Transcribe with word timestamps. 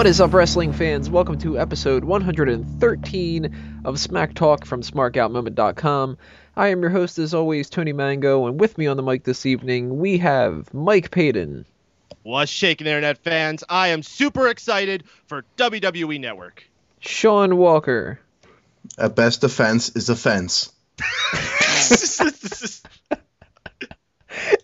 What 0.00 0.06
is 0.06 0.18
up, 0.18 0.32
wrestling 0.32 0.72
fans? 0.72 1.10
Welcome 1.10 1.36
to 1.40 1.58
episode 1.58 2.04
113 2.04 3.82
of 3.84 4.00
Smack 4.00 4.32
Talk 4.32 4.64
from 4.64 4.80
SmarkOutMoment.com. 4.80 6.16
I 6.56 6.68
am 6.68 6.80
your 6.80 6.88
host, 6.88 7.18
as 7.18 7.34
always, 7.34 7.68
Tony 7.68 7.92
Mango, 7.92 8.46
and 8.46 8.58
with 8.58 8.78
me 8.78 8.86
on 8.86 8.96
the 8.96 9.02
mic 9.02 9.24
this 9.24 9.44
evening, 9.44 9.98
we 9.98 10.16
have 10.16 10.72
Mike 10.72 11.10
Payton. 11.10 11.66
What's 12.22 12.50
shaking, 12.50 12.86
internet 12.86 13.18
fans? 13.18 13.62
I 13.68 13.88
am 13.88 14.02
super 14.02 14.48
excited 14.48 15.04
for 15.26 15.44
WWE 15.58 16.18
Network. 16.18 16.64
Sean 17.00 17.58
Walker. 17.58 18.20
At 18.96 19.14
best, 19.14 19.44
offense 19.44 19.94
is 19.96 20.08
offense. 20.08 20.72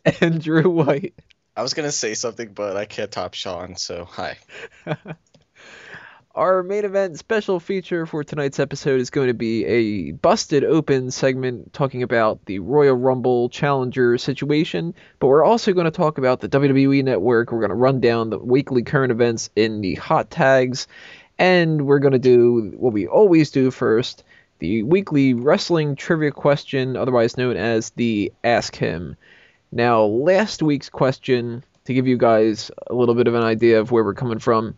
and 0.22 0.42
Drew 0.42 0.70
White. 0.70 1.12
I 1.56 1.62
was 1.62 1.72
gonna 1.72 1.90
say 1.90 2.12
something, 2.12 2.52
but 2.52 2.76
I 2.76 2.84
can't 2.84 3.10
top 3.10 3.32
Sean, 3.32 3.76
so 3.76 4.04
hi. 4.04 4.36
Our 6.36 6.62
main 6.62 6.84
event 6.84 7.18
special 7.18 7.58
feature 7.60 8.04
for 8.04 8.22
tonight's 8.22 8.60
episode 8.60 9.00
is 9.00 9.08
going 9.08 9.28
to 9.28 9.32
be 9.32 9.64
a 9.64 10.10
busted 10.12 10.64
open 10.64 11.10
segment 11.10 11.72
talking 11.72 12.02
about 12.02 12.44
the 12.44 12.58
Royal 12.58 12.94
Rumble 12.94 13.48
Challenger 13.48 14.18
situation, 14.18 14.94
but 15.18 15.28
we're 15.28 15.42
also 15.42 15.72
going 15.72 15.86
to 15.86 15.90
talk 15.90 16.18
about 16.18 16.40
the 16.40 16.48
WWE 16.50 17.02
Network. 17.02 17.50
We're 17.50 17.60
going 17.60 17.70
to 17.70 17.74
run 17.74 18.00
down 18.00 18.28
the 18.28 18.38
weekly 18.38 18.82
current 18.82 19.12
events 19.12 19.48
in 19.56 19.80
the 19.80 19.94
hot 19.94 20.30
tags, 20.30 20.88
and 21.38 21.86
we're 21.86 22.00
going 22.00 22.12
to 22.12 22.18
do 22.18 22.74
what 22.76 22.92
we 22.92 23.06
always 23.06 23.50
do 23.50 23.70
first 23.70 24.22
the 24.58 24.82
weekly 24.82 25.32
wrestling 25.32 25.96
trivia 25.96 26.32
question, 26.32 26.98
otherwise 26.98 27.38
known 27.38 27.56
as 27.56 27.90
the 27.92 28.30
Ask 28.44 28.76
Him. 28.76 29.16
Now, 29.72 30.02
last 30.02 30.62
week's 30.62 30.90
question, 30.90 31.64
to 31.86 31.94
give 31.94 32.06
you 32.06 32.18
guys 32.18 32.70
a 32.88 32.94
little 32.94 33.14
bit 33.14 33.26
of 33.26 33.34
an 33.34 33.42
idea 33.42 33.80
of 33.80 33.90
where 33.90 34.04
we're 34.04 34.12
coming 34.12 34.38
from, 34.38 34.76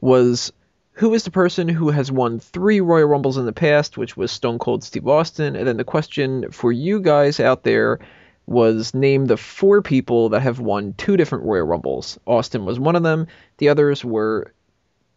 was 0.00 0.52
who 0.92 1.14
is 1.14 1.24
the 1.24 1.30
person 1.30 1.68
who 1.68 1.90
has 1.90 2.12
won 2.12 2.38
three 2.38 2.80
Royal 2.80 3.08
Rumbles 3.08 3.38
in 3.38 3.46
the 3.46 3.52
past, 3.52 3.96
which 3.96 4.16
was 4.16 4.30
Stone 4.30 4.58
Cold 4.58 4.84
Steve 4.84 5.08
Austin. 5.08 5.56
And 5.56 5.66
then 5.66 5.76
the 5.76 5.84
question 5.84 6.50
for 6.50 6.70
you 6.70 7.00
guys 7.00 7.40
out 7.40 7.62
there 7.62 8.00
was 8.46 8.92
name 8.92 9.26
the 9.26 9.36
four 9.36 9.80
people 9.80 10.30
that 10.30 10.40
have 10.40 10.60
won 10.60 10.92
two 10.94 11.16
different 11.16 11.44
Royal 11.44 11.64
Rumbles. 11.64 12.18
Austin 12.26 12.64
was 12.64 12.78
one 12.78 12.96
of 12.96 13.02
them. 13.02 13.28
The 13.58 13.68
others 13.68 14.04
were 14.04 14.52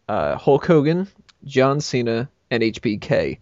uh, 0.08 0.36
Hulk 0.36 0.64
Hogan, 0.64 1.08
John 1.44 1.80
Cena, 1.80 2.28
and 2.50 2.62
HBK. 2.62 3.38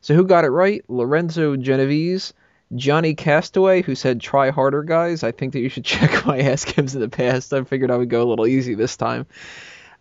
So 0.00 0.14
who 0.14 0.24
got 0.24 0.44
it 0.44 0.50
right? 0.50 0.84
Lorenzo 0.88 1.56
Genovese, 1.56 2.34
Johnny 2.74 3.14
Castaway, 3.14 3.82
who 3.82 3.94
said 3.94 4.20
try 4.20 4.50
harder, 4.50 4.82
guys. 4.82 5.22
I 5.24 5.32
think 5.32 5.54
that 5.54 5.60
you 5.60 5.68
should 5.68 5.84
check 5.86 6.24
my 6.26 6.38
ask 6.40 6.68
hims 6.68 6.94
in 6.94 7.00
the 7.00 7.08
past. 7.08 7.52
I 7.52 7.64
figured 7.64 7.90
I 7.90 7.96
would 7.96 8.10
go 8.10 8.22
a 8.22 8.28
little 8.28 8.46
easy 8.46 8.74
this 8.74 8.96
time. 8.96 9.26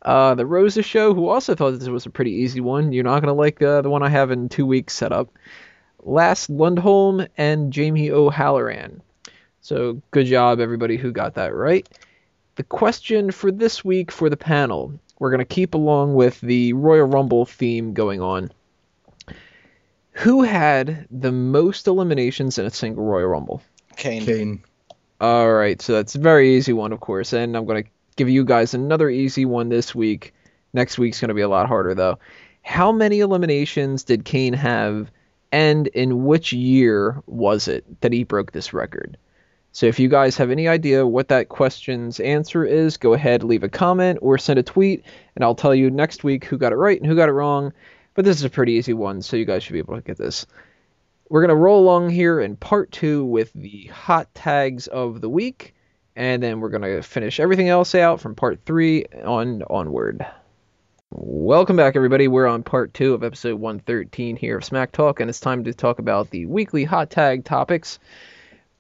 Uh, 0.02 0.34
the 0.36 0.46
Rosa 0.46 0.82
Show, 0.82 1.14
who 1.14 1.28
also 1.28 1.56
thought 1.56 1.72
this 1.72 1.88
was 1.90 2.06
a 2.06 2.10
pretty 2.10 2.32
easy 2.32 2.62
one. 2.62 2.94
You're 2.94 3.04
not 3.04 3.22
going 3.22 3.34
to 3.34 3.40
like 3.40 3.62
uh, 3.62 3.82
the 3.82 3.90
one 3.90 4.04
I 4.04 4.10
have 4.10 4.32
in 4.32 4.50
two 4.50 4.66
weeks 4.66 4.94
set 4.94 5.12
up. 5.12 5.30
Last 6.04 6.50
Lundholm 6.50 7.28
and 7.38 7.74
Jamie 7.74 8.10
O'Halloran. 8.10 9.02
So 9.62 10.02
good 10.12 10.26
job, 10.26 10.60
everybody 10.60 10.96
who 10.96 11.12
got 11.12 11.36
that 11.36 11.54
right. 11.54 11.88
The 12.56 12.64
question 12.64 13.32
for 13.32 13.52
this 13.52 13.84
week 13.84 14.12
for 14.12 14.30
the 14.30 14.38
panel, 14.38 15.00
we're 15.20 15.32
going 15.32 15.40
to 15.40 15.46
keep 15.46 15.74
along 15.74 16.16
with 16.16 16.40
the 16.42 16.74
Royal 16.74 17.06
Rumble 17.06 17.46
theme 17.46 17.94
going 17.94 18.22
on. 18.22 18.52
Who 20.12 20.44
had 20.44 21.08
the 21.12 21.32
most 21.32 21.88
eliminations 21.88 22.58
in 22.58 22.66
a 22.66 22.70
single 22.70 23.06
Royal 23.06 23.28
Rumble? 23.28 23.62
Kane. 23.98 24.26
Kane. 24.26 24.64
All 25.22 25.52
right, 25.52 25.82
so 25.82 25.94
that's 25.94 26.16
a 26.16 26.20
very 26.20 26.56
easy 26.56 26.72
one, 26.72 26.94
of 26.94 27.02
course, 27.02 27.34
and 27.34 27.56
I'm 27.56 27.66
going 27.66 27.84
to 27.84 27.90
give 28.20 28.30
you 28.30 28.44
guys 28.44 28.74
another 28.74 29.10
easy 29.10 29.46
one 29.46 29.70
this 29.70 29.96
week. 29.96 30.34
Next 30.74 31.00
week's 31.00 31.22
going 31.22 31.30
to 31.30 31.34
be 31.34 31.42
a 31.42 31.48
lot 31.48 31.70
harder, 31.70 31.96
though. 31.96 32.20
How 32.64 32.92
many 32.92 33.22
eliminations 33.22 34.04
did 34.04 34.26
Kane 34.26 34.52
have, 34.52 35.10
and 35.54 35.88
in 35.88 36.26
which 36.26 36.52
year 36.52 37.24
was 37.28 37.70
it 37.70 38.02
that 38.02 38.12
he 38.12 38.26
broke 38.26 38.52
this 38.52 38.74
record? 38.74 39.18
So 39.72 39.86
if 39.86 40.00
you 40.00 40.10
guys 40.10 40.36
have 40.36 40.52
any 40.52 40.68
idea 40.68 41.08
what 41.08 41.30
that 41.30 41.48
question's 41.48 42.20
answer 42.20 42.66
is, 42.66 42.98
go 42.98 43.14
ahead, 43.14 43.42
leave 43.42 43.64
a 43.64 43.70
comment, 43.70 44.20
or 44.22 44.38
send 44.38 44.60
a 44.60 44.64
tweet, 44.64 45.06
and 45.36 45.46
I'll 45.46 45.56
tell 45.56 45.74
you 45.74 45.90
next 45.90 46.26
week 46.26 46.44
who 46.44 46.58
got 46.58 46.74
it 46.74 46.76
right 46.76 47.00
and 47.00 47.10
who 47.10 47.16
got 47.16 47.30
it 47.30 47.34
wrong. 47.34 47.72
But 48.16 48.26
this 48.26 48.36
is 48.36 48.44
a 48.44 48.50
pretty 48.50 48.74
easy 48.74 48.94
one, 48.94 49.22
so 49.22 49.38
you 49.38 49.46
guys 49.46 49.64
should 49.64 49.74
be 49.74 49.80
able 49.80 49.96
to 49.96 50.02
get 50.02 50.18
this. 50.18 50.46
We're 51.30 51.42
going 51.42 51.50
to 51.50 51.56
roll 51.56 51.82
along 51.82 52.10
here 52.10 52.42
in 52.42 52.58
part 52.58 52.92
two 52.92 53.24
with 53.24 53.54
the 53.54 53.86
hot 53.86 54.28
tags 54.36 54.88
of 54.88 55.22
the 55.22 55.30
week 55.30 55.74
and 56.20 56.44
then 56.44 56.60
we're 56.60 56.70
to 56.70 57.02
finish 57.02 57.40
everything 57.40 57.70
else 57.70 57.96
out 57.96 58.20
from 58.20 58.36
part 58.36 58.60
three 58.66 59.06
on 59.24 59.64
onward. 59.70 60.26
Welcome 61.12 61.78
back, 61.78 61.96
everybody. 61.96 62.28
We're 62.28 62.46
on 62.46 62.62
part 62.62 62.94
two 62.94 63.14
of 63.14 63.24
episode 63.24 63.58
113 63.58 64.36
here 64.36 64.58
of 64.58 64.66
Smack 64.66 64.92
Talk, 64.92 65.22
and 65.22 65.30
it's 65.30 65.40
time 65.40 65.64
to 65.64 65.74
talk 65.74 65.98
about 65.98 66.30
the 66.30 66.46
weekly 66.46 66.84
hot 66.84 67.10
tag 67.10 67.46
topics. 67.46 68.00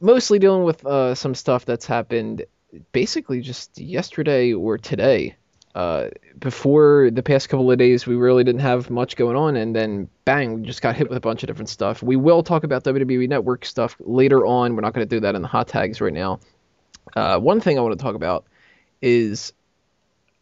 Mostly 0.02 0.38
dealing 0.38 0.66
with 0.66 0.86
uh, 0.86 1.16
some 1.16 1.34
stuff 1.34 1.64
that's 1.64 1.86
happened 1.86 2.44
basically 2.92 3.40
just 3.40 3.80
yesterday 3.80 4.52
or 4.52 4.78
today. 4.78 5.38
Uh, 5.74 6.10
before 6.40 7.10
the 7.10 7.24
past 7.24 7.48
couple 7.48 7.72
of 7.72 7.78
days, 7.78 8.06
we 8.06 8.16
really 8.16 8.44
didn't 8.44 8.60
have 8.60 8.90
much 8.90 9.16
going 9.16 9.38
on, 9.38 9.56
and 9.56 9.74
then 9.74 10.10
bang, 10.26 10.56
we 10.56 10.64
just 10.64 10.82
got 10.82 10.94
hit 10.94 11.08
with 11.08 11.18
a 11.18 11.22
bunch 11.22 11.42
of 11.42 11.48
different 11.48 11.70
stuff. 11.70 12.04
We 12.04 12.18
will 12.18 12.44
talk 12.44 12.66
about 12.66 12.84
WWE 12.84 13.30
Network 13.30 13.64
stuff 13.64 13.96
later 14.02 14.46
on. 14.46 14.76
We're 14.76 14.82
not 14.82 14.94
going 14.94 15.08
to 15.08 15.16
do 15.16 15.22
that 15.22 15.36
in 15.36 15.42
the 15.42 15.48
hot 15.48 15.70
tags 15.70 16.02
right 16.02 16.12
now. 16.12 16.42
Uh, 17.16 17.40
one 17.40 17.62
thing 17.62 17.78
I 17.78 17.82
want 17.82 17.98
to 17.98 18.04
talk 18.04 18.16
about 18.16 18.46
is 19.02 19.54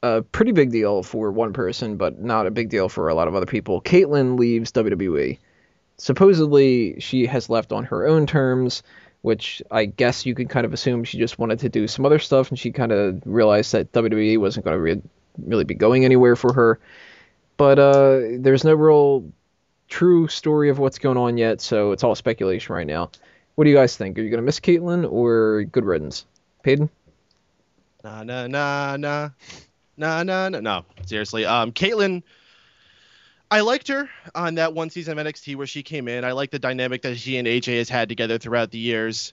a 0.03 0.21
pretty 0.21 0.51
big 0.51 0.71
deal 0.71 1.03
for 1.03 1.31
one 1.31 1.53
person, 1.53 1.97
but 1.97 2.19
not 2.21 2.45
a 2.47 2.51
big 2.51 2.69
deal 2.69 2.89
for 2.89 3.09
a 3.09 3.15
lot 3.15 3.27
of 3.27 3.35
other 3.35 3.45
people. 3.45 3.81
Kaitlyn 3.81 4.37
leaves 4.37 4.71
WWE. 4.71 5.39
Supposedly, 5.97 6.99
she 6.99 7.25
has 7.25 7.49
left 7.49 7.71
on 7.71 7.85
her 7.85 8.07
own 8.07 8.27
terms, 8.27 8.83
which 9.21 9.61
I 9.71 9.85
guess 9.85 10.25
you 10.25 10.35
could 10.35 10.49
kind 10.49 10.65
of 10.65 10.73
assume 10.73 11.03
she 11.03 11.17
just 11.17 11.39
wanted 11.39 11.59
to 11.59 11.69
do 11.69 11.87
some 11.87 12.05
other 12.05 12.19
stuff, 12.19 12.49
and 12.49 12.59
she 12.59 12.71
kind 12.71 12.91
of 12.91 13.21
realized 13.25 13.71
that 13.71 13.91
WWE 13.91 14.37
wasn't 14.37 14.65
going 14.65 14.77
to 14.77 14.81
re- 14.81 15.01
really 15.39 15.63
be 15.63 15.73
going 15.73 16.05
anywhere 16.05 16.35
for 16.35 16.53
her. 16.53 16.79
But 17.57 17.79
uh, 17.79 18.21
there's 18.37 18.63
no 18.63 18.75
real 18.75 19.31
true 19.87 20.27
story 20.27 20.69
of 20.69 20.77
what's 20.77 20.99
going 20.99 21.17
on 21.17 21.37
yet, 21.37 21.61
so 21.61 21.91
it's 21.91 22.03
all 22.03 22.13
speculation 22.13 22.75
right 22.75 22.85
now. 22.85 23.09
What 23.55 23.63
do 23.63 23.71
you 23.71 23.75
guys 23.75 23.97
think? 23.97 24.19
Are 24.19 24.21
you 24.21 24.29
going 24.29 24.41
to 24.41 24.45
miss 24.45 24.59
Kaitlyn 24.59 25.11
or 25.11 25.63
good 25.63 25.85
riddance? 25.85 26.25
Payton? 26.67 26.89
Nah, 28.03 28.23
nah, 28.23 28.45
nah, 28.45 28.97
nah, 28.97 29.29
nah, 29.95 30.23
nah, 30.23 30.49
nah. 30.49 30.59
No, 30.59 30.85
seriously. 31.05 31.45
Um, 31.45 31.71
Kaitlyn, 31.71 32.23
I 33.49 33.61
liked 33.61 33.87
her 33.87 34.09
on 34.35 34.55
that 34.55 34.73
one 34.73 34.89
season 34.89 35.17
of 35.17 35.25
NXT 35.25 35.55
where 35.55 35.65
she 35.65 35.81
came 35.81 36.09
in. 36.09 36.25
I 36.25 36.33
like 36.33 36.51
the 36.51 36.59
dynamic 36.59 37.03
that 37.03 37.15
she 37.19 37.37
and 37.37 37.47
AJ 37.47 37.77
has 37.77 37.87
had 37.87 38.09
together 38.09 38.37
throughout 38.37 38.71
the 38.71 38.79
years. 38.79 39.31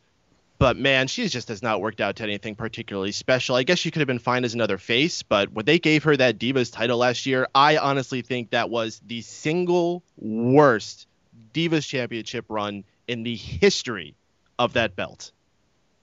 But 0.60 0.76
man, 0.76 1.08
she 1.08 1.26
just 1.26 1.48
has 1.48 1.60
not 1.60 1.80
worked 1.80 2.00
out 2.00 2.14
to 2.16 2.22
anything 2.22 2.54
particularly 2.54 3.10
special. 3.10 3.56
I 3.56 3.64
guess 3.64 3.80
she 3.80 3.90
could 3.90 3.98
have 3.98 4.06
been 4.06 4.20
fine 4.20 4.44
as 4.44 4.54
another 4.54 4.78
face, 4.78 5.24
but 5.24 5.50
when 5.50 5.64
they 5.64 5.80
gave 5.80 6.04
her 6.04 6.16
that 6.16 6.38
Divas 6.38 6.72
title 6.72 6.98
last 6.98 7.26
year, 7.26 7.48
I 7.52 7.78
honestly 7.78 8.22
think 8.22 8.50
that 8.50 8.70
was 8.70 9.00
the 9.04 9.22
single 9.22 10.04
worst 10.18 11.08
Divas 11.52 11.84
Championship 11.84 12.44
run 12.48 12.84
in 13.08 13.24
the 13.24 13.34
history 13.34 14.14
of 14.56 14.74
that 14.74 14.94
belt 14.94 15.32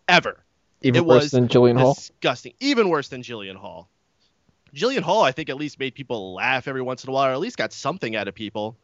ever. 0.10 0.44
Even 0.82 1.04
it 1.04 1.06
worse 1.06 1.24
was 1.24 1.32
than 1.32 1.48
Jillian 1.48 1.80
Hall? 1.80 1.94
Disgusting. 1.94 2.54
Even 2.60 2.90
worse 2.90 3.10
than 3.10 3.22
Jillian 3.22 3.56
Hall. 3.56 3.90
Jillian 4.74 5.02
Hall, 5.02 5.22
I 5.22 5.32
think, 5.32 5.50
at 5.50 5.58
least 5.58 5.80
made 5.80 5.96
people 5.96 6.34
laugh 6.34 6.68
every 6.68 6.82
once 6.82 7.04
in 7.04 7.10
a 7.10 7.14
while, 7.14 7.30
or 7.30 7.34
at 7.34 7.40
least 7.40 7.58
got 7.58 7.74
something 7.74 8.16
out 8.16 8.28
of 8.28 8.36
people. 8.36 8.78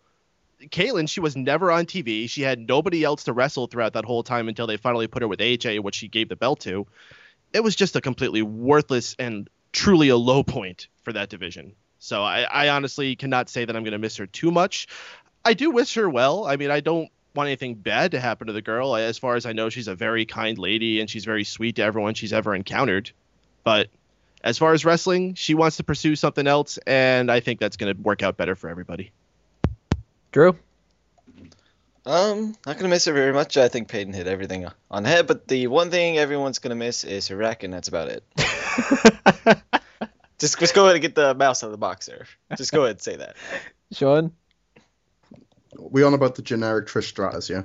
Kaitlyn, 0.61 1.09
she 1.09 1.19
was 1.19 1.35
never 1.35 1.71
on 1.71 1.85
TV. 1.85 2.29
She 2.29 2.41
had 2.41 2.67
nobody 2.67 3.03
else 3.03 3.23
to 3.25 3.33
wrestle 3.33 3.67
throughout 3.67 3.93
that 3.93 4.05
whole 4.05 4.23
time 4.23 4.49
until 4.49 4.67
they 4.67 4.77
finally 4.77 5.07
put 5.07 5.21
her 5.21 5.27
with 5.27 5.39
AJ, 5.39 5.81
which 5.81 5.95
she 5.95 6.07
gave 6.07 6.29
the 6.29 6.35
belt 6.35 6.59
to. 6.61 6.87
It 7.53 7.63
was 7.63 7.75
just 7.75 7.95
a 7.95 8.01
completely 8.01 8.41
worthless 8.41 9.15
and 9.17 9.49
truly 9.71 10.09
a 10.09 10.17
low 10.17 10.43
point 10.43 10.87
for 11.03 11.13
that 11.13 11.29
division. 11.29 11.73
So 11.99 12.23
I, 12.23 12.41
I 12.41 12.69
honestly 12.69 13.15
cannot 13.15 13.49
say 13.49 13.65
that 13.65 13.75
I'm 13.75 13.83
going 13.83 13.93
to 13.93 13.99
miss 13.99 14.17
her 14.17 14.27
too 14.27 14.51
much. 14.51 14.87
I 15.45 15.53
do 15.53 15.71
wish 15.71 15.93
her 15.93 16.09
well. 16.09 16.45
I 16.45 16.57
mean, 16.57 16.71
I 16.71 16.79
don't 16.79 17.09
want 17.37 17.47
anything 17.47 17.75
bad 17.75 18.11
to 18.11 18.19
happen 18.19 18.47
to 18.47 18.53
the 18.53 18.61
girl. 18.61 18.95
As 18.95 19.17
far 19.17 19.35
as 19.35 19.45
I 19.45 19.53
know, 19.53 19.69
she's 19.69 19.87
a 19.87 19.95
very 19.95 20.25
kind 20.25 20.57
lady 20.57 20.99
and 20.99 21.09
she's 21.09 21.23
very 21.23 21.45
sweet 21.45 21.77
to 21.77 21.83
everyone 21.83 22.15
she's 22.15 22.33
ever 22.33 22.53
encountered. 22.53 23.11
But 23.63 23.87
as 24.43 24.57
far 24.57 24.73
as 24.73 24.83
wrestling, 24.83 25.35
she 25.35 25.53
wants 25.53 25.77
to 25.77 25.83
pursue 25.83 26.15
something 26.15 26.47
else, 26.47 26.77
and 26.85 27.31
I 27.31 27.39
think 27.39 27.59
that's 27.59 27.77
going 27.77 27.95
to 27.95 28.01
work 28.01 28.23
out 28.23 28.37
better 28.37 28.55
for 28.55 28.69
everybody. 28.69 29.11
Drew? 30.31 30.57
Um, 32.05 32.55
not 32.65 32.77
gonna 32.77 32.87
miss 32.87 33.03
her 33.03 33.11
very 33.11 33.33
much. 33.33 33.57
I 33.57 33.67
think 33.67 33.89
Peyton 33.89 34.13
hit 34.13 34.27
everything 34.27 34.65
on 34.89 35.03
the 35.03 35.09
head, 35.09 35.27
but 35.27 35.45
the 35.45 35.67
one 35.67 35.91
thing 35.91 36.17
everyone's 36.17 36.59
gonna 36.59 36.75
miss 36.75 37.03
is 37.03 37.27
her 37.27 37.35
rack, 37.35 37.63
and 37.63 37.73
that's 37.73 37.89
about 37.89 38.07
it. 38.07 38.23
just, 40.39 40.57
just 40.57 40.73
go 40.73 40.85
ahead 40.85 40.95
and 40.95 41.01
get 41.01 41.15
the 41.15 41.33
mouse 41.33 41.63
out 41.63 41.67
of 41.67 41.71
the 41.71 41.77
box 41.77 42.05
there. 42.05 42.25
Just 42.55 42.71
go 42.71 42.83
ahead 42.83 42.91
and 42.91 43.01
say 43.01 43.17
that. 43.17 43.35
Sean? 43.91 44.31
We 45.79 46.03
on 46.03 46.13
about 46.13 46.35
the 46.35 46.41
generic 46.41 46.87
Trish 46.87 47.05
Stratus, 47.05 47.49
yeah? 47.49 47.63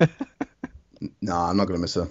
nah, 1.20 1.50
I'm 1.50 1.56
not 1.56 1.66
gonna 1.66 1.78
miss 1.78 1.94
her. 1.94 2.08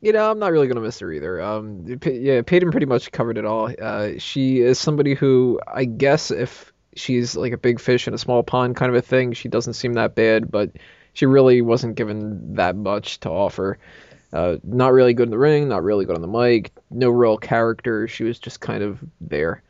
you 0.00 0.12
know, 0.12 0.30
I'm 0.30 0.38
not 0.38 0.52
really 0.52 0.66
gonna 0.66 0.80
miss 0.80 0.98
her 1.00 1.12
either. 1.12 1.40
Um, 1.40 1.98
yeah, 2.04 2.42
Peyton 2.42 2.70
pretty 2.70 2.86
much 2.86 3.12
covered 3.12 3.38
it 3.38 3.44
all. 3.44 3.70
Uh, 3.80 4.12
she 4.18 4.60
is 4.60 4.78
somebody 4.78 5.14
who 5.14 5.60
I 5.66 5.84
guess 5.84 6.30
if 6.30 6.72
she's 6.94 7.36
like 7.36 7.52
a 7.52 7.58
big 7.58 7.80
fish 7.80 8.06
in 8.08 8.14
a 8.14 8.18
small 8.18 8.42
pond 8.42 8.76
kind 8.76 8.90
of 8.90 8.96
a 8.96 9.02
thing, 9.02 9.32
she 9.32 9.48
doesn't 9.48 9.74
seem 9.74 9.94
that 9.94 10.14
bad, 10.14 10.50
but 10.50 10.70
she 11.12 11.26
really 11.26 11.62
wasn't 11.62 11.94
given 11.94 12.54
that 12.54 12.76
much 12.76 13.20
to 13.20 13.30
offer. 13.30 13.78
Uh, 14.32 14.56
not 14.64 14.92
really 14.92 15.12
good 15.12 15.24
in 15.24 15.30
the 15.30 15.38
ring, 15.38 15.68
not 15.68 15.82
really 15.82 16.06
good 16.06 16.16
on 16.16 16.22
the 16.22 16.28
mic, 16.28 16.72
no 16.90 17.10
real 17.10 17.36
character. 17.36 18.08
She 18.08 18.24
was 18.24 18.38
just 18.38 18.60
kind 18.60 18.82
of 18.82 18.98
there, 19.20 19.62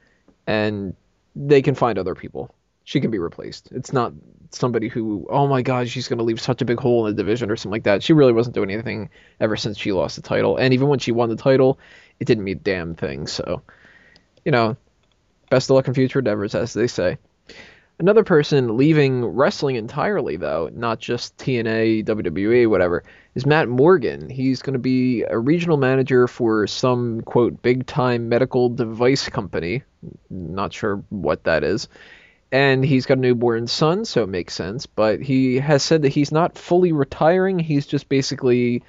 and 0.47 0.95
they 1.35 1.63
can 1.63 1.75
find 1.75 1.99
other 1.99 2.15
people. 2.15 2.55
She 2.85 3.01
can 3.01 3.11
be 3.11 3.19
replaced. 3.19 3.71
It's 3.73 3.93
not 3.93 4.13
somebody 4.51 4.89
who, 4.89 5.27
oh 5.31 5.47
my 5.47 5.63
god, 5.63 5.89
she's 5.89 6.09
going 6.09 6.19
to 6.19 6.25
leave 6.25 6.41
such 6.41 6.63
a 6.63 6.65
big 6.65 6.81
hole 6.81 7.07
in 7.07 7.15
the 7.15 7.23
division 7.23 7.51
or 7.51 7.57
something 7.57 7.73
like 7.73 7.85
that. 7.85 8.03
She 8.03 8.13
really 8.13 8.33
wasn't 8.33 8.55
doing 8.55 8.71
anything 8.71 9.11
ever 9.41 9.57
since 9.57 9.79
she 9.79 9.93
lost 9.93 10.17
the 10.17 10.23
title. 10.23 10.57
And 10.57 10.75
even 10.75 10.89
when 10.89 10.99
she 10.99 11.13
won 11.13 11.29
the 11.29 11.37
title, 11.37 11.79
it 12.19 12.27
didn't 12.27 12.45
mean 12.45 12.61
damn 12.63 12.95
thing. 12.95 13.27
So, 13.27 13.63
you 14.45 14.53
know, 14.53 14.77
best 15.51 15.71
of 15.71 15.77
luck 15.77 15.89
in 15.89 15.95
future 15.95 16.19
endeavors, 16.19 16.55
as 16.55 16.73
they 16.73 16.87
say. 16.87 17.19
Another 17.99 18.25
person 18.25 18.77
leaving 18.77 19.25
wrestling 19.25 19.77
entirely, 19.77 20.37
though, 20.37 20.69
not 20.73 20.99
just 20.99 21.37
TNA, 21.37 22.05
WWE, 22.05 22.69
whatever, 22.69 23.05
is 23.35 23.47
Matt 23.47 23.69
Morgan. 23.69 24.29
He's 24.29 24.61
going 24.61 24.73
to 24.73 24.81
be 24.81 25.23
a 25.23 25.39
regional 25.39 25.77
manager 25.77 26.27
for 26.27 26.67
some, 26.67 27.21
quote, 27.21 27.63
big 27.63 27.87
time 27.87 28.29
medical 28.29 28.71
device 28.71 29.29
company. 29.29 29.85
Not 30.31 30.73
sure 30.73 31.05
what 31.11 31.45
that 31.45 31.63
is 31.63 31.89
and 32.53 32.85
he's 32.85 33.07
got 33.07 33.17
a 33.17 33.21
newborn 33.21 33.67
son, 33.67 34.05
so 34.05 34.23
it 34.23 34.29
makes 34.29 34.53
sense. 34.53 34.85
But 34.85 35.23
he 35.23 35.59
has 35.59 35.83
said 35.83 36.03
that 36.03 36.11
he's 36.11 36.31
not 36.31 36.59
fully 36.59 36.93
retiring. 36.93 37.59
He's 37.59 37.87
just 37.87 38.11
basically 38.11 38.85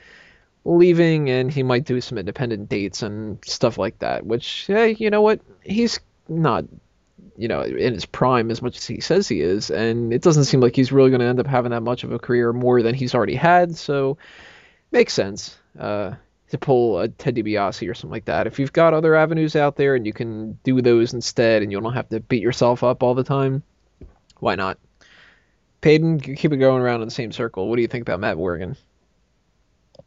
leaving, 0.66 1.30
and 1.30 1.50
he 1.50 1.64
might 1.64 1.86
do 1.86 2.02
some 2.02 2.18
independent 2.18 2.68
dates 2.68 3.02
and 3.02 3.44
stuff 3.46 3.78
like 3.78 4.00
that. 4.00 4.26
Which, 4.26 4.66
hey, 4.68 4.98
you 5.00 5.10
know 5.10 5.22
what? 5.22 5.40
He's 5.62 6.02
not, 6.28 6.66
you 7.38 7.48
know, 7.48 7.62
in 7.62 7.94
his 7.94 8.06
prime 8.06 8.52
as 8.52 8.62
much 8.62 8.76
as 8.76 8.86
he 8.86 9.00
says 9.00 9.30
he 9.30 9.40
is, 9.40 9.72
and 9.72 10.14
it 10.14 10.22
doesn't 10.22 10.44
seem 10.44 10.60
like 10.60 10.76
he's 10.76 10.92
really 10.92 11.10
going 11.10 11.22
to 11.22 11.28
end 11.28 11.40
up 11.40 11.48
having 11.48 11.72
that 11.72 11.84
much 11.84 12.04
of 12.04 12.12
a 12.12 12.20
career 12.20 12.52
more 12.52 12.82
than 12.82 12.94
he's 12.94 13.16
already 13.16 13.36
had. 13.36 13.78
So, 13.78 14.18
makes 14.92 15.14
sense. 15.14 15.58
Uh, 15.80 16.16
to 16.54 16.58
pull 16.60 17.00
a 17.00 17.08
Ted 17.08 17.36
DiBiase 17.36 17.90
or 17.90 17.96
something 17.96 18.12
like 18.12 18.26
that. 18.26 18.46
If 18.46 18.60
you've 18.60 18.72
got 18.72 18.94
other 18.94 19.16
avenues 19.16 19.56
out 19.56 19.76
there 19.76 19.96
and 19.96 20.06
you 20.06 20.14
can 20.14 20.54
do 20.64 20.82
those 20.84 21.12
instead 21.14 21.64
and 21.64 21.72
you 21.72 21.82
don't 21.82 21.94
have 21.94 22.10
to 22.10 22.20
beat 22.20 22.44
yourself 22.44 22.84
up 22.84 23.02
all 23.02 23.16
the 23.16 23.24
time, 23.24 23.64
why 24.40 24.54
not? 24.54 24.78
Peyton, 25.82 26.20
keep 26.20 26.54
it 26.54 26.58
going 26.58 26.82
around 26.82 27.02
in 27.02 27.08
the 27.08 27.14
same 27.14 27.32
circle. 27.32 27.68
What 27.68 27.78
do 27.78 27.82
you 27.82 27.88
think 27.88 28.04
about 28.04 28.20
Matt 28.20 28.38
Morgan? 28.38 28.78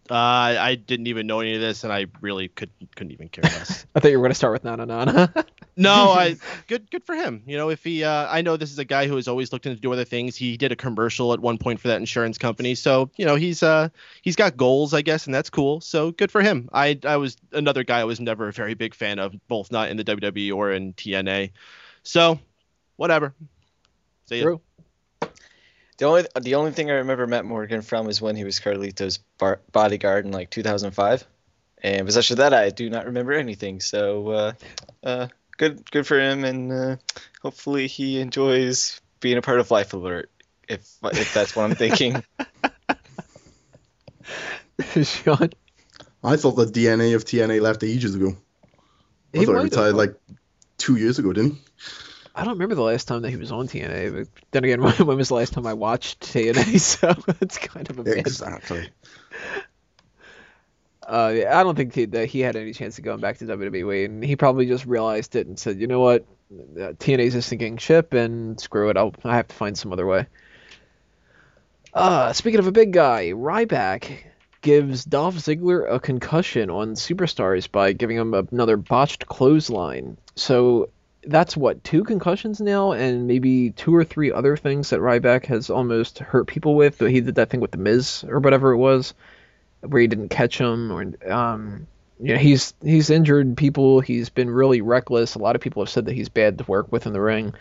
Uh, 0.09 0.15
I 0.15 0.77
didn't 0.77 1.09
even 1.09 1.27
know 1.27 1.41
any 1.41 1.57
of 1.57 1.61
this, 1.61 1.83
and 1.83 1.93
I 1.93 2.07
really 2.21 2.47
could 2.47 2.71
couldn't 2.95 3.13
even 3.13 3.29
care 3.29 3.43
less. 3.43 3.87
I 3.95 4.01
thought 4.01 4.13
you 4.13 4.19
were 4.19 4.23
going 4.23 4.31
to 4.31 4.37
start 4.37 4.53
with 4.53 4.63
Nana 4.63 4.87
Nana. 4.87 5.33
no, 5.77 6.11
I 6.11 6.37
good 6.67 6.91
good 6.91 7.05
for 7.05 7.15
him. 7.15 7.43
You 7.47 7.57
know, 7.57 7.71
if 7.71 7.85
he, 7.85 8.05
uh, 8.05 8.27
I 8.29 8.43
know 8.43 8.57
this 8.57 8.71
is 8.71 8.79
a 8.79 8.85
guy 8.85 9.07
who 9.07 9.17
has 9.17 9.29
always 9.29 9.53
looked 9.53 9.65
to 9.65 9.75
do 9.75 9.93
other 9.93 10.05
things. 10.05 10.37
He 10.37 10.57
did 10.57 10.73
a 10.73 10.77
commercial 10.77 11.33
at 11.33 11.41
one 11.41 11.59
point 11.59 11.81
for 11.81 11.89
that 11.89 11.99
insurance 11.99 12.39
company, 12.39 12.75
so 12.75 13.11
you 13.17 13.27
know 13.27 13.35
he's 13.35 13.63
uh 13.63 13.89
he's 14.23 14.37
got 14.37 14.57
goals, 14.57 14.95
I 14.95 15.03
guess, 15.03 15.27
and 15.27 15.35
that's 15.35 15.51
cool. 15.51 15.81
So 15.81 16.11
good 16.13 16.31
for 16.31 16.43
him. 16.43 16.69
I 16.73 16.99
I 17.05 17.17
was 17.19 17.37
another 17.53 17.85
guy 17.85 18.01
I 18.01 18.05
was 18.05 18.21
never 18.21 18.49
a 18.49 18.53
very 18.53 18.75
big 18.75 18.95
fan 18.95 19.19
of, 19.19 19.35
both 19.49 19.71
not 19.71 19.91
in 19.91 19.97
the 19.97 20.05
WWE 20.05 20.55
or 20.55 20.73
in 20.73 20.95
TNA. 20.95 21.53
So 22.03 22.39
whatever. 22.97 23.35
See 24.27 24.43
True. 24.43 24.61
The 25.99 26.05
only 26.05 26.27
the 26.41 26.55
only 26.57 26.73
thing 26.73 26.91
I 26.91 26.95
remember 26.95 27.27
Matt 27.27 27.45
Morgan 27.45 27.81
from 27.81 28.09
is 28.09 28.21
when 28.21 28.37
he 28.37 28.45
was 28.45 28.61
Carlito's 28.61 29.19
bar, 29.39 29.61
bodyguard 29.73 30.27
in 30.27 30.33
like 30.33 30.51
2005, 30.51 31.27
and 31.83 32.07
besides 32.07 32.29
that, 32.29 32.53
I 32.53 32.69
do 32.71 32.91
not 32.91 33.07
remember 33.07 33.33
anything. 33.33 33.81
So, 33.81 34.29
uh, 34.29 34.53
uh, 35.03 35.29
good 35.57 35.91
good 35.91 36.07
for 36.07 36.21
him, 36.21 36.45
and 36.45 36.73
uh, 36.73 36.97
hopefully 37.43 37.87
he 37.87 38.21
enjoys 38.21 39.01
being 39.21 39.39
a 39.39 39.43
part 39.43 39.61
of 39.61 39.71
Life 39.71 39.93
Alert, 39.93 40.31
if 40.69 40.89
if 41.05 41.35
that's 41.35 41.57
what 41.57 41.65
I'm 41.65 41.75
thinking. 41.75 42.23
Sean, 45.03 45.51
I 46.23 46.37
thought 46.37 46.53
the 46.53 46.67
DNA 46.67 47.15
of 47.15 47.25
TNA 47.25 47.61
left 47.61 47.85
ages 47.85 48.15
ago. 48.15 48.37
I 49.35 49.39
he 49.39 49.47
thought 49.47 49.59
he 49.59 49.65
retired 49.65 49.95
like 49.95 50.15
two 50.79 50.97
years 50.97 51.19
ago, 51.19 51.33
didn't 51.33 51.53
he? 51.53 51.61
I 52.35 52.45
don't 52.45 52.53
remember 52.53 52.75
the 52.75 52.83
last 52.83 53.09
time 53.09 53.23
that 53.23 53.31
he 53.31 53.37
was 53.37 53.51
on 53.51 53.67
TNA, 53.67 54.15
but 54.15 54.29
then 54.51 54.65
again, 54.65 54.83
when 55.07 55.17
was 55.17 55.29
the 55.29 55.35
last 55.35 55.55
time 55.55 55.67
I 55.67 55.73
watched 55.73 56.21
TNA? 56.21 56.81
So 56.81 57.15
it's 57.41 57.59
kind 57.59 57.89
of 57.89 57.99
a 57.99 58.05
bad 58.05 58.19
exactly. 58.19 58.91
Uh, 61.07 61.45
I 61.49 61.63
don't 61.63 61.77
think 61.77 61.95
he, 61.95 62.05
that 62.07 62.27
he 62.27 62.41
had 62.41 62.57
any 62.57 62.73
chance 62.73 62.99
of 62.99 63.05
going 63.05 63.21
back 63.21 63.39
to 63.39 63.45
WWE, 63.45 64.07
and 64.07 64.25
he 64.25 64.35
probably 64.35 64.67
just 64.67 64.87
realized 64.87 65.37
it 65.37 65.47
and 65.47 65.59
said, 65.59 65.81
"You 65.81 65.87
know 65.87 66.01
what, 66.01 66.27
uh, 66.53 66.93
TNA's 66.99 67.37
a 67.37 67.43
sinking 67.43 67.77
ship, 67.77 68.13
and 68.13 68.61
screw 68.61 68.91
it, 68.91 68.97
I'll 68.97 69.15
I 69.25 69.37
have 69.37 69.49
to 69.49 69.55
find 69.55 69.79
some 69.79 69.93
other 69.93 70.07
way." 70.07 70.27
Uh, 71.95 72.33
speaking 72.33 72.59
of 72.59 72.67
a 72.67 72.73
big 72.73 72.93
guy, 72.93 73.33
Ryback 73.33 74.25
gives 74.63 75.05
Dolph 75.05 75.37
Ziggler 75.37 75.91
a 75.91 76.01
concussion 76.01 76.71
on 76.71 76.95
Superstars 76.95 77.71
by 77.71 77.93
giving 77.93 78.17
him 78.17 78.35
another 78.35 78.77
botched 78.77 79.27
clothesline. 79.27 80.17
So 80.35 80.91
that's 81.23 81.57
what 81.57 81.85
two 81.85 82.03
concussions 82.03 82.61
now, 82.61 82.93
and 82.93 83.29
maybe 83.29 83.71
two 83.71 83.95
or 83.95 84.03
three 84.03 84.33
other 84.33 84.57
things 84.57 84.91
that 84.91 85.01
Ryback 85.01 85.47
has 85.47 85.71
almost 85.71 86.19
hurt 86.19 86.49
people 86.49 86.75
with. 86.75 86.99
But 86.99 87.13
he 87.13 87.21
did 87.21 87.37
that 87.37 87.49
thing 87.49 87.61
with 87.61 87.71
the 87.71 87.79
Miz 87.79 88.25
or 88.29 88.41
whatever 88.41 88.73
it 88.73 88.79
was, 88.79 89.15
where 89.81 90.01
he 90.01 90.07
didn't 90.07 90.29
catch 90.29 90.59
him, 90.59 90.93
or 90.93 91.31
um, 91.31 91.87
you 92.21 92.35
know, 92.35 92.39
he's 92.39 92.75
he's 92.83 93.11
injured 93.11 93.57
people. 93.57 94.01
He's 94.01 94.29
been 94.29 94.51
really 94.51 94.81
reckless. 94.81 95.35
A 95.35 95.39
lot 95.39 95.57
of 95.57 95.63
people 95.63 95.83
have 95.83 95.91
said 95.91 96.07
that 96.07 96.15
he's 96.15 96.29
bad 96.29 96.59
to 96.59 96.65
work 96.65 96.91
with 96.91 97.07
in 97.07 97.13
the 97.13 97.21
ring. 97.21 97.55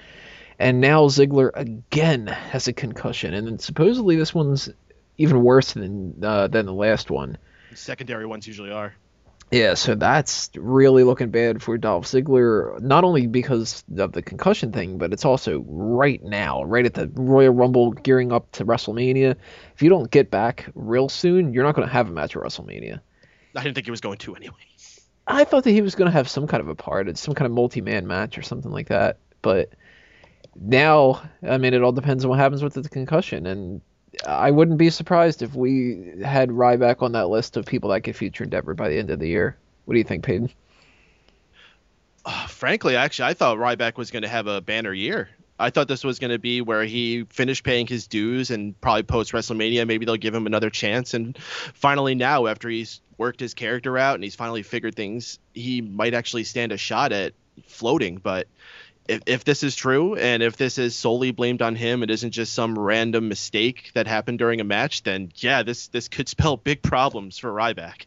And 0.57 0.79
now 0.79 1.07
Ziggler 1.07 1.51
again 1.53 2.27
has 2.27 2.67
a 2.67 2.73
concussion, 2.73 3.33
and 3.33 3.45
then 3.45 3.59
supposedly 3.59 4.15
this 4.15 4.33
one's 4.33 4.69
even 5.17 5.43
worse 5.43 5.73
than 5.73 6.23
uh, 6.23 6.47
than 6.47 6.65
the 6.65 6.73
last 6.73 7.11
one. 7.11 7.37
Secondary 7.73 8.25
ones 8.25 8.47
usually 8.47 8.71
are. 8.71 8.93
Yeah, 9.51 9.75
so 9.75 9.93
that's 9.95 10.49
really 10.55 11.03
looking 11.03 11.29
bad 11.29 11.61
for 11.61 11.77
Dolph 11.77 12.05
Ziggler, 12.05 12.79
not 12.81 13.03
only 13.03 13.27
because 13.27 13.83
of 13.97 14.11
the 14.11 14.21
concussion 14.21 14.71
thing, 14.71 14.97
but 14.97 15.13
it's 15.13 15.23
also 15.23 15.63
right 15.67 16.21
now, 16.23 16.63
right 16.63 16.85
at 16.85 16.95
the 16.95 17.09
Royal 17.13 17.53
Rumble 17.53 17.91
gearing 17.91 18.31
up 18.31 18.51
to 18.53 18.65
WrestleMania. 18.65 19.35
If 19.75 19.81
you 19.83 19.89
don't 19.89 20.09
get 20.09 20.31
back 20.31 20.69
real 20.73 21.09
soon, 21.09 21.53
you're 21.53 21.63
not 21.63 21.75
going 21.75 21.87
to 21.87 21.93
have 21.93 22.09
a 22.09 22.11
match 22.11 22.35
at 22.35 22.41
WrestleMania. 22.41 22.99
I 23.55 23.63
didn't 23.63 23.75
think 23.75 23.85
he 23.85 23.91
was 23.91 24.01
going 24.01 24.17
to 24.17 24.35
anyway. 24.35 24.55
I 25.27 25.43
thought 25.43 25.63
that 25.63 25.71
he 25.71 25.81
was 25.81 25.95
going 25.95 26.07
to 26.07 26.17
have 26.17 26.27
some 26.27 26.47
kind 26.47 26.61
of 26.61 26.67
a 26.67 26.75
part, 26.75 27.07
it's 27.07 27.21
some 27.21 27.35
kind 27.35 27.45
of 27.45 27.51
multi-man 27.51 28.07
match 28.07 28.37
or 28.37 28.41
something 28.41 28.71
like 28.71 28.89
that. 28.89 29.19
But 29.41 29.69
now, 30.59 31.21
I 31.47 31.57
mean, 31.59 31.73
it 31.73 31.83
all 31.83 31.91
depends 31.91 32.25
on 32.25 32.29
what 32.29 32.39
happens 32.39 32.63
with 32.63 32.73
the 32.73 32.89
concussion, 32.89 33.45
and 33.45 33.81
I 34.27 34.51
wouldn't 34.51 34.77
be 34.77 34.89
surprised 34.89 35.41
if 35.41 35.53
we 35.55 36.13
had 36.23 36.49
Ryback 36.49 37.01
on 37.01 37.13
that 37.13 37.29
list 37.29 37.57
of 37.57 37.65
people 37.65 37.89
that 37.89 38.01
get 38.01 38.15
Future 38.15 38.43
Endeavor 38.43 38.73
by 38.73 38.89
the 38.89 38.97
end 38.97 39.09
of 39.09 39.19
the 39.19 39.27
year. 39.27 39.57
What 39.85 39.93
do 39.93 39.97
you 39.97 40.03
think, 40.03 40.23
Peyton? 40.23 40.49
Uh, 42.25 42.47
frankly, 42.47 42.95
actually, 42.95 43.29
I 43.29 43.33
thought 43.33 43.57
Ryback 43.57 43.97
was 43.97 44.11
going 44.11 44.23
to 44.23 44.29
have 44.29 44.47
a 44.47 44.61
banner 44.61 44.93
year. 44.93 45.29
I 45.57 45.69
thought 45.69 45.87
this 45.87 46.03
was 46.03 46.19
going 46.19 46.31
to 46.31 46.39
be 46.39 46.61
where 46.61 46.83
he 46.83 47.23
finished 47.29 47.63
paying 47.63 47.87
his 47.87 48.07
dues 48.07 48.51
and 48.51 48.79
probably 48.81 49.03
post 49.03 49.31
WrestleMania, 49.31 49.87
maybe 49.87 50.05
they'll 50.05 50.17
give 50.17 50.35
him 50.35 50.47
another 50.47 50.69
chance. 50.69 51.13
And 51.13 51.37
finally, 51.73 52.13
now, 52.13 52.47
after 52.47 52.67
he's 52.67 52.99
worked 53.17 53.39
his 53.39 53.53
character 53.53 53.97
out 53.97 54.15
and 54.15 54.23
he's 54.23 54.35
finally 54.35 54.63
figured 54.63 54.95
things, 54.95 55.39
he 55.53 55.81
might 55.81 56.13
actually 56.13 56.43
stand 56.43 56.73
a 56.73 56.77
shot 56.77 57.13
at 57.13 57.33
floating. 57.67 58.17
But 58.17 58.47
if, 59.07 59.21
if 59.25 59.43
this 59.43 59.63
is 59.63 59.75
true 59.75 60.15
and 60.15 60.41
if 60.41 60.57
this 60.57 60.77
is 60.77 60.95
solely 60.95 61.31
blamed 61.31 61.61
on 61.61 61.75
him, 61.75 62.03
it 62.03 62.09
isn't 62.09 62.31
just 62.31 62.53
some 62.53 62.77
random 62.77 63.27
mistake 63.27 63.91
that 63.93 64.07
happened 64.07 64.39
during 64.39 64.61
a 64.61 64.63
match, 64.63 65.03
then 65.03 65.31
yeah, 65.35 65.63
this 65.63 65.87
this 65.87 66.07
could 66.07 66.27
spell 66.27 66.57
big 66.57 66.81
problems 66.81 67.37
for 67.37 67.51
Ryback. 67.51 68.05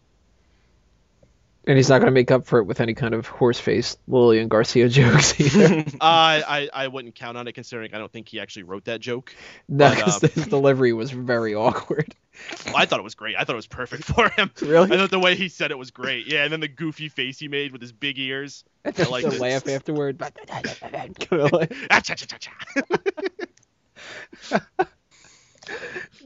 And 1.69 1.77
he's 1.77 1.91
not 1.91 1.99
going 1.99 2.07
to 2.07 2.13
make 2.13 2.31
up 2.31 2.47
for 2.47 2.61
it 2.61 2.65
with 2.65 2.81
any 2.81 2.95
kind 2.95 3.13
of 3.13 3.27
horse 3.27 3.61
face 3.61 3.99
Lillian 4.09 4.49
Garcia 4.49 4.89
jokes 4.89 5.39
either. 5.39 5.81
uh, 5.81 5.85
I, 6.01 6.71
I 6.73 6.89
wouldn't 6.89 7.15
count 7.15 7.37
on 7.37 7.47
it 7.47 7.53
considering 7.53 7.95
I 7.95 7.99
don't 7.99 8.11
think 8.11 8.27
he 8.31 8.41
actually 8.41 8.63
wrote 8.63 8.87
that 8.87 9.01
joke. 9.01 9.35
No, 9.69 9.91
because 9.91 10.25
um, 10.25 10.31
his 10.31 10.47
delivery 10.47 10.95
was 10.95 11.11
very 11.11 11.55
awkward. 11.55 12.15
Well, 12.67 12.77
I 12.77 12.87
thought 12.87 13.01
it 13.01 13.03
was 13.03 13.17
great. 13.17 13.35
I 13.37 13.43
thought 13.43 13.55
it 13.55 13.57
was 13.57 13.67
perfect 13.67 14.05
for 14.05 14.29
him. 14.29 14.53
Really? 14.63 14.93
I 14.93 14.97
thought 14.97 15.11
the 15.11 15.19
way 15.19 15.35
he 15.35 15.49
said 15.49 15.73
it 15.73 15.79
was 15.79 15.91
great. 15.91 16.29
Yeah, 16.29 16.45
and 16.45 16.53
then 16.53 16.61
the 16.61 16.69
goofy 16.69 17.09
face 17.09 17.37
he 17.37 17.49
made 17.49 17.73
with 17.73 17.81
his 17.81 17.91
big 17.91 18.17
ears. 18.17 18.63
I 18.85 18.91
like 19.11 19.25
the 19.25 19.37
laugh 19.41 19.67
afterward. 19.67 20.23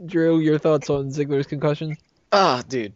Drew, 0.04 0.38
your 0.40 0.58
thoughts 0.58 0.90
on 0.90 1.08
Ziggler's 1.08 1.46
concussion? 1.46 1.96
Ah, 2.30 2.62
dude. 2.68 2.92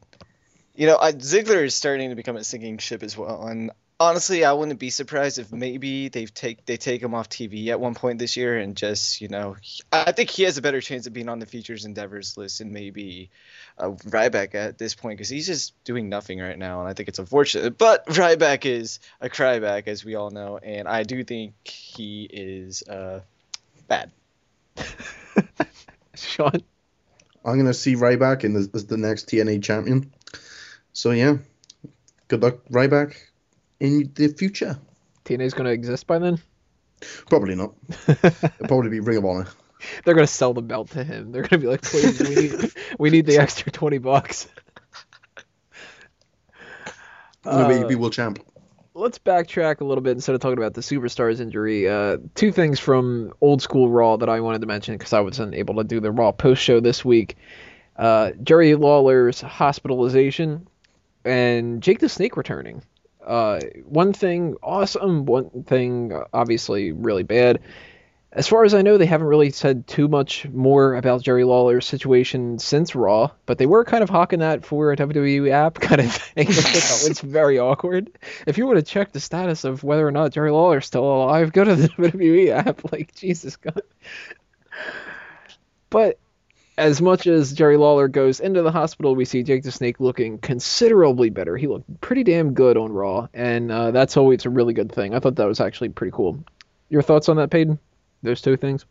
You 0.76 0.87
know, 0.87 0.99
I, 1.00 1.12
Ziggler 1.12 1.64
is 1.64 1.75
starting 1.75 2.11
to 2.11 2.16
become 2.16 2.37
a 2.37 2.45
sinking 2.45 2.78
ship 2.78 3.02
as 3.02 3.16
well, 3.16 3.47
and 3.47 3.71
honestly, 3.99 4.45
I 4.45 4.52
wouldn't 4.52 4.78
be 4.78 4.90
surprised 4.90 5.38
if 5.38 5.52
maybe 5.52 6.09
they've 6.09 6.33
take 6.33 6.64
they 6.66 6.76
take 6.76 7.02
him 7.02 7.14
off 7.14 7.28
TV 7.28 7.68
at 7.68 7.80
one 7.80 7.95
point 7.95 8.18
this 8.18 8.37
year 8.37 8.59
and 8.59 8.76
just 8.76 9.21
you 9.21 9.28
know, 9.28 9.56
I 9.92 10.12
think 10.12 10.30
he 10.30 10.42
has 10.45 10.59
a 10.59 10.62
better 10.62 10.80
chance 10.80 11.06
of 11.06 11.12
being 11.12 11.28
on 11.28 11.38
the 11.38 11.47
Futures 11.47 11.85
Endeavors 11.85 12.37
list 12.37 12.61
and 12.61 12.73
maybe 12.73 13.30
uh, 13.78 13.90
Ryback 13.90 14.54
at 14.54 14.78
this 14.78 14.95
point 14.95 15.16
because 15.16 15.28
he's 15.28 15.47
just 15.47 15.73
doing 15.85 16.09
nothing 16.09 16.40
right 16.40 16.59
now, 16.59 16.80
and 16.80 16.88
I 16.88 16.92
think 16.92 17.09
it's 17.09 17.18
unfortunate. 17.18 17.78
But 17.78 18.06
Ryback 18.06 18.66
is 18.66 19.00
a 19.21 19.28
cryback, 19.28 19.88
as 19.88 20.04
we 20.04 20.14
all 20.14 20.30
know, 20.30 20.59
and 20.59 20.88
I 20.88 21.02
do 21.02 21.25
think 21.25 21.54
he 21.64 22.25
is 22.25 22.83
uh, 22.83 23.21
bad. 23.88 24.11
Sean, 26.14 26.62
I'm 27.45 27.56
gonna 27.56 27.75
see 27.75 27.95
Ryback 27.95 28.45
in 28.45 28.54
the, 28.54 28.71
as 28.75 28.87
the 28.87 28.97
next 28.97 29.28
TNA 29.28 29.62
champion. 29.62 30.12
So 30.96 31.10
yeah, 31.10 31.36
good 32.26 32.42
luck 32.42 32.64
Ryback 32.70 33.16
in 33.80 34.10
the 34.14 34.28
future. 34.28 34.78
TNA's 35.26 35.52
gonna 35.52 35.68
exist 35.68 36.06
by 36.06 36.18
then. 36.18 36.38
Probably 37.28 37.54
not. 37.54 37.74
It'll 38.08 38.66
probably 38.66 38.88
be 38.88 39.00
Ring 39.00 39.18
of 39.18 39.26
Honor. 39.26 39.46
They're 40.04 40.14
gonna 40.14 40.26
sell 40.26 40.54
the 40.54 40.62
belt 40.62 40.92
to 40.92 41.04
him. 41.04 41.32
They're 41.32 41.42
gonna 41.42 41.60
be 41.60 41.66
like, 41.66 41.82
please, 41.82 42.18
we 42.18 42.34
need, 42.34 42.72
we 42.98 43.10
need 43.10 43.26
the 43.26 43.36
extra 43.42 43.70
twenty 43.70 43.98
bucks. 43.98 44.48
Maybe 47.44 47.56
uh, 47.58 47.68
maybe 47.68 47.94
world 47.94 48.14
champ. 48.14 48.38
Let's 48.94 49.18
backtrack 49.18 49.82
a 49.82 49.84
little 49.84 50.02
bit 50.02 50.12
instead 50.12 50.34
of 50.34 50.40
talking 50.40 50.56
about 50.56 50.72
the 50.72 50.80
superstars 50.80 51.40
injury. 51.40 51.86
Uh, 51.86 52.16
two 52.34 52.52
things 52.52 52.80
from 52.80 53.34
old 53.42 53.60
school 53.60 53.90
Raw 53.90 54.16
that 54.16 54.30
I 54.30 54.40
wanted 54.40 54.62
to 54.62 54.66
mention 54.66 54.94
because 54.94 55.12
I 55.12 55.20
wasn't 55.20 55.54
able 55.54 55.74
to 55.74 55.84
do 55.84 56.00
the 56.00 56.10
Raw 56.10 56.32
post 56.32 56.62
show 56.62 56.80
this 56.80 57.04
week. 57.04 57.36
Uh, 57.96 58.32
Jerry 58.42 58.74
Lawler's 58.74 59.42
hospitalization 59.42 60.66
and 61.26 61.83
Jake 61.83 61.99
the 61.99 62.09
Snake 62.09 62.37
returning. 62.37 62.83
Uh, 63.25 63.61
one 63.85 64.12
thing 64.12 64.56
awesome, 64.62 65.26
one 65.26 65.64
thing 65.64 66.18
obviously 66.33 66.92
really 66.92 67.25
bad. 67.25 67.61
As 68.30 68.47
far 68.47 68.64
as 68.64 68.75
I 68.75 68.83
know, 68.83 68.99
they 68.99 69.06
haven't 69.06 69.28
really 69.28 69.50
said 69.50 69.87
too 69.87 70.09
much 70.09 70.47
more 70.49 70.95
about 70.95 71.23
Jerry 71.23 71.42
Lawler's 71.42 71.87
situation 71.87 72.59
since 72.59 72.95
Raw, 72.95 73.30
but 73.47 73.56
they 73.56 73.64
were 73.64 73.85
kind 73.85 74.02
of 74.02 74.11
hawking 74.11 74.40
that 74.40 74.64
for 74.64 74.92
a 74.92 74.97
WWE 74.97 75.50
app 75.50 75.75
kind 75.80 76.02
of 76.02 76.12
thing. 76.12 76.47
it's 76.49 77.21
very 77.21 77.59
awkward. 77.59 78.11
If 78.47 78.59
you 78.59 78.66
want 78.66 78.78
to 78.78 78.83
check 78.83 79.12
the 79.12 79.21
status 79.21 79.64
of 79.64 79.83
whether 79.83 80.06
or 80.06 80.12
not 80.12 80.33
Jerry 80.33 80.50
Lawler's 80.50 80.87
still 80.87 81.04
alive, 81.04 81.52
go 81.52 81.64
to 81.64 81.75
the 81.75 81.88
WWE 81.99 82.50
app. 82.50 82.92
Like, 82.92 83.14
Jesus 83.14 83.56
God. 83.56 83.83
But 85.88 86.18
as 86.78 87.00
much 87.00 87.26
as 87.26 87.52
Jerry 87.52 87.76
Lawler 87.76 88.09
goes 88.09 88.40
into 88.40 88.62
the 88.62 88.71
hospital, 88.71 89.14
we 89.14 89.25
see 89.25 89.42
Jake 89.42 89.62
the 89.62 89.73
Snake 89.73 89.99
looking 89.99 90.38
considerably 90.38 91.30
better. 91.30 91.56
He 91.56 91.66
looked 91.66 92.00
pretty 92.00 92.23
damn 92.23 92.52
good 92.52 92.76
on 92.76 92.92
Raw, 92.92 93.28
and 93.33 93.73
uh, 93.73 93.90
that's 93.92 94.16
always 94.16 94.45
a 94.45 94.50
really 94.50 94.75
good 94.75 94.92
thing. 94.92 95.14
I 95.14 95.21
thought 95.21 95.37
that 95.37 95.47
was 95.47 95.61
actually 95.61 95.88
pretty 95.90 96.12
cool. 96.14 96.45
Your 96.88 97.02
thoughts 97.02 97.28
on 97.28 97.37
that, 97.37 97.50
Peyton? 97.50 97.78
Those 98.23 98.42
two 98.42 98.56
things? 98.56 98.85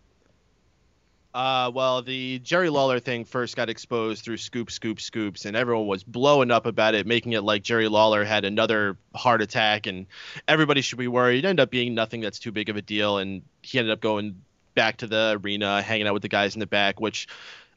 Uh, 1.35 1.69
well, 1.75 2.01
the 2.01 2.39
Jerry 2.39 2.69
Lawler 2.69 3.01
thing 3.01 3.25
first 3.25 3.57
got 3.57 3.69
exposed 3.69 4.23
through 4.23 4.37
Scoop, 4.37 4.71
Scoop, 4.71 5.01
Scoops, 5.01 5.43
and 5.43 5.55
everyone 5.57 5.85
was 5.85 6.01
blowing 6.01 6.49
up 6.49 6.65
about 6.65 6.95
it, 6.95 7.05
making 7.05 7.33
it 7.33 7.41
like 7.43 7.61
Jerry 7.61 7.89
Lawler 7.89 8.23
had 8.23 8.45
another 8.45 8.97
heart 9.13 9.41
attack 9.41 9.85
and 9.85 10.05
everybody 10.47 10.79
should 10.79 10.97
be 10.97 11.09
worried. 11.09 11.43
It 11.43 11.47
ended 11.49 11.61
up 11.61 11.71
being 11.71 11.93
nothing 11.93 12.21
that's 12.21 12.39
too 12.39 12.53
big 12.53 12.69
of 12.69 12.77
a 12.77 12.81
deal, 12.81 13.17
and 13.17 13.41
he 13.61 13.77
ended 13.77 13.91
up 13.91 13.99
going 13.99 14.41
back 14.75 14.97
to 14.97 15.07
the 15.07 15.37
arena, 15.43 15.81
hanging 15.81 16.07
out 16.07 16.13
with 16.13 16.21
the 16.21 16.29
guys 16.29 16.55
in 16.55 16.61
the 16.61 16.67
back, 16.67 17.01
which 17.01 17.27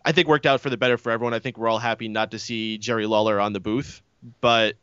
I 0.08 0.12
think 0.12 0.26
worked 0.26 0.46
out 0.46 0.62
for 0.62 0.70
the 0.70 0.78
better 0.78 0.96
for 0.96 1.12
everyone. 1.12 1.34
I 1.34 1.38
think 1.38 1.58
we're 1.58 1.68
all 1.68 1.78
happy 1.78 2.08
not 2.08 2.30
to 2.30 2.38
see 2.38 2.78
Jerry 2.78 3.04
Lawler 3.04 3.38
on 3.38 3.52
the 3.52 3.60
booth, 3.60 4.00
but 4.40 4.76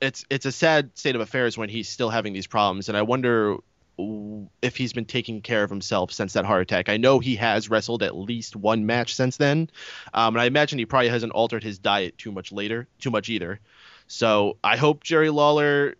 it's 0.00 0.24
it's 0.30 0.46
a 0.46 0.52
sad 0.52 0.96
state 0.96 1.16
of 1.16 1.20
affairs 1.20 1.58
when 1.58 1.68
he's 1.68 1.88
still 1.88 2.10
having 2.10 2.32
these 2.32 2.46
problems, 2.46 2.88
and 2.88 2.96
I 2.96 3.02
wonder 3.02 3.56
if 4.62 4.76
he's 4.76 4.92
been 4.92 5.04
taking 5.04 5.40
care 5.40 5.64
of 5.64 5.70
himself 5.70 6.12
since 6.12 6.34
that 6.34 6.44
heart 6.44 6.62
attack. 6.62 6.88
I 6.88 6.96
know 6.96 7.18
he 7.18 7.34
has 7.34 7.68
wrestled 7.68 8.04
at 8.04 8.16
least 8.16 8.54
one 8.54 8.86
match 8.86 9.16
since 9.16 9.36
then, 9.36 9.68
um, 10.14 10.36
and 10.36 10.40
I 10.40 10.44
imagine 10.44 10.78
he 10.78 10.86
probably 10.86 11.08
hasn't 11.08 11.32
altered 11.32 11.64
his 11.64 11.80
diet 11.80 12.16
too 12.16 12.30
much 12.30 12.52
later, 12.52 12.86
too 13.00 13.10
much 13.10 13.28
either. 13.28 13.58
So 14.06 14.58
I 14.62 14.76
hope 14.76 15.02
Jerry 15.02 15.30
Lawler 15.30 15.96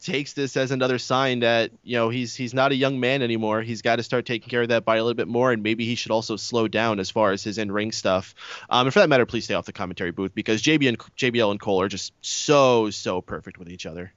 takes 0.00 0.32
this 0.32 0.56
as 0.56 0.70
another 0.70 0.98
sign 0.98 1.40
that 1.40 1.70
you 1.82 1.96
know 1.96 2.08
he's 2.08 2.34
he's 2.34 2.54
not 2.54 2.72
a 2.72 2.74
young 2.74 3.00
man 3.00 3.22
anymore. 3.22 3.62
He's 3.62 3.82
got 3.82 3.96
to 3.96 4.02
start 4.02 4.26
taking 4.26 4.48
care 4.48 4.62
of 4.62 4.68
that 4.68 4.84
body 4.84 5.00
a 5.00 5.04
little 5.04 5.16
bit 5.16 5.28
more, 5.28 5.52
and 5.52 5.62
maybe 5.62 5.84
he 5.84 5.94
should 5.94 6.10
also 6.10 6.36
slow 6.36 6.68
down 6.68 7.00
as 7.00 7.10
far 7.10 7.32
as 7.32 7.42
his 7.42 7.58
in 7.58 7.70
ring 7.70 7.92
stuff. 7.92 8.34
Um, 8.70 8.86
and 8.86 8.94
for 8.94 9.00
that 9.00 9.08
matter, 9.08 9.26
please 9.26 9.44
stay 9.44 9.54
off 9.54 9.66
the 9.66 9.72
commentary 9.72 10.10
booth 10.10 10.34
because 10.34 10.62
JB 10.62 10.88
and 10.88 10.98
JBL 10.98 11.50
and 11.50 11.60
Cole 11.60 11.80
are 11.80 11.88
just 11.88 12.12
so 12.22 12.90
so 12.90 13.20
perfect 13.20 13.58
with 13.58 13.68
each 13.68 13.86
other. 13.86 14.12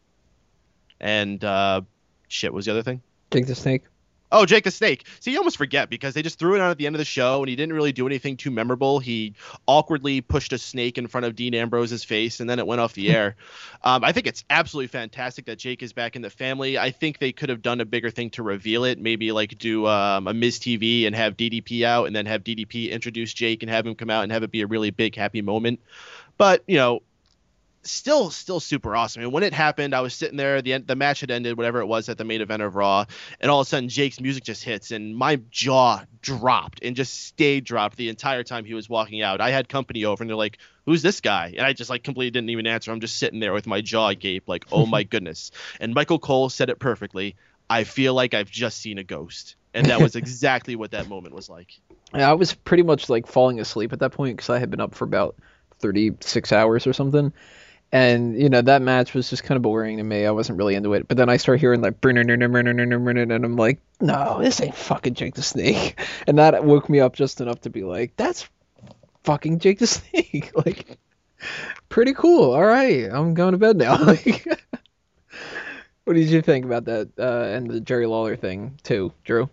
And 1.00 1.43
uh, 1.43 1.81
shit 2.27 2.53
was 2.53 2.65
the 2.65 2.72
other 2.72 2.84
thing? 2.84 3.01
Jake 3.31 3.48
the 3.48 3.55
Snake. 3.55 3.84
Oh, 4.31 4.46
Jake 4.46 4.65
the 4.65 4.72
Snake. 4.72 5.05
See, 5.22 5.31
you 5.31 5.38
almost 5.38 5.57
forget 5.57 5.89
because 5.89 6.13
they 6.13 6.22
just 6.22 6.38
threw 6.38 6.55
it 6.55 6.62
on 6.62 6.69
at 6.69 6.77
the 6.77 6.86
end 6.86 6.96
of 6.96 7.00
the 7.00 7.05
show 7.05 7.39
and 7.39 7.50
he 7.50 7.55
didn't 7.55 7.74
really 7.74 7.93
do 7.93 8.05
anything 8.05 8.36
too 8.36 8.51
memorable. 8.51 9.00
He 9.00 9.36
awkwardly 9.67 10.19
pushed 10.19 10.51
a 10.51 10.57
snake 10.57 10.98
in 10.98 11.07
front 11.07 11.25
of 11.25 11.36
Dean 11.36 11.53
Ambrose's 11.53 12.03
face 12.03 12.41
and 12.41 12.50
then 12.50 12.60
it 12.60 12.67
went 12.67 12.81
off 12.81 12.93
the 12.93 13.10
air. 13.15 13.38
Um, 13.84 14.03
I 14.03 14.12
think 14.12 14.27
it's 14.27 14.43
absolutely 14.50 14.88
fantastic 14.88 15.46
that 15.46 15.60
Jake 15.60 15.81
is 15.81 15.93
back 15.93 16.17
in 16.17 16.22
the 16.22 16.29
family. 16.29 16.77
I 16.77 16.91
think 16.91 17.19
they 17.19 17.31
could 17.31 17.48
have 17.48 17.62
done 17.62 17.79
a 17.79 17.86
bigger 17.86 18.10
thing 18.10 18.29
to 18.31 18.43
reveal 18.43 18.84
it. 18.84 19.00
Maybe 19.00 19.31
like 19.31 19.57
do 19.57 19.88
um, 19.88 20.27
a 20.27 20.34
Miz 20.34 20.60
TV 20.60 21.07
and 21.07 21.15
have 21.15 21.38
DDP 21.38 21.84
out 21.84 22.07
and 22.07 22.15
then 22.15 22.25
have 22.25 22.43
DDP 22.43 22.91
introduce 22.91 23.34
Jake 23.34 23.63
and 23.63 23.69
have 23.69 23.88
him 23.88 23.96
come 23.96 24.10
out 24.10 24.24
and 24.24 24.31
have 24.31 24.43
it 24.43 24.51
be 24.51 24.62
a 24.62 24.67
really 24.67 24.89
big, 24.89 25.15
happy 25.15 25.41
moment. 25.41 25.79
But, 26.38 26.63
you 26.67 26.77
know, 26.77 27.01
still 27.89 28.29
still 28.29 28.60
super 28.60 28.96
awesome. 28.96 29.24
And 29.24 29.32
when 29.32 29.44
it 29.44 29.53
happened, 29.53 29.94
I 29.94 30.01
was 30.01 30.13
sitting 30.13 30.38
there. 30.38 30.62
the 30.62 30.77
The 30.79 30.96
match 30.96 31.22
had 31.22 31.32
ended, 31.32 31.58
whatever 31.58 31.79
it 31.79 31.86
was, 31.86 32.10
at 32.10 32.17
the 32.17 32.24
main 32.24 32.41
event 32.41 32.62
of 32.62 32.75
Raw, 32.75 33.06
and 33.39 33.50
all 33.50 33.62
of 33.62 33.67
a 33.67 33.70
sudden 33.70 33.89
Jake's 33.89 34.20
music 34.20 34.44
just 34.44 34.63
hits, 34.63 34.91
and 34.91 35.15
my 35.15 35.38
jaw 35.50 36.03
dropped 36.22 36.84
and 36.84 36.96
just 36.96 37.25
stayed 37.25 37.63
dropped 37.63 37.98
the 37.98 38.10
entire 38.10 38.44
time 38.44 38.65
he 38.65 38.74
was 38.74 38.89
walking 38.89 39.22
out. 39.22 39.41
I 39.41 39.51
had 39.51 39.70
company 39.70 40.06
over, 40.06 40.24
and 40.24 40.29
they're 40.29 40.38
like, 40.38 40.58
"Who's 40.86 41.01
this 41.01 41.22
guy?" 41.22 41.53
And 41.58 41.65
I 41.65 41.74
just 41.74 41.89
like 41.89 42.03
completely 42.03 42.32
didn't 42.32 42.50
even 42.50 42.67
answer. 42.67 42.91
I'm 42.91 43.00
just 43.00 43.17
sitting 43.17 43.39
there 43.39 43.53
with 43.53 43.67
my 43.67 43.82
jaw 43.82 44.10
agape, 44.10 44.48
like, 44.48 44.65
"Oh 44.72 44.86
my 44.86 45.03
goodness!" 45.12 45.51
And 45.79 45.94
Michael 45.94 46.20
Cole 46.20 46.50
said 46.50 46.70
it 46.70 46.79
perfectly. 46.79 47.36
I 47.70 47.84
feel 47.84 48.13
like 48.13 48.34
I've 48.34 48.50
just 48.50 48.77
seen 48.79 48.98
a 48.98 49.03
ghost, 49.03 49.56
and 49.74 49.88
that 49.88 50.01
was 50.01 50.15
exactly 50.17 50.75
what 50.75 50.91
that 50.91 51.08
moment 51.08 51.36
was 51.36 51.50
like. 51.50 51.79
Yeah, 52.13 52.29
I 52.29 52.34
was 52.34 52.53
pretty 52.53 52.84
much 52.84 53.10
like 53.10 53.27
falling 53.27 53.60
asleep 53.60 53.91
at 53.91 54.00
that 54.00 54.12
point 54.12 54.38
because 54.38 54.50
I 54.50 54.60
had 54.60 54.70
been 54.70 54.79
up 54.79 54.96
for 54.96 55.03
about 55.03 55.36
36 55.79 56.51
hours 56.51 56.88
or 56.88 56.94
something 56.94 57.34
and 57.91 58.39
you 58.39 58.50
know 58.50 58.62
that 58.62 58.82
match 58.82 59.13
was 59.13 59.29
just 59.29 59.44
kind 59.44 59.56
of 59.56 59.62
boring 59.62 59.98
to 59.98 60.03
me. 60.03 60.25
I 60.25 60.32
wasn't 60.32 60.58
really 60.58 60.75
into 60.75 60.94
it. 60.94 61.08
But 61.08 61.17
then 61.17 61.29
I 61.29 61.38
start 61.38 61.60
hearing 61.60 61.82
like 61.82 62.01
and 62.01 63.46
I'm 63.46 63.56
like, 63.56 63.79
no, 64.01 64.39
this 64.41 64.62
ain't 64.62 64.75
fucking 64.75 65.13
Jake 65.13 65.36
the 65.36 65.41
Snake, 65.41 66.00
and 66.27 66.38
that 66.38 66.63
woke 66.63 66.89
me 66.89 67.00
up 67.00 67.15
just 67.15 67.41
enough 67.41 67.62
to 67.62 67.70
be 67.70 67.84
like, 67.84 68.15
that's 68.17 68.48
fucking 69.24 69.60
Jake 69.60 69.79
the 69.79 69.88
Snake. 69.88 70.51
like, 70.65 70.98
pretty 71.89 72.13
cool. 72.13 72.51
All 72.53 72.65
right, 72.65 73.06
I'm 73.06 73.34
going 73.34 73.53
to 73.53 73.58
bed 73.58 73.77
now. 73.77 74.03
like, 74.03 74.46
what 76.03 76.13
did 76.13 76.29
you 76.29 76.41
think 76.41 76.65
about 76.65 76.86
that 76.86 77.10
uh, 77.17 77.56
and 77.56 77.70
the 77.70 77.79
Jerry 77.79 78.06
Lawler 78.06 78.36
thing 78.36 78.77
too, 78.84 79.13
Drew? 79.24 79.50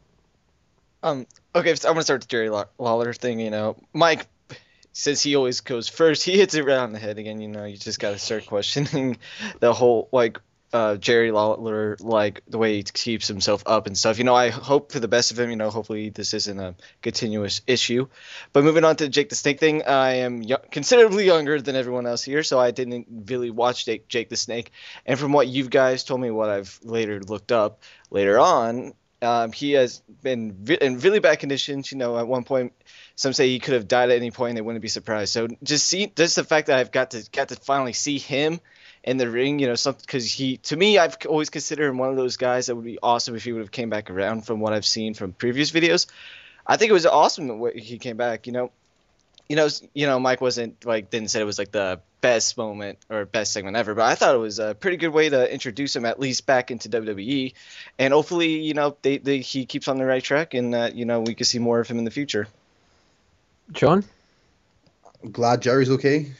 Um. 1.03 1.27
Okay, 1.55 1.75
so 1.77 1.89
I'm 1.89 1.95
gonna 1.95 2.03
start 2.03 2.23
the 2.23 2.27
Jerry 2.27 2.51
Lawler 2.51 3.13
thing. 3.13 3.39
You 3.39 3.51
know, 3.51 3.77
Mike 3.93 4.27
since 4.95 5.23
he 5.23 5.37
always 5.37 5.61
goes 5.61 5.89
first, 5.89 6.25
he 6.25 6.39
hits 6.39 6.55
it 6.55 6.65
right 6.65 6.79
on 6.79 6.93
the 6.93 6.99
head 6.99 7.19
again. 7.19 7.41
You 7.41 7.49
know, 7.49 7.67
you 7.67 7.77
just 7.77 8.01
got 8.01 8.13
to 8.13 8.19
start 8.19 8.47
questioning 8.47 9.19
the 9.61 9.75
whole 9.75 10.09
like 10.11 10.39
uh, 10.73 10.97
Jerry 10.97 11.31
Lawler, 11.31 11.97
like 12.01 12.43
the 12.49 12.59
way 12.59 12.77
he 12.77 12.83
keeps 12.83 13.29
himself 13.29 13.63
up 13.65 13.87
and 13.87 13.97
stuff. 13.97 14.19
You 14.19 14.25
know, 14.25 14.35
I 14.35 14.51
hope 14.51 14.91
for 14.91 14.99
the 14.99 15.07
best 15.07 15.31
of 15.31 15.39
him. 15.39 15.51
You 15.51 15.57
know, 15.57 15.71
hopefully 15.71 16.09
this 16.09 16.35
isn't 16.35 16.59
a 16.59 16.75
continuous 17.03 17.61
issue. 17.67 18.09
But 18.53 18.65
moving 18.65 18.85
on 18.85 18.97
to 18.97 19.09
Jake 19.09 19.29
the 19.29 19.37
Snake 19.37 19.61
thing, 19.61 19.85
I 19.85 20.15
am 20.15 20.43
y- 20.43 20.57
considerably 20.73 21.27
younger 21.27 21.61
than 21.61 21.77
everyone 21.77 22.07
else 22.07 22.25
here, 22.25 22.43
so 22.43 22.59
I 22.59 22.73
didn't 22.73 23.07
really 23.27 23.51
watch 23.51 23.85
Jake, 23.85 24.09
Jake 24.09 24.31
the 24.31 24.37
Snake. 24.37 24.73
And 25.07 25.19
from 25.19 25.33
what 25.33 25.47
you 25.47 25.69
guys 25.69 26.03
told 26.03 26.21
me, 26.21 26.33
what 26.33 26.51
I've 26.51 26.79
later 26.83 27.21
looked 27.21 27.53
up 27.53 27.83
later 28.11 28.39
on, 28.41 28.95
um, 29.23 29.53
he 29.53 29.73
has 29.73 30.03
been 30.23 30.67
in 30.81 30.99
really 30.99 31.21
bad 31.21 31.39
conditions. 31.39 31.91
You 31.91 31.99
know, 31.99 32.19
at 32.19 32.27
one 32.27 32.45
point 32.45 32.73
some 33.17 33.33
say 33.33 33.49
he 33.49 33.59
could 33.59 33.75
have 33.75 33.89
died 33.89 34.11
at 34.11 34.17
any 34.17 34.31
point 34.31 34.57
they 34.57 34.61
wouldn't 34.61 34.83
be 34.83 34.89
surprised. 34.89 35.33
So 35.33 35.49
just 35.63 35.87
see 35.87 36.13
just 36.15 36.37
the 36.37 36.45
fact 36.45 36.67
that 36.67 36.79
I've 36.79 36.93
got 36.93 37.13
to 37.13 37.29
got 37.33 37.49
to 37.49 37.57
finally 37.57 37.93
see 37.93 38.19
him 38.19 38.61
in 39.03 39.17
the 39.17 39.31
ring, 39.31 39.59
you 39.59 39.67
know, 39.67 39.75
something 39.75 40.03
because 40.05 40.31
he 40.31 40.59
to 40.59 40.77
me 40.77 40.99
I've 40.99 41.17
always 41.29 41.51
considered 41.51 41.89
him 41.89 41.99
one 41.99 42.11
of 42.11 42.17
those 42.17 42.37
guys 42.37 42.67
that 42.67 42.77
would 42.77 42.85
be 42.85 42.99
awesome 43.03 43.35
if 43.35 43.45
he 43.45 43.53
would 43.53 43.61
have 43.61 43.71
came 43.71 43.91
back 43.91 44.11
around 44.11 44.47
from 44.47 44.61
what 44.61 44.73
I've 44.73 44.87
seen 44.87 45.15
from 45.15 45.33
previous 45.33 45.71
videos. 45.71 46.07
I 46.67 46.77
think 46.77 46.91
it 46.91 46.95
was 46.95 47.07
awesome 47.07 47.47
the 47.47 47.55
way 47.55 47.79
he 47.79 47.99
came 47.99 48.17
back, 48.17 48.47
you 48.47 48.53
know. 48.53 48.71
You 49.49 49.57
know, 49.57 49.69
you 49.93 50.07
know, 50.07 50.19
Mike 50.19 50.41
wasn't 50.41 50.85
like 50.85 51.11
didn't 51.11 51.31
say 51.31 51.41
it 51.41 51.45
was 51.45 51.59
like 51.59 51.71
the 51.71 52.01
best 52.21 52.57
moment 52.57 52.99
or 53.11 53.27
best 53.27 53.53
segment 53.53 53.77
ever, 53.77 53.95
but 53.95 54.05
I 54.05 54.15
thought 54.15 54.35
it 54.35 54.39
was 54.39 54.59
a 54.59 54.75
pretty 54.75 54.97
good 54.97 55.11
way 55.11 55.29
to 55.29 55.53
introduce 55.53 55.95
him 55.95 56.07
at 56.07 56.19
least 56.19 56.47
back 56.47 56.71
into 56.71 56.89
WWE, 56.89 57.53
and 57.99 58.15
hopefully, 58.15 58.61
you 58.61 58.73
know, 58.73 58.97
they, 59.03 59.19
they 59.19 59.41
he 59.41 59.67
keeps 59.67 59.89
on 59.89 59.99
the 59.99 60.07
right 60.07 60.23
track, 60.23 60.55
and 60.55 60.73
that 60.73 60.95
you 60.95 61.05
know 61.05 61.21
we 61.21 61.35
can 61.35 61.45
see 61.45 61.59
more 61.59 61.81
of 61.81 61.89
him 61.89 61.99
in 61.99 62.05
the 62.05 62.11
future. 62.11 62.49
John? 63.73 64.05
I'm 65.23 65.31
glad 65.31 65.63
Jerry's 65.63 65.91
okay. 65.91 66.33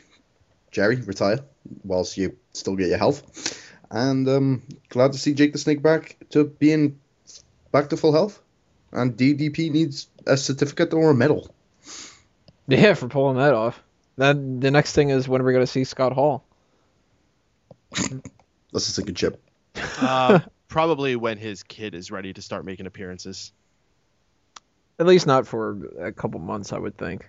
Jerry, 0.71 0.97
retire 0.97 1.41
whilst 1.85 2.17
you 2.17 2.37
still 2.53 2.77
get 2.77 2.89
your 2.89 2.99
health. 2.99 3.63
and 3.91 4.29
um, 4.29 4.63
glad 4.89 5.13
to 5.13 5.19
see 5.19 5.35
Jake 5.35 5.53
the 5.53 5.59
Snake 5.59 5.83
back 5.83 6.17
to 6.31 6.45
being 6.45 6.99
back 7.73 7.91
to 7.91 7.97
full 7.97 8.13
health. 8.13 8.41
And 8.93 9.17
DDP 9.17 9.71
needs 9.71 10.09
a 10.27 10.37
certificate 10.37 10.95
or 10.95 11.11
a 11.11 11.15
medal. 11.15 11.54
Yeah, 12.67 12.95
for 12.95 13.09
pulling 13.09 13.37
that 13.37 13.55
off. 13.55 13.83
Then 14.17 14.61
the 14.61 14.71
next 14.71 14.93
thing 14.93 15.11
is 15.11 15.29
when 15.29 15.41
are 15.41 15.45
we 15.45 15.53
going 15.53 15.63
to 15.65 15.71
see 15.71 15.85
Scott 15.85 16.13
Hall? 16.13 16.45
That's 17.91 18.89
a 18.89 18.93
sinking 18.93 19.15
chip. 19.15 19.43
Uh, 20.01 20.41
probably 20.69 21.17
when 21.17 21.39
his 21.39 21.63
kid 21.63 21.95
is 21.95 22.11
ready 22.11 22.33
to 22.33 22.43
start 22.43 22.65
making 22.65 22.87
appearances. 22.87 23.53
At 24.99 25.07
least 25.07 25.27
not 25.27 25.47
for 25.47 25.79
a 26.01 26.13
couple 26.13 26.41
months, 26.41 26.73
I 26.73 26.79
would 26.79 26.97
think. 26.97 27.29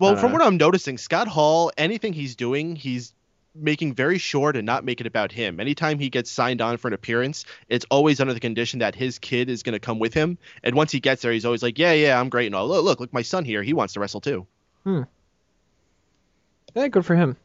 Well, 0.00 0.16
from 0.16 0.30
Uh, 0.30 0.38
what 0.38 0.42
I'm 0.42 0.56
noticing, 0.56 0.98
Scott 0.98 1.28
Hall, 1.28 1.70
anything 1.76 2.12
he's 2.12 2.34
doing, 2.36 2.74
he's 2.74 3.12
making 3.54 3.94
very 3.94 4.18
short 4.18 4.56
and 4.56 4.64
not 4.64 4.84
making 4.84 5.06
it 5.06 5.08
about 5.08 5.32
him. 5.32 5.60
Anytime 5.60 5.98
he 5.98 6.08
gets 6.08 6.30
signed 6.30 6.60
on 6.60 6.76
for 6.76 6.88
an 6.88 6.94
appearance, 6.94 7.44
it's 7.68 7.84
always 7.90 8.20
under 8.20 8.32
the 8.32 8.40
condition 8.40 8.80
that 8.80 8.94
his 8.94 9.18
kid 9.18 9.48
is 9.48 9.62
going 9.62 9.72
to 9.72 9.80
come 9.80 9.98
with 9.98 10.14
him. 10.14 10.38
And 10.62 10.74
once 10.74 10.92
he 10.92 11.00
gets 11.00 11.22
there, 11.22 11.32
he's 11.32 11.44
always 11.44 11.62
like, 11.62 11.78
"Yeah, 11.78 11.92
yeah, 11.92 12.20
I'm 12.20 12.28
great." 12.28 12.46
And 12.46 12.54
all, 12.54 12.68
look, 12.68 12.84
look, 12.84 13.00
look, 13.00 13.12
my 13.12 13.22
son 13.22 13.44
here, 13.44 13.62
he 13.62 13.72
wants 13.72 13.94
to 13.94 14.00
wrestle 14.00 14.20
too. 14.20 14.46
Hmm. 14.84 15.02
Yeah, 16.74 16.88
good 16.88 17.04
for 17.04 17.16
him. 17.16 17.36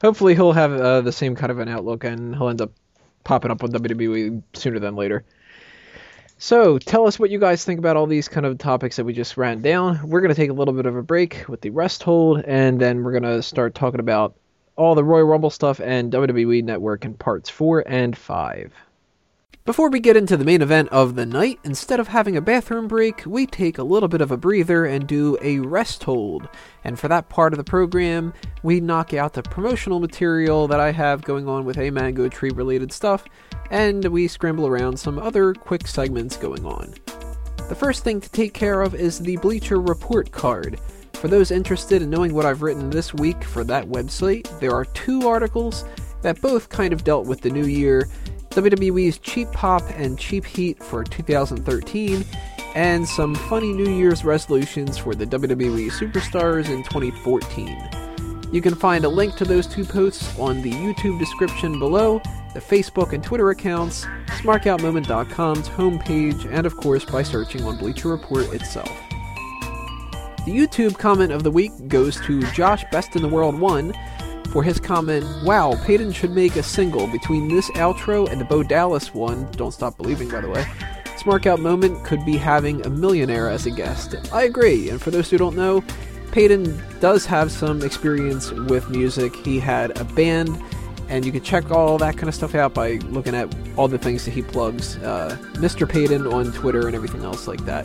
Hopefully 0.00 0.34
he'll 0.34 0.52
have 0.52 0.72
uh, 0.72 1.00
the 1.00 1.12
same 1.12 1.34
kind 1.36 1.50
of 1.50 1.58
an 1.58 1.68
outlook 1.68 2.04
and 2.04 2.34
he'll 2.34 2.48
end 2.48 2.62
up 2.62 2.70
popping 3.24 3.50
up 3.50 3.62
on 3.62 3.70
WWE 3.70 4.42
sooner 4.54 4.78
than 4.78 4.96
later. 4.96 5.24
So, 6.38 6.78
tell 6.78 7.06
us 7.06 7.18
what 7.18 7.30
you 7.30 7.38
guys 7.38 7.64
think 7.64 7.78
about 7.78 7.96
all 7.96 8.06
these 8.06 8.28
kind 8.28 8.44
of 8.44 8.58
topics 8.58 8.96
that 8.96 9.04
we 9.04 9.14
just 9.14 9.38
ran 9.38 9.62
down. 9.62 10.06
We're 10.06 10.20
going 10.20 10.34
to 10.34 10.34
take 10.34 10.50
a 10.50 10.52
little 10.52 10.74
bit 10.74 10.84
of 10.84 10.94
a 10.94 11.02
break 11.02 11.46
with 11.48 11.62
the 11.62 11.70
rest 11.70 12.02
hold, 12.02 12.42
and 12.44 12.78
then 12.78 13.02
we're 13.02 13.12
going 13.12 13.22
to 13.22 13.42
start 13.42 13.74
talking 13.74 14.00
about 14.00 14.36
all 14.76 14.94
the 14.94 15.04
Royal 15.04 15.26
Rumble 15.26 15.50
stuff 15.50 15.80
and 15.80 16.12
WWE 16.12 16.62
Network 16.62 17.04
in 17.04 17.14
parts 17.14 17.50
4 17.50 17.84
and 17.86 18.16
5. 18.16 18.72
Before 19.66 19.90
we 19.90 19.98
get 19.98 20.16
into 20.16 20.36
the 20.36 20.44
main 20.44 20.62
event 20.62 20.90
of 20.90 21.16
the 21.16 21.26
night, 21.26 21.58
instead 21.64 21.98
of 21.98 22.06
having 22.06 22.36
a 22.36 22.40
bathroom 22.40 22.86
break, 22.86 23.24
we 23.26 23.46
take 23.46 23.78
a 23.78 23.82
little 23.82 24.08
bit 24.08 24.20
of 24.20 24.30
a 24.30 24.36
breather 24.36 24.84
and 24.84 25.08
do 25.08 25.36
a 25.42 25.58
rest 25.58 26.04
hold. 26.04 26.48
And 26.84 26.96
for 26.96 27.08
that 27.08 27.28
part 27.28 27.52
of 27.52 27.56
the 27.56 27.64
program, 27.64 28.32
we 28.62 28.80
knock 28.80 29.12
out 29.12 29.32
the 29.32 29.42
promotional 29.42 29.98
material 29.98 30.68
that 30.68 30.78
I 30.78 30.92
have 30.92 31.22
going 31.22 31.48
on 31.48 31.64
with 31.64 31.78
a 31.78 31.90
mango 31.90 32.28
tree 32.28 32.52
related 32.54 32.92
stuff, 32.92 33.24
and 33.72 34.04
we 34.04 34.28
scramble 34.28 34.68
around 34.68 35.00
some 35.00 35.18
other 35.18 35.52
quick 35.52 35.88
segments 35.88 36.36
going 36.36 36.64
on. 36.64 36.94
The 37.68 37.74
first 37.74 38.04
thing 38.04 38.20
to 38.20 38.30
take 38.30 38.54
care 38.54 38.82
of 38.82 38.94
is 38.94 39.18
the 39.18 39.36
Bleacher 39.38 39.80
Report 39.80 40.30
card. 40.30 40.78
For 41.20 41.28
those 41.28 41.50
interested 41.50 42.02
in 42.02 42.10
knowing 42.10 42.34
what 42.34 42.46
I've 42.46 42.62
written 42.62 42.90
this 42.90 43.14
week 43.14 43.42
for 43.42 43.64
that 43.64 43.88
website, 43.88 44.60
there 44.60 44.72
are 44.72 44.84
two 44.84 45.26
articles 45.26 45.84
that 46.22 46.40
both 46.40 46.68
kind 46.68 46.92
of 46.92 47.04
dealt 47.04 47.26
with 47.26 47.40
the 47.40 47.50
new 47.50 47.64
year 47.64 48.08
WWE's 48.50 49.18
Cheap 49.18 49.50
Pop 49.52 49.82
and 49.96 50.18
Cheap 50.18 50.44
Heat 50.44 50.82
for 50.82 51.04
2013, 51.04 52.24
and 52.74 53.06
some 53.06 53.34
funny 53.34 53.72
New 53.72 53.90
Year's 53.90 54.24
resolutions 54.24 54.96
for 54.96 55.14
the 55.14 55.26
WWE 55.26 55.90
Superstars 55.90 56.70
in 56.70 56.82
2014. 56.84 58.50
You 58.52 58.62
can 58.62 58.74
find 58.74 59.04
a 59.04 59.08
link 59.08 59.36
to 59.36 59.44
those 59.44 59.66
two 59.66 59.84
posts 59.84 60.38
on 60.38 60.62
the 60.62 60.72
YouTube 60.72 61.18
description 61.18 61.78
below, 61.78 62.20
the 62.54 62.60
Facebook 62.60 63.12
and 63.12 63.22
Twitter 63.22 63.50
accounts, 63.50 64.04
smarkoutmoment.com's 64.38 65.68
homepage, 65.68 66.50
and 66.50 66.66
of 66.66 66.76
course 66.76 67.04
by 67.04 67.22
searching 67.22 67.64
on 67.64 67.76
Bleacher 67.76 68.08
Report 68.08 68.52
itself. 68.54 69.05
The 70.46 70.52
YouTube 70.52 70.96
comment 70.96 71.32
of 71.32 71.42
the 71.42 71.50
week 71.50 71.72
goes 71.88 72.20
to 72.20 72.40
Josh 72.52 72.84
Best 72.92 73.16
in 73.16 73.22
the 73.22 73.28
World 73.28 73.58
1 73.58 73.92
for 74.56 74.62
his 74.62 74.80
comment, 74.80 75.26
Wow, 75.44 75.74
Peyton 75.84 76.12
should 76.12 76.30
make 76.30 76.56
a 76.56 76.62
single 76.62 77.06
between 77.08 77.48
this 77.48 77.68
outro 77.72 78.30
and 78.30 78.40
the 78.40 78.44
Bo 78.46 78.62
Dallas 78.62 79.12
one. 79.12 79.50
Don't 79.50 79.72
Stop 79.72 79.98
Believing, 79.98 80.30
by 80.30 80.40
the 80.40 80.48
way. 80.48 80.62
Smarkout 81.18 81.58
Moment 81.58 82.02
could 82.04 82.24
be 82.24 82.36
having 82.36 82.84
a 82.86 82.88
millionaire 82.88 83.50
as 83.50 83.66
a 83.66 83.70
guest. 83.70 84.14
I 84.32 84.44
agree, 84.44 84.88
and 84.88 85.02
for 85.02 85.10
those 85.10 85.28
who 85.28 85.36
don't 85.36 85.56
know, 85.56 85.84
Peyton 86.32 86.82
does 87.00 87.26
have 87.26 87.52
some 87.52 87.82
experience 87.82 88.50
with 88.50 88.88
music. 88.88 89.36
He 89.36 89.58
had 89.58 89.98
a 89.98 90.04
band, 90.04 90.58
and 91.08 91.26
you 91.26 91.32
can 91.32 91.42
check 91.42 91.70
all 91.70 91.98
that 91.98 92.16
kind 92.16 92.28
of 92.28 92.34
stuff 92.34 92.54
out 92.54 92.72
by 92.72 92.92
looking 93.10 93.34
at 93.34 93.54
all 93.76 93.88
the 93.88 93.98
things 93.98 94.24
that 94.24 94.30
he 94.30 94.40
plugs. 94.40 94.96
Uh, 94.98 95.36
Mr. 95.54 95.86
Peyton 95.86 96.26
on 96.26 96.52
Twitter 96.52 96.86
and 96.86 96.94
everything 96.94 97.24
else 97.24 97.46
like 97.46 97.64
that. 97.66 97.84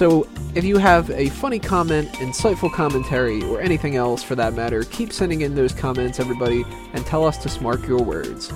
So, 0.00 0.26
if 0.54 0.64
you 0.64 0.78
have 0.78 1.10
a 1.10 1.28
funny 1.28 1.58
comment, 1.58 2.08
insightful 2.12 2.72
commentary, 2.72 3.42
or 3.42 3.60
anything 3.60 3.96
else 3.96 4.22
for 4.22 4.34
that 4.34 4.54
matter, 4.54 4.84
keep 4.84 5.12
sending 5.12 5.42
in 5.42 5.54
those 5.54 5.74
comments, 5.74 6.18
everybody, 6.18 6.64
and 6.94 7.04
tell 7.04 7.26
us 7.26 7.36
to 7.42 7.50
smark 7.50 7.86
your 7.86 8.02
words. 8.02 8.50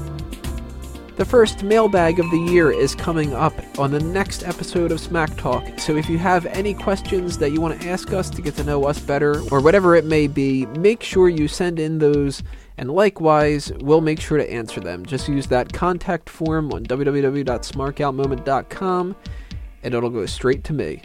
The 1.17 1.25
first 1.27 1.63
mailbag 1.63 2.19
of 2.19 2.31
the 2.31 2.39
year 2.39 2.71
is 2.71 2.95
coming 2.95 3.35
up 3.35 3.53
on 3.79 3.91
the 3.91 4.01
next 4.01 4.43
episode 4.43 4.91
of 4.91 5.01
Smack 5.01 5.37
Talk, 5.37 5.79
so 5.79 5.97
if 5.97 6.09
you 6.09 6.17
have 6.17 6.47
any 6.47 6.73
questions 6.73 7.37
that 7.37 7.51
you 7.51 7.61
want 7.61 7.79
to 7.79 7.91
ask 7.91 8.15
us 8.15 8.31
to 8.31 8.41
get 8.41 8.57
to 8.57 8.65
know 8.65 8.85
us 8.85 8.99
better, 8.99 9.43
or 9.51 9.61
whatever 9.61 9.95
it 9.95 10.07
may 10.07 10.27
be, 10.27 10.65
make 10.79 11.03
sure 11.03 11.29
you 11.29 11.47
send 11.47 11.79
in 11.79 11.99
those, 11.99 12.43
and 12.79 12.91
likewise, 12.91 13.71
we'll 13.81 14.01
make 14.01 14.19
sure 14.19 14.39
to 14.39 14.51
answer 14.51 14.81
them. 14.81 15.05
Just 15.05 15.29
use 15.29 15.47
that 15.49 15.75
contact 15.75 16.31
form 16.31 16.73
on 16.73 16.87
www.smarkoutmoment.com, 16.87 19.17
and 19.83 19.95
it'll 19.95 20.09
go 20.09 20.25
straight 20.25 20.65
to 20.65 20.73
me. 20.73 21.03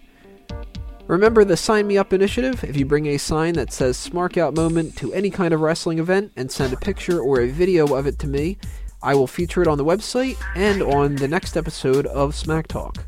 Remember 1.09 1.43
the 1.43 1.57
Sign 1.57 1.87
Me 1.87 1.97
Up 1.97 2.13
initiative? 2.13 2.63
If 2.63 2.77
you 2.77 2.85
bring 2.85 3.07
a 3.07 3.17
sign 3.17 3.55
that 3.55 3.73
says 3.73 3.97
Smark 3.97 4.37
Out 4.37 4.55
Moment 4.55 4.95
to 4.97 5.11
any 5.11 5.31
kind 5.31 5.55
of 5.55 5.61
wrestling 5.61 5.97
event 5.97 6.31
and 6.35 6.51
send 6.51 6.71
a 6.71 6.77
picture 6.77 7.19
or 7.19 7.41
a 7.41 7.49
video 7.49 7.95
of 7.95 8.05
it 8.05 8.19
to 8.19 8.27
me, 8.27 8.59
I 9.01 9.15
will 9.15 9.25
feature 9.25 9.63
it 9.63 9.67
on 9.67 9.79
the 9.79 9.83
website 9.83 10.37
and 10.55 10.83
on 10.83 11.15
the 11.15 11.27
next 11.27 11.57
episode 11.57 12.05
of 12.05 12.35
Smack 12.35 12.67
Talk. 12.67 13.03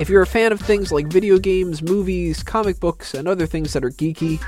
If 0.00 0.08
you're 0.08 0.22
a 0.22 0.26
fan 0.26 0.52
of 0.52 0.60
things 0.60 0.90
like 0.90 1.08
video 1.08 1.38
games, 1.38 1.82
movies, 1.82 2.42
comic 2.42 2.80
books, 2.80 3.12
and 3.12 3.28
other 3.28 3.44
things 3.44 3.74
that 3.74 3.84
are 3.84 3.90
geeky, 3.90 4.38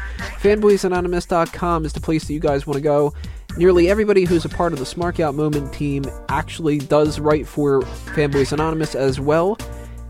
fanboysanonymous.com 0.41 1.85
is 1.85 1.93
the 1.93 2.01
place 2.01 2.27
that 2.27 2.33
you 2.33 2.41
guys 2.41 2.67
want 2.67 2.77
to 2.79 2.83
go. 2.83 3.13
Nearly 3.59 3.91
everybody 3.91 4.25
who's 4.25 4.47
a 4.47 4.49
part 4.49 4.73
of 4.73 4.79
the 4.79 4.87
Smark 4.87 5.21
Out 5.21 5.35
Moment 5.35 5.71
team 5.75 6.03
actually 6.31 6.79
does 6.79 7.21
write 7.21 7.47
for 7.47 7.83
Fanboys 7.83 8.55
Anonymous 8.55 8.95
as 8.95 9.21
well. 9.21 9.59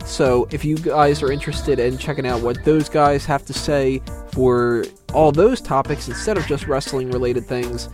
So 0.08 0.48
if 0.50 0.64
you 0.64 0.76
guys 0.76 1.22
are 1.22 1.30
interested 1.30 1.78
in 1.78 1.98
checking 1.98 2.26
out 2.26 2.40
what 2.40 2.64
those 2.64 2.88
guys 2.88 3.26
have 3.26 3.44
to 3.44 3.52
say 3.52 4.00
for 4.32 4.86
all 5.12 5.32
those 5.32 5.60
topics 5.60 6.08
instead 6.08 6.38
of 6.38 6.46
just 6.46 6.66
wrestling 6.66 7.10
related 7.10 7.44
things, 7.44 7.90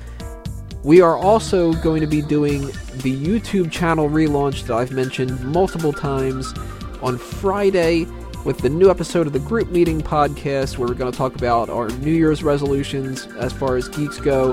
we 0.85 1.00
are 1.00 1.18
also 1.18 1.72
going 1.72 2.00
to 2.03 2.07
be 2.07 2.22
doing 2.22 2.66
the 3.03 3.12
YouTube 3.12 3.72
channel 3.72 4.09
relaunch 4.09 4.64
that 4.68 4.77
I've 4.77 4.92
mentioned 4.92 5.40
multiple 5.40 5.92
times 5.92 6.55
on 7.03 7.18
Friday 7.18 8.07
with 8.44 8.59
the 8.59 8.68
new 8.68 8.90
episode 8.90 9.27
of 9.27 9.33
the 9.33 9.40
Group 9.40 9.70
Meeting 9.70 10.00
podcast 10.00 10.79
where 10.79 10.87
we're 10.87 10.94
going 10.94 11.11
to 11.11 11.18
talk 11.18 11.35
about 11.35 11.68
our 11.68 11.88
New 11.88 12.12
Year's 12.12 12.44
resolutions 12.44 13.27
as 13.38 13.53
far 13.53 13.77
as 13.77 13.88
geeks 13.88 14.20
go 14.20 14.53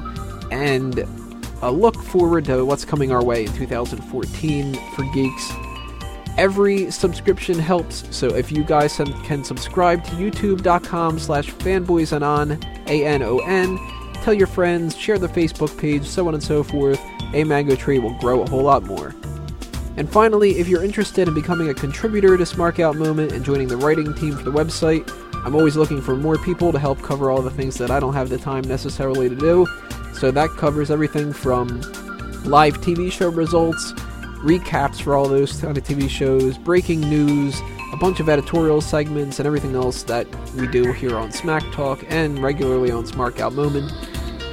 and 0.50 1.06
a 1.62 1.71
look 1.71 1.95
forward 1.95 2.43
to 2.45 2.65
what's 2.65 2.86
coming 2.86 3.12
our 3.12 3.24
way 3.24 3.45
in 3.45 3.54
2014 3.54 4.74
for 4.95 5.04
geeks 5.13 5.52
every 6.41 6.89
subscription 6.89 7.60
helps 7.60 8.04
so 8.10 8.34
if 8.34 8.51
you 8.51 8.63
guys 8.63 8.97
can- 8.97 9.43
subscribe 9.43 10.04
to 10.04 10.10
youtube.com 10.13 11.19
slash 11.19 11.51
fanboysanon 11.51 12.60
a-n-o-n 12.88 13.77
tell 14.23 14.34
your 14.34 14.47
friends 14.47 14.97
share 14.97 15.19
the 15.19 15.27
facebook 15.27 15.77
page 15.77 16.04
so 16.04 16.27
on 16.27 16.34
and 16.34 16.41
so 16.41 16.63
forth 16.63 16.99
a 17.36 17.43
mango 17.43 17.75
tree 17.75 17.99
will 17.99 18.17
grow 18.17 18.41
a 18.41 18.49
whole 18.49 18.63
lot 18.63 18.82
more. 18.84 19.13
And 19.97 20.12
finally 20.12 20.58
if 20.58 20.67
you're 20.67 20.84
interested 20.84 21.27
in 21.27 21.36
becoming 21.36 21.69
a 21.69 21.75
contributor 21.75 22.36
to 22.36 22.43
smark 22.43 22.80
out 22.80 22.95
moment 22.95 23.34
and 23.34 23.45
joining 23.45 23.67
the 23.67 23.77
writing 23.77 24.12
team 24.15 24.36
for 24.36 24.41
the 24.41 24.51
website 24.51 25.08
i'm 25.45 25.54
always 25.54 25.75
looking 25.75 26.01
for 26.01 26.15
more 26.15 26.39
people 26.39 26.71
to 26.71 26.80
help 26.80 27.04
cover 27.04 27.30
all 27.30 27.43
the 27.43 27.51
things 27.51 27.77
that 27.77 27.91
i 27.91 27.99
don't 27.99 28.15
have 28.15 28.30
the 28.30 28.39
time 28.39 28.63
necessarily 28.63 29.30
to 29.30 29.36
do. 29.36 29.67
So 30.13 30.32
that 30.32 30.49
covers 30.58 30.89
everything 30.89 31.34
from 31.34 31.67
live 32.45 32.82
tv 32.82 33.12
show 33.12 33.30
results 33.30 33.93
recaps 34.41 35.01
for 35.01 35.15
all 35.15 35.27
those 35.27 35.60
kind 35.60 35.77
of 35.77 35.84
TV 35.84 36.10
shows, 36.10 36.58
breaking 36.58 37.01
news, 37.01 37.60
a 37.93 37.97
bunch 37.97 38.19
of 38.19 38.30
editorial 38.30 38.82
segments, 38.82 39.39
and 39.39 39.47
everything 39.47 39.75
else 39.75 40.04
that 40.04 40.27
we 40.56 40.67
do 40.67 40.91
here 40.91 41.17
on 41.17 41.32
Smack 41.32 41.63
Talk 41.71 42.04
and 42.10 42.39
regularly 42.39 42.91
on 42.91 43.06
Smark 43.06 43.39
Out 43.39 43.54
Moment. 43.54 43.91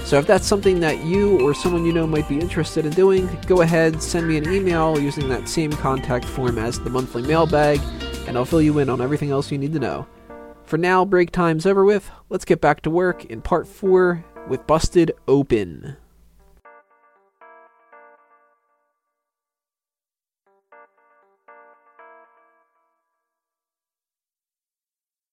So 0.05 0.19
if 0.19 0.27
that's 0.27 0.47
something 0.47 0.81
that 0.81 1.05
you 1.05 1.39
or 1.47 1.53
someone 1.53 1.85
you 1.85 1.93
know 1.93 2.07
might 2.07 2.29
be 2.29 2.41
interested 2.41 2.87
in 2.87 2.93
doing, 2.93 3.29
go 3.47 3.61
ahead, 3.61 4.03
send 4.03 4.27
me 4.27 4.39
an 4.39 4.51
email 4.51 4.99
using 4.99 5.29
that 5.29 5.49
same 5.49 5.71
contact 5.71 6.25
form 6.25 6.59
as 6.59 6.81
the 6.81 6.89
monthly 6.89 7.23
mailbag, 7.23 7.81
and 8.27 8.37
I'll 8.37 8.47
fill 8.47 8.63
you 8.63 8.79
in 8.79 8.89
on 8.89 9.03
everything 9.03 9.31
else 9.31 9.53
you 9.53 9.59
need 9.59 9.75
to 9.75 9.79
know. 9.79 10.07
For 10.65 10.79
now, 10.79 11.05
break 11.05 11.31
time's 11.31 11.67
over 11.67 11.85
with. 11.85 12.11
Let's 12.29 12.45
get 12.45 12.61
back 12.61 12.81
to 12.83 12.91
work 12.91 13.25
in 13.27 13.43
part 13.43 13.67
4 13.67 14.25
with 14.49 14.67
Busted 14.67 15.13
Open. 15.27 15.97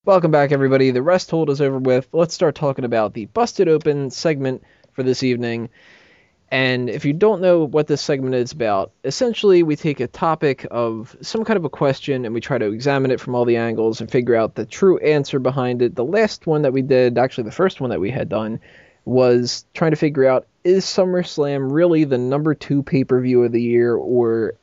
Welcome 0.06 0.30
back, 0.30 0.52
everybody. 0.52 0.92
The 0.92 1.02
rest 1.02 1.32
hold 1.32 1.50
is 1.50 1.62
over 1.62 1.80
with. 1.80 2.08
Let's 2.14 2.36
start 2.36 2.54
talking 2.54 2.86
about 2.86 3.16
the 3.16 3.26
Busted 3.26 3.68
Open 3.68 4.12
segment 4.12 4.64
for 4.92 5.02
this 5.02 5.24
evening. 5.24 5.70
And 6.52 6.92
if 6.92 7.06
you 7.06 7.14
don't 7.14 7.42
know 7.42 7.64
what 7.64 7.88
this 7.88 8.04
segment 8.04 8.36
is 8.36 8.52
about, 8.52 8.92
essentially 9.04 9.64
we 9.64 9.76
take 9.76 10.00
a 10.00 10.06
topic 10.06 10.68
of 10.70 11.18
some 11.22 11.44
kind 11.44 11.58
of 11.58 11.66
a 11.66 11.70
question 11.70 12.24
and 12.24 12.36
we 12.36 12.40
try 12.40 12.60
to 12.60 12.72
examine 12.72 13.10
it 13.10 13.20
from 13.20 13.34
all 13.34 13.46
the 13.46 13.58
angles 13.58 14.00
and 14.00 14.12
figure 14.12 14.36
out 14.36 14.54
the 14.54 14.68
true 14.68 15.00
answer 15.00 15.40
behind 15.40 15.82
it. 15.82 15.96
The 15.96 16.06
last 16.06 16.46
one 16.46 16.62
that 16.62 16.72
we 16.72 16.84
did, 16.84 17.18
actually 17.18 17.46
the 17.46 17.52
first 17.52 17.82
one 17.82 17.90
that 17.90 18.00
we 18.00 18.12
had 18.12 18.30
done, 18.30 18.60
was 19.06 19.66
trying 19.74 19.90
to 19.90 19.98
figure 19.98 20.28
out 20.28 20.46
is 20.64 20.86
SummerSlam 20.86 21.72
really 21.72 22.04
the 22.04 22.20
number 22.20 22.54
two 22.54 22.84
pay 22.84 23.04
per 23.04 23.20
view 23.22 23.44
of 23.44 23.52
the 23.52 23.62
year, 23.62 23.96
or 23.96 24.54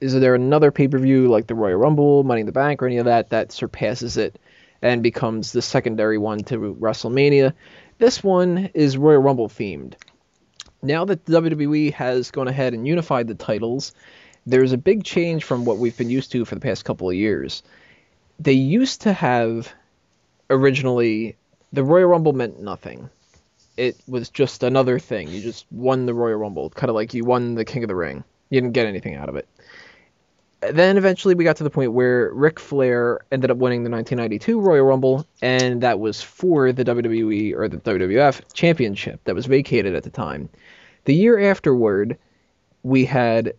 is 0.00 0.14
there 0.14 0.34
another 0.34 0.70
pay 0.70 0.88
per 0.88 0.98
view 0.98 1.28
like 1.28 1.48
the 1.48 1.54
Royal 1.54 1.76
Rumble, 1.76 2.24
Money 2.24 2.40
in 2.40 2.46
the 2.46 2.52
Bank, 2.52 2.82
or 2.82 2.86
any 2.86 2.96
of 2.96 3.04
that 3.04 3.28
that 3.28 3.52
surpasses 3.52 4.16
it 4.16 4.38
and 4.82 5.02
becomes 5.02 5.52
the 5.52 5.62
secondary 5.62 6.18
one 6.18 6.40
to 6.44 6.58
WrestleMania? 6.58 7.52
This 7.98 8.22
one 8.22 8.70
is 8.74 8.96
Royal 8.96 9.20
Rumble 9.20 9.48
themed 9.48 9.94
now 10.86 11.04
that 11.04 11.24
WWE 11.26 11.92
has 11.94 12.30
gone 12.30 12.48
ahead 12.48 12.74
and 12.74 12.86
unified 12.86 13.28
the 13.28 13.34
titles, 13.34 13.92
there's 14.46 14.72
a 14.72 14.78
big 14.78 15.04
change 15.04 15.44
from 15.44 15.64
what 15.64 15.78
we've 15.78 15.96
been 15.96 16.10
used 16.10 16.32
to 16.32 16.44
for 16.44 16.54
the 16.54 16.60
past 16.60 16.84
couple 16.84 17.08
of 17.08 17.16
years. 17.16 17.62
They 18.38 18.52
used 18.52 19.02
to 19.02 19.12
have 19.12 19.72
originally 20.48 21.36
the 21.72 21.82
Royal 21.82 22.06
Rumble 22.06 22.32
meant 22.32 22.60
nothing. 22.60 23.10
It 23.76 23.96
was 24.06 24.30
just 24.30 24.62
another 24.62 24.98
thing. 24.98 25.28
You 25.28 25.42
just 25.42 25.66
won 25.70 26.06
the 26.06 26.14
Royal 26.14 26.38
Rumble, 26.38 26.70
kind 26.70 26.88
of 26.88 26.94
like 26.94 27.12
you 27.12 27.24
won 27.24 27.54
the 27.54 27.64
King 27.64 27.84
of 27.84 27.88
the 27.88 27.96
Ring. 27.96 28.24
You 28.48 28.60
didn't 28.60 28.74
get 28.74 28.86
anything 28.86 29.16
out 29.16 29.28
of 29.28 29.36
it. 29.36 29.48
Then 30.72 30.96
eventually 30.96 31.34
we 31.34 31.44
got 31.44 31.56
to 31.56 31.64
the 31.64 31.70
point 31.70 31.92
where 31.92 32.32
Ric 32.32 32.58
Flair 32.60 33.20
ended 33.30 33.50
up 33.50 33.58
winning 33.58 33.84
the 33.84 33.90
1992 33.90 34.60
Royal 34.60 34.84
Rumble, 34.84 35.26
and 35.42 35.82
that 35.82 36.00
was 36.00 36.22
for 36.22 36.72
the 36.72 36.84
WWE 36.84 37.54
or 37.54 37.68
the 37.68 37.78
WWF 37.78 38.52
Championship 38.52 39.20
that 39.24 39.34
was 39.34 39.46
vacated 39.46 39.94
at 39.94 40.02
the 40.02 40.10
time. 40.10 40.48
The 41.04 41.14
year 41.14 41.50
afterward, 41.50 42.18
we 42.82 43.04
had 43.04 43.54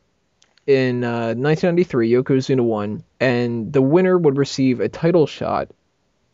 in 0.67 1.03
uh, 1.03 1.33
1993 1.35 2.11
Yokozuna 2.11 2.63
won, 2.63 3.03
and 3.19 3.71
the 3.71 3.81
winner 3.81 4.17
would 4.17 4.37
receive 4.37 4.79
a 4.79 4.89
title 4.89 5.25
shot 5.25 5.69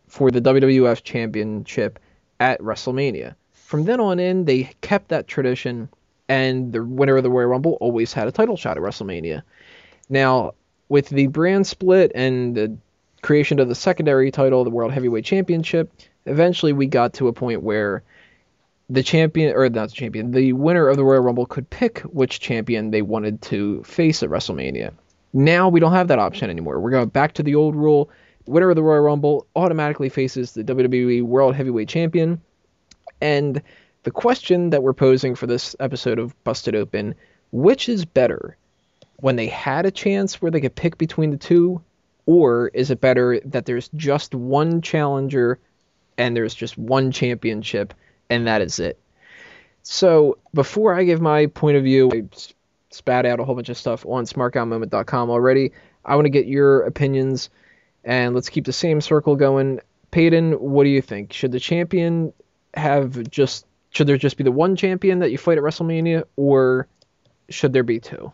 for 0.07 0.31
the 0.31 0.41
WWF 0.41 1.03
Championship 1.03 1.99
at 2.39 2.59
WrestleMania. 2.59 3.35
From 3.51 3.85
then 3.85 3.99
on 3.99 4.19
in, 4.19 4.45
they 4.45 4.71
kept 4.81 5.09
that 5.09 5.27
tradition, 5.27 5.89
and 6.27 6.73
the 6.73 6.83
winner 6.83 7.17
of 7.17 7.23
the 7.23 7.29
Royal 7.29 7.47
Rumble 7.47 7.77
always 7.79 8.13
had 8.13 8.27
a 8.27 8.31
title 8.31 8.57
shot 8.57 8.77
at 8.77 8.83
WrestleMania. 8.83 9.43
Now, 10.09 10.53
with 10.93 11.09
the 11.09 11.25
brand 11.25 11.65
split 11.65 12.11
and 12.13 12.53
the 12.53 12.77
creation 13.23 13.59
of 13.59 13.67
the 13.67 13.73
secondary 13.73 14.29
title, 14.29 14.63
the 14.63 14.69
World 14.69 14.93
Heavyweight 14.93 15.25
Championship, 15.25 15.91
eventually 16.27 16.71
we 16.71 16.85
got 16.85 17.13
to 17.13 17.27
a 17.27 17.33
point 17.33 17.63
where 17.63 18.03
the 18.91 19.01
champion 19.01 19.55
or 19.55 19.67
not 19.69 19.89
the 19.89 19.95
champion, 19.95 20.29
the 20.29 20.53
winner 20.53 20.87
of 20.87 20.95
the 20.95 21.03
Royal 21.03 21.23
Rumble 21.23 21.47
could 21.47 21.67
pick 21.67 22.01
which 22.01 22.39
champion 22.39 22.91
they 22.91 23.01
wanted 23.01 23.41
to 23.41 23.81
face 23.81 24.21
at 24.21 24.29
WrestleMania. 24.29 24.91
Now 25.33 25.67
we 25.67 25.79
don't 25.79 25.93
have 25.93 26.09
that 26.09 26.19
option 26.19 26.51
anymore. 26.51 26.79
We're 26.79 26.91
going 26.91 27.09
back 27.09 27.33
to 27.33 27.43
the 27.43 27.55
old 27.55 27.75
rule. 27.75 28.11
Winner 28.45 28.69
of 28.69 28.75
the 28.75 28.83
Royal 28.83 29.01
Rumble 29.01 29.47
automatically 29.55 30.09
faces 30.09 30.51
the 30.51 30.63
WWE 30.63 31.23
World 31.23 31.55
Heavyweight 31.55 31.89
Champion. 31.89 32.39
And 33.19 33.63
the 34.03 34.11
question 34.11 34.69
that 34.69 34.83
we're 34.83 34.93
posing 34.93 35.33
for 35.33 35.47
this 35.47 35.75
episode 35.79 36.19
of 36.19 36.35
Busted 36.43 36.75
Open, 36.75 37.15
which 37.51 37.89
is 37.89 38.05
better? 38.05 38.57
When 39.17 39.35
they 39.35 39.47
had 39.47 39.85
a 39.85 39.91
chance 39.91 40.41
where 40.41 40.51
they 40.51 40.61
could 40.61 40.75
pick 40.75 40.97
between 40.97 41.31
the 41.31 41.37
two, 41.37 41.81
or 42.25 42.69
is 42.69 42.91
it 42.91 43.01
better 43.01 43.39
that 43.45 43.65
there's 43.65 43.89
just 43.95 44.33
one 44.35 44.81
challenger 44.81 45.59
and 46.17 46.35
there's 46.35 46.53
just 46.53 46.77
one 46.77 47.11
championship 47.11 47.93
and 48.29 48.47
that 48.47 48.61
is 48.61 48.79
it. 48.79 48.99
So 49.83 50.37
before 50.53 50.95
I 50.95 51.03
give 51.03 51.21
my 51.21 51.47
point 51.47 51.77
of 51.77 51.83
view, 51.83 52.09
I 52.11 52.23
spat 52.89 53.25
out 53.25 53.39
a 53.39 53.45
whole 53.45 53.55
bunch 53.55 53.69
of 53.69 53.77
stuff 53.77 54.05
on 54.05 54.25
smarkoutmoment.com 54.25 55.29
already. 55.29 55.71
I 56.05 56.15
want 56.15 56.25
to 56.25 56.29
get 56.29 56.47
your 56.47 56.81
opinions, 56.83 57.49
and 58.03 58.33
let's 58.33 58.49
keep 58.49 58.65
the 58.65 58.73
same 58.73 59.01
circle 59.01 59.35
going. 59.35 59.79
Peyton, 60.11 60.53
what 60.53 60.83
do 60.83 60.89
you 60.89 61.01
think? 61.01 61.33
Should 61.33 61.51
the 61.51 61.59
champion 61.59 62.33
have 62.73 63.29
just 63.29 63.65
should 63.91 64.07
there 64.07 64.17
just 64.17 64.37
be 64.37 64.43
the 64.43 64.51
one 64.51 64.75
champion 64.75 65.19
that 65.19 65.31
you 65.31 65.37
fight 65.37 65.57
at 65.57 65.63
WrestleMania, 65.63 66.23
or 66.35 66.87
should 67.49 67.73
there 67.73 67.83
be 67.83 67.99
two? 67.99 68.31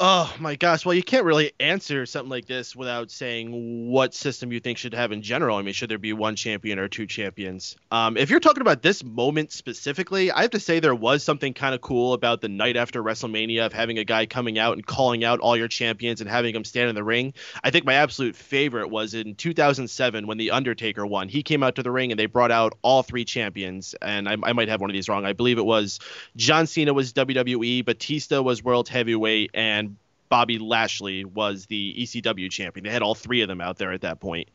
Oh 0.00 0.34
my 0.40 0.56
gosh. 0.56 0.84
Well, 0.84 0.94
you 0.94 1.04
can't 1.04 1.24
really 1.24 1.52
answer 1.60 2.04
something 2.04 2.28
like 2.28 2.46
this 2.46 2.74
without 2.74 3.12
saying 3.12 3.88
what 3.88 4.12
system 4.12 4.50
you 4.50 4.58
think 4.58 4.76
should 4.76 4.92
have 4.92 5.12
in 5.12 5.22
general. 5.22 5.56
I 5.56 5.62
mean, 5.62 5.72
should 5.72 5.88
there 5.88 5.98
be 5.98 6.12
one 6.12 6.34
champion 6.34 6.80
or 6.80 6.88
two 6.88 7.06
champions? 7.06 7.76
Um, 7.92 8.16
if 8.16 8.28
you're 8.28 8.40
talking 8.40 8.60
about 8.60 8.82
this 8.82 9.04
moment 9.04 9.52
specifically, 9.52 10.32
I 10.32 10.42
have 10.42 10.50
to 10.50 10.58
say 10.58 10.80
there 10.80 10.96
was 10.96 11.22
something 11.22 11.54
kind 11.54 11.76
of 11.76 11.80
cool 11.80 12.12
about 12.12 12.40
the 12.40 12.48
night 12.48 12.76
after 12.76 13.04
WrestleMania 13.04 13.66
of 13.66 13.72
having 13.72 13.98
a 13.98 14.04
guy 14.04 14.26
coming 14.26 14.58
out 14.58 14.72
and 14.72 14.84
calling 14.84 15.22
out 15.22 15.38
all 15.38 15.56
your 15.56 15.68
champions 15.68 16.20
and 16.20 16.28
having 16.28 16.54
them 16.54 16.64
stand 16.64 16.88
in 16.88 16.96
the 16.96 17.04
ring. 17.04 17.32
I 17.62 17.70
think 17.70 17.84
my 17.84 17.94
absolute 17.94 18.34
favorite 18.34 18.88
was 18.88 19.14
in 19.14 19.36
2007 19.36 20.26
when 20.26 20.38
The 20.38 20.50
Undertaker 20.50 21.06
won. 21.06 21.28
He 21.28 21.44
came 21.44 21.62
out 21.62 21.76
to 21.76 21.84
the 21.84 21.92
ring 21.92 22.10
and 22.10 22.18
they 22.18 22.26
brought 22.26 22.50
out 22.50 22.76
all 22.82 23.04
three 23.04 23.24
champions. 23.24 23.94
And 24.02 24.28
I, 24.28 24.36
I 24.42 24.54
might 24.54 24.68
have 24.68 24.80
one 24.80 24.90
of 24.90 24.94
these 24.94 25.08
wrong. 25.08 25.24
I 25.24 25.34
believe 25.34 25.58
it 25.58 25.64
was 25.64 26.00
John 26.34 26.66
Cena 26.66 26.92
was 26.92 27.12
WWE, 27.12 27.84
Batista 27.84 28.42
was 28.42 28.64
World 28.64 28.88
Heavyweight, 28.88 29.52
and 29.54 29.84
Bobby 30.28 30.58
Lashley 30.58 31.24
was 31.24 31.66
the 31.66 31.94
ECW 31.98 32.50
champion. 32.50 32.84
They 32.84 32.90
had 32.90 33.02
all 33.02 33.14
three 33.14 33.42
of 33.42 33.48
them 33.48 33.60
out 33.60 33.78
there 33.78 33.92
at 33.92 34.02
that 34.02 34.20
point. 34.20 34.48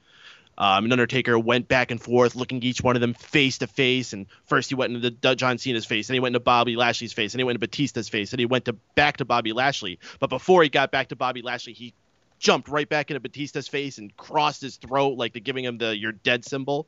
Um, 0.58 0.84
and 0.84 0.92
Undertaker 0.92 1.40
went 1.40 1.70
back 1.70 1.90
and 1.90 2.02
forth, 2.02 2.36
looking 2.36 2.62
each 2.64 2.82
one 2.82 2.98
of 2.98 3.02
them 3.02 3.14
face 3.14 3.60
to 3.60 3.68
face. 3.68 4.12
And 4.12 4.26
first 4.44 4.70
he 4.70 4.76
went 4.76 4.94
into 4.94 5.10
the, 5.10 5.36
John 5.36 5.58
Cena's 5.58 5.86
face, 5.86 6.08
then 6.08 6.16
he 6.16 6.20
went 6.20 6.36
into 6.36 6.44
Bobby 6.44 6.76
Lashley's 6.76 7.14
face, 7.14 7.34
and 7.34 7.40
he 7.40 7.46
went 7.46 7.56
into 7.56 7.66
Batista's 7.66 8.10
face, 8.10 8.34
and 8.34 8.42
he 8.42 8.46
went 8.46 8.66
to 8.66 8.74
back 8.96 9.18
to 9.18 9.26
Bobby 9.26 9.54
Lashley. 9.54 10.00
But 10.20 10.30
before 10.30 10.62
he 10.62 10.70
got 10.70 10.92
back 10.92 11.08
to 11.10 11.16
Bobby 11.16 11.42
Lashley, 11.42 11.72
he 11.72 11.94
jumped 12.40 12.70
right 12.70 12.88
back 12.88 13.12
into 13.12 13.20
Batista's 13.20 13.68
face 13.68 13.98
and 13.98 14.16
crossed 14.18 14.62
his 14.62 14.78
throat, 14.78 15.18
like 15.18 15.34
the 15.34 15.40
giving 15.40 15.64
him 15.64 15.78
the 15.78 15.96
"you're 15.98 16.14
dead" 16.14 16.46
symbol. 16.46 16.88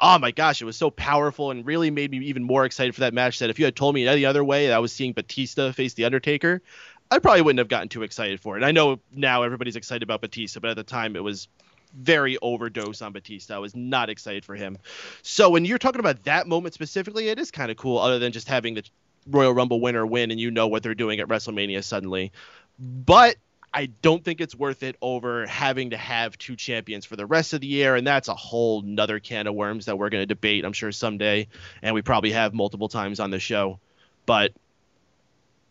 Oh 0.00 0.18
my 0.18 0.30
gosh, 0.30 0.62
it 0.62 0.64
was 0.64 0.76
so 0.76 0.90
powerful 0.90 1.50
and 1.50 1.66
really 1.66 1.90
made 1.90 2.10
me 2.10 2.18
even 2.18 2.42
more 2.44 2.64
excited 2.64 2.94
for 2.94 3.00
that 3.00 3.12
match. 3.12 3.38
That 3.40 3.50
if 3.50 3.58
you 3.58 3.64
had 3.64 3.76
told 3.76 3.94
me 3.94 4.06
any 4.06 4.24
other 4.24 4.44
way, 4.44 4.68
that 4.68 4.74
I 4.74 4.78
was 4.78 4.92
seeing 4.92 5.12
Batista 5.12 5.72
face 5.72 5.94
the 5.94 6.04
Undertaker, 6.04 6.62
I 7.10 7.18
probably 7.18 7.42
wouldn't 7.42 7.58
have 7.58 7.68
gotten 7.68 7.88
too 7.88 8.02
excited 8.02 8.40
for 8.40 8.56
it. 8.56 8.62
I 8.62 8.70
know 8.70 9.00
now 9.12 9.42
everybody's 9.42 9.76
excited 9.76 10.02
about 10.02 10.20
Batista, 10.20 10.60
but 10.60 10.70
at 10.70 10.76
the 10.76 10.84
time 10.84 11.16
it 11.16 11.24
was 11.24 11.48
very 11.92 12.38
overdose 12.40 13.02
on 13.02 13.12
Batista. 13.12 13.56
I 13.56 13.58
was 13.58 13.74
not 13.74 14.10
excited 14.10 14.44
for 14.44 14.54
him. 14.54 14.78
So 15.22 15.50
when 15.50 15.64
you're 15.64 15.78
talking 15.78 15.98
about 15.98 16.24
that 16.24 16.46
moment 16.46 16.74
specifically, 16.74 17.28
it 17.28 17.38
is 17.38 17.50
kind 17.50 17.70
of 17.70 17.76
cool, 17.76 17.98
other 17.98 18.20
than 18.20 18.30
just 18.32 18.46
having 18.46 18.74
the 18.74 18.84
Royal 19.26 19.52
Rumble 19.52 19.80
winner 19.80 20.06
win 20.06 20.30
and 20.30 20.38
you 20.38 20.50
know 20.50 20.68
what 20.68 20.82
they're 20.82 20.94
doing 20.94 21.18
at 21.20 21.26
WrestleMania 21.26 21.82
suddenly. 21.82 22.30
But 22.78 23.36
I 23.74 23.86
don't 23.86 24.24
think 24.24 24.40
it's 24.40 24.54
worth 24.54 24.82
it 24.82 24.96
over 25.02 25.46
having 25.46 25.90
to 25.90 25.96
have 25.96 26.38
two 26.38 26.56
champions 26.56 27.04
for 27.04 27.16
the 27.16 27.26
rest 27.26 27.52
of 27.52 27.60
the 27.60 27.66
year, 27.66 27.96
and 27.96 28.06
that's 28.06 28.28
a 28.28 28.34
whole 28.34 28.82
nother 28.82 29.20
can 29.20 29.46
of 29.46 29.54
worms 29.54 29.86
that 29.86 29.98
we're 29.98 30.10
going 30.10 30.22
to 30.22 30.26
debate, 30.26 30.64
I'm 30.64 30.72
sure, 30.72 30.92
someday, 30.92 31.48
and 31.82 31.94
we 31.94 32.02
probably 32.02 32.32
have 32.32 32.54
multiple 32.54 32.88
times 32.88 33.20
on 33.20 33.30
the 33.30 33.38
show. 33.38 33.78
But 34.26 34.52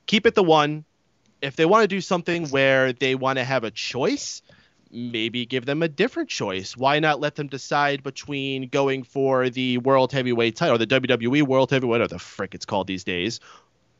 keep 0.05 0.25
it 0.25 0.35
the 0.35 0.43
one, 0.43 0.85
if 1.41 1.55
they 1.55 1.65
want 1.65 1.83
to 1.83 1.87
do 1.87 2.01
something 2.01 2.47
where 2.49 2.93
they 2.93 3.15
want 3.15 3.37
to 3.37 3.43
have 3.43 3.63
a 3.63 3.71
choice, 3.71 4.41
maybe 4.91 5.45
give 5.45 5.65
them 5.65 5.83
a 5.83 5.87
different 5.87 6.29
choice. 6.29 6.75
Why 6.75 6.99
not 6.99 7.19
let 7.19 7.35
them 7.35 7.47
decide 7.47 8.03
between 8.03 8.69
going 8.69 9.03
for 9.03 9.49
the 9.49 9.77
World 9.79 10.11
Heavyweight 10.11 10.55
title, 10.55 10.75
or 10.75 10.77
the 10.77 10.87
WWE 10.87 11.43
World 11.43 11.71
Heavyweight, 11.71 11.89
whatever 11.89 12.07
the 12.07 12.19
frick 12.19 12.55
it's 12.55 12.65
called 12.65 12.87
these 12.87 13.03
days, 13.03 13.39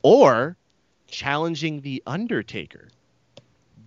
or 0.01 0.57
challenging 1.07 1.81
The 1.81 2.01
Undertaker? 2.07 2.89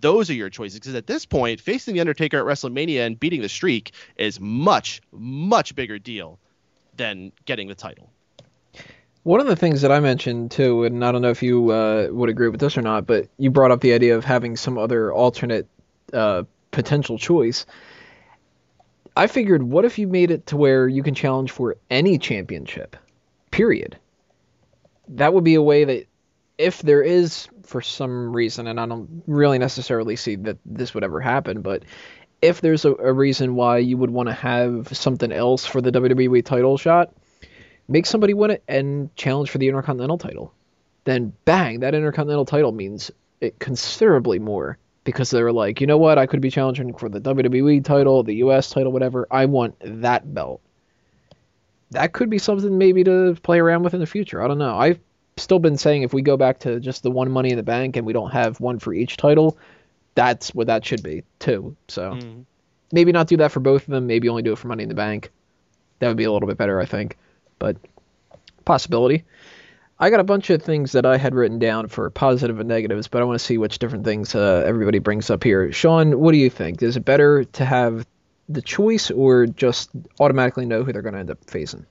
Those 0.01 0.29
are 0.29 0.33
your 0.33 0.49
choices. 0.49 0.79
Because 0.79 0.95
at 0.95 1.07
this 1.07 1.25
point, 1.25 1.61
facing 1.61 1.93
The 1.93 2.01
Undertaker 2.01 2.37
at 2.37 2.45
WrestleMania 2.45 3.05
and 3.05 3.19
beating 3.19 3.41
the 3.41 3.49
streak 3.49 3.93
is 4.17 4.39
much, 4.39 5.01
much 5.11 5.75
bigger 5.75 5.99
deal 5.99 6.39
than 6.95 7.31
getting 7.45 7.67
the 7.67 7.75
title. 7.75 8.12
One 9.23 9.39
of 9.39 9.47
the 9.47 9.55
things 9.55 9.81
that 9.81 9.91
I 9.91 10.01
mentioned 10.01 10.51
too, 10.51 10.83
and 10.83 11.03
I 11.03 11.11
don't 11.11 11.21
know 11.21 11.29
if 11.29 11.41
you 11.41 11.71
uh, 11.71 12.07
would 12.11 12.29
agree 12.29 12.49
with 12.49 12.59
this 12.59 12.77
or 12.77 12.81
not, 12.81 13.07
but 13.07 13.29
you 13.37 13.51
brought 13.51 13.71
up 13.71 13.79
the 13.79 13.93
idea 13.93 14.17
of 14.17 14.25
having 14.25 14.57
some 14.57 14.77
other 14.77 15.13
alternate 15.13 15.67
uh, 16.11 16.43
potential 16.71 17.17
choice. 17.17 17.65
I 19.15 19.27
figured, 19.27 19.63
what 19.63 19.85
if 19.85 19.97
you 19.97 20.07
made 20.07 20.31
it 20.31 20.47
to 20.47 20.57
where 20.57 20.87
you 20.87 21.03
can 21.03 21.15
challenge 21.15 21.51
for 21.51 21.77
any 21.89 22.17
championship? 22.17 22.97
Period. 23.51 23.97
That 25.07 25.33
would 25.33 25.43
be 25.43 25.55
a 25.55 25.61
way 25.61 25.85
that, 25.85 26.07
if 26.57 26.81
there 26.81 27.01
is, 27.01 27.47
for 27.63 27.81
some 27.81 28.35
reason, 28.35 28.67
and 28.67 28.79
I 28.79 28.85
don't 28.85 29.23
really 29.25 29.57
necessarily 29.57 30.15
see 30.15 30.35
that 30.37 30.57
this 30.65 30.93
would 30.93 31.03
ever 31.03 31.19
happen, 31.19 31.61
but 31.61 31.83
if 32.41 32.59
there's 32.59 32.85
a, 32.85 32.93
a 32.95 33.13
reason 33.13 33.55
why 33.55 33.77
you 33.77 33.97
would 33.97 34.11
want 34.11 34.27
to 34.27 34.33
have 34.33 34.89
something 34.91 35.31
else 35.31 35.65
for 35.65 35.79
the 35.79 35.91
WWE 35.91 36.43
title 36.43 36.77
shot, 36.77 37.13
make 37.87 38.05
somebody 38.05 38.33
win 38.33 38.51
it 38.51 38.63
and 38.67 39.13
challenge 39.15 39.49
for 39.49 39.57
the 39.57 39.67
Intercontinental 39.67 40.17
title. 40.17 40.53
Then 41.05 41.33
bang, 41.45 41.81
that 41.81 41.93
Intercontinental 41.95 42.45
title 42.45 42.71
means 42.71 43.11
it 43.41 43.59
considerably 43.59 44.39
more 44.39 44.77
because 45.03 45.29
they're 45.29 45.51
like, 45.51 45.81
you 45.81 45.87
know 45.87 45.97
what, 45.97 46.17
I 46.17 46.25
could 46.25 46.39
be 46.39 46.49
challenging 46.49 46.93
for 46.93 47.09
the 47.09 47.19
WWE 47.19 47.83
title, 47.83 48.23
the 48.23 48.35
US 48.35 48.69
title, 48.69 48.91
whatever. 48.91 49.27
I 49.29 49.45
want 49.45 49.75
that 49.81 50.33
belt. 50.33 50.61
That 51.91 52.13
could 52.13 52.29
be 52.29 52.37
something 52.39 52.77
maybe 52.77 53.03
to 53.03 53.35
play 53.43 53.59
around 53.59 53.83
with 53.83 53.93
in 53.93 53.99
the 53.99 54.05
future. 54.05 54.41
I 54.41 54.47
don't 54.47 54.57
know. 54.57 54.75
I've 54.75 54.99
still 55.37 55.59
been 55.59 55.77
saying 55.77 56.03
if 56.03 56.13
we 56.13 56.21
go 56.21 56.37
back 56.37 56.59
to 56.59 56.79
just 56.79 57.03
the 57.03 57.11
one 57.11 57.29
Money 57.31 57.49
in 57.49 57.57
the 57.57 57.63
Bank 57.63 57.97
and 57.97 58.05
we 58.05 58.13
don't 58.13 58.31
have 58.31 58.59
one 58.59 58.79
for 58.79 58.93
each 58.93 59.17
title, 59.17 59.57
that's 60.15 60.55
what 60.55 60.67
that 60.67 60.85
should 60.85 61.03
be 61.03 61.23
too. 61.39 61.75
So 61.87 62.13
Mm. 62.13 62.45
maybe 62.91 63.11
not 63.11 63.27
do 63.27 63.37
that 63.37 63.51
for 63.51 63.59
both 63.59 63.83
of 63.83 63.89
them. 63.89 64.07
Maybe 64.07 64.29
only 64.29 64.41
do 64.41 64.53
it 64.53 64.57
for 64.57 64.67
Money 64.67 64.83
in 64.83 64.89
the 64.89 64.95
Bank. 64.95 65.31
That 65.99 66.07
would 66.07 66.17
be 66.17 66.23
a 66.23 66.31
little 66.31 66.47
bit 66.47 66.57
better, 66.57 66.79
I 66.79 66.85
think. 66.85 67.17
But 67.63 67.77
possibility. 68.65 69.23
I 69.97 70.09
got 70.09 70.19
a 70.19 70.25
bunch 70.25 70.49
of 70.49 70.61
things 70.61 70.91
that 70.91 71.05
I 71.05 71.15
had 71.15 71.33
written 71.33 71.59
down 71.59 71.87
for 71.87 72.09
positive 72.09 72.59
and 72.59 72.67
negatives, 72.67 73.07
but 73.07 73.21
I 73.21 73.25
want 73.25 73.39
to 73.39 73.45
see 73.45 73.57
which 73.57 73.79
different 73.79 74.03
things 74.03 74.35
uh, 74.35 74.63
everybody 74.65 74.99
brings 74.99 75.29
up 75.29 75.45
here. 75.45 75.71
Sean, 75.71 76.19
what 76.19 76.33
do 76.33 76.39
you 76.39 76.49
think? 76.49 76.83
Is 76.83 76.97
it 76.97 77.05
better 77.05 77.45
to 77.45 77.63
have 77.63 78.05
the 78.49 78.61
choice 78.61 79.11
or 79.11 79.45
just 79.45 79.91
automatically 80.19 80.65
know 80.65 80.83
who 80.83 80.91
they're 80.91 81.03
going 81.03 81.13
to 81.13 81.21
end 81.21 81.31
up 81.31 81.37
facing? 81.49 81.85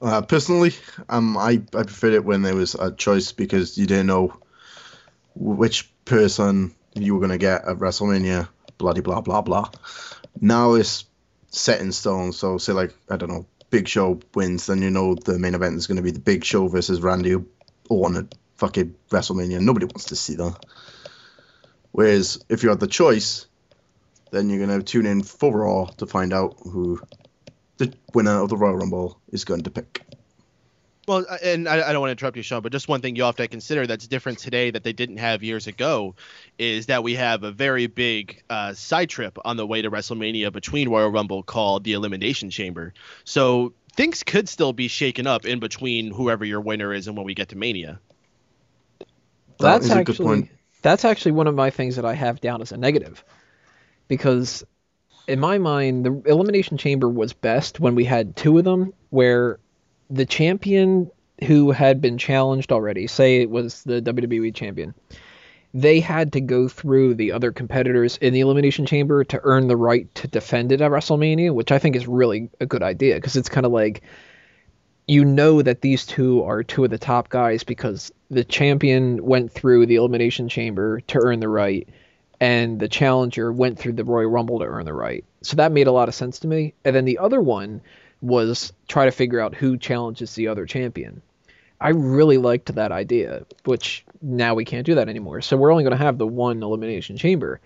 Uh, 0.00 0.22
personally, 0.22 0.72
um, 1.10 1.36
I, 1.36 1.60
I 1.74 1.82
preferred 1.82 2.14
it 2.14 2.24
when 2.24 2.40
there 2.40 2.56
was 2.56 2.74
a 2.74 2.90
choice 2.90 3.32
because 3.32 3.76
you 3.76 3.86
didn't 3.86 4.06
know 4.06 4.34
which 5.34 5.90
person 6.06 6.74
you 6.94 7.12
were 7.12 7.20
going 7.20 7.32
to 7.32 7.38
get 7.38 7.68
at 7.68 7.76
WrestleMania, 7.76 8.48
bloody 8.78 9.02
blah, 9.02 9.20
blah, 9.20 9.42
blah. 9.42 9.68
Now 10.40 10.72
it's 10.72 11.04
set 11.50 11.82
in 11.82 11.92
stone. 11.92 12.32
So, 12.32 12.56
say, 12.56 12.72
like, 12.72 12.94
I 13.10 13.18
don't 13.18 13.28
know, 13.28 13.46
Big 13.76 13.88
Show 13.88 14.20
wins, 14.34 14.64
then 14.64 14.80
you 14.80 14.88
know 14.88 15.14
the 15.14 15.38
main 15.38 15.54
event 15.54 15.76
is 15.76 15.86
going 15.86 15.98
to 15.98 16.02
be 16.02 16.10
the 16.10 16.18
Big 16.18 16.44
Show 16.44 16.66
versus 16.66 17.02
Randy 17.02 17.36
Orton 17.90 18.16
at 18.16 18.34
fucking 18.54 18.94
WrestleMania. 19.10 19.60
Nobody 19.60 19.84
wants 19.84 20.06
to 20.06 20.16
see 20.16 20.34
that. 20.36 20.64
Whereas 21.92 22.42
if 22.48 22.62
you 22.62 22.70
had 22.70 22.80
the 22.80 22.86
choice, 22.86 23.44
then 24.30 24.48
you're 24.48 24.66
going 24.66 24.80
to 24.80 24.82
tune 24.82 25.04
in 25.04 25.22
for 25.22 25.58
Raw 25.58 25.84
to 25.98 26.06
find 26.06 26.32
out 26.32 26.56
who 26.62 27.02
the 27.76 27.92
winner 28.14 28.40
of 28.40 28.48
the 28.48 28.56
Royal 28.56 28.76
Rumble 28.76 29.20
is 29.30 29.44
going 29.44 29.64
to 29.64 29.70
pick. 29.70 30.00
Well, 31.08 31.24
uh, 31.28 31.36
and 31.42 31.68
I, 31.68 31.88
I 31.88 31.92
don't 31.92 32.00
want 32.00 32.08
to 32.08 32.12
interrupt 32.12 32.36
you, 32.36 32.42
Sean, 32.42 32.62
but 32.62 32.72
just 32.72 32.88
one 32.88 33.00
thing 33.00 33.14
you 33.14 33.22
have 33.22 33.36
to 33.36 33.46
consider 33.46 33.86
that's 33.86 34.08
different 34.08 34.38
today 34.38 34.70
that 34.70 34.82
they 34.82 34.92
didn't 34.92 35.18
have 35.18 35.42
years 35.42 35.68
ago 35.68 36.16
is 36.58 36.86
that 36.86 37.04
we 37.04 37.14
have 37.14 37.44
a 37.44 37.52
very 37.52 37.86
big 37.86 38.42
uh, 38.50 38.74
side 38.74 39.08
trip 39.08 39.38
on 39.44 39.56
the 39.56 39.66
way 39.66 39.82
to 39.82 39.90
WrestleMania 39.90 40.52
between 40.52 40.88
Royal 40.88 41.10
Rumble 41.10 41.44
called 41.44 41.84
the 41.84 41.92
Elimination 41.92 42.50
Chamber. 42.50 42.92
So 43.24 43.72
things 43.94 44.24
could 44.24 44.48
still 44.48 44.72
be 44.72 44.88
shaken 44.88 45.26
up 45.26 45.46
in 45.46 45.60
between 45.60 46.10
whoever 46.10 46.44
your 46.44 46.60
winner 46.60 46.92
is 46.92 47.06
and 47.06 47.16
when 47.16 47.24
we 47.24 47.34
get 47.34 47.50
to 47.50 47.56
Mania. 47.56 48.00
That 48.98 49.06
that's 49.58 49.86
is 49.86 49.90
a 49.92 49.94
good 49.94 50.10
actually 50.10 50.26
point. 50.26 50.50
that's 50.82 51.04
actually 51.04 51.32
one 51.32 51.46
of 51.46 51.54
my 51.54 51.70
things 51.70 51.96
that 51.96 52.04
I 52.04 52.14
have 52.14 52.40
down 52.40 52.60
as 52.62 52.72
a 52.72 52.76
negative, 52.76 53.24
because 54.08 54.64
in 55.28 55.40
my 55.40 55.58
mind 55.58 56.04
the 56.04 56.22
elimination 56.26 56.76
chamber 56.76 57.08
was 57.08 57.32
best 57.32 57.80
when 57.80 57.94
we 57.94 58.04
had 58.04 58.36
two 58.36 58.58
of 58.58 58.64
them, 58.64 58.92
where 59.10 59.58
the 60.10 60.26
champion 60.26 61.10
who 61.44 61.70
had 61.70 62.00
been 62.00 62.18
challenged 62.18 62.72
already, 62.72 63.06
say 63.06 63.40
it 63.40 63.50
was 63.50 63.82
the 63.84 64.00
WWE 64.00 64.54
champion, 64.54 64.94
they 65.74 66.00
had 66.00 66.32
to 66.32 66.40
go 66.40 66.68
through 66.68 67.14
the 67.14 67.32
other 67.32 67.52
competitors 67.52 68.16
in 68.18 68.32
the 68.32 68.40
elimination 68.40 68.86
chamber 68.86 69.24
to 69.24 69.40
earn 69.42 69.68
the 69.68 69.76
right 69.76 70.12
to 70.14 70.28
defend 70.28 70.72
it 70.72 70.80
at 70.80 70.90
WrestleMania, 70.90 71.52
which 71.52 71.70
I 71.70 71.78
think 71.78 71.96
is 71.96 72.08
really 72.08 72.50
a 72.60 72.66
good 72.66 72.82
idea 72.82 73.16
because 73.16 73.36
it's 73.36 73.50
kind 73.50 73.66
of 73.66 73.72
like 73.72 74.02
you 75.06 75.24
know 75.24 75.62
that 75.62 75.82
these 75.82 76.04
two 76.04 76.42
are 76.42 76.62
two 76.62 76.84
of 76.84 76.90
the 76.90 76.98
top 76.98 77.28
guys 77.28 77.62
because 77.62 78.10
the 78.30 78.42
champion 78.42 79.24
went 79.24 79.52
through 79.52 79.86
the 79.86 79.96
elimination 79.96 80.48
chamber 80.48 81.00
to 81.02 81.18
earn 81.18 81.40
the 81.40 81.48
right 81.48 81.88
and 82.40 82.80
the 82.80 82.88
challenger 82.88 83.52
went 83.52 83.78
through 83.78 83.92
the 83.92 84.04
Royal 84.04 84.28
Rumble 84.28 84.58
to 84.58 84.64
earn 84.64 84.84
the 84.84 84.92
right. 84.92 85.24
So 85.42 85.56
that 85.56 85.72
made 85.72 85.86
a 85.86 85.92
lot 85.92 86.08
of 86.08 86.14
sense 86.14 86.40
to 86.40 86.48
me. 86.48 86.74
And 86.84 86.94
then 86.94 87.04
the 87.04 87.18
other 87.18 87.40
one 87.40 87.80
was 88.26 88.72
try 88.88 89.04
to 89.04 89.10
figure 89.10 89.40
out 89.40 89.54
who 89.54 89.76
challenges 89.76 90.34
the 90.34 90.48
other 90.48 90.66
champion. 90.66 91.22
I 91.80 91.90
really 91.90 92.38
liked 92.38 92.74
that 92.74 92.90
idea, 92.90 93.44
which 93.64 94.04
now 94.22 94.54
we 94.54 94.64
can't 94.64 94.86
do 94.86 94.94
that 94.96 95.08
anymore. 95.08 95.42
So 95.42 95.56
we're 95.56 95.70
only 95.70 95.84
going 95.84 95.96
to 95.96 96.04
have 96.04 96.18
the 96.18 96.26
one 96.26 96.62
elimination 96.62 97.16
chamber. 97.16 97.60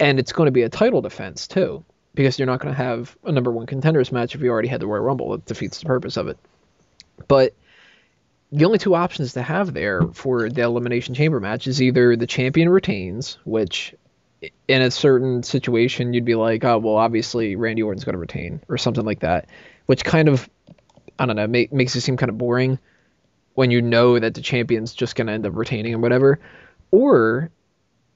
And 0.00 0.18
it's 0.18 0.32
going 0.32 0.46
to 0.46 0.52
be 0.52 0.62
a 0.62 0.68
title 0.68 1.00
defense 1.00 1.46
too, 1.46 1.84
because 2.14 2.38
you're 2.38 2.46
not 2.46 2.60
going 2.60 2.74
to 2.74 2.82
have 2.82 3.16
a 3.24 3.32
number 3.32 3.50
one 3.50 3.66
contenders 3.66 4.12
match 4.12 4.34
if 4.34 4.42
you 4.42 4.50
already 4.50 4.68
had 4.68 4.80
the 4.80 4.86
Royal 4.86 5.02
Rumble. 5.02 5.34
It 5.34 5.46
defeats 5.46 5.80
the 5.80 5.86
purpose 5.86 6.16
of 6.16 6.28
it. 6.28 6.38
But 7.26 7.54
the 8.52 8.64
only 8.64 8.78
two 8.78 8.94
options 8.94 9.32
to 9.34 9.42
have 9.42 9.72
there 9.72 10.02
for 10.12 10.48
the 10.48 10.62
elimination 10.62 11.14
chamber 11.14 11.40
match 11.40 11.66
is 11.66 11.80
either 11.80 12.16
the 12.16 12.26
champion 12.26 12.68
retains, 12.68 13.38
which 13.44 13.94
in 14.68 14.82
a 14.82 14.90
certain 14.90 15.42
situation 15.42 16.12
you'd 16.12 16.24
be 16.24 16.34
like, 16.34 16.64
oh 16.64 16.78
well, 16.78 16.96
obviously 16.96 17.56
Randy 17.56 17.82
Orton's 17.82 18.04
going 18.04 18.14
to 18.14 18.20
retain 18.20 18.60
or 18.68 18.78
something 18.78 19.04
like 19.04 19.20
that, 19.20 19.48
which 19.88 20.04
kind 20.04 20.28
of 20.28 20.48
I 21.18 21.26
don't 21.26 21.36
know 21.36 21.46
make, 21.46 21.72
makes 21.72 21.96
it 21.96 22.02
seem 22.02 22.16
kind 22.16 22.30
of 22.30 22.38
boring 22.38 22.78
when 23.54 23.72
you 23.72 23.82
know 23.82 24.18
that 24.18 24.34
the 24.34 24.40
champion's 24.40 24.92
just 24.92 25.16
going 25.16 25.26
to 25.26 25.32
end 25.32 25.44
up 25.44 25.56
retaining 25.56 25.94
or 25.94 25.98
whatever, 25.98 26.38
or 26.92 27.50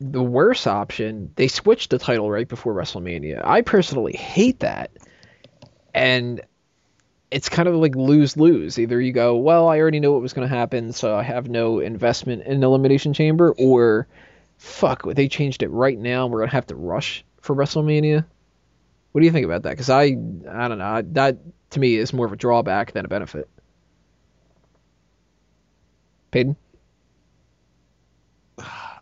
the 0.01 0.23
worst 0.23 0.67
option, 0.69 1.33
they 1.35 1.49
switched 1.49 1.91
the 1.91 1.99
title 1.99 2.31
right 2.31 2.47
before 2.47 2.75
WrestleMania. 2.75 3.45
I 3.45 3.63
personally 3.63 4.13
hate 4.13 4.61
that. 4.61 4.93
And 5.95 6.43
it's 7.31 7.49
kind 7.49 7.69
of 7.69 7.75
like 7.75 7.97
lose 7.97 8.37
lose. 8.37 8.79
Either 8.79 9.01
you 9.01 9.13
go, 9.13 9.37
well, 9.37 9.69
I 9.69 9.81
already 9.81 9.99
know 9.99 10.13
what 10.13 10.23
was 10.23 10.33
going 10.33 10.49
to 10.49 10.55
happen, 10.55 10.93
so 10.93 11.17
I 11.17 11.23
have 11.23 11.49
no 11.49 11.81
investment 11.81 12.45
in 12.45 12.63
Elimination 12.63 13.13
Chamber, 13.13 13.53
or 13.59 14.07
fuck, 14.59 15.03
they 15.15 15.27
changed 15.27 15.63
it 15.63 15.71
right 15.71 15.99
now, 15.99 16.25
and 16.25 16.33
we're 16.33 16.41
going 16.41 16.51
to 16.51 16.57
have 16.57 16.67
to 16.69 16.77
rush 16.77 17.25
for 17.41 17.57
WrestleMania. 17.57 18.25
What 19.11 19.21
do 19.21 19.25
you 19.25 19.33
think 19.33 19.45
about 19.45 19.63
that? 19.63 19.71
Because 19.71 19.91
I, 19.91 20.03
I 20.49 20.69
don't 20.69 20.79
know, 20.79 21.03
that 21.13 21.39
to 21.73 21.81
me 21.81 21.97
is 21.97 22.13
more 22.13 22.27
of 22.27 22.33
a 22.33 22.37
drawback 22.37 22.93
than 22.93 23.05
a 23.05 23.09
benefit. 23.09 23.49
Peyton? 26.31 26.57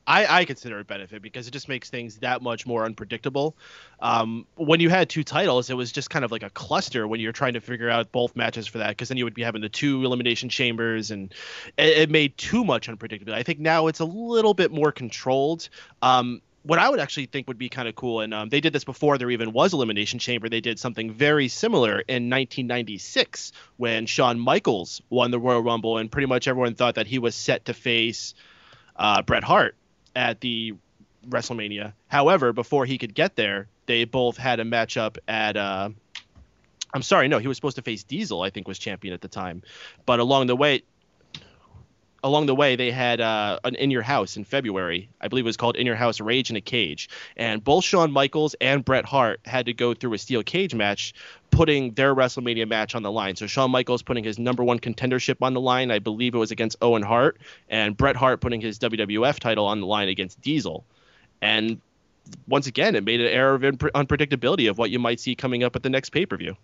I, 0.07 0.41
I 0.41 0.45
consider 0.45 0.79
it 0.79 0.81
a 0.81 0.85
benefit 0.85 1.23
because 1.23 1.47
it 1.47 1.53
just 1.53 1.69
makes 1.69 1.89
things 1.89 2.17
that 2.17 2.43
much 2.43 2.67
more 2.67 2.85
unpredictable. 2.85 3.57
Um, 4.01 4.45
when 4.57 4.81
you 4.81 4.89
had 4.89 5.09
two 5.09 5.23
titles, 5.23 5.71
it 5.71 5.75
was 5.75 5.93
just 5.93 6.11
kind 6.11 6.25
of 6.25 6.33
like 6.33 6.43
a 6.43 6.51
cluster 6.51 7.07
when 7.07 7.21
you're 7.21 7.31
trying 7.31 7.53
to 7.53 7.61
figure 7.61 7.89
out 7.89 8.11
both 8.11 8.35
matches 8.35 8.67
for 8.67 8.79
that, 8.79 8.89
because 8.89 9.09
then 9.09 9.19
you 9.19 9.25
would 9.25 9.35
be 9.35 9.43
having 9.45 9.61
the 9.61 9.69
two 9.69 10.05
elimination 10.05 10.49
chambers, 10.49 11.13
and 11.13 11.33
it, 11.77 11.97
it 11.99 12.11
made 12.11 12.37
too 12.37 12.65
much 12.65 12.89
unpredictability. 12.89 13.35
I 13.35 13.45
think 13.45 13.61
now 13.61 13.87
it's 13.87 14.01
a 14.01 14.05
little 14.05 14.55
bit 14.55 14.73
more 14.73 14.91
controlled. 14.91 15.69
Um, 16.03 16.43
what 16.62 16.79
I 16.79 16.88
would 16.88 17.01
actually 17.01 17.27
think 17.27 17.49
would 17.49 17.59
be 17.59 17.68
kind 17.68 17.88
of 17.88 17.94
cool, 17.94 18.20
and 18.20 18.35
um, 18.35 18.49
they 18.49 18.61
did 18.61 18.73
this 18.73 18.85
before 18.85 19.16
there 19.16 19.31
even 19.31 19.53
was 19.53 19.73
Elimination 19.73 20.18
Chamber. 20.18 20.49
They 20.49 20.61
did 20.61 20.79
something 20.79 21.12
very 21.12 21.49
similar 21.49 22.01
in 22.01 22.29
1996 22.29 23.53
when 23.79 24.07
Shawn 24.07 24.38
Michaels 24.38 25.01
won 25.09 25.31
the 25.31 25.38
Royal 25.38 25.62
Rumble, 25.62 25.96
and 25.96 26.12
pretty 26.12 26.27
much 26.27 26.49
everyone 26.49 26.75
thought 26.75 26.96
that 26.96 27.07
he 27.07 27.18
was 27.18 27.35
set 27.35 27.64
to 27.66 27.75
face 27.75 28.35
uh, 28.96 29.23
Bret 29.23 29.42
Hart 29.42 29.75
at 30.14 30.40
the 30.40 30.75
WrestleMania. 31.29 31.94
However, 32.09 32.53
before 32.53 32.85
he 32.85 32.99
could 32.99 33.14
get 33.14 33.37
there, 33.37 33.68
they 33.87 34.05
both 34.05 34.37
had 34.37 34.61
a 34.61 34.64
matchup 34.64 35.16
at. 35.27 35.57
Uh, 35.57 35.90
I'm 36.92 37.03
sorry, 37.03 37.29
no, 37.29 37.38
he 37.38 37.46
was 37.46 37.57
supposed 37.57 37.77
to 37.77 37.83
face 37.83 38.03
Diesel. 38.03 38.42
I 38.42 38.51
think 38.51 38.66
was 38.66 38.79
champion 38.79 39.14
at 39.14 39.20
the 39.20 39.29
time, 39.29 39.62
but 40.07 40.18
along 40.18 40.49
the 40.49 40.57
way, 40.57 40.83
along 42.23 42.47
the 42.47 42.55
way 42.55 42.77
they 42.77 42.91
had 42.91 43.21
uh, 43.21 43.59
an 43.65 43.75
in 43.77 43.91
your 43.91 44.03
house 44.03 44.37
in 44.37 44.45
February. 44.45 45.09
I 45.21 45.29
believe 45.29 45.45
it 45.45 45.49
was 45.49 45.57
called 45.57 45.77
In 45.77 45.87
Your 45.87 45.97
House 45.97 46.21
Rage 46.21 46.51
in 46.51 46.57
a 46.57 46.61
Cage, 46.61 47.09
and 47.37 47.63
both 47.63 47.85
Shawn 47.85 48.13
Michaels 48.13 48.55
and 48.61 48.85
Bret 48.85 49.05
Hart 49.05 49.41
had 49.45 49.67
to 49.67 49.73
go 49.73 49.95
through 49.95 50.15
a 50.15 50.19
steel 50.19 50.43
cage 50.43 50.75
match, 50.75 51.15
putting 51.51 51.93
their 51.93 52.15
WrestleMania 52.15 52.69
match 52.69 52.95
on 52.95 53.03
the 53.03 53.11
line. 53.11 53.37
So 53.37 53.47
Shawn 53.47 53.71
Michaels 53.71 54.03
putting 54.03 54.25
his 54.25 54.39
number 54.39 54.63
one 54.63 54.79
contendership 54.79 55.37
on 55.41 55.55
the 55.55 55.61
line. 55.61 55.91
I 55.91 55.99
believe 55.99 56.35
it 56.35 56.39
was 56.39 56.51
against 56.51 56.77
Owen 56.83 57.03
Hart, 57.03 57.39
and 57.69 57.97
Bret 57.97 58.17
Hart 58.17 58.41
putting 58.41 58.61
his 58.61 58.79
WWF 58.79 59.39
title 59.39 59.67
on 59.67 59.81
the 59.81 59.87
line 59.87 60.09
against 60.09 60.41
Diesel, 60.41 60.85
and 61.41 61.81
once 62.47 62.67
again, 62.67 62.95
it 62.95 63.05
made 63.05 63.21
an 63.21 63.27
air 63.27 63.55
of 63.55 63.63
unpre- 63.63 63.91
unpredictability 63.91 64.69
of 64.71 64.79
what 64.79 64.91
you 64.91 64.99
might 64.99 65.19
see 65.19 65.35
coming 65.35 65.65
up 65.65 65.75
at 65.75 65.83
the 65.83 65.91
next 65.91 66.11
pay 66.11 66.27
per 66.27 66.37
view. 66.37 66.57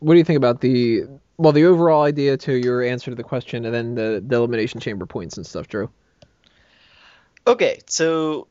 What 0.00 0.14
do 0.14 0.18
you 0.18 0.24
think 0.24 0.36
about 0.36 0.60
the 0.60 1.04
well, 1.38 1.52
the 1.52 1.64
overall 1.64 2.02
idea 2.02 2.36
to 2.36 2.52
your 2.52 2.82
answer 2.82 3.10
to 3.10 3.14
the 3.14 3.22
question, 3.22 3.64
and 3.64 3.74
then 3.74 3.94
the 3.94 4.22
the 4.24 4.36
elimination 4.36 4.80
chamber 4.80 5.06
points 5.06 5.36
and 5.36 5.46
stuff, 5.46 5.68
Drew? 5.68 5.90
Okay, 7.46 7.80
so 7.86 8.48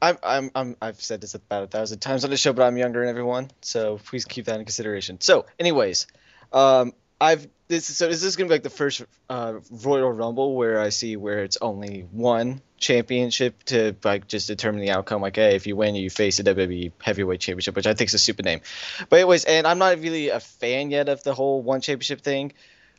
I'm, 0.00 0.18
I'm, 0.22 0.50
I'm, 0.54 0.76
I've 0.80 1.00
said 1.02 1.20
this 1.20 1.34
about 1.34 1.64
a 1.64 1.66
thousand 1.66 1.98
times 1.98 2.24
on 2.24 2.30
the 2.30 2.36
show, 2.36 2.52
but 2.52 2.62
I'm 2.62 2.76
younger 2.76 3.00
than 3.00 3.08
everyone, 3.08 3.50
so 3.60 3.98
please 3.98 4.24
keep 4.24 4.44
that 4.44 4.60
in 4.60 4.64
consideration. 4.64 5.20
So, 5.20 5.46
anyways, 5.58 6.06
um, 6.52 6.92
I've 7.20 7.48
this 7.68 7.86
so 7.86 8.08
is 8.08 8.22
this 8.22 8.36
gonna 8.36 8.48
be 8.48 8.54
like 8.54 8.62
the 8.62 8.70
first 8.70 9.02
uh, 9.28 9.54
Royal 9.70 10.10
Rumble 10.10 10.54
where 10.54 10.80
I 10.80 10.90
see 10.90 11.16
where 11.16 11.42
it's 11.42 11.58
only 11.60 12.06
one 12.10 12.60
championship 12.78 13.62
to 13.64 13.96
like 14.04 14.28
just 14.28 14.46
determine 14.46 14.80
the 14.80 14.90
outcome. 14.90 15.22
Like, 15.22 15.36
hey, 15.36 15.56
if 15.56 15.66
you 15.66 15.76
win, 15.76 15.94
you 15.94 16.10
face 16.10 16.36
the 16.36 16.44
WWE 16.44 16.92
Heavyweight 17.02 17.40
Championship, 17.40 17.74
which 17.74 17.86
I 17.86 17.94
think 17.94 18.08
is 18.08 18.14
a 18.14 18.18
stupid 18.18 18.44
name. 18.44 18.60
But 19.08 19.16
anyways, 19.16 19.44
and 19.44 19.66
I'm 19.66 19.78
not 19.78 19.98
really 19.98 20.28
a 20.28 20.40
fan 20.40 20.90
yet 20.90 21.08
of 21.08 21.22
the 21.22 21.34
whole 21.34 21.62
one 21.62 21.80
championship 21.80 22.20
thing, 22.20 22.52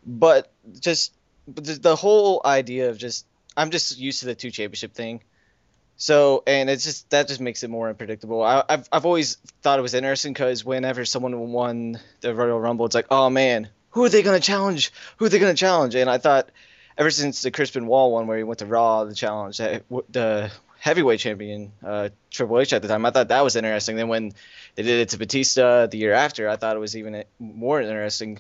but 0.06 0.52
just 0.80 1.14
the, 1.48 1.96
whole 1.96 2.42
idea 2.44 2.90
of 2.90 2.98
just 2.98 3.26
I'm 3.56 3.72
just 3.72 3.98
used 3.98 4.20
to 4.20 4.26
the 4.26 4.36
two 4.36 4.52
championship 4.52 4.94
thing. 4.94 5.24
So 5.96 6.44
and 6.46 6.70
it's 6.70 6.84
just 6.84 7.10
that 7.12 7.28
just 7.28 7.42
makes 7.42 7.64
it 7.64 7.70
more 7.70 7.90
unpredictable. 7.90 8.44
I, 8.44 8.64
I've 8.68 8.88
I've 8.92 9.06
always 9.06 9.36
thought 9.62 9.80
it 9.80 9.82
was 9.82 9.94
interesting 9.94 10.34
because 10.34 10.64
whenever 10.64 11.06
someone 11.06 11.52
won 11.52 12.00
the 12.22 12.36
Royal 12.36 12.60
Rumble, 12.60 12.86
it's 12.86 12.94
like, 12.94 13.08
oh 13.10 13.30
man, 13.30 13.70
who 13.92 14.04
are 14.04 14.10
they 14.10 14.24
going 14.24 14.40
to 14.40 14.46
challenge? 14.46 14.92
Who 15.18 15.26
are 15.26 15.30
they 15.30 15.40
going 15.40 15.54
to 15.54 15.60
challenge? 15.60 15.96
And 15.96 16.10
I 16.10 16.18
thought, 16.18 16.50
ever 16.98 17.10
since 17.10 17.42
the 17.42 17.52
Chris 17.52 17.72
Benoit 17.72 18.12
one 18.12 18.28
where 18.28 18.38
he 18.38 18.44
went 18.44 18.60
to 18.60 18.66
Raw, 18.66 19.06
the 19.06 19.16
challenge, 19.16 19.58
that 19.58 19.84
the 20.10 20.52
heavyweight 20.80 21.20
champion 21.20 21.72
uh, 21.86 22.10
Triple 22.32 22.60
H 22.60 22.74
at 22.74 22.82
the 22.82 22.88
time, 22.88 23.06
I 23.06 23.12
thought 23.12 23.30
that 23.30 23.44
was 23.44 23.56
interesting. 23.56 23.96
Then 23.96 24.08
when 24.08 24.34
they 24.76 24.84
did 24.84 25.00
it 25.02 25.10
to 25.10 25.18
Batista 25.18 25.88
the 25.88 25.98
year 25.98 26.14
after, 26.14 26.50
I 26.50 26.56
thought 26.56 26.76
it 26.76 26.80
was 26.80 26.96
even 26.96 27.24
more 27.40 27.82
interesting. 27.82 28.40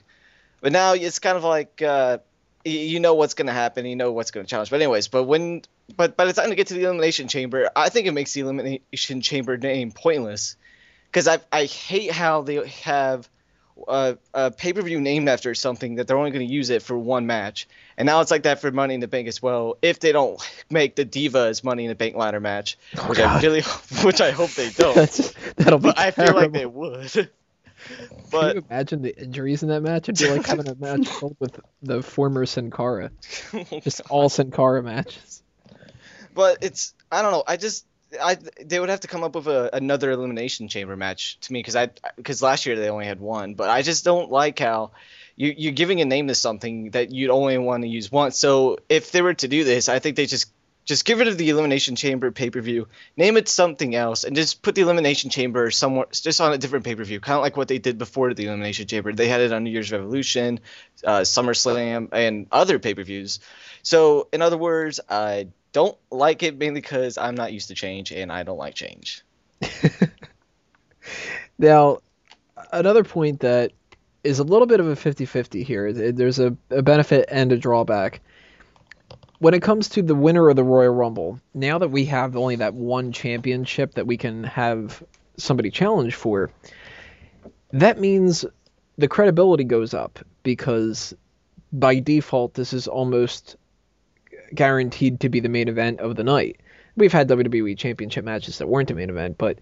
But 0.61 0.71
now 0.71 0.93
it's 0.93 1.19
kind 1.19 1.37
of 1.37 1.43
like 1.43 1.81
uh, 1.81 2.19
you 2.65 2.99
know 2.99 3.13
what's 3.13 3.33
going 3.33 3.47
to 3.47 3.53
happen, 3.53 3.85
you 3.85 3.95
know 3.95 4.11
what's 4.11 4.31
going 4.31 4.45
to 4.45 4.49
challenge. 4.49 4.69
But 4.69 4.81
anyways, 4.81 5.07
but 5.07 5.23
when 5.23 5.61
but 5.95 6.17
by 6.17 6.25
the 6.25 6.33
time 6.33 6.49
to 6.49 6.55
get 6.55 6.67
to 6.67 6.73
the 6.73 6.83
elimination 6.83 7.27
chamber, 7.27 7.69
I 7.75 7.89
think 7.89 8.07
it 8.07 8.11
makes 8.11 8.33
the 8.33 8.41
elimination 8.41 9.21
chamber 9.21 9.57
name 9.57 9.91
pointless 9.91 10.55
because 11.09 11.27
I 11.27 11.39
I 11.51 11.65
hate 11.65 12.11
how 12.11 12.41
they 12.41 12.67
have 12.67 13.29
a, 13.87 14.17
a 14.33 14.51
pay 14.51 14.73
per 14.73 14.81
view 14.81 14.99
named 15.01 15.29
after 15.29 15.53
something 15.55 15.95
that 15.95 16.07
they're 16.07 16.17
only 16.17 16.31
going 16.31 16.47
to 16.47 16.53
use 16.53 16.69
it 16.69 16.81
for 16.81 16.97
one 16.97 17.25
match, 17.27 17.67
and 17.97 18.05
now 18.05 18.21
it's 18.21 18.31
like 18.31 18.43
that 18.43 18.59
for 18.61 18.71
Money 18.71 18.93
in 18.95 18.99
the 18.99 19.07
Bank 19.07 19.27
as 19.27 19.41
well. 19.41 19.77
If 19.81 19.99
they 19.99 20.11
don't 20.11 20.41
make 20.69 20.95
the 20.95 21.05
Divas 21.05 21.63
Money 21.63 21.85
in 21.85 21.89
the 21.89 21.95
Bank 21.95 22.15
ladder 22.15 22.39
match, 22.39 22.77
Oh, 22.97 23.07
which 23.09 23.17
God. 23.17 23.37
I 23.37 23.41
really, 23.47 23.61
which 24.03 24.21
I 24.21 24.31
hope 24.31 24.51
they 24.51 24.69
don't, 24.69 24.95
that'll 25.57 25.79
be 25.79 25.89
but 25.89 25.99
I 25.99 26.11
feel 26.11 26.33
like 26.33 26.51
they 26.51 26.65
would. 26.65 27.11
Can 27.87 28.09
but 28.31 28.55
you 28.55 28.65
imagine 28.69 29.01
the 29.03 29.15
injuries 29.21 29.61
in 29.63 29.69
that 29.69 29.81
match? 29.81 30.09
It'd 30.09 30.17
be 30.17 30.29
like 30.35 30.45
having 30.47 30.67
a 30.67 30.75
match 30.75 31.07
filled 31.07 31.37
with 31.39 31.59
the 31.83 32.01
former 32.01 32.45
Sin 32.45 32.71
Cara. 32.71 33.11
Just 33.81 34.01
all 34.09 34.29
Sin 34.29 34.51
Cara 34.51 34.81
matches. 34.83 35.43
but 36.33 36.57
it's 36.61 36.93
I 37.11 37.21
don't 37.21 37.31
know. 37.31 37.43
I 37.47 37.55
just 37.55 37.85
I 38.21 38.37
they 38.63 38.79
would 38.79 38.89
have 38.89 39.01
to 39.01 39.07
come 39.07 39.23
up 39.23 39.35
with 39.35 39.47
a, 39.47 39.75
another 39.75 40.11
elimination 40.11 40.67
chamber 40.67 40.95
match 40.95 41.39
to 41.41 41.53
me 41.53 41.59
because 41.59 41.75
I 41.75 41.89
because 42.15 42.41
last 42.41 42.65
year 42.65 42.75
they 42.75 42.89
only 42.89 43.05
had 43.05 43.19
one. 43.19 43.55
But 43.55 43.69
I 43.69 43.81
just 43.81 44.05
don't 44.05 44.31
like 44.31 44.59
how 44.59 44.91
you 45.35 45.53
you're 45.57 45.73
giving 45.73 46.01
a 46.01 46.05
name 46.05 46.27
to 46.27 46.35
something 46.35 46.91
that 46.91 47.11
you'd 47.11 47.31
only 47.31 47.57
want 47.57 47.83
to 47.83 47.89
use 47.89 48.11
once. 48.11 48.37
So 48.37 48.77
if 48.89 49.11
they 49.11 49.21
were 49.21 49.33
to 49.35 49.47
do 49.47 49.63
this, 49.63 49.89
I 49.89 49.99
think 49.99 50.15
they 50.15 50.25
just 50.25 50.51
just 50.87 51.03
get 51.03 51.17
rid 51.17 51.27
of 51.27 51.37
the 51.37 51.49
elimination 51.49 51.97
chamber 51.97 52.31
pay 52.31 52.49
per 52.49 52.61
view, 52.61 52.87
name 53.17 53.35
it 53.35 53.49
something 53.49 53.93
else, 53.93 54.23
and 54.23 54.35
just 54.35 54.61
put 54.61 54.73
the 54.73 54.81
elimination 54.81 55.29
chamber 55.29 55.69
somewhere 55.69 56.07
just 56.13 56.39
on 56.39 56.53
a 56.53 56.57
different 56.57 56.85
pay 56.85 56.95
per 56.95 57.03
view, 57.03 57.19
kind 57.19 57.35
of 57.35 57.43
like 57.43 57.57
what 57.57 57.67
they 57.67 57.77
did 57.77 57.97
before 57.97 58.33
the 58.33 58.45
elimination 58.45 58.87
chamber. 58.87 59.11
They 59.11 59.27
had 59.27 59.41
it 59.41 59.51
on 59.51 59.65
New 59.65 59.69
Year's 59.69 59.91
Revolution, 59.91 60.61
uh, 61.03 61.21
SummerSlam, 61.21 62.09
and 62.13 62.47
other 62.53 62.79
pay 62.79 62.95
per 62.95 63.03
views. 63.03 63.41
So 63.83 64.29
in 64.31 64.41
other 64.41 64.57
words, 64.57 65.01
I 65.09 65.49
don't 65.77 65.97
like 66.09 66.41
it 66.41 66.57
mainly 66.57 66.81
because 66.81 67.19
I'm 67.19 67.35
not 67.35 67.53
used 67.53 67.67
to 67.67 67.75
change 67.75 68.11
and 68.11 68.31
I 68.31 68.41
don't 68.41 68.57
like 68.57 68.73
change. 68.73 69.23
Now, 71.59 71.99
another 72.71 73.03
point 73.03 73.39
that 73.41 73.71
is 74.23 74.39
a 74.39 74.43
little 74.43 74.67
bit 74.67 74.79
of 74.79 74.87
a 74.87 74.95
50-50 74.95 75.63
here. 75.63 75.87
Uh, 75.87 76.11
there's 76.13 76.39
a, 76.39 76.55
a 76.69 76.81
benefit 76.81 77.29
and 77.31 77.51
a 77.51 77.57
drawback. 77.57 78.21
When 79.39 79.53
it 79.53 79.61
comes 79.61 79.89
to 79.89 80.01
the 80.01 80.15
winner 80.15 80.49
of 80.49 80.55
the 80.55 80.63
Royal 80.63 80.93
Rumble, 80.93 81.39
now 81.53 81.77
that 81.79 81.89
we 81.89 82.05
have 82.05 82.35
only 82.35 82.57
that 82.57 82.73
one 82.73 83.11
championship 83.11 83.93
that 83.95 84.07
we 84.07 84.17
can 84.17 84.43
have 84.43 85.03
somebody 85.37 85.69
challenge 85.69 86.15
for, 86.15 86.51
that 87.71 87.99
means 87.99 88.45
the 88.97 89.07
credibility 89.07 89.63
goes 89.63 89.93
up 89.93 90.19
because 90.41 91.13
by 91.71 91.99
default 91.99 92.53
this 92.53 92.73
is 92.73 92.87
almost 92.87 93.57
guaranteed 94.53 95.19
to 95.21 95.29
be 95.29 95.39
the 95.39 95.49
main 95.49 95.67
event 95.67 95.99
of 95.99 96.15
the 96.15 96.23
night. 96.23 96.59
We've 96.95 97.13
had 97.13 97.27
WWE 97.27 97.77
championship 97.77 98.25
matches 98.25 98.57
that 98.57 98.67
weren't 98.67 98.87
the 98.87 98.95
main 98.95 99.09
event, 99.09 99.37
but 99.37 99.59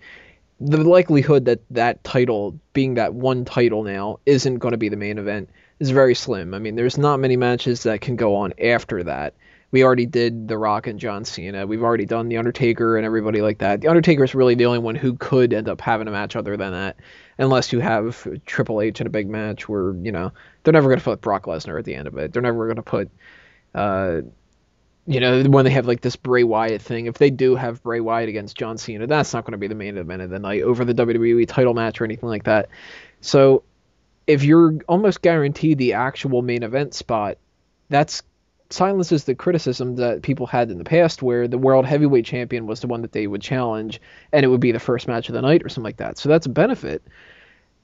the 0.59 0.77
likelihood 0.77 1.45
that 1.45 1.59
that 1.71 2.03
title, 2.03 2.57
being 2.73 2.93
that 2.93 3.13
one 3.13 3.43
title 3.43 3.83
now, 3.83 4.19
isn't 4.25 4.59
going 4.59 4.71
to 4.71 4.77
be 4.77 4.89
the 4.89 4.95
main 4.95 5.17
event 5.17 5.49
is 5.79 5.89
very 5.89 6.15
slim. 6.15 6.53
I 6.53 6.59
mean, 6.59 6.75
there's 6.75 6.97
not 6.97 7.19
many 7.19 7.35
matches 7.35 7.83
that 7.83 8.01
can 8.01 8.15
go 8.15 8.35
on 8.35 8.53
after 8.61 9.03
that. 9.03 9.33
We 9.71 9.83
already 9.83 10.05
did 10.05 10.47
The 10.47 10.57
Rock 10.57 10.87
and 10.87 10.97
John 10.97 11.25
Cena. 11.25 11.67
We've 11.67 11.83
already 11.83 12.05
done 12.05 12.29
The 12.29 12.37
Undertaker 12.37 12.95
and 12.95 13.05
everybody 13.05 13.41
like 13.41 13.57
that. 13.57 13.81
The 13.81 13.89
Undertaker 13.89 14.23
is 14.23 14.33
really 14.33 14.55
the 14.55 14.67
only 14.67 14.79
one 14.79 14.95
who 14.95 15.15
could 15.15 15.51
end 15.51 15.67
up 15.67 15.81
having 15.81 16.07
a 16.07 16.11
match 16.11 16.37
other 16.37 16.55
than 16.55 16.71
that, 16.71 16.95
unless 17.37 17.73
you 17.73 17.81
have 17.81 18.25
Triple 18.45 18.79
H 18.79 19.01
in 19.01 19.07
a 19.07 19.09
big 19.09 19.27
match 19.27 19.67
where, 19.67 19.93
you 19.95 20.13
know, 20.13 20.31
they're 20.63 20.71
never 20.71 20.87
going 20.87 20.99
to 20.99 21.03
put 21.03 21.19
Brock 21.19 21.43
Lesnar 21.43 21.77
at 21.77 21.83
the 21.83 21.95
end 21.95 22.07
of 22.07 22.17
it. 22.17 22.31
They're 22.31 22.41
never 22.41 22.65
going 22.67 22.77
to 22.77 22.83
put, 22.83 23.09
uh, 23.73 24.21
you 25.07 25.19
know, 25.19 25.43
when 25.43 25.65
they 25.65 25.71
have 25.71 25.85
like 25.85 26.01
this 26.01 26.15
Bray 26.15 26.43
Wyatt 26.43 26.81
thing, 26.81 27.05
if 27.05 27.17
they 27.17 27.29
do 27.29 27.55
have 27.55 27.83
Bray 27.83 27.99
Wyatt 27.99 28.29
against 28.29 28.57
John 28.57 28.77
Cena, 28.77 29.05
that's 29.05 29.33
not 29.33 29.45
going 29.45 29.51
to 29.51 29.57
be 29.57 29.67
the 29.67 29.75
main 29.75 29.97
event 29.97 30.21
of 30.21 30.29
the 30.29 30.39
night 30.39 30.63
over 30.63 30.83
the 30.83 30.93
WWE 30.93 31.47
title 31.47 31.73
match 31.73 32.01
or 32.01 32.05
anything 32.05 32.29
like 32.29 32.45
that. 32.45 32.69
So 33.21 33.63
if 34.25 34.43
you're 34.43 34.79
almost 34.87 35.21
guaranteed 35.21 35.77
the 35.77 35.93
actual 35.93 36.41
main 36.41 36.63
event 36.63 36.93
spot, 36.95 37.37
that's 37.89 38.23
silences 38.71 39.25
the 39.25 39.35
criticism 39.35 39.95
that 39.97 40.23
people 40.23 40.47
had 40.47 40.71
in 40.71 40.79
the 40.79 40.83
past 40.83 41.21
where 41.21 41.47
the 41.47 41.57
world 41.57 41.85
heavyweight 41.85 42.25
champion 42.25 42.65
was 42.65 42.79
the 42.79 42.87
one 42.87 43.03
that 43.03 43.11
they 43.11 43.27
would 43.27 43.41
challenge 43.41 44.01
and 44.33 44.43
it 44.43 44.47
would 44.47 44.59
be 44.59 44.71
the 44.71 44.79
first 44.79 45.07
match 45.07 45.29
of 45.29 45.35
the 45.35 45.41
night 45.41 45.63
or 45.63 45.69
something 45.69 45.83
like 45.83 45.97
that. 45.97 46.17
So 46.17 46.29
that's 46.29 46.47
a 46.47 46.49
benefit. 46.49 47.03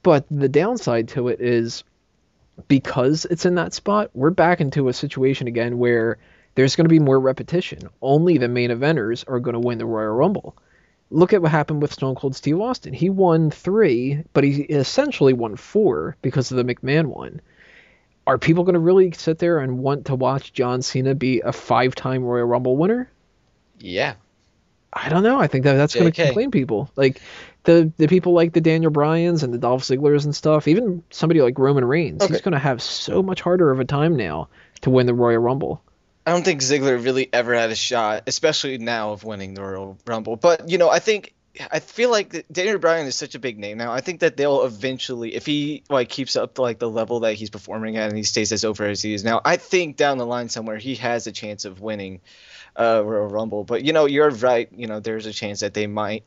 But 0.02 0.26
the 0.28 0.48
downside 0.48 1.08
to 1.10 1.28
it 1.28 1.40
is 1.40 1.84
because 2.66 3.24
it's 3.26 3.46
in 3.46 3.54
that 3.54 3.72
spot, 3.72 4.10
we're 4.12 4.30
back 4.30 4.60
into 4.60 4.88
a 4.88 4.92
situation 4.92 5.46
again 5.46 5.78
where 5.78 6.18
there's 6.54 6.76
going 6.76 6.84
to 6.84 6.90
be 6.90 6.98
more 6.98 7.18
repetition. 7.18 7.88
Only 8.00 8.38
the 8.38 8.48
main 8.48 8.70
eventers 8.70 9.24
are 9.28 9.40
going 9.40 9.54
to 9.54 9.60
win 9.60 9.78
the 9.78 9.86
Royal 9.86 10.14
Rumble. 10.14 10.56
Look 11.10 11.32
at 11.32 11.42
what 11.42 11.50
happened 11.50 11.82
with 11.82 11.92
Stone 11.92 12.14
Cold 12.14 12.34
Steve 12.34 12.60
Austin. 12.60 12.94
He 12.94 13.10
won 13.10 13.50
three, 13.50 14.24
but 14.32 14.44
he 14.44 14.62
essentially 14.62 15.32
won 15.32 15.56
four 15.56 16.16
because 16.22 16.50
of 16.50 16.56
the 16.56 16.64
McMahon 16.64 17.06
one. 17.06 17.40
Are 18.26 18.38
people 18.38 18.64
going 18.64 18.74
to 18.74 18.80
really 18.80 19.12
sit 19.12 19.38
there 19.38 19.58
and 19.58 19.80
want 19.80 20.06
to 20.06 20.14
watch 20.14 20.52
John 20.52 20.80
Cena 20.80 21.14
be 21.14 21.40
a 21.40 21.52
five-time 21.52 22.22
Royal 22.22 22.46
Rumble 22.46 22.76
winner? 22.76 23.10
Yeah. 23.78 24.14
I 24.92 25.08
don't 25.08 25.22
know. 25.22 25.40
I 25.40 25.48
think 25.48 25.64
that 25.64 25.74
that's 25.74 25.94
going 25.94 26.12
to 26.12 26.24
complain 26.24 26.50
people. 26.50 26.90
Like 26.96 27.20
the 27.64 27.90
the 27.96 28.08
people 28.08 28.32
like 28.32 28.52
the 28.52 28.60
Daniel 28.60 28.90
Bryans 28.90 29.42
and 29.42 29.52
the 29.52 29.58
Dolph 29.58 29.82
Zigglers 29.82 30.24
and 30.24 30.36
stuff. 30.36 30.68
Even 30.68 31.02
somebody 31.10 31.40
like 31.40 31.58
Roman 31.58 31.84
Reigns, 31.84 32.24
he's 32.26 32.42
going 32.42 32.52
to 32.52 32.58
have 32.58 32.82
so 32.82 33.22
much 33.22 33.40
harder 33.40 33.70
of 33.70 33.80
a 33.80 33.84
time 33.84 34.16
now 34.16 34.48
to 34.82 34.90
win 34.90 35.06
the 35.06 35.14
Royal 35.14 35.38
Rumble. 35.38 35.82
I 36.24 36.30
don't 36.30 36.44
think 36.44 36.60
Ziggler 36.60 37.02
really 37.02 37.28
ever 37.32 37.54
had 37.54 37.70
a 37.70 37.74
shot, 37.74 38.24
especially 38.26 38.78
now 38.78 39.12
of 39.12 39.24
winning 39.24 39.54
the 39.54 39.62
Royal 39.62 39.98
Rumble. 40.06 40.36
But 40.36 40.68
you 40.68 40.78
know, 40.78 40.88
I 40.88 41.00
think 41.00 41.34
I 41.70 41.80
feel 41.80 42.10
like 42.10 42.46
Daniel 42.50 42.78
Bryan 42.78 43.06
is 43.06 43.14
such 43.16 43.34
a 43.34 43.38
big 43.38 43.58
name 43.58 43.76
now. 43.76 43.92
I 43.92 44.00
think 44.00 44.20
that 44.20 44.36
they'll 44.36 44.64
eventually, 44.64 45.34
if 45.34 45.44
he 45.44 45.82
like 45.90 46.08
keeps 46.08 46.36
up 46.36 46.54
to 46.54 46.62
like 46.62 46.78
the 46.78 46.88
level 46.88 47.20
that 47.20 47.34
he's 47.34 47.50
performing 47.50 47.96
at 47.96 48.08
and 48.08 48.16
he 48.16 48.22
stays 48.22 48.52
as 48.52 48.64
over 48.64 48.86
as 48.86 49.02
he 49.02 49.14
is 49.14 49.24
now, 49.24 49.40
I 49.44 49.56
think 49.56 49.96
down 49.96 50.18
the 50.18 50.26
line 50.26 50.48
somewhere 50.48 50.78
he 50.78 50.94
has 50.96 51.26
a 51.26 51.32
chance 51.32 51.64
of 51.64 51.80
winning 51.80 52.20
uh, 52.78 53.02
Royal 53.04 53.28
Rumble. 53.28 53.64
But 53.64 53.84
you 53.84 53.92
know, 53.92 54.06
you're 54.06 54.30
right. 54.30 54.68
You 54.74 54.86
know, 54.86 55.00
there's 55.00 55.26
a 55.26 55.32
chance 55.32 55.60
that 55.60 55.74
they 55.74 55.86
might 55.86 56.24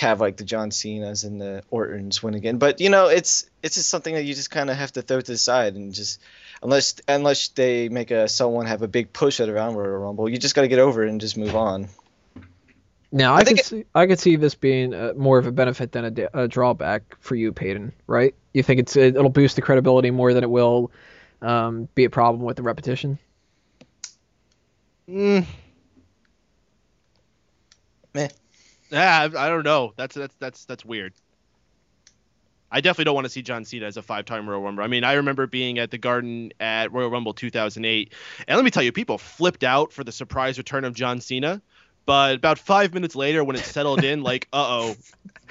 have 0.00 0.20
like 0.20 0.36
the 0.36 0.44
John 0.44 0.70
Cena's 0.70 1.24
and 1.24 1.40
the 1.40 1.62
Ortons 1.70 2.22
win 2.22 2.34
again. 2.34 2.58
But 2.58 2.80
you 2.80 2.90
know, 2.90 3.08
it's 3.08 3.48
it's 3.62 3.74
just 3.76 3.88
something 3.88 4.14
that 4.14 4.24
you 4.24 4.34
just 4.34 4.50
kind 4.50 4.70
of 4.70 4.76
have 4.76 4.92
to 4.92 5.02
throw 5.02 5.20
to 5.20 5.32
the 5.32 5.38
side 5.38 5.74
and 5.74 5.92
just 5.92 6.20
unless 6.62 6.96
unless 7.08 7.48
they 7.48 7.88
make 7.88 8.10
a 8.10 8.28
someone 8.28 8.66
have 8.66 8.82
a 8.82 8.88
big 8.88 9.12
push 9.12 9.40
at 9.40 9.48
around 9.48 9.74
Royal 9.74 9.98
Rumble, 9.98 10.28
you 10.28 10.38
just 10.38 10.54
got 10.54 10.62
to 10.62 10.68
get 10.68 10.78
over 10.78 11.04
it 11.04 11.10
and 11.10 11.20
just 11.20 11.36
move 11.36 11.54
on. 11.56 11.88
Now 13.10 13.34
I, 13.34 13.36
I 13.36 13.38
could 13.40 13.46
think 13.48 13.58
it- 13.60 13.66
see 13.66 13.84
I 13.94 14.06
could 14.06 14.18
see 14.18 14.36
this 14.36 14.54
being 14.54 14.94
uh, 14.94 15.12
more 15.16 15.38
of 15.38 15.46
a 15.46 15.52
benefit 15.52 15.92
than 15.92 16.28
a, 16.34 16.42
a 16.42 16.48
drawback 16.48 17.16
for 17.20 17.34
you, 17.34 17.52
Peyton. 17.52 17.92
Right? 18.06 18.34
You 18.54 18.62
think 18.62 18.80
it's 18.80 18.96
it'll 18.96 19.28
boost 19.28 19.56
the 19.56 19.62
credibility 19.62 20.10
more 20.10 20.32
than 20.32 20.44
it 20.44 20.50
will 20.50 20.90
um, 21.42 21.88
be 21.94 22.04
a 22.04 22.10
problem 22.10 22.44
with 22.44 22.56
the 22.56 22.62
repetition? 22.62 23.18
Mm. 25.08 25.44
Meh. 28.14 28.28
Yeah, 28.90 29.28
I, 29.34 29.46
I 29.46 29.48
don't 29.48 29.64
know. 29.64 29.92
That's 29.96 30.14
that's 30.14 30.34
that's 30.38 30.64
that's 30.64 30.84
weird. 30.84 31.12
I 32.72 32.80
definitely 32.80 33.04
don't 33.04 33.14
want 33.14 33.26
to 33.26 33.30
see 33.30 33.42
John 33.42 33.64
Cena 33.66 33.86
as 33.86 33.98
a 33.98 34.02
five-time 34.02 34.48
Royal 34.48 34.62
Rumble. 34.62 34.82
I 34.82 34.86
mean, 34.86 35.04
I 35.04 35.14
remember 35.14 35.46
being 35.46 35.78
at 35.78 35.90
the 35.90 35.98
Garden 35.98 36.52
at 36.58 36.90
Royal 36.90 37.10
Rumble 37.10 37.34
2008, 37.34 38.12
and 38.48 38.56
let 38.56 38.64
me 38.64 38.70
tell 38.70 38.82
you, 38.82 38.92
people 38.92 39.18
flipped 39.18 39.62
out 39.62 39.92
for 39.92 40.02
the 40.02 40.12
surprise 40.12 40.56
return 40.56 40.84
of 40.84 40.94
John 40.94 41.20
Cena. 41.20 41.60
But 42.04 42.34
about 42.36 42.58
five 42.58 42.94
minutes 42.94 43.14
later, 43.14 43.44
when 43.44 43.54
it 43.54 43.64
settled 43.64 44.02
in, 44.02 44.22
like, 44.22 44.48
uh-oh, 44.52 44.96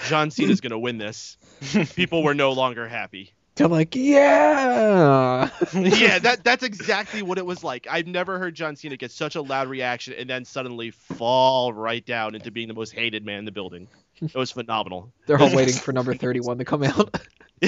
John 0.07 0.31
Cena's 0.31 0.59
gonna 0.59 0.79
win 0.79 0.97
this. 0.97 1.37
People 1.95 2.23
were 2.23 2.33
no 2.33 2.51
longer 2.53 2.87
happy. 2.87 3.31
They're 3.55 3.67
like, 3.67 3.95
yeah. 3.95 5.49
yeah, 5.73 6.19
that 6.19 6.43
that's 6.43 6.63
exactly 6.63 7.21
what 7.21 7.37
it 7.37 7.45
was 7.45 7.63
like. 7.63 7.85
I've 7.89 8.07
never 8.07 8.39
heard 8.39 8.55
John 8.55 8.75
Cena 8.75 8.97
get 8.97 9.11
such 9.11 9.35
a 9.35 9.41
loud 9.41 9.67
reaction 9.67 10.13
and 10.17 10.29
then 10.29 10.45
suddenly 10.45 10.91
fall 10.91 11.71
right 11.71 12.05
down 12.05 12.33
into 12.33 12.49
being 12.49 12.67
the 12.67 12.73
most 12.73 12.93
hated 12.93 13.25
man 13.25 13.39
in 13.39 13.45
the 13.45 13.51
building. 13.51 13.87
It 14.21 14.35
was 14.35 14.51
phenomenal. 14.51 15.11
They're 15.25 15.39
all 15.39 15.55
waiting 15.55 15.73
for 15.73 15.91
number 15.93 16.13
31 16.15 16.59
to 16.59 16.65
come 16.65 16.83
out. 16.83 17.19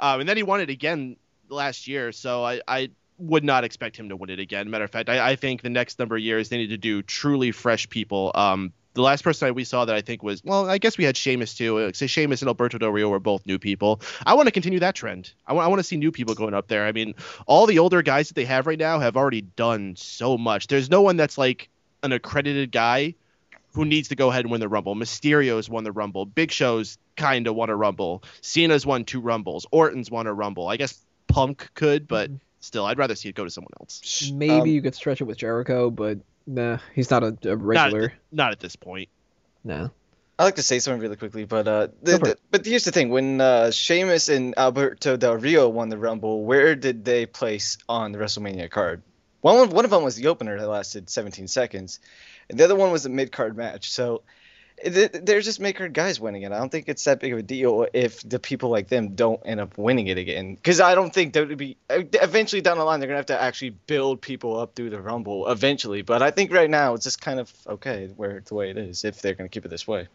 um, 0.00 0.20
and 0.20 0.28
then 0.28 0.36
he 0.36 0.42
won 0.42 0.60
it 0.60 0.70
again 0.70 1.16
last 1.48 1.86
year, 1.88 2.12
so 2.12 2.44
I, 2.44 2.60
I 2.66 2.90
would 3.18 3.44
not 3.44 3.64
expect 3.64 3.96
him 3.96 4.08
to 4.08 4.16
win 4.16 4.30
it 4.30 4.40
again. 4.40 4.70
Matter 4.70 4.84
of 4.84 4.90
fact, 4.90 5.08
I, 5.08 5.30
I 5.30 5.36
think 5.36 5.62
the 5.62 5.70
next 5.70 5.98
number 5.98 6.16
of 6.16 6.22
years 6.22 6.48
they 6.48 6.56
need 6.56 6.68
to 6.68 6.78
do 6.78 7.02
truly 7.02 7.52
fresh 7.52 7.88
people. 7.88 8.32
Um, 8.34 8.72
the 8.94 9.02
last 9.02 9.22
person 9.22 9.48
I, 9.48 9.50
we 9.52 9.64
saw 9.64 9.84
that 9.84 9.94
I 9.94 10.00
think 10.00 10.22
was 10.22 10.42
well, 10.42 10.68
I 10.68 10.78
guess 10.78 10.98
we 10.98 11.04
had 11.04 11.16
Sheamus 11.16 11.54
too. 11.54 11.92
So 11.94 12.06
Sheamus 12.06 12.42
and 12.42 12.48
Alberto 12.48 12.78
Del 12.78 12.90
Rio 12.90 13.08
were 13.08 13.20
both 13.20 13.46
new 13.46 13.58
people. 13.58 14.00
I 14.26 14.34
want 14.34 14.46
to 14.46 14.52
continue 14.52 14.80
that 14.80 14.96
trend. 14.96 15.32
I 15.46 15.52
want 15.52 15.64
I 15.64 15.68
want 15.68 15.78
to 15.78 15.84
see 15.84 15.96
new 15.96 16.10
people 16.10 16.34
going 16.34 16.54
up 16.54 16.66
there. 16.66 16.86
I 16.86 16.92
mean, 16.92 17.14
all 17.46 17.66
the 17.66 17.78
older 17.78 18.02
guys 18.02 18.28
that 18.28 18.34
they 18.34 18.44
have 18.46 18.66
right 18.66 18.78
now 18.78 18.98
have 18.98 19.16
already 19.16 19.42
done 19.42 19.94
so 19.96 20.36
much. 20.36 20.66
There's 20.66 20.90
no 20.90 21.02
one 21.02 21.16
that's 21.16 21.38
like 21.38 21.68
an 22.02 22.12
accredited 22.12 22.72
guy 22.72 23.14
who 23.74 23.84
needs 23.84 24.08
to 24.08 24.16
go 24.16 24.30
ahead 24.30 24.44
and 24.44 24.50
win 24.52 24.60
the 24.60 24.68
Rumble. 24.68 24.94
Mysterio's 24.94 25.68
won 25.68 25.84
the 25.84 25.92
Rumble. 25.92 26.26
Big 26.26 26.50
Show's 26.50 26.98
kind 27.16 27.46
of 27.46 27.54
won 27.54 27.70
a 27.70 27.76
Rumble. 27.76 28.22
Cena's 28.40 28.84
won 28.84 29.04
two 29.04 29.20
Rumbles. 29.20 29.66
Orton's 29.70 30.10
won 30.10 30.26
a 30.26 30.32
Rumble. 30.34 30.66
I 30.68 30.76
guess 30.76 30.98
Punk 31.28 31.70
could, 31.74 32.08
but 32.08 32.30
still, 32.60 32.84
I'd 32.84 32.98
rather 32.98 33.14
see 33.14 33.28
it 33.28 33.34
go 33.34 33.44
to 33.44 33.50
someone 33.50 33.72
else. 33.80 34.30
Maybe 34.32 34.52
Um, 34.52 34.66
you 34.66 34.82
could 34.82 34.94
stretch 34.94 35.20
it 35.20 35.24
with 35.24 35.38
Jericho, 35.38 35.90
but 35.90 36.18
nah, 36.46 36.78
he's 36.94 37.10
not 37.10 37.22
a, 37.22 37.36
a 37.44 37.56
regular. 37.56 38.00
Not, 38.08 38.12
not 38.32 38.52
at 38.52 38.60
this 38.60 38.74
point. 38.76 39.08
No. 39.64 39.90
I 40.38 40.44
like 40.44 40.56
to 40.56 40.62
say 40.62 40.78
something 40.78 41.02
really 41.02 41.16
quickly, 41.16 41.44
but 41.44 41.68
uh, 41.68 41.88
the, 42.02 42.18
the- 42.18 42.36
but 42.50 42.64
here's 42.64 42.84
the 42.84 42.92
thing: 42.92 43.10
when 43.10 43.40
uh, 43.42 43.70
Sheamus 43.70 44.30
and 44.30 44.56
Alberto 44.58 45.18
Del 45.18 45.36
Rio 45.36 45.68
won 45.68 45.90
the 45.90 45.98
Rumble, 45.98 46.44
where 46.44 46.74
did 46.74 47.04
they 47.04 47.26
place 47.26 47.76
on 47.90 48.12
the 48.12 48.18
WrestleMania 48.18 48.70
card? 48.70 49.02
One 49.42 49.58
of, 49.58 49.72
one 49.72 49.84
of 49.84 49.90
them 49.90 50.02
was 50.02 50.16
the 50.16 50.28
opener 50.28 50.58
that 50.58 50.66
lasted 50.66 51.08
17 51.10 51.46
seconds, 51.48 52.00
and 52.50 52.58
the 52.58 52.64
other 52.64 52.76
one 52.76 52.92
was 52.92 53.06
a 53.06 53.08
mid 53.08 53.32
card 53.32 53.56
match. 53.56 53.90
So 53.90 54.22
they're 54.84 55.40
just 55.40 55.60
mid 55.60 55.76
card 55.76 55.94
guys 55.94 56.18
winning 56.18 56.42
it. 56.42 56.52
I 56.52 56.58
don't 56.58 56.70
think 56.70 56.88
it's 56.88 57.04
that 57.04 57.20
big 57.20 57.32
of 57.32 57.38
a 57.38 57.42
deal 57.42 57.86
if 57.92 58.26
the 58.28 58.38
people 58.38 58.70
like 58.70 58.88
them 58.88 59.14
don't 59.14 59.40
end 59.44 59.60
up 59.60 59.76
winning 59.78 60.08
it 60.08 60.18
again. 60.18 60.54
Because 60.54 60.80
I 60.80 60.94
don't 60.94 61.12
think 61.12 61.34
WWE 61.34 61.76
eventually 61.88 62.62
down 62.62 62.78
the 62.78 62.84
line 62.84 63.00
they're 63.00 63.06
gonna 63.08 63.18
have 63.18 63.26
to 63.26 63.40
actually 63.40 63.70
build 63.70 64.20
people 64.20 64.58
up 64.58 64.74
through 64.74 64.90
the 64.90 65.00
Rumble 65.00 65.48
eventually. 65.48 66.02
But 66.02 66.22
I 66.22 66.30
think 66.30 66.52
right 66.52 66.70
now 66.70 66.94
it's 66.94 67.04
just 67.04 67.20
kind 67.20 67.40
of 67.40 67.52
okay 67.66 68.08
where 68.16 68.42
the 68.44 68.54
way 68.54 68.70
it 68.70 68.78
is 68.78 69.04
if 69.04 69.22
they're 69.22 69.34
gonna 69.34 69.48
keep 69.48 69.64
it 69.64 69.68
this 69.68 69.86
way. 69.86 70.08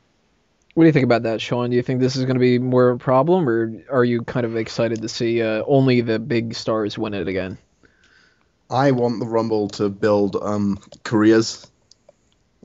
What 0.74 0.84
do 0.84 0.88
you 0.88 0.94
think 0.94 1.06
about 1.06 1.24
that, 1.24 1.40
Sean? 1.40 1.70
Do 1.70 1.78
you 1.78 1.82
think 1.82 2.02
this 2.02 2.18
is 2.18 2.26
going 2.26 2.36
to 2.36 2.42
be 2.42 2.60
more 2.60 2.90
of 2.90 2.98
a 2.98 3.00
problem, 3.00 3.48
or 3.48 3.72
are 3.90 4.04
you 4.04 4.24
kind 4.24 4.46
of 4.46 4.58
excited 4.58 5.04
to 5.04 5.08
see 5.08 5.42
uh, 5.42 5.64
only 5.66 6.02
the 6.02 6.20
big 6.20 6.54
stars 6.54 6.98
win 6.98 7.14
it 7.14 7.30
again? 7.30 7.58
I 8.70 8.92
want 8.92 9.22
the 9.22 9.26
Rumble 9.26 9.70
to 9.70 9.88
build 9.88 10.36
um 10.36 10.78
careers. 11.04 11.72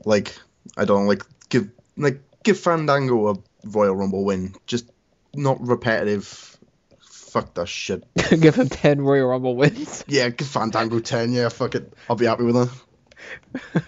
Like 0.05 0.35
I 0.77 0.85
don't 0.85 1.07
like 1.07 1.23
give 1.49 1.69
like 1.97 2.21
give 2.43 2.59
Fandango 2.59 3.29
a 3.29 3.35
Royal 3.63 3.95
Rumble 3.95 4.25
win. 4.25 4.55
Just 4.65 4.89
not 5.33 5.61
repetitive. 5.61 6.57
Fuck 6.99 7.53
that 7.53 7.69
shit. 7.69 8.03
Give 8.29 8.55
him 8.55 8.67
10 8.67 8.99
Royal 8.99 9.27
Rumble 9.27 9.55
wins. 9.55 10.03
Yeah, 10.05 10.27
give 10.27 10.47
Fandango 10.47 10.99
ten. 10.99 11.31
Yeah, 11.31 11.47
fuck 11.47 11.75
it. 11.75 11.93
I'll 12.09 12.17
be 12.17 12.25
happy 12.25 12.43
with 12.43 12.55
that. 12.55 12.69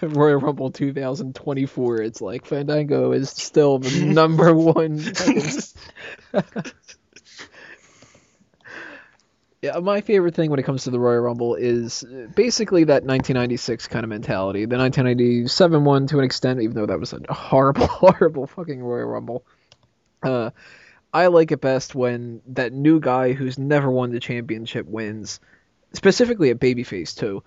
Royal 0.02 0.38
Rumble 0.38 0.70
2024. 0.70 2.02
It's 2.02 2.20
like 2.22 2.46
Fandango 2.46 3.12
is 3.12 3.28
still 3.30 3.78
the 3.78 4.04
number 4.04 4.54
one. 4.54 4.98
my 9.82 10.00
favorite 10.00 10.34
thing 10.34 10.50
when 10.50 10.58
it 10.58 10.64
comes 10.64 10.84
to 10.84 10.90
the 10.90 10.98
Royal 10.98 11.20
Rumble 11.20 11.54
is 11.54 12.04
uh, 12.04 12.28
basically 12.34 12.84
that 12.84 13.04
1996 13.04 13.88
kind 13.88 14.04
of 14.04 14.10
mentality. 14.10 14.66
The 14.66 14.76
1997 14.76 15.84
one 15.84 16.06
to 16.08 16.18
an 16.18 16.24
extent, 16.24 16.60
even 16.60 16.74
though 16.74 16.86
that 16.86 17.00
was 17.00 17.12
a 17.12 17.20
horrible, 17.32 17.86
horrible 17.88 18.46
fucking 18.46 18.82
Royal 18.82 19.06
Rumble. 19.06 19.44
Uh, 20.22 20.50
I 21.12 21.28
like 21.28 21.52
it 21.52 21.60
best 21.60 21.94
when 21.94 22.42
that 22.48 22.72
new 22.72 22.98
guy 23.00 23.32
who's 23.32 23.58
never 23.58 23.90
won 23.90 24.10
the 24.10 24.20
championship 24.20 24.86
wins, 24.86 25.40
specifically 25.92 26.50
a 26.50 26.54
babyface 26.54 27.16
too 27.16 27.42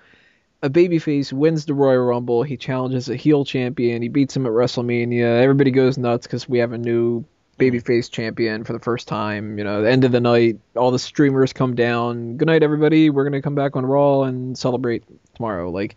a 0.63 0.69
babyface 0.69 1.31
wins 1.31 1.65
the 1.65 1.73
Royal 1.73 2.03
Rumble. 2.03 2.43
He 2.43 2.57
challenges 2.57 3.09
a 3.09 3.15
heel 3.15 3.45
champion. 3.45 4.01
He 4.01 4.09
beats 4.09 4.35
him 4.35 4.45
at 4.45 4.51
WrestleMania. 4.51 5.41
Everybody 5.41 5.71
goes 5.71 5.97
nuts 5.97 6.25
because 6.25 6.49
we 6.49 6.59
have 6.59 6.73
a 6.73 6.77
new 6.77 7.25
babyface 7.57 8.09
champion 8.11 8.63
for 8.63 8.73
the 8.73 8.79
first 8.79 9.07
time. 9.07 9.57
You 9.57 9.63
know, 9.63 9.81
the 9.81 9.91
end 9.91 10.03
of 10.03 10.11
the 10.11 10.19
night, 10.21 10.59
all 10.75 10.91
the 10.91 10.99
streamers 10.99 11.53
come 11.53 11.75
down. 11.75 12.37
Good 12.37 12.47
night, 12.47 12.63
everybody. 12.63 13.09
We're 13.09 13.23
gonna 13.23 13.41
come 13.41 13.55
back 13.55 13.75
on 13.75 13.85
Raw 13.85 14.23
and 14.23 14.57
celebrate 14.57 15.03
tomorrow. 15.35 15.69
Like, 15.69 15.95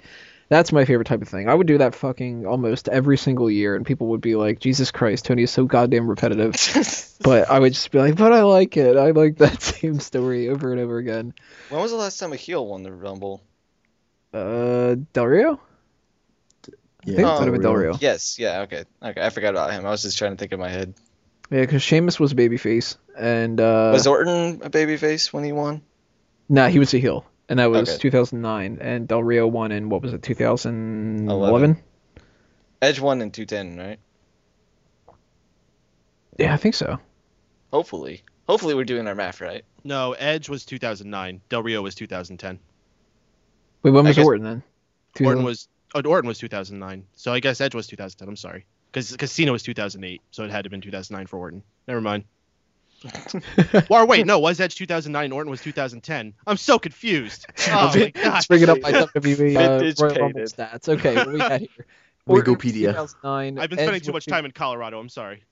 that's 0.49 0.73
my 0.73 0.85
favorite 0.85 1.07
type 1.07 1.23
of 1.23 1.29
thing. 1.29 1.49
I 1.49 1.55
would 1.55 1.67
do 1.69 1.79
that 1.79 1.95
fucking 1.95 2.45
almost 2.47 2.89
every 2.89 3.17
single 3.17 3.51
year, 3.51 3.77
and 3.77 3.87
people 3.87 4.09
would 4.09 4.21
be 4.21 4.35
like, 4.35 4.59
"Jesus 4.59 4.91
Christ, 4.91 5.25
Tony 5.27 5.45
is 5.45 5.51
so 5.51 5.65
goddamn 5.65 6.09
repetitive." 6.09 6.55
but 7.21 7.49
I 7.49 7.59
would 7.59 7.73
just 7.73 7.91
be 7.91 7.99
like, 7.99 8.17
"But 8.17 8.33
I 8.33 8.43
like 8.43 8.77
it. 8.77 8.97
I 8.97 9.11
like 9.13 9.37
that 9.39 9.63
same 9.63 10.01
story 10.01 10.49
over 10.49 10.73
and 10.73 10.81
over 10.81 10.99
again." 10.99 11.35
When 11.69 11.81
was 11.81 11.91
the 11.93 11.97
last 11.97 12.19
time 12.19 12.33
a 12.33 12.37
heel 12.37 12.67
won 12.67 12.83
the 12.83 12.93
Rumble? 12.93 13.43
Uh, 14.33 14.97
Del 15.13 15.27
Rio. 15.27 15.61
I 17.03 17.07
think 17.07 17.19
it 17.21 17.25
Oh, 17.25 17.39
might 17.39 17.45
have 17.45 17.53
been 17.53 17.63
Del 17.63 17.75
Rio. 17.77 17.97
Yes, 18.01 18.39
yeah, 18.39 18.61
okay. 18.63 18.85
Okay, 19.03 19.25
I 19.25 19.31
forgot 19.31 19.51
about 19.51 19.71
him. 19.73 19.87
I 19.87 19.91
was 19.91 20.03
just 20.03 20.19
trying 20.19 20.33
to 20.33 20.37
think 20.37 20.53
in 20.53 20.61
my 20.61 20.69
head. 20.69 20.95
Yeah, 21.51 21.61
because 21.61 21.83
Sheamus 21.83 22.21
was 22.21 22.33
a 22.33 22.35
babyface, 22.37 22.97
and 23.19 23.61
uh, 23.61 23.91
was 23.93 24.07
Orton 24.07 24.61
a 24.63 24.71
babyface 24.71 25.33
when 25.33 25.45
he 25.45 25.53
won? 25.53 25.83
nah, 26.49 26.69
he 26.69 26.79
was 26.79 26.95
a 26.95 26.99
heel, 26.99 27.25
and 27.49 27.59
that 27.59 27.71
was 27.71 27.89
Okay. 27.89 27.99
2009, 27.99 28.79
and 28.81 29.09
Del 29.09 29.23
Rio 29.23 29.47
won 29.47 29.73
in 29.73 29.89
what 29.89 30.03
was 30.03 30.13
it, 30.13 30.23
2011? 30.23 31.77
Edge 32.83 33.01
won 33.01 33.21
in 33.21 33.31
210, 33.31 33.77
right? 33.85 33.99
Yeah, 36.39 36.55
I 36.55 36.57
think 36.57 36.75
so. 36.75 36.99
Hopefully. 37.73 38.23
Hopefully 38.49 38.75
we're 38.75 38.85
doing 38.85 39.07
our 39.07 39.15
math 39.15 39.41
right. 39.41 39.65
No, 39.85 40.13
Edge 40.13 40.49
was 40.49 40.65
2009. 40.65 41.41
Del 41.49 41.63
Rio 41.63 41.83
was 41.83 41.95
2010. 41.95 42.59
Wait, 43.83 43.91
when 43.91 44.05
was 44.05 44.19
Orton 44.19 44.45
then? 44.45 44.63
Orton 45.21 45.45
was 45.45 45.69
oh, 45.95 46.03
Orton 46.03 46.29
was 46.29 46.39
2009. 46.39 47.07
So 47.15 47.33
I 47.33 47.41
guess 47.41 47.61
Edge 47.61 47.75
was 47.75 47.87
2010. 47.87 48.29
I'm 48.29 48.37
sorry, 48.37 48.67
because 48.93 49.11
because 49.13 49.33
Cena 49.33 49.53
was 49.53 49.63
2008, 49.63 50.21
so 50.31 50.45
it 50.45 50.51
had 50.51 50.63
to 50.63 50.67
have 50.67 50.71
been 50.71 50.81
2009 50.81 51.27
for 51.27 51.39
Orton. 51.39 51.63
Never 51.87 52.01
mind. 52.01 52.25
or 53.91 54.07
wait, 54.07 54.27
no, 54.27 54.39
was 54.39 54.61
Edge 54.61 54.75
2009? 54.75 55.33
Orton 55.33 55.51
was 55.51 55.63
2010. 55.63 56.35
I'm 56.47 56.57
so 56.57 56.79
confused. 56.79 57.47
Oh 57.69 57.93
my 57.95 58.11
god. 58.11 58.25
Let's 58.25 58.47
bring 58.47 58.63
it 58.63 58.69
up 58.69 58.81
my 58.81 58.93
WWE 58.93 59.57
uh, 59.57 60.05
Royal 60.05 60.15
Rumble 60.21 60.41
stats. 60.43 60.89
Okay, 60.89 61.15
what 61.17 61.33
we 61.33 61.39
got 61.39 61.61
here? 61.61 61.69
Wikipedia. 62.29 62.95
I've 63.25 63.71
been 63.71 63.79
Edge 63.79 63.87
spending 63.87 64.01
too 64.03 64.13
much 64.13 64.27
time 64.27 64.45
in 64.45 64.53
Colorado. 64.53 65.01
I'm 65.01 65.09
sorry. 65.09 65.43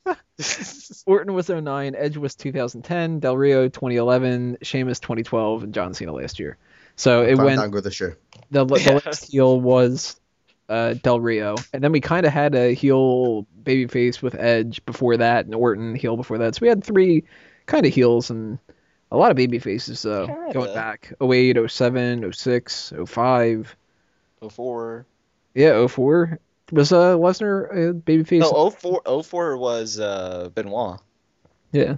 Orton 1.06 1.32
was 1.34 1.48
09, 1.48 1.94
Edge 1.96 2.16
was 2.16 2.34
2010, 2.36 3.20
Del 3.20 3.36
Rio 3.36 3.68
2011, 3.68 4.58
Sheamus 4.62 5.00
2012, 5.00 5.64
and 5.64 5.74
John 5.74 5.94
Cena 5.94 6.12
last 6.12 6.38
year. 6.38 6.56
So 6.94 7.22
it 7.22 7.36
went 7.36 7.72
this 7.82 8.00
year. 8.00 8.18
the, 8.50 8.64
the 8.64 8.80
Yeah. 8.80 9.00
last 9.04 9.30
heel 9.30 9.60
was 9.60 10.20
uh, 10.68 10.94
Del 10.94 11.20
Rio, 11.20 11.56
and 11.72 11.82
then 11.82 11.92
we 11.92 12.00
kind 12.00 12.26
of 12.26 12.32
had 12.32 12.54
a 12.54 12.74
heel 12.74 13.46
babyface 13.62 14.22
with 14.22 14.34
Edge 14.34 14.84
before 14.84 15.16
that, 15.16 15.46
and 15.46 15.54
Orton 15.54 15.94
heel 15.94 16.16
before 16.16 16.38
that. 16.38 16.54
So 16.54 16.60
we 16.62 16.68
had 16.68 16.84
three 16.84 17.24
kind 17.66 17.86
of 17.86 17.92
heels 17.92 18.30
and 18.30 18.58
a 19.10 19.16
lot 19.16 19.30
of 19.30 19.36
baby 19.36 19.58
faces 19.58 20.02
though 20.02 20.26
Kinda. 20.26 20.52
going 20.52 20.74
back 20.74 21.12
08, 21.22 21.56
07, 21.68 22.32
06, 22.32 22.92
05. 23.06 23.76
Before. 24.40 25.06
Yeah, 25.54 25.86
04 25.86 26.38
was 26.72 26.92
uh, 26.92 27.16
Lesnar 27.16 27.70
a 27.70 27.94
babyface. 27.94 28.40
No, 28.40 28.70
04, 28.70 29.22
04 29.22 29.56
was 29.56 29.98
uh, 29.98 30.50
Benoit, 30.54 31.00
Yeah, 31.72 31.96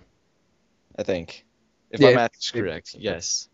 I 0.96 1.02
think. 1.02 1.44
If 1.90 2.00
Yeah, 2.00 2.10
my 2.10 2.14
math 2.14 2.38
is 2.38 2.50
correct, 2.50 2.94
yes. 2.96 3.48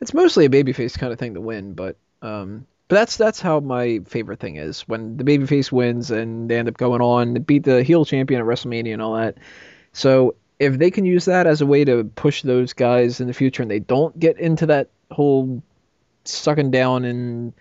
it's 0.00 0.12
mostly 0.12 0.44
a 0.44 0.50
babyface 0.50 0.98
kind 0.98 1.12
of 1.12 1.18
thing 1.18 1.34
to 1.34 1.40
win, 1.40 1.72
but 1.72 1.96
um, 2.20 2.66
but 2.88 2.96
that's 2.96 3.16
that's 3.16 3.40
how 3.40 3.60
my 3.60 4.00
favorite 4.06 4.40
thing 4.40 4.56
is 4.56 4.82
when 4.82 5.16
the 5.16 5.24
babyface 5.24 5.72
wins 5.72 6.10
and 6.10 6.48
they 6.50 6.58
end 6.58 6.68
up 6.68 6.76
going 6.76 7.00
on 7.00 7.34
to 7.34 7.40
beat 7.40 7.64
the 7.64 7.82
heel 7.82 8.04
champion 8.04 8.40
at 8.40 8.46
WrestleMania 8.46 8.92
and 8.92 9.02
all 9.02 9.14
that. 9.14 9.38
So 9.92 10.34
if 10.58 10.78
they 10.78 10.90
can 10.90 11.04
use 11.06 11.24
that 11.24 11.46
as 11.46 11.60
a 11.60 11.66
way 11.66 11.84
to 11.84 12.04
push 12.04 12.42
those 12.42 12.72
guys 12.72 13.20
in 13.20 13.26
the 13.26 13.32
future 13.34 13.62
and 13.62 13.70
they 13.70 13.78
don't 13.80 14.18
get 14.18 14.38
into 14.38 14.66
that 14.66 14.90
whole 15.10 15.62
sucking 16.24 16.70
down 16.70 17.04
in 17.04 17.52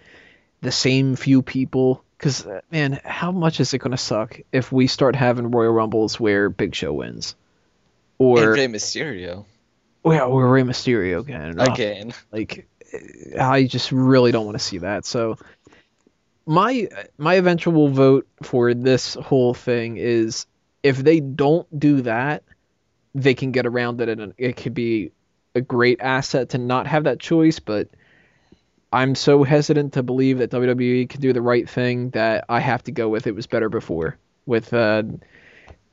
the 0.62 0.72
same 0.72 1.16
few 1.16 1.42
people, 1.42 2.04
because 2.18 2.46
uh, 2.46 2.62
man, 2.72 3.00
how 3.04 3.32
much 3.32 3.60
is 3.60 3.74
it 3.74 3.80
going 3.80 3.92
to 3.92 3.98
suck 3.98 4.40
if 4.52 4.72
we 4.72 4.86
start 4.88 5.16
having 5.16 5.50
Royal 5.50 5.72
Rumbles 5.74 6.20
where 6.20 6.50
Big 6.50 6.76
Show 6.76 6.94
wins, 6.94 7.36
And 8.20 8.28
or 8.38 8.52
Rey 8.54 8.68
Mysterio. 8.68 9.46
well, 10.04 10.30
or 10.32 10.48
Rey 10.48 10.62
Mysterio 10.62 11.22
again? 11.22 11.56
Oh, 11.58 11.72
Again. 11.74 12.14
like 12.32 12.68
I 13.40 13.64
just 13.66 13.92
really 13.92 14.32
don't 14.32 14.46
want 14.46 14.58
to 14.58 14.64
see 14.64 14.80
that. 14.80 15.06
So 15.06 15.38
my 16.46 16.90
my 17.18 17.36
eventual 17.36 17.90
vote 17.90 18.28
for 18.44 18.74
this 18.74 19.16
whole 19.16 19.54
thing 19.54 19.98
is 19.98 20.46
if 20.84 20.98
they 20.98 21.20
don't 21.20 21.68
do 21.80 22.02
that, 22.02 22.44
they 23.14 23.34
can 23.34 23.52
get 23.52 23.66
around 23.66 24.02
it 24.02 24.10
and 24.10 24.34
it 24.38 24.58
could 24.58 24.74
be 24.74 25.12
a 25.56 25.62
great 25.62 26.00
asset 26.02 26.50
to 26.50 26.58
not 26.58 26.88
have 26.88 27.04
that 27.04 27.20
choice, 27.20 27.60
but 27.60 27.90
I'm 28.94 29.16
so 29.16 29.44
hesitant 29.44 29.94
to 29.94 30.04
believe 30.04 30.40
that 30.40 30.52
WWE 30.52 31.08
can 31.10 31.22
do 31.22 31.34
the 31.34 31.42
right 31.42 31.70
thing 31.70 32.10
that 32.12 32.46
I 32.50 32.60
have 32.60 32.84
to 32.84 32.92
go 32.92 33.10
with 33.10 33.28
it 33.28 33.36
was 33.36 33.48
better 33.48 33.70
before. 33.70 34.18
With 34.46 34.74
uh, 34.74 35.04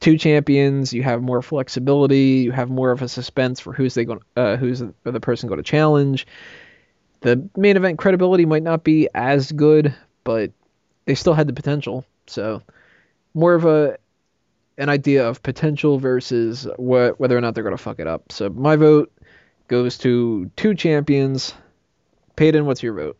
two 0.00 0.18
champions, 0.18 0.92
you 0.92 1.02
have 1.02 1.22
more 1.22 1.42
flexibility, 1.42 2.42
you 2.44 2.52
have 2.52 2.70
more 2.70 2.90
of 2.90 3.02
a 3.02 3.08
suspense 3.08 3.60
for 3.60 3.72
who's 3.72 3.94
they 3.94 4.04
going 4.04 4.20
uh, 4.36 4.56
who's 4.56 4.80
the, 4.80 5.20
person 5.20 5.48
going 5.48 5.58
to 5.58 5.64
challenge. 5.64 6.26
The 7.20 7.48
main 7.56 7.76
event 7.76 7.98
credibility 7.98 8.46
might 8.46 8.62
not 8.62 8.84
be 8.84 9.08
as 9.14 9.50
good, 9.52 9.94
but 10.24 10.52
they 11.04 11.14
still 11.14 11.34
had 11.34 11.48
the 11.48 11.52
potential. 11.52 12.04
So 12.26 12.62
more 13.34 13.54
of 13.54 13.64
a 13.64 13.98
an 14.76 14.88
idea 14.88 15.28
of 15.28 15.42
potential 15.42 15.98
versus 15.98 16.68
what 16.76 17.18
whether 17.18 17.36
or 17.36 17.40
not 17.40 17.54
they're 17.54 17.64
gonna 17.64 17.76
fuck 17.76 17.98
it 17.98 18.06
up. 18.06 18.30
So 18.30 18.48
my 18.48 18.76
vote 18.76 19.12
goes 19.66 19.98
to 19.98 20.50
two 20.56 20.74
champions. 20.74 21.54
Peyton, 22.36 22.66
what's 22.66 22.82
your 22.82 22.94
vote? 22.94 23.18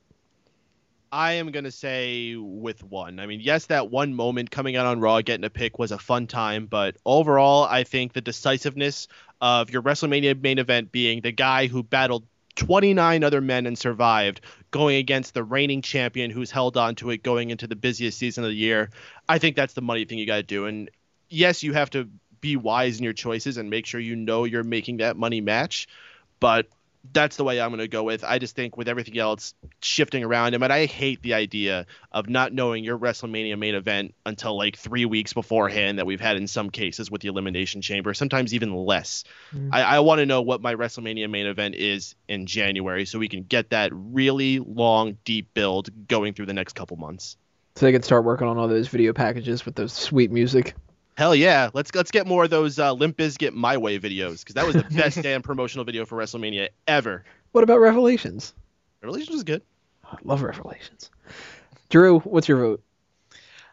I 1.10 1.32
am 1.32 1.50
gonna 1.50 1.70
say 1.70 2.36
with 2.36 2.84
one. 2.84 3.18
I 3.18 3.26
mean, 3.26 3.40
yes, 3.40 3.66
that 3.66 3.90
one 3.90 4.14
moment 4.14 4.50
coming 4.50 4.76
out 4.76 4.86
on 4.86 5.00
Raw, 5.00 5.22
getting 5.22 5.44
a 5.44 5.50
pick 5.50 5.78
was 5.78 5.90
a 5.90 5.98
fun 5.98 6.26
time, 6.26 6.66
but 6.66 6.96
overall, 7.04 7.64
I 7.64 7.84
think 7.84 8.12
the 8.12 8.20
decisiveness 8.20 9.08
of 9.40 9.70
your 9.70 9.82
WrestleMania 9.82 10.40
main 10.40 10.58
event 10.58 10.92
being 10.92 11.22
the 11.22 11.32
guy 11.32 11.66
who 11.66 11.82
battled 11.82 12.24
29 12.58 13.22
other 13.22 13.40
men 13.40 13.66
and 13.66 13.78
survived, 13.78 14.40
going 14.72 14.96
against 14.96 15.32
the 15.32 15.44
reigning 15.44 15.80
champion 15.80 16.30
who's 16.30 16.50
held 16.50 16.76
on 16.76 16.96
to 16.96 17.10
it 17.10 17.22
going 17.22 17.50
into 17.50 17.68
the 17.68 17.76
busiest 17.76 18.18
season 18.18 18.42
of 18.42 18.50
the 18.50 18.56
year. 18.56 18.90
I 19.28 19.38
think 19.38 19.54
that's 19.54 19.74
the 19.74 19.80
money 19.80 20.04
thing 20.04 20.18
you 20.18 20.26
got 20.26 20.36
to 20.36 20.42
do. 20.42 20.66
And 20.66 20.90
yes, 21.28 21.62
you 21.62 21.72
have 21.72 21.90
to 21.90 22.08
be 22.40 22.56
wise 22.56 22.98
in 22.98 23.04
your 23.04 23.12
choices 23.12 23.56
and 23.58 23.70
make 23.70 23.86
sure 23.86 24.00
you 24.00 24.16
know 24.16 24.42
you're 24.44 24.64
making 24.64 24.96
that 24.96 25.16
money 25.16 25.40
match. 25.40 25.86
But 26.40 26.66
that's 27.12 27.36
the 27.36 27.44
way 27.44 27.60
I'm 27.60 27.70
going 27.70 27.78
to 27.78 27.88
go 27.88 28.02
with. 28.02 28.24
I 28.24 28.38
just 28.38 28.54
think 28.54 28.76
with 28.76 28.88
everything 28.88 29.18
else 29.18 29.54
shifting 29.80 30.24
around 30.24 30.54
and 30.54 30.64
I 30.64 30.86
hate 30.86 31.22
the 31.22 31.34
idea 31.34 31.86
of 32.12 32.28
not 32.28 32.52
knowing 32.52 32.84
your 32.84 32.98
WrestleMania 32.98 33.58
main 33.58 33.74
event 33.74 34.14
until 34.26 34.56
like 34.56 34.76
three 34.76 35.04
weeks 35.04 35.32
beforehand 35.32 35.98
that 35.98 36.06
we've 36.06 36.20
had 36.20 36.36
in 36.36 36.46
some 36.46 36.70
cases 36.70 37.10
with 37.10 37.22
the 37.22 37.28
Elimination 37.28 37.82
Chamber, 37.82 38.14
sometimes 38.14 38.54
even 38.54 38.74
less. 38.74 39.24
Mm. 39.54 39.70
I, 39.72 39.82
I 39.82 40.00
want 40.00 40.18
to 40.18 40.26
know 40.26 40.42
what 40.42 40.60
my 40.60 40.74
WrestleMania 40.74 41.30
main 41.30 41.46
event 41.46 41.74
is 41.74 42.14
in 42.28 42.46
January 42.46 43.04
so 43.04 43.18
we 43.18 43.28
can 43.28 43.44
get 43.44 43.70
that 43.70 43.90
really 43.92 44.58
long, 44.58 45.18
deep 45.24 45.54
build 45.54 46.08
going 46.08 46.34
through 46.34 46.46
the 46.46 46.54
next 46.54 46.74
couple 46.74 46.96
months. 46.96 47.36
So 47.76 47.86
they 47.86 47.92
can 47.92 48.02
start 48.02 48.24
working 48.24 48.48
on 48.48 48.58
all 48.58 48.66
those 48.66 48.88
video 48.88 49.12
packages 49.12 49.64
with 49.64 49.76
those 49.76 49.92
sweet 49.92 50.32
music. 50.32 50.74
Hell 51.18 51.34
yeah, 51.34 51.70
let's 51.74 51.92
let's 51.96 52.12
get 52.12 52.28
more 52.28 52.44
of 52.44 52.50
those 52.50 52.78
uh, 52.78 52.92
Limp 52.92 53.16
Bizkit 53.16 53.52
My 53.52 53.76
Way 53.76 53.98
videos 53.98 54.38
because 54.38 54.54
that 54.54 54.64
was 54.64 54.76
the 54.76 54.84
best 54.96 55.20
damn 55.20 55.42
promotional 55.42 55.84
video 55.84 56.04
for 56.06 56.16
WrestleMania 56.16 56.68
ever. 56.86 57.24
What 57.50 57.64
about 57.64 57.80
Revelations? 57.80 58.54
Revelations 59.02 59.38
is 59.38 59.42
good. 59.42 59.62
I 60.04 60.16
love 60.22 60.42
Revelations. 60.42 61.10
Drew, 61.88 62.20
what's 62.20 62.46
your 62.46 62.58
vote? 62.58 62.82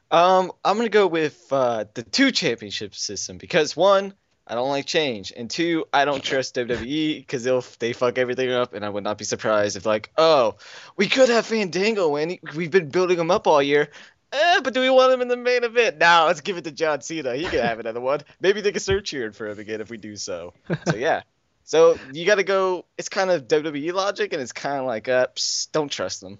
Um, 0.10 0.54
I'm 0.64 0.76
gonna 0.76 0.89
go 0.89 1.06
with 1.06 1.46
uh, 1.52 1.86
the 1.93 2.02
two 2.02 2.32
championship 2.32 2.96
system 2.96 3.38
because 3.38 3.78
one, 3.78 4.16
I 4.48 4.56
don't 4.56 4.70
like 4.70 4.88
change, 4.88 5.32
and 5.38 5.48
two, 5.48 5.86
I 5.93 6.06
don't 6.06 6.24
trust 6.24 6.56
WWE 6.56 7.18
because 7.18 7.43
they'll 7.43 7.64
they 7.78 7.93
fuck 7.93 8.18
everything 8.18 8.50
up, 8.50 8.74
and 8.74 8.84
I 8.84 8.89
would 8.89 9.04
not 9.04 9.20
be 9.20 9.24
surprised 9.24 9.78
if 9.78 9.86
like, 9.86 10.10
oh, 10.18 10.56
we 10.98 11.08
could 11.08 11.30
have 11.30 11.46
Fandango, 11.46 12.16
and 12.16 12.39
we've 12.56 12.72
been 12.72 12.89
building 12.89 13.20
him 13.20 13.30
up 13.30 13.46
all 13.46 13.62
year. 13.62 13.89
Eh, 14.36 14.59
but 14.61 14.73
do 14.73 14.81
we 14.81 14.89
want 14.89 15.13
him 15.13 15.21
in 15.21 15.29
the 15.29 15.38
main 15.38 15.63
event? 15.63 15.97
Now 15.97 16.25
let's 16.25 16.41
give 16.41 16.57
it 16.57 16.65
to 16.65 16.71
John 16.71 17.01
Cena. 17.01 17.36
He 17.36 17.45
can 17.45 17.63
have 17.63 17.79
another 17.79 18.01
one. 18.01 18.19
Maybe 18.41 18.59
they 18.59 18.71
can 18.71 18.81
start 18.81 19.05
cheering 19.05 19.31
for 19.31 19.47
him 19.47 19.59
again 19.59 19.79
if 19.79 19.89
we 19.89 19.97
do 19.97 20.17
so. 20.17 20.53
So 20.88 20.95
yeah. 20.95 21.21
So 21.63 21.97
you 22.11 22.25
got 22.25 22.36
to 22.36 22.43
go. 22.43 22.86
It's 22.97 23.09
kind 23.09 23.31
of 23.31 23.47
WWE 23.47 23.93
logic, 23.93 24.33
and 24.33 24.41
it's 24.41 24.51
kind 24.51 24.79
of 24.79 24.86
like, 24.86 25.07
uh, 25.07 25.27
psst, 25.36 25.71
don't 25.71 25.89
trust 25.89 26.21
them. 26.21 26.38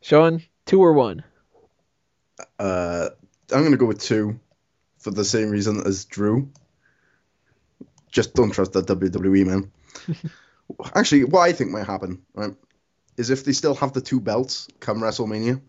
Sean, 0.00 0.42
two 0.64 0.80
or 0.80 0.92
one? 0.92 1.24
Uh, 2.58 3.10
I'm 3.52 3.64
gonna 3.64 3.76
go 3.76 3.86
with 3.86 4.00
two, 4.00 4.38
for 4.98 5.10
the 5.10 5.24
same 5.24 5.50
reason 5.50 5.82
as 5.84 6.04
Drew. 6.04 6.50
Just 8.10 8.34
don't 8.34 8.52
trust 8.52 8.72
that 8.72 8.86
WWE 8.86 9.46
man. 9.46 9.72
Actually, 10.94 11.24
what 11.24 11.40
I 11.40 11.52
think 11.52 11.70
might 11.70 11.86
happen, 11.86 12.22
right, 12.34 12.54
is 13.16 13.30
if 13.30 13.44
they 13.44 13.52
still 13.52 13.74
have 13.74 13.92
the 13.92 14.00
two 14.00 14.20
belts 14.20 14.68
come 14.80 15.00
WrestleMania, 15.00 15.60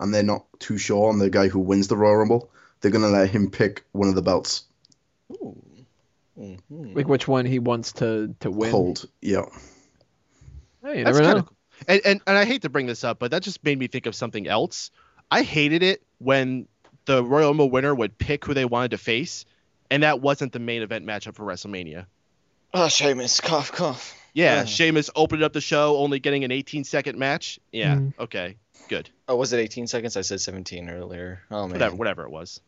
and 0.00 0.12
they're 0.12 0.22
not 0.24 0.44
too 0.58 0.78
sure 0.78 1.08
on 1.10 1.18
the 1.18 1.30
guy 1.30 1.46
who 1.48 1.60
wins 1.60 1.86
the 1.88 1.96
Royal 1.96 2.16
Rumble, 2.16 2.50
they're 2.80 2.90
gonna 2.90 3.08
let 3.08 3.30
him 3.30 3.50
pick 3.50 3.84
one 3.92 4.08
of 4.08 4.14
the 4.16 4.22
belts. 4.22 4.64
Ooh. 5.32 5.56
Mhm. 6.38 6.96
Like 6.96 7.06
which 7.06 7.28
one 7.28 7.44
he 7.44 7.58
wants 7.58 7.92
to 7.94 8.34
to 8.40 8.50
win? 8.50 8.70
Hold, 8.70 9.06
yeah. 9.20 9.44
Hey, 10.82 10.98
you 11.00 11.04
That's 11.04 11.18
kind 11.20 11.32
know. 11.34 11.36
of 11.40 11.46
cool. 11.46 11.56
And, 11.88 12.00
and 12.04 12.20
and 12.26 12.38
I 12.38 12.44
hate 12.44 12.62
to 12.62 12.68
bring 12.68 12.86
this 12.86 13.04
up, 13.04 13.18
but 13.18 13.30
that 13.32 13.42
just 13.42 13.62
made 13.64 13.78
me 13.78 13.86
think 13.86 14.06
of 14.06 14.14
something 14.14 14.46
else. 14.46 14.90
I 15.30 15.42
hated 15.42 15.82
it 15.82 16.02
when 16.18 16.66
the 17.04 17.22
Royal 17.24 17.48
Rumble 17.48 17.70
winner 17.70 17.94
would 17.94 18.16
pick 18.18 18.44
who 18.44 18.54
they 18.54 18.64
wanted 18.64 18.92
to 18.92 18.98
face, 18.98 19.44
and 19.90 20.02
that 20.02 20.20
wasn't 20.20 20.52
the 20.52 20.58
main 20.58 20.82
event 20.82 21.06
matchup 21.06 21.34
for 21.34 21.44
WrestleMania. 21.44 22.06
Oh, 22.72 22.88
Sheamus, 22.88 23.40
cough, 23.40 23.72
cough. 23.72 24.14
Yeah, 24.32 24.56
Yeah. 24.60 24.64
Sheamus 24.64 25.10
opened 25.16 25.42
up 25.42 25.52
the 25.52 25.60
show, 25.60 25.96
only 25.98 26.20
getting 26.20 26.44
an 26.44 26.52
18 26.52 26.84
second 26.84 27.18
match. 27.18 27.58
Yeah, 27.72 27.96
Mhm. 27.96 28.12
okay, 28.20 28.56
good. 28.90 29.08
Oh, 29.28 29.36
was 29.36 29.52
it 29.54 29.58
18 29.60 29.86
seconds? 29.86 30.16
I 30.16 30.20
said 30.20 30.40
17 30.40 30.90
earlier. 30.90 31.40
Oh 31.50 31.62
man. 31.62 31.70
Whatever, 31.72 31.96
whatever 31.96 32.22
it 32.24 32.30
was. 32.30 32.60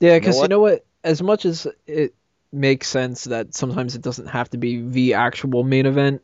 Yeah, 0.00 0.18
because 0.18 0.36
you, 0.36 0.42
what? 0.42 0.50
know 0.50 0.60
what? 0.60 0.84
As 1.04 1.22
much 1.22 1.44
as 1.44 1.66
it 1.86 2.14
makes 2.52 2.88
sense 2.88 3.24
that 3.24 3.54
sometimes 3.54 3.94
it 3.94 4.02
doesn't 4.02 4.26
have 4.26 4.50
to 4.50 4.58
be 4.58 4.82
the 4.82 5.14
actual 5.14 5.64
main 5.64 5.86
event, 5.86 6.22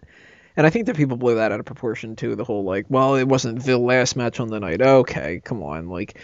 and 0.57 0.67
I 0.67 0.71
think 0.71 0.87
that 0.87 0.97
people 0.97 1.17
blow 1.17 1.37
that 1.37 1.53
out 1.53 1.61
of 1.61 1.67
proportion 1.67 2.17
too. 2.17 2.35
The 2.37 2.45
whole 2.45 2.65
like, 2.65 2.87
well, 2.89 3.15
it 3.15 3.29
wasn't 3.29 3.65
the 3.65 3.79
last 3.79 4.17
match 4.17 4.41
on 4.41 4.49
the 4.49 4.61
night. 4.61 4.83
Okay, 4.83 5.41
come 5.45 5.63
on, 5.63 5.89
like, 5.89 6.19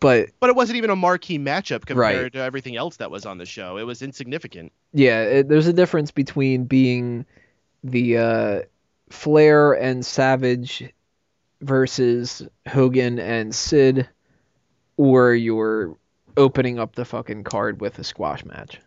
but 0.00 0.28
But 0.40 0.50
it 0.50 0.56
wasn't 0.56 0.76
even 0.76 0.90
a 0.90 0.96
marquee 0.96 1.38
matchup 1.38 1.86
compared 1.86 1.96
Right. 1.96 2.32
to 2.32 2.38
everything 2.40 2.76
else 2.76 2.96
that 2.96 3.10
was 3.10 3.24
on 3.26 3.38
the 3.38 3.46
show. 3.46 3.78
It 3.78 3.84
was 3.84 4.02
insignificant. 4.02 4.72
yeah, 4.92 5.22
it, 5.22 5.48
there's 5.48 5.66
a 5.66 5.72
difference 5.72 6.10
between 6.10 6.64
being 6.64 7.24
the 7.84 8.18
uh, 8.18 8.62
Flair 9.10 9.72
and 9.74 10.04
Savage 10.04 10.82
versus 11.60 12.42
Hogan 12.68 13.18
and 13.18 13.54
Sid, 13.54 14.08
or 14.96 15.34
you're 15.34 15.96
opening 16.36 16.78
up 16.78 16.94
the 16.94 17.04
fucking 17.04 17.44
card 17.44 17.80
with 17.80 17.98
a 17.98 18.04
squash 18.04 18.44
match. 18.44 18.80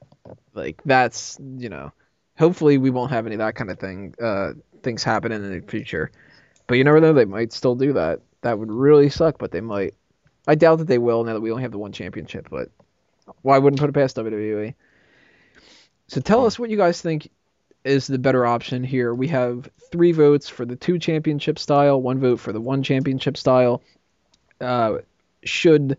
Like 0.54 0.82
that's 0.86 1.38
you 1.58 1.70
know, 1.70 1.92
hopefully 2.38 2.78
we 2.78 2.90
won't 2.90 3.12
have 3.12 3.26
any 3.26 3.36
of 3.36 3.40
that 3.40 3.56
kind 3.56 3.72
of 3.72 3.80
thing 3.80 4.14
uh, 4.22 4.54
things 4.84 5.04
happen 5.04 5.32
in 5.32 5.50
the 5.50 5.66
future. 5.68 6.12
But 6.68 6.78
you 6.78 6.84
never 6.84 7.02
know, 7.02 7.14
they 7.14 7.26
might 7.26 7.52
still 7.52 7.76
do 7.76 7.94
that. 7.94 8.22
That 8.42 8.60
would 8.60 8.72
really 8.72 9.10
suck, 9.10 9.38
but 9.38 9.52
they 9.52 9.62
might. 9.62 9.96
I 10.48 10.56
doubt 10.56 10.78
that 10.78 10.88
they 10.88 10.98
will 10.98 11.24
now 11.24 11.34
that 11.34 11.42
we 11.42 11.52
only 11.52 11.64
have 11.64 11.72
the 11.72 11.80
one 11.80 11.92
championship, 11.92 12.48
but 12.50 12.70
why 13.42 13.58
wouldn't 13.58 13.80
put 13.80 13.90
it 13.90 13.94
past 13.94 14.16
WWE? 14.18 14.74
So 16.08 16.22
tell 16.22 16.46
us 16.46 16.58
what 16.58 16.70
you 16.70 16.78
guys 16.78 17.02
think 17.02 17.30
is 17.84 18.08
the 18.08 18.20
better 18.20 18.46
option 18.46 18.84
here. 18.84 19.14
We 19.14 19.28
have 19.30 19.70
three 19.92 20.12
votes 20.12 20.50
for 20.50 20.66
the 20.66 20.76
two 20.76 21.00
championship 21.00 21.58
style, 21.58 22.02
one 22.02 22.20
vote 22.20 22.40
for 22.40 22.52
the 22.52 22.62
one 22.62 22.84
championship 22.84 23.38
style. 23.38 23.82
Uh, 24.60 25.00
should 25.44 25.98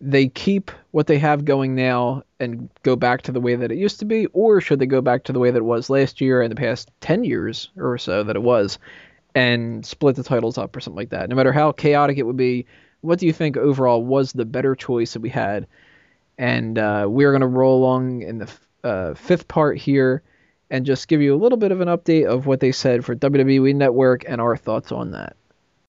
they 0.00 0.26
keep 0.26 0.72
what 0.90 1.06
they 1.06 1.18
have 1.18 1.44
going 1.44 1.76
now 1.76 2.24
and 2.40 2.68
go 2.82 2.96
back 2.96 3.22
to 3.22 3.32
the 3.32 3.40
way 3.40 3.54
that 3.54 3.70
it 3.70 3.78
used 3.78 4.00
to 4.00 4.04
be, 4.04 4.26
or 4.26 4.60
should 4.60 4.80
they 4.80 4.86
go 4.86 5.00
back 5.00 5.22
to 5.24 5.32
the 5.32 5.38
way 5.38 5.52
that 5.52 5.58
it 5.58 5.64
was 5.64 5.88
last 5.88 6.20
year 6.20 6.42
and 6.42 6.50
the 6.50 6.56
past 6.56 6.90
10 7.00 7.22
years 7.22 7.70
or 7.76 7.96
so 7.96 8.24
that 8.24 8.34
it 8.34 8.42
was 8.42 8.78
and 9.34 9.86
split 9.86 10.16
the 10.16 10.24
titles 10.24 10.58
up 10.58 10.74
or 10.74 10.80
something 10.80 10.96
like 10.96 11.10
that? 11.10 11.28
No 11.28 11.36
matter 11.36 11.52
how 11.52 11.70
chaotic 11.70 12.18
it 12.18 12.26
would 12.26 12.36
be, 12.36 12.66
what 13.02 13.20
do 13.20 13.26
you 13.26 13.32
think 13.32 13.56
overall 13.56 14.04
was 14.04 14.32
the 14.32 14.44
better 14.44 14.74
choice 14.74 15.12
that 15.12 15.22
we 15.22 15.28
had? 15.28 15.68
And 16.36 16.78
uh, 16.78 17.06
we're 17.08 17.30
going 17.30 17.42
to 17.42 17.46
roll 17.46 17.78
along 17.78 18.22
in 18.22 18.38
the 18.38 18.46
f- 18.46 18.66
uh, 18.82 19.14
fifth 19.14 19.46
part 19.46 19.78
here 19.78 20.24
and 20.72 20.86
just 20.86 21.06
give 21.06 21.20
you 21.20 21.34
a 21.34 21.36
little 21.36 21.58
bit 21.58 21.70
of 21.70 21.82
an 21.82 21.88
update 21.88 22.26
of 22.26 22.46
what 22.46 22.60
they 22.60 22.72
said 22.72 23.04
for 23.04 23.14
WWE 23.14 23.74
Network 23.74 24.24
and 24.26 24.40
our 24.40 24.56
thoughts 24.56 24.90
on 24.90 25.10
that. 25.10 25.36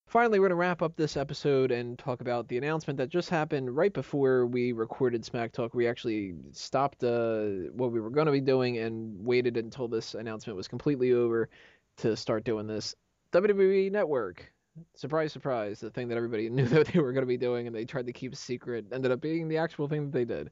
Finally, 0.08 0.40
we're 0.40 0.50
going 0.50 0.58
to 0.58 0.62
wrap 0.62 0.82
up 0.82 0.94
this 0.98 1.16
episode 1.16 1.72
and 1.72 1.98
talk 1.98 2.20
about 2.20 2.50
the 2.50 2.58
announcement 2.58 2.98
that 2.98 3.08
just 3.08 3.30
happened 3.30 3.74
right 3.74 3.94
before 3.94 4.46
we 4.46 4.74
recorded 4.74 5.24
Smack 5.24 5.54
Talk. 5.54 5.74
We 5.74 5.88
actually 5.88 6.36
stopped 6.52 7.02
uh, 7.02 7.44
what 7.72 7.94
we 7.94 8.02
were 8.02 8.10
going 8.10 8.26
to 8.26 8.32
be 8.34 8.42
doing 8.42 8.78
and 8.78 9.26
waited 9.26 9.56
until 9.56 9.88
this 9.88 10.16
announcement 10.16 10.58
was 10.58 10.68
completely 10.68 11.14
over 11.14 11.50
to 11.98 12.18
start 12.18 12.44
doing 12.44 12.68
this. 12.68 12.94
WWE 13.32 13.90
Network. 13.90 14.52
Surprise, 14.96 15.32
surprise. 15.32 15.80
The 15.80 15.92
thing 15.92 16.10
that 16.10 16.18
everybody 16.18 16.50
knew 16.50 16.68
that 16.68 16.88
they 16.88 17.00
were 17.00 17.14
going 17.14 17.24
to 17.24 17.28
be 17.28 17.38
doing 17.38 17.68
and 17.68 17.76
they 17.76 17.86
tried 17.86 18.08
to 18.08 18.14
keep 18.14 18.36
secret 18.36 18.88
ended 18.92 19.14
up 19.14 19.22
being 19.22 19.48
the 19.48 19.58
actual 19.58 19.88
thing 19.88 20.04
that 20.04 20.12
they 20.12 20.26
did. 20.26 20.52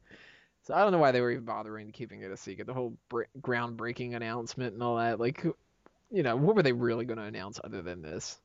So 0.64 0.74
I 0.76 0.82
don't 0.84 0.92
know 0.92 1.00
why 1.00 1.12
they 1.12 1.22
were 1.22 1.32
even 1.32 1.46
bothering 1.46 1.92
keeping 1.92 2.22
it 2.22 2.32
a 2.32 2.38
secret. 2.38 2.68
The 2.68 2.74
whole 2.74 2.96
br- 3.10 3.24
groundbreaking 3.40 4.16
announcement 4.16 4.74
and 4.74 4.84
all 4.84 4.98
that. 4.98 5.20
Like, 5.20 5.44
you 6.12 6.24
know, 6.24 6.36
what 6.36 6.56
were 6.56 6.64
they 6.64 6.74
really 6.74 7.06
going 7.06 7.18
to 7.18 7.24
announce 7.26 7.60
other 7.64 7.82
than 7.82 8.02
this? 8.02 8.40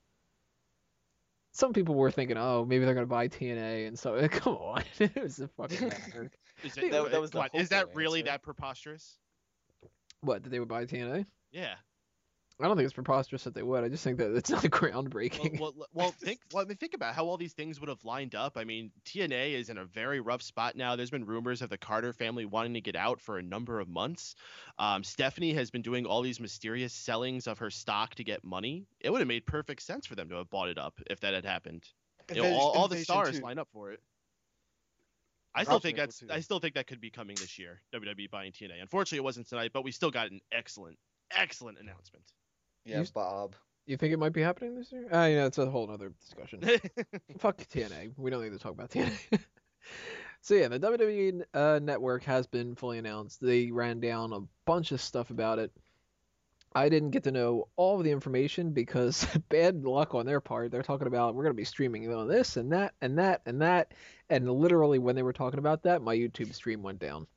Some 1.53 1.73
people 1.73 1.95
were 1.95 2.11
thinking, 2.11 2.37
oh, 2.37 2.65
maybe 2.67 2.85
they're 2.85 2.95
going 2.95 3.07
to 3.07 3.11
buy 3.11 3.29
TNA 3.29 3.89
and 3.89 3.99
so. 3.99 4.27
Come 4.31 4.55
on, 4.57 4.83
it 4.99 5.15
was 5.15 5.41
a 5.41 5.49
fucking 5.49 5.89
network. 5.89 6.33
Is, 6.65 6.75
That- 6.75 7.11
that 7.11 7.21
was 7.21 7.33
what, 7.35 7.55
is 7.55 7.69
that 7.69 7.95
really 7.95 8.21
answer. 8.21 8.33
that 8.33 8.43
preposterous? 8.43 9.19
What 10.23 10.43
did 10.43 10.51
they 10.53 10.59
would 10.59 10.69
buy 10.69 10.87
TNA? 10.87 11.27
Yeah. 11.53 11.75
I 12.59 12.67
don't 12.67 12.77
think 12.77 12.87
it's 12.87 12.95
preposterous 12.95 13.45
that 13.45 13.55
they 13.55 13.63
would. 13.63 13.85
I 13.85 13.89
just 13.89 14.03
think 14.03 14.17
that 14.17 14.35
it's 14.35 14.49
not 14.51 14.63
groundbreaking. 14.63 15.61
Well, 15.61 15.75
well, 15.77 15.89
well 15.95 16.11
think 16.11 16.41
well, 16.53 16.65
I 16.65 16.67
mean, 16.67 16.79
think 16.79 16.95
about 16.95 17.15
how 17.15 17.27
all 17.27 17.37
these 17.37 17.53
things 17.53 17.81
would 17.81 17.91
have 17.91 18.03
lined 18.05 18.35
up. 18.35 18.57
I 18.57 18.65
mean, 18.65 18.91
TNA 19.05 19.53
is 19.53 19.69
in 19.69 19.77
a 19.77 19.85
very 19.85 20.21
rough 20.21 20.41
spot 20.41 20.75
now. 20.75 20.97
There's 20.97 21.11
been 21.11 21.27
rumors 21.27 21.61
of 21.61 21.69
the 21.69 21.77
Carter 21.77 22.15
family 22.15 22.47
wanting 22.47 22.73
to 22.75 22.81
get 22.81 22.97
out 22.97 23.21
for 23.21 23.37
a 23.37 23.43
number 23.43 23.79
of 23.79 23.89
months. 23.89 24.37
Um, 24.79 25.05
Stephanie 25.05 25.53
has 25.53 25.71
been 25.71 25.83
doing 25.83 26.07
all 26.07 26.23
these 26.23 26.41
mysterious 26.41 26.95
sellings 26.95 27.47
of 27.47 27.59
her 27.59 27.71
stock 27.71 28.15
to 28.15 28.25
get 28.25 28.43
money. 28.43 28.87
It 29.01 29.11
would 29.11 29.21
have 29.21 29.29
made 29.29 29.45
perfect 29.45 29.83
sense 29.83 30.07
for 30.07 30.15
them 30.15 30.31
to 30.31 30.37
have 30.37 30.49
bought 30.49 30.71
it 30.71 30.79
up 30.79 30.95
if 31.11 31.21
that 31.21 31.35
had 31.35 31.45
happened. 31.45 31.85
You 32.35 32.43
know, 32.43 32.55
all, 32.55 32.71
all 32.71 32.89
the 32.89 32.99
stars 32.99 33.39
2. 33.39 33.45
line 33.45 33.59
up 33.59 33.69
for 33.73 33.93
it. 33.93 34.01
I 35.55 35.65
still 35.65 35.79
think 35.79 35.97
that's 35.97 36.21
2. 36.21 36.29
I 36.31 36.41
still 36.41 36.59
think 36.59 36.75
that 36.75 36.87
could 36.87 37.01
be 37.01 37.11
coming 37.11 37.37
this 37.37 37.59
year. 37.59 37.81
WWE 37.95 38.31
buying 38.31 38.53
TNA. 38.53 38.81
Unfortunately, 38.81 39.19
it 39.19 39.25
wasn't 39.25 39.49
tonight, 39.49 39.71
but 39.73 39.85
we 39.85 39.93
still 39.93 40.11
got 40.11 40.31
an 40.31 40.41
excellent, 40.53 40.99
excellent 41.31 41.79
announcement. 41.79 42.25
Yeah, 42.87 43.01
You- 43.01 43.07
Bob. 43.13 43.55
You 43.89 43.97
think 43.97 44.13
it 44.13 44.19
might 44.19 44.33
be 44.33 44.43
happening 44.43 44.75
this 44.75 44.91
year? 44.91 45.07
Ah, 45.13 45.27
yeah, 45.27 45.47
it's 45.47 45.59
a 45.59 45.67
whole 45.71 45.89
other 45.89 46.13
discussion. 46.21 46.61
Fuck 47.39 47.59
TNA. 47.59 48.15
We 48.17 48.31
don't 48.33 48.43
need 48.43 48.53
to 48.53 48.59
talk 48.59 48.73
about 48.73 48.91
TNA. 48.91 49.13
so 50.41 50.55
yeah, 50.55 50.67
the 50.67 50.81
WWE 50.81 51.43
uh, 51.55 51.79
network 51.81 52.25
has 52.25 52.49
been 52.49 52.75
fully 52.75 52.99
announced. 52.99 53.41
They 53.41 53.71
ran 53.71 54.01
down 54.01 54.33
a 54.33 54.41
bunch 54.65 54.91
of 54.91 55.01
stuff 55.01 55.31
about 55.31 55.61
it. 55.61 55.71
I 56.75 56.89
didn't 56.89 57.11
get 57.11 57.25
to 57.25 57.31
know 57.31 57.69
all 57.77 57.97
of 57.99 58.05
the 58.05 58.11
information 58.11 58.73
because 58.73 59.25
bad 59.49 59.85
luck 59.85 60.15
on 60.15 60.27
their 60.27 60.41
part. 60.41 60.73
They're 60.73 60.83
talking 60.83 61.07
about 61.07 61.35
we're 61.35 61.45
going 61.45 61.55
to 61.55 61.57
be 61.57 61.65
streaming 61.65 62.13
on 62.13 62.29
this 62.29 62.57
and 62.57 62.73
that 62.73 62.93
and 63.01 63.19
that 63.19 63.43
and 63.47 63.63
that, 63.63 63.93
and 64.29 64.51
literally 64.51 64.99
when 64.99 65.15
they 65.15 65.23
were 65.23 65.33
talking 65.33 65.61
about 65.61 65.85
that, 65.85 66.03
my 66.03 66.15
YouTube 66.15 66.53
stream 66.53 66.83
went 66.83 66.99
down, 66.99 67.29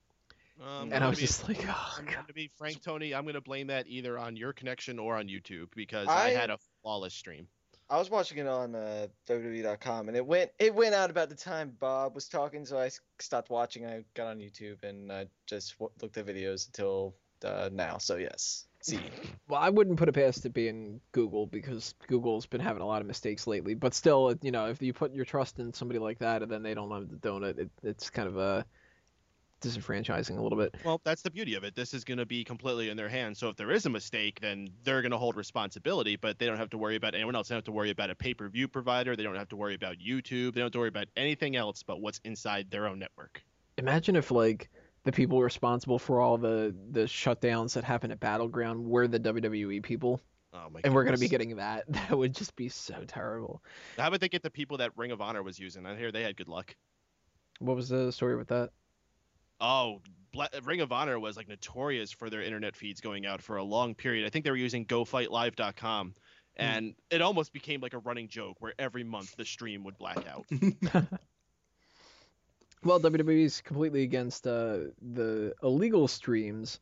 Um, 0.62 0.92
and 0.92 0.96
I 0.96 1.00
to 1.00 1.10
was 1.10 1.20
be- 1.20 1.26
just 1.26 1.48
like, 1.48 1.64
oh 1.70 1.96
I'm 1.98 2.06
god. 2.06 2.14
going 2.16 2.28
to 2.28 2.34
be 2.34 2.50
frank, 2.58 2.82
Tony. 2.84 3.14
I'm 3.16 3.24
going 3.24 3.36
to 3.36 3.42
blame 3.42 3.68
that 3.68 3.88
either 3.88 4.18
on 4.20 4.36
your 4.36 4.54
connection 4.54 5.00
or 5.00 5.16
on 5.18 5.28
YouTube 5.28 5.68
because 5.76 6.08
I, 6.08 6.28
I- 6.28 6.30
had 6.32 6.50
a 6.50 6.58
flawless 6.82 7.14
stream. 7.14 7.48
I 7.92 7.98
was 7.98 8.12
watching 8.12 8.38
it 8.38 8.46
on 8.46 8.76
uh, 8.76 9.08
WWE.com, 9.28 10.10
and 10.10 10.16
it 10.18 10.24
went 10.24 10.52
it 10.60 10.76
went 10.76 10.94
out 10.94 11.10
about 11.10 11.30
the 11.30 11.36
time 11.36 11.74
Bob 11.80 12.14
was 12.14 12.28
talking, 12.28 12.64
so 12.64 12.78
I 12.78 12.92
stopped 13.20 13.50
watching. 13.50 13.84
I 13.88 14.04
got 14.14 14.28
on 14.28 14.38
YouTube 14.38 14.84
and 14.84 15.12
I 15.12 15.26
just 15.48 15.76
w- 15.80 15.90
looked 16.00 16.16
at 16.18 16.28
videos 16.28 16.68
until 16.68 17.16
uh, 17.44 17.70
now. 17.74 17.98
So 17.98 18.18
yes, 18.18 18.68
see, 18.82 19.00
Well, 19.50 19.60
I 19.60 19.70
wouldn't 19.72 19.98
put 19.98 20.08
it 20.08 20.12
past 20.14 20.46
it 20.46 20.54
being 20.54 21.02
Google 21.14 21.48
because 21.48 21.96
Google's 22.08 22.46
been 22.46 22.62
having 22.62 22.84
a 22.84 22.86
lot 22.86 23.02
of 23.02 23.08
mistakes 23.08 23.48
lately. 23.48 23.74
But 23.74 23.96
still, 23.96 24.36
you 24.44 24.52
know, 24.52 24.68
if 24.68 24.84
you 24.84 24.94
put 24.94 25.16
your 25.16 25.26
trust 25.26 25.58
in 25.58 25.74
somebody 25.74 26.00
like 26.00 26.20
that 26.20 26.44
and 26.44 26.52
then 26.52 26.62
they 26.62 26.76
don't 26.76 26.92
have 26.92 27.10
the 27.10 27.16
donut, 27.16 27.58
it, 27.58 27.72
it's 27.82 28.12
kind 28.12 28.28
of 28.28 28.38
uh, 28.38 28.64
disenfranchising 29.60 30.38
a 30.38 30.42
little 30.42 30.58
bit. 30.58 30.76
Well, 30.84 31.02
that's 31.04 31.22
the 31.22 31.32
beauty 31.32 31.56
of 31.56 31.64
it. 31.64 31.76
This 31.76 31.94
is 31.94 32.04
going 32.04 32.18
to 32.18 32.26
be 32.26 32.44
completely 32.44 32.90
in 32.90 32.98
their 32.98 33.10
hands. 33.10 33.40
So 33.40 33.50
if 33.50 33.56
there 33.56 33.72
is 33.72 33.86
a 33.86 33.90
mistake, 33.90 34.40
then 34.42 34.70
they're 34.84 35.02
going 35.02 35.12
to 35.12 35.18
hold 35.18 35.36
responsibility, 35.36 36.16
but 36.16 36.40
they 36.40 36.46
don't 36.46 36.58
have 36.58 36.70
to 36.72 36.78
worry 36.78 36.96
about 36.96 37.16
anyone 37.16 37.36
else. 37.36 37.48
They 37.50 37.54
don't 37.54 37.60
have 37.60 37.66
to 37.66 37.72
worry 37.72 37.90
about 37.92 38.10
a 38.10 38.16
pay-per-view 38.16 38.68
provider. 38.68 39.16
They 39.16 39.24
don't 39.24 39.36
have 39.36 39.50
to 39.50 39.56
worry 39.56 39.76
about 39.76 39.98
YouTube. 39.98 40.54
They 40.54 40.60
don't 40.62 40.66
have 40.68 40.72
to 40.74 40.80
worry 40.80 40.90
about 40.90 41.08
anything 41.18 41.56
else 41.56 41.84
but 41.84 42.02
what's 42.02 42.20
inside 42.24 42.70
their 42.72 42.88
own 42.88 43.00
network. 43.00 43.44
Imagine 43.78 44.16
if 44.16 44.32
like 44.32 44.70
the 45.04 45.12
people 45.12 45.42
responsible 45.42 45.98
for 46.00 46.20
all 46.20 46.38
the 46.38 46.76
the 46.92 47.02
shutdowns 47.02 47.74
that 47.74 47.84
happen 47.84 48.12
at 48.12 48.20
Battleground 48.20 48.86
were 48.86 49.08
the 49.08 49.20
WWE 49.20 49.82
people, 49.82 50.20
Oh 50.54 50.70
my! 50.70 50.82
and 50.84 50.94
we're 50.94 51.06
gonna 51.06 51.18
be 51.18 51.30
getting 51.30 51.56
that. 51.56 51.86
That 51.90 52.18
would 52.18 52.36
just 52.36 52.56
be 52.58 52.68
so 52.68 53.06
terrible. 53.08 53.64
How 53.98 54.08
about 54.08 54.20
they 54.20 54.28
get 54.28 54.44
the 54.44 54.50
people 54.50 54.78
that 54.78 54.92
Ring 54.98 55.12
of 55.12 55.22
Honor 55.22 55.42
was 55.42 55.58
using? 55.58 55.86
I 55.86 55.96
hear 55.96 56.12
they 56.12 56.24
had 56.24 56.36
good 56.36 56.50
luck. 56.50 56.76
What 57.60 57.76
was 57.78 57.88
the 57.90 58.12
story 58.12 58.36
with 58.36 58.50
that? 58.50 58.72
Oh, 59.62 60.02
Ring 60.64 60.82
of 60.82 60.92
Honor 60.92 61.20
was 61.20 61.36
like 61.38 61.48
notorious 61.48 62.12
for 62.12 62.30
their 62.30 62.42
internet 62.42 62.76
feeds 62.76 63.02
going 63.02 63.26
out 63.26 63.42
for 63.42 63.58
a 63.58 63.64
long 63.64 63.96
period. 63.96 64.26
I 64.26 64.30
think 64.30 64.46
they 64.46 64.52
were 64.52 64.58
using 64.58 64.86
GoFightLive.com, 64.86 66.14
and 66.56 66.96
it 67.10 67.22
almost 67.22 67.52
became 67.54 67.82
like 67.82 67.94
a 67.94 68.00
running 68.00 68.28
joke 68.28 68.58
where 68.60 68.74
every 68.78 69.04
month 69.04 69.36
the 69.36 69.46
stream 69.46 69.84
would 69.84 69.98
black 69.98 70.26
out. 70.28 70.46
Well, 72.84 73.00
WWE's 73.00 73.62
completely 73.62 74.04
against 74.04 74.48
uh, 74.48 74.78
the 75.02 75.54
illegal 75.62 76.08
streams, 76.08 76.80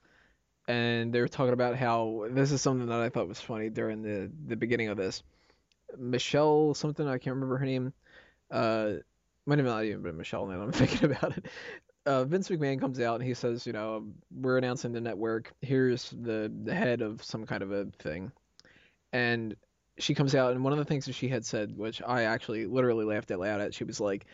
and 0.67 1.11
they're 1.11 1.27
talking 1.27 1.53
about 1.53 1.75
how 1.75 2.27
this 2.29 2.51
is 2.51 2.61
something 2.61 2.87
that 2.87 2.99
I 2.99 3.09
thought 3.09 3.27
was 3.27 3.41
funny 3.41 3.69
during 3.69 4.03
the 4.03 4.31
the 4.47 4.55
beginning 4.55 4.89
of 4.89 4.97
this. 4.97 5.23
Michelle 5.97 6.73
something 6.75 7.07
I 7.07 7.17
can't 7.17 7.35
remember 7.35 7.57
her 7.57 7.65
name. 7.65 7.93
Uh, 8.51 8.93
might 9.47 9.57
have 9.57 9.65
not 9.65 9.85
even 9.85 10.03
been 10.03 10.17
Michelle 10.17 10.45
now 10.45 10.61
I'm 10.61 10.71
thinking 10.73 11.11
about 11.11 11.35
it. 11.37 11.45
Uh, 12.07 12.23
Vince 12.23 12.47
McMahon 12.47 12.79
comes 12.79 13.01
out 13.01 13.15
and 13.15 13.23
he 13.27 13.33
says, 13.33 13.67
you 13.67 13.73
know, 13.73 14.05
we're 14.31 14.57
announcing 14.57 14.93
the 14.93 15.01
network. 15.01 15.53
Here's 15.61 16.09
the 16.11 16.51
the 16.63 16.73
head 16.73 17.01
of 17.01 17.21
some 17.21 17.45
kind 17.45 17.61
of 17.61 17.71
a 17.71 17.85
thing, 17.99 18.31
and 19.11 19.55
she 19.99 20.13
comes 20.13 20.33
out 20.33 20.53
and 20.53 20.63
one 20.63 20.71
of 20.73 20.79
the 20.79 20.85
things 20.85 21.05
that 21.05 21.13
she 21.13 21.27
had 21.27 21.45
said, 21.45 21.75
which 21.75 22.01
I 22.01 22.23
actually 22.23 22.65
literally 22.65 23.03
laughed 23.03 23.31
out 23.31 23.39
loud 23.39 23.59
at, 23.61 23.73
she 23.73 23.83
was 23.83 23.99
like, 23.99 24.25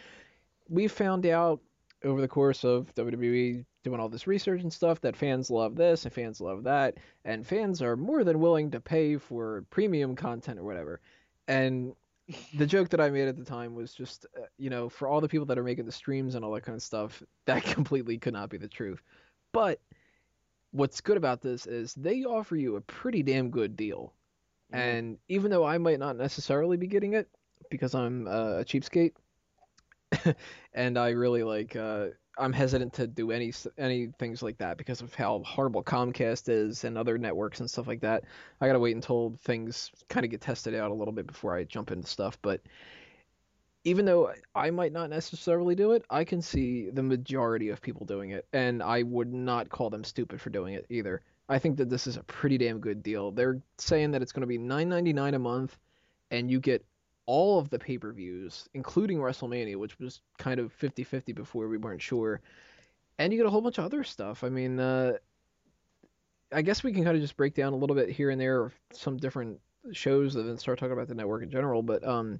we 0.69 0.87
found 0.87 1.25
out 1.25 1.61
over 2.03 2.21
the 2.21 2.27
course 2.27 2.63
of 2.63 2.93
WWE 2.95 3.65
doing 3.83 3.99
all 3.99 4.09
this 4.09 4.27
research 4.27 4.61
and 4.61 4.71
stuff 4.71 5.01
that 5.01 5.15
fans 5.15 5.49
love 5.49 5.75
this 5.75 6.05
and 6.05 6.13
fans 6.13 6.39
love 6.41 6.63
that, 6.65 6.97
and 7.25 7.47
fans 7.47 7.81
are 7.81 7.97
more 7.97 8.23
than 8.23 8.39
willing 8.39 8.69
to 8.71 8.79
pay 8.79 9.17
for 9.17 9.65
premium 9.71 10.15
content 10.15 10.59
or 10.59 10.63
whatever. 10.63 11.01
And 11.47 11.95
the 12.55 12.65
joke 12.65 12.89
that 12.89 13.01
I 13.01 13.09
made 13.09 13.27
at 13.27 13.37
the 13.37 13.43
time 13.43 13.75
was 13.75 13.93
just, 13.93 14.25
uh, 14.37 14.45
you 14.57 14.69
know, 14.69 14.89
for 14.89 15.07
all 15.07 15.21
the 15.21 15.27
people 15.27 15.45
that 15.47 15.57
are 15.57 15.63
making 15.63 15.85
the 15.85 15.91
streams 15.91 16.35
and 16.35 16.45
all 16.45 16.51
that 16.53 16.61
kind 16.61 16.75
of 16.75 16.81
stuff, 16.81 17.21
that 17.45 17.63
completely 17.63 18.17
could 18.17 18.33
not 18.33 18.49
be 18.49 18.57
the 18.57 18.67
truth. 18.67 19.01
But 19.51 19.79
what's 20.71 21.01
good 21.01 21.17
about 21.17 21.41
this 21.41 21.65
is 21.65 21.93
they 21.93 22.23
offer 22.23 22.55
you 22.55 22.75
a 22.75 22.81
pretty 22.81 23.23
damn 23.23 23.49
good 23.49 23.75
deal. 23.75 24.13
And 24.71 25.19
even 25.29 25.51
though 25.51 25.63
I 25.63 25.77
might 25.77 25.99
not 25.99 26.17
necessarily 26.17 26.77
be 26.77 26.87
getting 26.87 27.13
it 27.13 27.29
because 27.69 27.93
I'm 27.93 28.27
uh, 28.27 28.57
a 28.57 28.65
cheapskate, 28.65 29.13
and 30.73 30.97
I 30.97 31.09
really 31.09 31.43
like 31.43 31.75
uh, 31.75 32.07
I'm 32.37 32.53
hesitant 32.53 32.93
to 32.93 33.07
do 33.07 33.31
any 33.31 33.53
any 33.77 34.07
things 34.17 34.41
like 34.41 34.57
that 34.57 34.77
because 34.77 35.01
of 35.01 35.13
how 35.13 35.43
horrible 35.45 35.83
Comcast 35.83 36.49
is 36.49 36.83
and 36.83 36.97
other 36.97 37.17
networks 37.17 37.59
and 37.59 37.69
stuff 37.69 37.87
like 37.87 38.01
that. 38.01 38.23
I 38.59 38.67
gotta 38.67 38.79
wait 38.79 38.95
until 38.95 39.37
things 39.43 39.91
kind 40.09 40.23
of 40.23 40.31
get 40.31 40.41
tested 40.41 40.73
out 40.75 40.91
a 40.91 40.93
little 40.93 41.13
bit 41.13 41.27
before 41.27 41.55
I 41.55 41.63
jump 41.63 41.91
into 41.91 42.07
stuff. 42.07 42.37
But 42.41 42.61
even 43.83 44.05
though 44.05 44.33
I 44.55 44.71
might 44.71 44.93
not 44.93 45.09
necessarily 45.09 45.75
do 45.75 45.91
it, 45.91 46.05
I 46.09 46.23
can 46.23 46.41
see 46.41 46.89
the 46.89 47.03
majority 47.03 47.69
of 47.69 47.81
people 47.81 48.05
doing 48.05 48.31
it, 48.31 48.47
and 48.53 48.81
I 48.81 49.03
would 49.03 49.33
not 49.33 49.69
call 49.69 49.89
them 49.89 50.03
stupid 50.03 50.39
for 50.39 50.49
doing 50.49 50.73
it 50.73 50.85
either. 50.89 51.21
I 51.49 51.59
think 51.59 51.77
that 51.77 51.89
this 51.89 52.07
is 52.07 52.15
a 52.15 52.23
pretty 52.23 52.57
damn 52.57 52.79
good 52.79 53.03
deal. 53.03 53.31
They're 53.31 53.61
saying 53.77 54.11
that 54.11 54.21
it's 54.21 54.31
going 54.31 54.41
to 54.41 54.47
be 54.47 54.57
$9.99 54.57 55.35
a 55.35 55.39
month, 55.39 55.77
and 56.31 56.49
you 56.49 56.61
get 56.61 56.85
all 57.25 57.59
of 57.59 57.69
the 57.69 57.79
pay-per-views, 57.79 58.67
including 58.73 59.19
WrestleMania, 59.19 59.77
which 59.77 59.99
was 59.99 60.21
kind 60.37 60.59
of 60.59 60.77
50-50 60.77 61.33
before 61.35 61.67
we 61.67 61.77
weren't 61.77 62.01
sure, 62.01 62.41
and 63.17 63.31
you 63.31 63.39
get 63.39 63.45
a 63.45 63.49
whole 63.49 63.61
bunch 63.61 63.77
of 63.77 63.85
other 63.85 64.03
stuff. 64.03 64.43
I 64.43 64.49
mean, 64.49 64.79
uh, 64.79 65.13
I 66.51 66.61
guess 66.61 66.83
we 66.83 66.91
can 66.93 67.03
kind 67.03 67.15
of 67.15 67.21
just 67.21 67.37
break 67.37 67.53
down 67.53 67.73
a 67.73 67.75
little 67.75 67.95
bit 67.95 68.09
here 68.09 68.29
and 68.29 68.39
there 68.39 68.65
of 68.65 68.73
some 68.91 69.17
different 69.17 69.59
shows 69.91 70.35
and 70.35 70.47
then 70.47 70.57
start 70.57 70.79
talking 70.79 70.93
about 70.93 71.07
the 71.07 71.15
network 71.15 71.43
in 71.43 71.49
general. 71.49 71.81
But 71.81 72.05
um, 72.07 72.39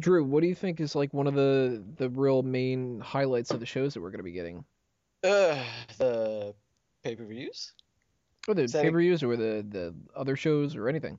Drew, 0.00 0.24
what 0.24 0.42
do 0.42 0.48
you 0.48 0.54
think 0.54 0.80
is 0.80 0.94
like 0.94 1.12
one 1.14 1.26
of 1.26 1.34
the 1.34 1.82
the 1.96 2.10
real 2.10 2.42
main 2.42 3.00
highlights 3.00 3.50
of 3.50 3.60
the 3.60 3.66
shows 3.66 3.94
that 3.94 4.00
we're 4.00 4.10
going 4.10 4.18
to 4.18 4.24
be 4.24 4.32
getting? 4.32 4.64
uh, 5.24 5.62
the 5.98 6.54
pay 7.02 7.16
per 7.16 7.24
views. 7.24 7.72
Or 8.48 8.54
the 8.54 8.62
Is 8.62 8.72
pay-per-views, 8.72 9.22
or 9.22 9.36
the 9.36 9.66
the 9.68 9.94
other 10.14 10.36
shows, 10.36 10.76
or 10.76 10.88
anything? 10.88 11.18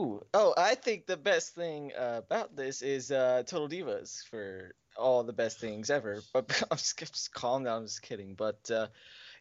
Oh, 0.00 0.54
I 0.56 0.74
think 0.76 1.06
the 1.06 1.16
best 1.16 1.54
thing 1.54 1.92
uh, 1.98 2.22
about 2.24 2.56
this 2.56 2.82
is 2.82 3.10
uh, 3.10 3.42
Total 3.46 3.68
Divas 3.68 4.26
for 4.28 4.74
all 4.96 5.24
the 5.24 5.32
best 5.32 5.58
things 5.60 5.90
ever. 5.90 6.22
But 6.32 6.62
I'm 6.70 6.78
just, 6.78 6.98
just 6.98 7.34
calm 7.34 7.64
down. 7.64 7.78
I'm 7.78 7.86
just 7.86 8.02
kidding. 8.02 8.34
But 8.34 8.70
uh, 8.70 8.86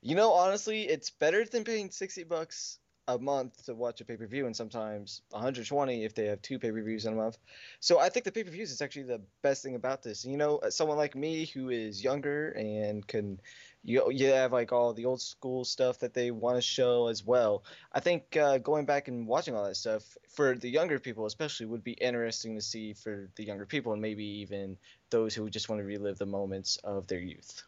you 0.02 0.16
know, 0.16 0.34
honestly, 0.34 0.84
it's 0.84 1.10
better 1.12 1.46
than 1.46 1.64
paying 1.64 1.92
sixty 1.92 2.24
bucks 2.24 2.80
a 3.08 3.18
month 3.18 3.66
to 3.66 3.74
watch 3.74 4.02
a 4.02 4.06
pay 4.06 4.18
per 4.18 4.28
view, 4.28 4.46
and 4.46 4.56
sometimes 4.56 5.22
120 5.32 6.04
if 6.04 6.14
they 6.14 6.26
have 6.26 6.42
two 6.42 6.60
pay 6.60 6.72
per 6.72 6.82
views 6.82 7.06
in 7.06 7.14
a 7.14 7.16
month. 7.16 7.38
So 7.80 8.00
I 8.00 8.10
think 8.10 8.26
the 8.26 8.32
pay 8.32 8.44
per 8.44 8.52
views 8.52 8.72
is 8.72 8.82
actually 8.82 9.04
the 9.04 9.22
best 9.42 9.64
thing 9.64 9.76
about 9.76 10.04
this. 10.04 10.26
You 10.26 10.38
know, 10.38 10.58
uh, 10.58 10.70
someone 10.70 10.98
like 10.98 11.16
me 11.16 11.46
who 11.46 11.70
is 11.70 12.04
younger 12.04 12.52
and 12.52 13.08
can 13.08 13.40
you 13.84 14.12
you 14.12 14.28
have 14.28 14.52
like 14.52 14.72
all 14.72 14.94
the 14.94 15.06
old 15.06 15.22
school 15.22 15.64
stuff 15.64 16.00
that 16.00 16.14
they 16.14 16.32
want 16.32 16.58
to 16.58 16.62
show 16.62 17.08
as 17.08 17.26
well. 17.26 17.64
I 17.94 18.00
think 18.00 18.36
uh, 18.36 18.58
going 18.58 18.86
back 18.86 19.08
and 19.08 19.26
watching 19.28 19.56
all 19.56 19.66
that 19.66 19.76
stuff 19.76 20.18
for 20.30 20.56
the 20.56 20.70
younger 20.70 21.00
people, 21.00 21.26
especially, 21.26 21.66
would 21.68 21.84
be 21.84 21.94
interesting 21.94 22.56
to 22.56 22.62
see 22.62 22.94
for 22.94 23.30
the 23.36 23.44
younger 23.44 23.66
people 23.66 23.94
and 23.94 24.02
maybe 24.02 24.26
even 24.42 24.78
those 25.10 25.34
who 25.34 25.50
just 25.50 25.70
want 25.70 25.80
to 25.80 25.86
relive 25.86 26.18
the 26.18 26.26
moments 26.26 26.78
of 26.84 27.08
their 27.08 27.20
youth. 27.20 27.64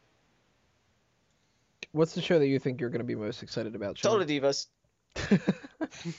What's 1.94 2.14
the 2.14 2.22
show 2.22 2.40
that 2.40 2.48
you 2.48 2.60
think 2.60 2.80
you're 2.80 2.90
going 2.90 3.00
to 3.00 3.06
be 3.06 3.16
most 3.16 3.44
excited 3.44 3.76
about? 3.76 3.98
Sean? 3.98 4.20
Total 4.20 4.28
Divas. 4.28 4.68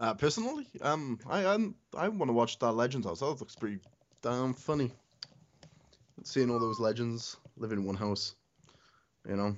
Uh, 0.00 0.12
personally, 0.14 0.66
um, 0.80 1.18
I 1.28 1.46
I'm, 1.46 1.74
I 1.96 2.08
want 2.08 2.28
to 2.28 2.32
watch 2.32 2.58
that 2.58 2.72
Legends 2.72 3.06
house. 3.06 3.20
That 3.20 3.26
looks 3.26 3.54
pretty 3.54 3.78
damn 4.22 4.52
funny. 4.52 4.90
Seeing 6.24 6.50
all 6.50 6.58
those 6.58 6.80
legends 6.80 7.36
live 7.56 7.72
in 7.72 7.84
one 7.84 7.94
house, 7.94 8.34
you 9.28 9.36
know. 9.36 9.56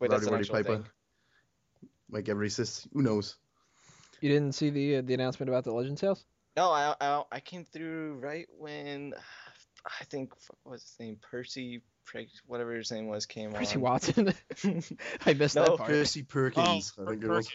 Wait, 0.00 0.10
that's 0.10 0.26
an 0.26 0.32
Roddy 0.32 0.48
Piper, 0.48 0.76
thing. 0.76 0.86
Mike 2.10 2.28
every 2.28 2.50
sis. 2.50 2.86
Who 2.92 3.02
knows? 3.02 3.36
You 4.20 4.28
didn't 4.30 4.52
see 4.52 4.70
the 4.70 4.96
uh, 4.96 5.02
the 5.02 5.14
announcement 5.14 5.48
about 5.48 5.64
the 5.64 5.72
Legends 5.72 6.00
House? 6.00 6.24
No, 6.56 6.70
I, 6.70 6.94
I 7.00 7.22
I 7.32 7.40
came 7.40 7.64
through 7.64 8.18
right 8.20 8.46
when 8.58 9.14
I 9.84 10.04
think 10.04 10.32
what 10.62 10.72
was 10.72 10.82
his 10.82 10.94
name 11.00 11.18
Percy, 11.20 11.82
whatever 12.46 12.74
his 12.74 12.90
name 12.90 13.08
was, 13.08 13.26
came 13.26 13.52
Percy 13.52 13.76
on. 13.76 13.80
Watson. 13.82 14.32
I 15.26 15.34
missed 15.34 15.56
No, 15.56 15.64
that 15.64 15.76
part. 15.76 15.90
Percy 15.90 16.22
Perkins. 16.22 16.92
oh, 16.98 17.04
I 17.04 17.10
think 17.10 17.24
it 17.24 17.28
was. 17.28 17.48
Perkins. 17.48 17.52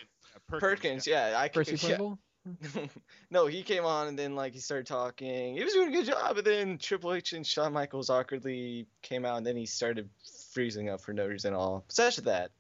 Yeah, 0.52 0.60
Perkins, 0.60 1.08
yeah, 1.08 1.34
I 1.40 1.48
Percy 1.50 1.76
yeah. 1.76 1.92
Purple? 1.92 2.20
no, 3.32 3.48
he 3.48 3.64
came 3.64 3.86
on 3.86 4.08
and 4.08 4.18
then 4.18 4.36
like 4.36 4.54
he 4.54 4.60
started 4.60 4.86
talking. 4.86 5.56
He 5.56 5.64
was 5.64 5.74
doing 5.74 5.90
a 5.90 5.92
good 5.92 6.06
job, 6.06 6.36
but 6.36 6.46
then 6.46 6.78
Triple 6.78 7.14
H 7.14 7.34
and 7.34 7.46
Shawn 7.46 7.74
Michaels 7.74 8.10
awkwardly 8.10 8.88
came 9.02 9.26
out, 9.26 9.38
and 9.38 9.46
then 9.46 9.56
he 9.56 9.66
started 9.66 10.10
freezing 10.52 10.90
up 10.90 11.02
for 11.02 11.14
no 11.14 11.28
reason 11.28 11.54
at 11.54 11.58
all. 11.58 11.84
Such 11.88 12.18
that, 12.18 12.52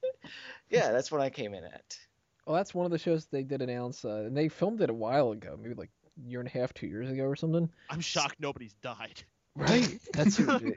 yeah, 0.69 0.91
that's 0.91 1.11
when 1.11 1.21
I 1.21 1.29
came 1.29 1.53
in 1.53 1.63
at. 1.63 1.97
Well, 2.45 2.55
that's 2.55 2.73
one 2.73 2.85
of 2.85 2.91
the 2.91 2.97
shows 2.97 3.25
they 3.25 3.43
did 3.43 3.61
announce, 3.61 4.05
uh, 4.05 4.23
and 4.25 4.35
they 4.35 4.47
filmed 4.47 4.81
it 4.81 4.89
a 4.89 4.93
while 4.93 5.31
ago, 5.31 5.57
maybe 5.61 5.75
like 5.75 5.89
a 6.05 6.29
year 6.29 6.39
and 6.39 6.47
a 6.47 6.51
half, 6.51 6.73
two 6.73 6.87
years 6.87 7.09
ago 7.09 7.23
or 7.23 7.35
something. 7.35 7.69
I'm 7.89 7.99
shocked 7.99 8.39
nobody's 8.39 8.73
died. 8.75 9.23
Right? 9.57 9.99
That's 10.13 10.37
Being 10.37 10.75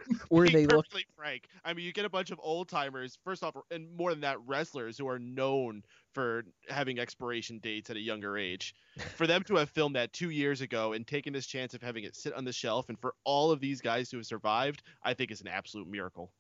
they 0.53 0.67
look. 0.67 0.87
frank. 1.17 1.49
I 1.65 1.75
mean, 1.75 1.85
you 1.85 1.93
get 1.93 2.05
a 2.05 2.11
bunch 2.11 2.31
of 2.31 2.41
old 2.43 2.69
timers. 2.69 3.19
First 3.25 3.43
off, 3.43 3.55
and 3.71 3.95
more 3.97 4.11
than 4.11 4.23
that, 4.23 4.39
wrestlers 4.47 4.97
who 4.97 5.09
are 5.09 5.19
known 5.19 5.83
for 6.13 6.45
having 6.69 6.99
expiration 6.99 7.59
dates 7.59 7.91
at 7.91 7.97
a 7.97 8.01
younger 8.01 8.39
age. 8.39 8.75
For 9.17 9.27
them 9.27 9.43
to 9.45 9.57
have 9.57 9.71
filmed 9.71 9.97
that 9.97 10.13
two 10.13 10.31
years 10.31 10.61
ago 10.61 10.93
and 10.95 11.07
taken 11.07 11.33
this 11.33 11.47
chance 11.47 11.75
of 11.75 11.83
having 11.83 12.05
it 12.05 12.17
sit 12.17 12.33
on 12.33 12.45
the 12.45 12.53
shelf, 12.53 12.89
and 12.89 12.99
for 12.99 13.15
all 13.25 13.51
of 13.51 13.61
these 13.61 13.81
guys 13.81 14.09
to 14.11 14.17
have 14.17 14.27
survived, 14.27 14.83
I 15.03 15.15
think 15.15 15.31
is 15.31 15.41
an 15.41 15.49
absolute 15.49 15.89
miracle. 15.89 16.33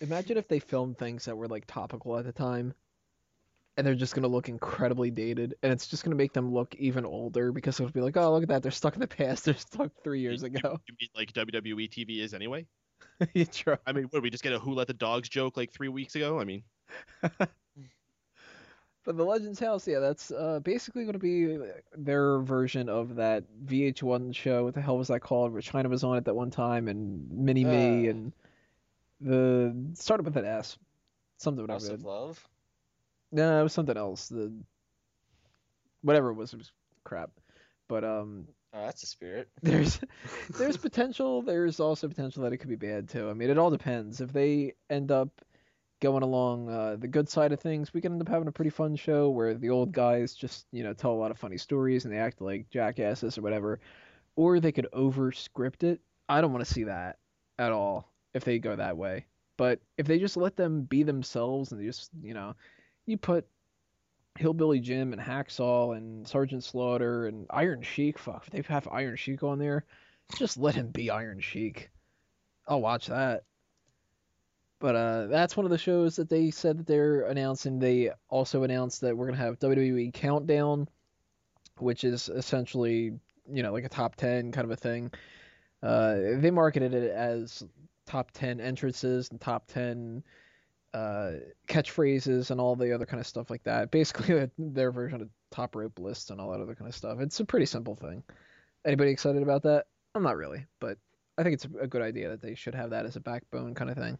Imagine 0.00 0.38
if 0.38 0.48
they 0.48 0.58
filmed 0.58 0.98
things 0.98 1.26
that 1.26 1.36
were 1.36 1.48
like 1.48 1.66
topical 1.66 2.16
at 2.16 2.24
the 2.24 2.32
time, 2.32 2.74
and 3.76 3.86
they're 3.86 3.94
just 3.94 4.14
gonna 4.14 4.28
look 4.28 4.48
incredibly 4.48 5.10
dated, 5.10 5.54
and 5.62 5.72
it's 5.72 5.86
just 5.86 6.04
gonna 6.04 6.16
make 6.16 6.32
them 6.32 6.52
look 6.52 6.74
even 6.76 7.04
older 7.04 7.52
because 7.52 7.78
it'll 7.80 7.92
be 7.92 8.00
like, 8.00 8.16
oh, 8.16 8.32
look 8.32 8.42
at 8.42 8.48
that, 8.48 8.62
they're 8.62 8.72
stuck 8.72 8.94
in 8.94 9.00
the 9.00 9.06
past, 9.08 9.44
they're 9.46 9.54
stuck 9.56 9.90
three 10.02 10.20
years 10.20 10.42
ago. 10.42 10.78
You 10.86 10.94
mean 11.00 11.08
like 11.14 11.32
WWE 11.32 11.88
TV 11.90 12.20
is 12.20 12.34
anyway? 12.34 12.66
you 13.34 13.44
try. 13.46 13.76
I 13.86 13.92
mean, 13.92 14.04
what 14.04 14.14
did 14.14 14.22
we 14.22 14.30
just 14.30 14.42
get 14.42 14.52
a 14.52 14.58
Who 14.58 14.74
Let 14.74 14.86
the 14.86 14.94
Dogs 14.94 15.28
joke 15.28 15.56
like 15.56 15.72
three 15.72 15.88
weeks 15.88 16.14
ago? 16.14 16.40
I 16.40 16.44
mean, 16.44 16.62
But 19.04 19.18
the 19.18 19.24
Legends 19.24 19.60
House, 19.60 19.86
yeah, 19.86 19.98
that's 19.98 20.30
uh, 20.30 20.60
basically 20.60 21.02
going 21.02 21.12
to 21.12 21.18
be 21.18 21.58
their 21.94 22.38
version 22.38 22.88
of 22.88 23.16
that 23.16 23.44
VH1 23.66 24.34
show. 24.34 24.64
What 24.64 24.72
the 24.72 24.80
hell 24.80 24.96
was 24.96 25.08
that 25.08 25.20
called? 25.20 25.52
Where 25.52 25.60
Chyna 25.60 25.90
was 25.90 26.04
on 26.04 26.16
it 26.16 26.24
that 26.24 26.34
one 26.34 26.50
time, 26.50 26.88
and 26.88 27.30
Mini 27.30 27.64
Me, 27.64 28.06
Uh. 28.08 28.10
and 28.10 28.32
the 29.20 29.74
started 29.92 30.24
with 30.24 30.36
an 30.38 30.46
S. 30.46 30.78
Something 31.36 31.66
House 31.68 31.82
whatever. 31.82 31.94
of 32.00 32.04
Love. 32.04 32.48
No, 33.34 33.60
it 33.60 33.62
was 33.62 33.72
something 33.72 33.96
else. 33.96 34.28
The 34.28 34.52
whatever 36.02 36.30
it 36.30 36.34
was, 36.34 36.52
it 36.52 36.58
was 36.58 36.72
crap. 37.04 37.30
But 37.88 38.04
um, 38.04 38.46
Oh, 38.74 38.84
that's 38.84 39.04
a 39.04 39.06
spirit. 39.06 39.48
there's 39.62 40.00
there's 40.58 40.76
potential. 40.76 41.42
There's 41.42 41.78
also 41.78 42.08
potential 42.08 42.42
that 42.42 42.52
it 42.52 42.58
could 42.58 42.68
be 42.68 42.76
bad 42.76 43.08
too. 43.08 43.30
I 43.30 43.34
mean, 43.34 43.50
it 43.50 43.58
all 43.58 43.70
depends. 43.70 44.20
If 44.20 44.32
they 44.32 44.74
end 44.90 45.10
up 45.12 45.28
going 46.00 46.22
along 46.22 46.68
uh, 46.68 46.96
the 46.96 47.06
good 47.06 47.28
side 47.28 47.52
of 47.52 47.60
things, 47.60 47.94
we 47.94 48.00
can 48.00 48.12
end 48.12 48.22
up 48.22 48.28
having 48.28 48.48
a 48.48 48.52
pretty 48.52 48.70
fun 48.70 48.96
show 48.96 49.30
where 49.30 49.54
the 49.54 49.70
old 49.70 49.92
guys 49.92 50.34
just 50.34 50.66
you 50.72 50.82
know 50.82 50.92
tell 50.92 51.12
a 51.12 51.14
lot 51.14 51.30
of 51.30 51.38
funny 51.38 51.56
stories 51.56 52.04
and 52.04 52.12
they 52.12 52.18
act 52.18 52.40
like 52.40 52.68
jackasses 52.70 53.38
or 53.38 53.42
whatever. 53.42 53.80
Or 54.36 54.58
they 54.58 54.72
could 54.72 54.88
over 54.92 55.30
script 55.30 55.84
it. 55.84 56.00
I 56.28 56.40
don't 56.40 56.52
want 56.52 56.64
to 56.64 56.72
see 56.72 56.84
that 56.84 57.18
at 57.58 57.70
all 57.70 58.12
if 58.32 58.44
they 58.44 58.58
go 58.58 58.74
that 58.74 58.96
way. 58.96 59.26
But 59.56 59.80
if 59.96 60.06
they 60.06 60.18
just 60.18 60.36
let 60.36 60.56
them 60.56 60.82
be 60.82 61.04
themselves 61.04 61.70
and 61.70 61.80
they 61.80 61.86
just 61.86 62.10
you 62.20 62.34
know, 62.34 62.56
you 63.06 63.16
put 63.16 63.46
Hillbilly 64.36 64.80
Jim 64.80 65.12
and 65.12 65.22
Hacksaw 65.22 65.96
and 65.96 66.26
Sergeant 66.26 66.64
Slaughter 66.64 67.26
and 67.26 67.46
Iron 67.50 67.82
Sheik. 67.82 68.18
Fuck, 68.18 68.46
they 68.50 68.62
have 68.62 68.88
Iron 68.88 69.16
Sheik 69.16 69.42
on 69.42 69.58
there, 69.58 69.84
just 70.36 70.56
let 70.56 70.74
him 70.74 70.88
be 70.88 71.10
Iron 71.10 71.40
Sheik. 71.40 71.90
I'll 72.66 72.80
watch 72.80 73.06
that. 73.06 73.44
But 74.80 74.96
uh, 74.96 75.26
that's 75.28 75.56
one 75.56 75.64
of 75.64 75.70
the 75.70 75.78
shows 75.78 76.16
that 76.16 76.28
they 76.28 76.50
said 76.50 76.78
that 76.78 76.86
they're 76.86 77.22
announcing. 77.22 77.78
They 77.78 78.10
also 78.28 78.64
announced 78.64 79.00
that 79.00 79.16
we're 79.16 79.26
gonna 79.26 79.38
have 79.38 79.58
WWE 79.58 80.12
Countdown, 80.12 80.88
which 81.78 82.04
is 82.04 82.28
essentially 82.28 83.12
you 83.50 83.62
know 83.62 83.72
like 83.72 83.84
a 83.84 83.88
top 83.88 84.16
ten 84.16 84.52
kind 84.52 84.64
of 84.64 84.70
a 84.72 84.76
thing. 84.76 85.10
Uh, 85.82 86.16
they 86.36 86.50
marketed 86.50 86.92
it 86.92 87.10
as 87.12 87.62
top 88.06 88.30
ten 88.32 88.60
entrances 88.60 89.30
and 89.30 89.40
top 89.40 89.68
ten 89.68 90.22
uh, 90.94 91.32
catchphrases 91.66 92.50
and 92.50 92.60
all 92.60 92.76
the 92.76 92.92
other 92.94 93.04
kind 93.04 93.20
of 93.20 93.26
stuff 93.26 93.50
like 93.50 93.64
that. 93.64 93.90
Basically, 93.90 94.48
their 94.58 94.92
version 94.92 95.20
of 95.20 95.28
top 95.50 95.74
rope 95.76 95.98
lists 95.98 96.30
and 96.30 96.40
all 96.40 96.52
that 96.52 96.60
other 96.60 96.74
kind 96.74 96.88
of 96.88 96.94
stuff. 96.94 97.18
It's 97.20 97.40
a 97.40 97.44
pretty 97.44 97.66
simple 97.66 97.96
thing. 97.96 98.22
Anybody 98.86 99.10
excited 99.10 99.42
about 99.42 99.64
that? 99.64 99.86
I'm 100.14 100.22
not 100.22 100.36
really, 100.36 100.64
but 100.80 100.96
I 101.36 101.42
think 101.42 101.54
it's 101.54 101.64
a 101.80 101.86
good 101.88 102.02
idea 102.02 102.28
that 102.30 102.40
they 102.40 102.54
should 102.54 102.74
have 102.76 102.90
that 102.90 103.06
as 103.06 103.16
a 103.16 103.20
backbone 103.20 103.74
kind 103.74 103.90
of 103.90 103.96
thing. 103.96 104.16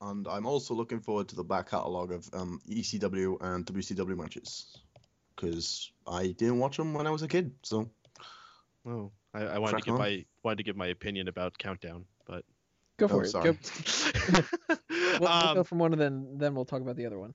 And 0.00 0.26
I'm 0.26 0.46
also 0.46 0.74
looking 0.74 1.00
forward 1.00 1.28
to 1.28 1.36
the 1.36 1.44
back 1.44 1.70
catalogue 1.70 2.10
of 2.10 2.28
um, 2.32 2.60
ECW 2.68 3.36
and 3.40 3.64
WCW 3.66 4.16
matches. 4.16 4.76
Because 5.36 5.92
I 6.06 6.28
didn't 6.28 6.58
watch 6.58 6.76
them 6.76 6.92
when 6.92 7.06
I 7.06 7.10
was 7.10 7.22
a 7.22 7.28
kid, 7.28 7.52
so 7.62 7.88
oh, 8.86 9.10
I, 9.32 9.42
I 9.42 9.58
wanted 9.58 9.76
to 9.78 9.82
Crack 9.82 9.84
give 9.84 9.94
on. 9.94 10.00
my 10.00 10.24
wanted 10.42 10.56
to 10.56 10.62
give 10.64 10.76
my 10.76 10.88
opinion 10.88 11.28
about 11.28 11.56
Countdown, 11.56 12.04
but 12.26 12.44
Go 13.00 13.08
for 13.08 13.14
Oh, 13.16 13.20
it. 13.20 13.28
sorry. 13.28 13.52
Go, 13.52 14.76
we'll, 15.20 15.30
we'll 15.38 15.48
Um, 15.48 15.54
go 15.54 15.64
from 15.64 15.78
one 15.78 15.92
and 15.92 16.00
then 16.00 16.38
then 16.38 16.54
we'll 16.54 16.64
talk 16.64 16.82
about 16.82 16.96
the 16.96 17.06
other 17.06 17.18
one. 17.18 17.34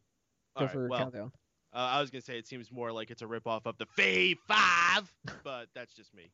Go 0.57 0.65
right, 0.65 0.71
for 0.71 0.87
well, 0.89 0.99
countdown. 0.99 1.31
Uh, 1.73 1.77
I 1.77 2.01
was 2.01 2.11
gonna 2.11 2.21
say 2.21 2.37
it 2.37 2.47
seems 2.47 2.71
more 2.71 2.91
like 2.91 3.11
it's 3.11 3.21
a 3.21 3.25
ripoff 3.25 3.65
of 3.65 3.77
the 3.77 3.85
Fave 3.85 4.37
Five, 4.47 5.13
but 5.43 5.69
that's 5.73 5.93
just 5.93 6.13
me. 6.13 6.33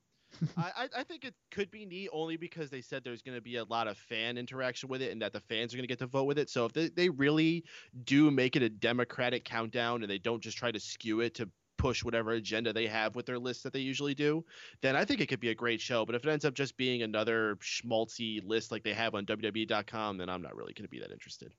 I, 0.57 0.71
I 0.95 0.99
I 1.01 1.03
think 1.03 1.25
it 1.25 1.35
could 1.51 1.71
be 1.71 1.85
neat 1.85 2.09
only 2.11 2.37
because 2.37 2.69
they 2.69 2.81
said 2.81 3.03
there's 3.03 3.21
gonna 3.21 3.41
be 3.41 3.55
a 3.57 3.63
lot 3.63 3.87
of 3.87 3.97
fan 3.97 4.37
interaction 4.37 4.89
with 4.89 5.01
it 5.01 5.11
and 5.11 5.21
that 5.21 5.33
the 5.33 5.39
fans 5.41 5.73
are 5.73 5.77
gonna 5.77 5.87
get 5.87 5.99
to 5.99 6.07
vote 6.07 6.25
with 6.25 6.37
it. 6.39 6.49
So 6.49 6.65
if 6.65 6.73
they, 6.73 6.89
they 6.89 7.09
really 7.09 7.65
do 8.03 8.31
make 8.31 8.55
it 8.55 8.61
a 8.63 8.69
democratic 8.69 9.45
countdown 9.45 10.03
and 10.03 10.11
they 10.11 10.19
don't 10.19 10.41
just 10.41 10.57
try 10.57 10.71
to 10.71 10.79
skew 10.79 11.21
it 11.21 11.35
to 11.35 11.51
push 11.81 12.03
whatever 12.03 12.33
agenda 12.33 12.71
they 12.71 12.85
have 12.85 13.15
with 13.15 13.25
their 13.25 13.39
list 13.39 13.63
that 13.63 13.73
they 13.73 13.79
usually 13.79 14.13
do, 14.13 14.45
then 14.81 14.95
I 14.95 15.03
think 15.03 15.19
it 15.19 15.25
could 15.25 15.39
be 15.39 15.49
a 15.49 15.55
great 15.55 15.81
show. 15.81 16.05
But 16.05 16.13
if 16.13 16.23
it 16.23 16.29
ends 16.29 16.45
up 16.45 16.53
just 16.53 16.77
being 16.77 17.01
another 17.01 17.55
schmaltzy 17.55 18.39
list 18.45 18.71
like 18.71 18.83
they 18.83 18.93
have 18.93 19.15
on 19.15 19.25
WWE.com, 19.25 20.17
then 20.17 20.29
I'm 20.29 20.43
not 20.43 20.55
really 20.55 20.73
gonna 20.73 20.89
be 20.89 20.99
that 20.99 21.11
interested. 21.11 21.51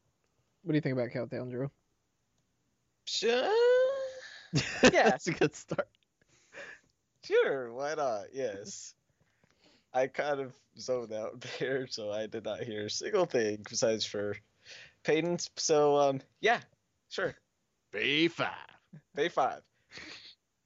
What 0.63 0.73
do 0.73 0.77
you 0.77 0.81
think 0.81 0.93
about 0.93 1.11
countdown, 1.11 1.51
Drew? 1.51 1.71
Sure. 3.05 3.51
Yeah. 4.83 5.09
that's 5.09 5.27
a 5.29 5.33
good 5.33 5.57
start. 5.57 5.89
Sure, 7.25 7.73
why 7.73 7.95
not? 7.95 8.25
Yes. 8.35 8.93
I 9.95 10.09
kind 10.09 10.41
of 10.41 10.53
zoned 10.79 11.11
out 11.11 11.43
there, 11.59 11.87
so 11.87 12.13
I 12.13 12.27
did 12.27 12.45
not 12.45 12.61
hear 12.63 12.85
a 12.85 12.91
single 12.91 13.25
thing 13.25 13.65
besides 13.67 14.05
for 14.05 14.37
Peyton. 15.05 15.39
So, 15.57 15.97
um, 15.97 16.21
yeah, 16.43 16.61
sure. 17.09 17.35
Fave 17.95 18.33
Five. 18.33 18.51
Bay 19.15 19.31
five. 19.31 19.63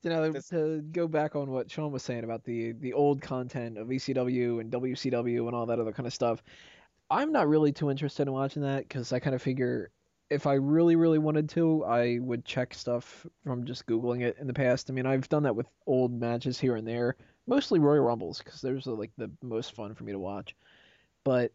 You 0.02 0.10
know, 0.10 0.22
That's- 0.22 0.48
to 0.50 0.82
go 0.92 1.08
back 1.08 1.34
on 1.34 1.50
what 1.50 1.70
Sean 1.70 1.90
was 1.90 2.02
saying 2.02 2.24
about 2.24 2.44
the 2.44 2.72
the 2.72 2.92
old 2.92 3.20
content 3.20 3.76
of 3.78 3.88
ECW 3.88 4.60
and 4.60 4.70
WCW 4.70 5.46
and 5.46 5.56
all 5.56 5.66
that 5.66 5.80
other 5.80 5.92
kind 5.92 6.06
of 6.06 6.12
stuff, 6.12 6.42
I'm 7.10 7.32
not 7.32 7.48
really 7.48 7.72
too 7.72 7.90
interested 7.90 8.28
in 8.28 8.32
watching 8.32 8.62
that 8.62 8.84
because 8.88 9.12
I 9.12 9.18
kind 9.18 9.34
of 9.34 9.42
figure 9.42 9.90
if 10.30 10.46
I 10.46 10.54
really 10.54 10.96
really 10.96 11.18
wanted 11.18 11.48
to, 11.50 11.84
I 11.84 12.18
would 12.20 12.44
check 12.44 12.74
stuff 12.74 13.26
from 13.44 13.64
just 13.64 13.86
googling 13.86 14.22
it 14.22 14.36
in 14.38 14.46
the 14.46 14.54
past. 14.54 14.90
I 14.90 14.92
mean, 14.92 15.06
I've 15.06 15.28
done 15.28 15.42
that 15.44 15.56
with 15.56 15.66
old 15.86 16.12
matches 16.12 16.58
here 16.60 16.76
and 16.76 16.86
there, 16.86 17.16
mostly 17.46 17.78
Royal 17.80 18.04
Rumbles 18.04 18.38
because 18.38 18.60
those 18.60 18.86
are 18.86 18.92
like 18.94 19.12
the 19.16 19.30
most 19.42 19.74
fun 19.74 19.94
for 19.94 20.04
me 20.04 20.12
to 20.12 20.18
watch. 20.18 20.54
But 21.24 21.52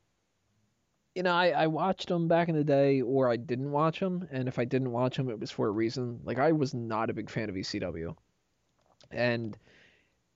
you 1.15 1.23
know, 1.23 1.33
I, 1.33 1.49
I 1.49 1.67
watched 1.67 2.07
them 2.07 2.27
back 2.27 2.49
in 2.49 2.55
the 2.55 2.63
day, 2.63 3.01
or 3.01 3.29
I 3.29 3.35
didn't 3.35 3.71
watch 3.71 3.99
them, 3.99 4.27
and 4.31 4.47
if 4.47 4.57
I 4.57 4.65
didn't 4.65 4.91
watch 4.91 5.17
them, 5.17 5.29
it 5.29 5.39
was 5.39 5.51
for 5.51 5.67
a 5.67 5.71
reason. 5.71 6.21
Like 6.23 6.39
I 6.39 6.51
was 6.51 6.73
not 6.73 7.09
a 7.09 7.13
big 7.13 7.29
fan 7.29 7.49
of 7.49 7.55
ECW, 7.55 8.15
and 9.11 9.57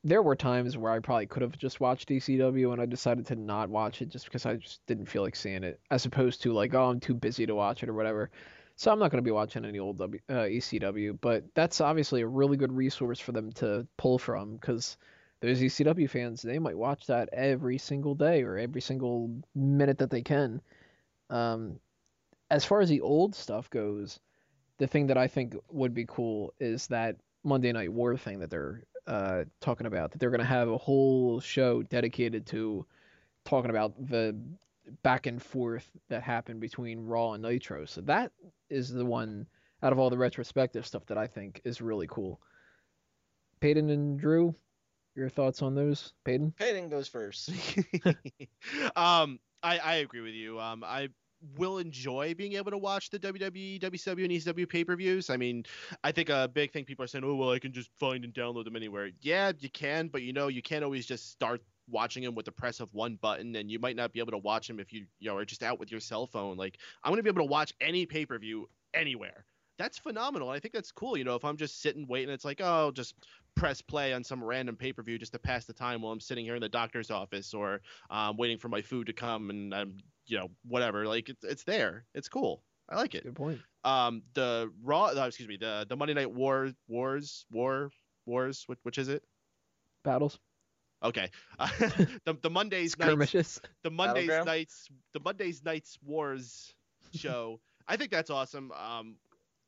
there 0.04 0.22
were 0.22 0.36
times 0.36 0.78
where 0.78 0.92
I 0.92 1.00
probably 1.00 1.26
could 1.26 1.42
have 1.42 1.58
just 1.58 1.80
watched 1.80 2.10
ECW, 2.10 2.74
and 2.74 2.82
I 2.82 2.86
decided 2.86 3.26
to 3.28 3.36
not 3.36 3.70
watch 3.70 4.02
it 4.02 4.10
just 4.10 4.26
because 4.26 4.46
I 4.46 4.56
just 4.58 4.86
didn't 4.86 5.08
feel 5.08 5.24
like 5.24 5.36
seeing 5.36 5.64
it, 5.64 5.80
as 5.90 6.06
opposed 6.06 6.42
to 6.44 6.54
like, 6.54 6.74
oh, 6.74 6.90
I'm 6.90 7.00
too 7.00 7.16
busy 7.16 7.46
to 7.46 7.56
watch 7.56 7.82
it 7.82 7.90
or 7.90 7.94
whatever. 7.94 8.30
So 8.76 8.92
I'm 8.92 9.00
not 9.00 9.10
going 9.10 9.24
to 9.24 9.28
be 9.28 9.32
watching 9.32 9.64
any 9.64 9.80
old 9.80 9.98
w, 9.98 10.20
uh, 10.30 10.34
ECW, 10.34 11.18
but 11.22 11.46
that's 11.56 11.80
obviously 11.80 12.22
a 12.22 12.28
really 12.28 12.58
good 12.58 12.74
resource 12.74 13.20
for 13.20 13.32
them 13.32 13.54
to 13.54 13.88
pull 13.96 14.20
from 14.20 14.58
because 14.58 14.98
those 15.42 15.62
ECW 15.62 16.10
fans 16.10 16.42
they 16.42 16.60
might 16.60 16.78
watch 16.78 17.08
that 17.08 17.30
every 17.34 17.78
single 17.78 18.16
day 18.16 18.42
or 18.44 18.58
every 18.58 18.82
single 18.82 19.30
minute 19.54 19.98
that 19.98 20.10
they 20.10 20.22
can. 20.22 20.62
Um, 21.30 21.80
as 22.50 22.66
far 22.66 22.82
as 22.82 22.90
the 22.90 23.02
old 23.02 23.36
stuff 23.36 23.70
goes, 23.70 24.20
the 24.78 24.88
thing 24.88 25.08
that 25.08 25.18
I 25.18 25.28
think 25.28 25.56
would 25.72 25.94
be 25.94 26.06
cool 26.08 26.54
is 26.60 26.88
that 26.88 27.18
Monday 27.44 27.72
Night 27.72 27.92
War 27.92 28.18
thing 28.18 28.40
that 28.40 28.50
they're 28.50 28.84
uh, 29.08 29.44
talking 29.62 29.88
about. 29.88 30.12
That 30.12 30.20
they're 30.20 30.32
going 30.32 30.40
to 30.40 30.46
have 30.46 30.68
a 30.68 30.78
whole 30.78 31.40
show 31.40 31.84
dedicated 31.84 32.46
to 32.48 32.86
talking 33.46 33.70
about 33.70 33.94
the 34.10 34.36
back 35.04 35.28
and 35.28 35.42
forth 35.42 35.90
that 36.10 36.24
happened 36.24 36.60
between 36.60 37.06
Raw 37.06 37.34
and 37.34 37.44
Nitro. 37.44 37.86
So 37.86 38.02
that 38.02 38.32
is 38.70 38.90
the 38.90 39.06
one 39.06 39.48
out 39.84 39.94
of 39.94 40.00
all 40.00 40.10
the 40.10 40.18
retrospective 40.18 40.86
stuff 40.86 41.06
that 41.08 41.18
I 41.18 41.28
think 41.28 41.62
is 41.64 41.82
really 41.82 42.08
cool. 42.08 42.40
Peyton 43.60 43.90
and 43.90 44.20
Drew, 44.20 44.56
your 45.16 45.30
thoughts 45.30 45.62
on 45.62 45.76
those? 45.76 46.14
Peyton? 46.24 46.54
Peyton 46.58 46.90
goes 46.90 47.08
first. 47.08 47.50
um, 48.96 49.40
I, 49.64 49.78
I 49.80 49.96
agree 49.96 50.22
with 50.22 50.34
you. 50.34 50.60
Um, 50.60 50.84
I 50.84 51.10
will 51.58 51.78
enjoy 51.78 52.34
being 52.34 52.54
able 52.54 52.72
to 52.72 52.78
watch 52.78 53.10
the 53.10 53.20
WWE, 53.20 53.80
WCW, 53.82 54.24
and 54.24 54.32
ECW 54.32 54.68
pay 54.68 54.84
per 54.84 54.96
views. 54.96 55.30
I 55.30 55.38
mean, 55.38 55.66
I 56.04 56.12
think 56.12 56.30
a 56.30 56.50
big 56.52 56.72
thing 56.72 56.86
people 56.86 57.06
are 57.06 57.08
saying, 57.08 57.24
oh, 57.24 57.36
well, 57.36 57.52
I 57.52 57.60
can 57.60 57.74
just 57.74 57.90
find 58.00 58.24
and 58.24 58.34
download 58.34 58.66
them 58.66 58.76
anywhere. 58.76 59.12
Yeah, 59.22 59.52
you 59.60 59.70
can, 59.70 60.08
but 60.08 60.22
you 60.22 60.34
know, 60.34 60.48
you 60.48 60.62
can't 60.62 60.84
always 60.84 61.06
just 61.06 61.32
start 61.32 61.62
watching 61.88 62.24
them 62.24 62.36
with 62.36 62.46
the 62.46 62.52
press 62.52 62.80
of 62.80 62.94
one 62.94 63.18
button, 63.22 63.56
and 63.56 63.70
you 63.70 63.80
might 63.80 63.96
not 63.96 64.12
be 64.12 64.20
able 64.20 64.32
to 64.32 64.38
watch 64.38 64.68
them 64.68 64.80
if 64.80 64.92
you, 64.92 65.06
you 65.20 65.30
know, 65.30 65.38
are 65.38 65.46
just 65.46 65.64
out 65.64 65.80
with 65.80 65.92
your 65.92 66.00
cell 66.00 66.26
phone. 66.26 66.58
Like, 66.58 66.78
I'm 67.04 67.12
going 67.12 67.18
to 67.18 67.24
be 67.24 67.30
able 67.30 67.46
to 67.46 67.52
watch 67.52 67.74
any 67.80 68.06
pay 68.06 68.26
per 68.26 68.38
view 68.40 68.70
anywhere. 68.94 69.46
That's 69.78 69.98
phenomenal. 69.98 70.50
I 70.50 70.60
think 70.60 70.74
that's 70.74 70.92
cool. 70.92 71.18
You 71.18 71.26
know, 71.26 71.36
if 71.36 71.44
I'm 71.44 71.58
just 71.58 71.82
sitting 71.82 72.08
waiting, 72.08 72.34
it's 72.34 72.46
like, 72.46 72.62
oh, 72.64 72.92
just 72.92 73.14
press 73.56 73.82
play 73.82 74.14
on 74.14 74.24
some 74.24 74.44
random 74.44 74.76
pay 74.76 74.92
per 74.94 75.02
view 75.02 75.18
just 75.18 75.32
to 75.34 75.40
pass 75.40 75.66
the 75.66 75.74
time 75.74 76.02
while 76.02 76.12
I'm 76.12 76.20
sitting 76.20 76.46
here 76.46 76.56
in 76.56 76.62
the 76.62 76.70
doctor's 76.70 77.10
office 77.12 77.54
or 77.54 77.82
um, 78.10 78.38
waiting 78.38 78.58
for 78.58 78.70
my 78.70 78.82
food 78.82 79.08
to 79.08 79.14
come 79.14 79.50
and 79.50 79.74
I'm 79.74 79.98
you 80.28 80.38
know 80.38 80.50
whatever. 80.68 81.06
Like 81.08 81.30
it's 81.30 81.44
it's 81.44 81.64
there. 81.64 82.06
It's 82.14 82.28
cool. 82.30 82.64
I 82.90 82.96
like 82.98 83.16
it. 83.16 83.24
Good 83.24 83.36
point. 83.36 83.60
um 83.84 84.22
the 84.34 84.72
raw 84.84 85.06
uh, 85.06 85.26
excuse 85.28 85.48
me 85.50 85.58
the 85.58 85.86
the 85.90 85.96
monday 85.96 86.14
night 86.14 86.32
war 86.32 86.72
wars 86.88 87.46
war 87.52 87.90
wars 88.26 88.64
which, 88.68 88.80
which 88.84 88.98
is 88.98 89.08
it? 89.10 89.24
Battles, 90.04 90.38
okay. 91.04 91.30
Uh, 91.58 91.68
the, 92.26 92.38
the 92.44 92.50
mondays 92.50 92.98
nights, 92.98 93.10
skirmishes. 93.12 93.62
the 93.84 93.90
mondays 93.92 94.30
nights 94.46 94.88
the 95.14 95.20
mondays 95.20 95.64
nights 95.64 95.98
wars 96.04 96.74
show. 97.14 97.60
I 97.88 97.98
think 97.98 98.12
that's 98.12 98.30
awesome. 98.30 98.72
Um 98.72 99.16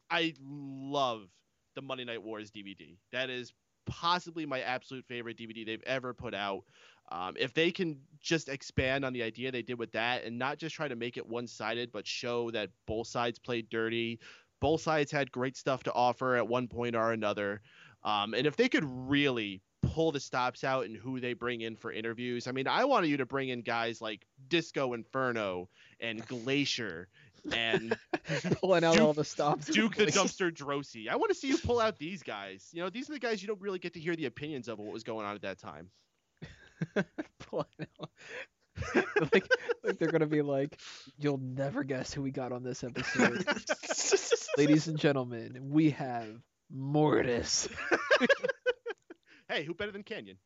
i 0.09 0.33
love 0.41 1.27
the 1.75 1.81
monday 1.81 2.05
night 2.05 2.23
wars 2.23 2.49
dvd 2.51 2.97
that 3.11 3.29
is 3.29 3.51
possibly 3.87 4.45
my 4.45 4.61
absolute 4.61 5.05
favorite 5.05 5.37
dvd 5.37 5.65
they've 5.65 5.83
ever 5.85 6.13
put 6.13 6.33
out 6.33 6.63
um, 7.09 7.35
if 7.39 7.53
they 7.53 7.71
can 7.71 7.97
just 8.19 8.49
expand 8.49 9.05
on 9.05 9.13
the 9.13 9.23
idea 9.23 9.51
they 9.51 9.61
did 9.61 9.79
with 9.79 9.91
that 9.93 10.23
and 10.23 10.37
not 10.37 10.57
just 10.57 10.75
try 10.75 10.87
to 10.87 10.95
make 10.95 11.17
it 11.17 11.27
one-sided 11.27 11.91
but 11.91 12.05
show 12.05 12.51
that 12.51 12.69
both 12.85 13.07
sides 13.07 13.39
played 13.39 13.69
dirty 13.69 14.19
both 14.59 14.81
sides 14.81 15.11
had 15.11 15.31
great 15.31 15.55
stuff 15.55 15.83
to 15.83 15.93
offer 15.93 16.35
at 16.35 16.47
one 16.47 16.67
point 16.67 16.95
or 16.95 17.11
another 17.11 17.61
um, 18.03 18.33
and 18.33 18.45
if 18.45 18.55
they 18.55 18.69
could 18.69 18.85
really 18.85 19.61
pull 19.81 20.11
the 20.11 20.19
stops 20.19 20.63
out 20.63 20.85
and 20.85 20.95
who 20.95 21.19
they 21.19 21.33
bring 21.33 21.61
in 21.61 21.75
for 21.75 21.91
interviews. 21.91 22.47
I 22.47 22.51
mean, 22.51 22.67
I 22.67 22.85
wanted 22.85 23.07
you 23.07 23.17
to 23.17 23.25
bring 23.25 23.49
in 23.49 23.61
guys 23.61 24.01
like 24.01 24.25
Disco 24.47 24.93
Inferno 24.93 25.69
and 25.99 26.25
Glacier 26.27 27.07
and 27.53 27.97
Pulling 28.61 28.83
out 28.83 28.95
Duke- 28.95 29.03
all 29.03 29.13
the 29.13 29.23
stops. 29.23 29.65
Duke 29.67 29.95
the 29.95 30.07
Dumpster 30.07 30.51
Droese. 30.51 31.07
I 31.09 31.15
want 31.15 31.29
to 31.29 31.35
see 31.35 31.47
you 31.47 31.57
pull 31.57 31.79
out 31.79 31.97
these 31.97 32.23
guys. 32.23 32.67
You 32.73 32.83
know, 32.83 32.89
these 32.89 33.09
are 33.09 33.13
the 33.13 33.19
guys 33.19 33.41
you 33.41 33.47
don't 33.47 33.61
really 33.61 33.79
get 33.79 33.93
to 33.93 33.99
hear 33.99 34.15
the 34.15 34.25
opinions 34.25 34.67
of 34.67 34.79
what 34.79 34.91
was 34.91 35.03
going 35.03 35.25
on 35.25 35.35
at 35.35 35.41
that 35.43 35.59
time. 35.59 35.89
Pulling 37.39 37.65
out. 38.01 38.09
like, 39.33 39.47
like 39.83 39.97
they're 39.97 40.11
gonna 40.11 40.27
be 40.27 40.43
like, 40.43 40.79
you'll 41.17 41.39
never 41.39 41.83
guess 41.83 42.13
who 42.13 42.21
we 42.21 42.29
got 42.29 42.51
on 42.51 42.61
this 42.63 42.83
episode, 42.83 43.43
ladies 44.55 44.87
and 44.87 44.99
gentlemen. 44.99 45.69
We 45.71 45.89
have 45.91 46.27
Mortis. 46.71 47.67
Hey, 49.49 49.63
who 49.63 49.73
better 49.73 49.91
than 49.91 50.03
Kanyon? 50.03 50.37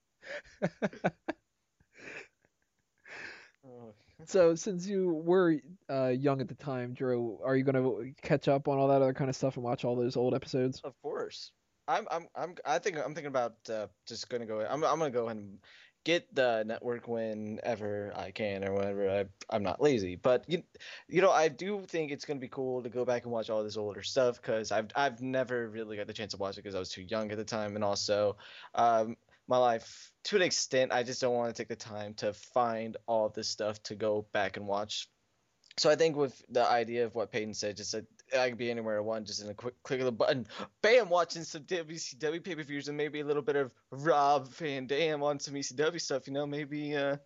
So 4.25 4.55
since 4.55 4.87
you 4.87 5.13
were 5.13 5.59
uh, 5.89 6.07
young 6.07 6.41
at 6.41 6.47
the 6.47 6.55
time, 6.55 6.93
Drew, 6.93 7.39
are 7.43 7.55
you 7.55 7.63
gonna 7.63 8.11
catch 8.21 8.47
up 8.47 8.67
on 8.67 8.77
all 8.77 8.87
that 8.89 9.01
other 9.01 9.13
kind 9.13 9.29
of 9.29 9.35
stuff 9.35 9.55
and 9.55 9.63
watch 9.63 9.83
all 9.85 9.95
those 9.95 10.15
old 10.15 10.33
episodes? 10.33 10.83
Of 10.83 10.93
course. 11.01 11.51
I'm 11.87 12.07
I'm 12.11 12.27
I'm 12.35 12.55
I 12.65 12.79
think 12.79 12.97
I'm 12.97 13.13
thinking 13.13 13.27
about 13.27 13.55
uh, 13.69 13.87
just 14.07 14.29
gonna 14.29 14.45
go. 14.45 14.61
I'm 14.61 14.83
I'm 14.83 14.99
gonna 14.99 15.11
go 15.11 15.27
and 15.29 15.59
get 16.03 16.33
the 16.33 16.63
network 16.65 17.07
whenever 17.07 18.11
I 18.15 18.31
can 18.31 18.63
or 18.63 18.73
whenever 18.73 19.09
I 19.09 19.25
I'm 19.49 19.63
not 19.63 19.81
lazy. 19.81 20.15
But 20.15 20.45
you 20.47 20.63
you 21.07 21.21
know 21.21 21.31
I 21.31 21.49
do 21.49 21.83
think 21.85 22.11
it's 22.11 22.25
gonna 22.25 22.39
be 22.39 22.47
cool 22.47 22.83
to 22.83 22.89
go 22.89 23.05
back 23.05 23.23
and 23.23 23.31
watch 23.31 23.49
all 23.49 23.63
this 23.63 23.77
older 23.77 24.03
stuff 24.03 24.41
because 24.41 24.71
I've 24.71 24.87
I've 24.95 25.21
never 25.21 25.69
really 25.69 25.97
got 25.97 26.07
the 26.07 26.13
chance 26.13 26.31
to 26.31 26.37
watch 26.37 26.57
it 26.57 26.63
because 26.63 26.75
I 26.75 26.79
was 26.79 26.91
too 26.91 27.03
young 27.03 27.31
at 27.31 27.37
the 27.37 27.43
time 27.45 27.75
and 27.75 27.83
also 27.83 28.37
um 28.75 29.17
my 29.51 29.57
life 29.57 30.11
to 30.23 30.35
an 30.37 30.41
extent 30.41 30.91
I 30.91 31.03
just 31.03 31.21
don't 31.21 31.35
want 31.35 31.53
to 31.53 31.61
take 31.61 31.67
the 31.67 31.75
time 31.75 32.13
to 32.15 32.33
find 32.33 32.97
all 33.05 33.29
this 33.29 33.49
stuff 33.49 33.83
to 33.83 33.95
go 33.95 34.25
back 34.31 34.57
and 34.57 34.65
watch. 34.65 35.07
So 35.77 35.89
I 35.89 35.95
think 35.95 36.15
with 36.15 36.41
the 36.49 36.65
idea 36.65 37.05
of 37.05 37.15
what 37.15 37.31
Peyton 37.31 37.53
said, 37.53 37.77
just 37.77 37.91
that 37.91 38.05
I 38.37 38.49
can 38.49 38.57
be 38.57 38.71
anywhere 38.71 38.97
I 38.97 39.01
want, 39.01 39.27
just 39.27 39.41
in 39.41 39.49
a 39.49 39.53
quick 39.53 39.75
click 39.83 39.99
of 39.99 40.05
the 40.05 40.11
button, 40.11 40.47
bam, 40.81 41.09
watching 41.09 41.43
some 41.43 41.63
WCW 41.63 42.43
pay 42.43 42.55
per 42.55 42.63
views 42.63 42.87
and 42.87 42.97
maybe 42.97 43.19
a 43.19 43.25
little 43.25 43.41
bit 43.41 43.55
of 43.55 43.73
Rob 43.91 44.47
Van 44.53 44.87
Dam 44.87 45.23
on 45.23 45.39
some 45.39 45.53
ECW 45.53 45.99
stuff. 45.99 46.27
You 46.27 46.33
know, 46.33 46.45
maybe 46.45 46.95
uh, 46.95 47.17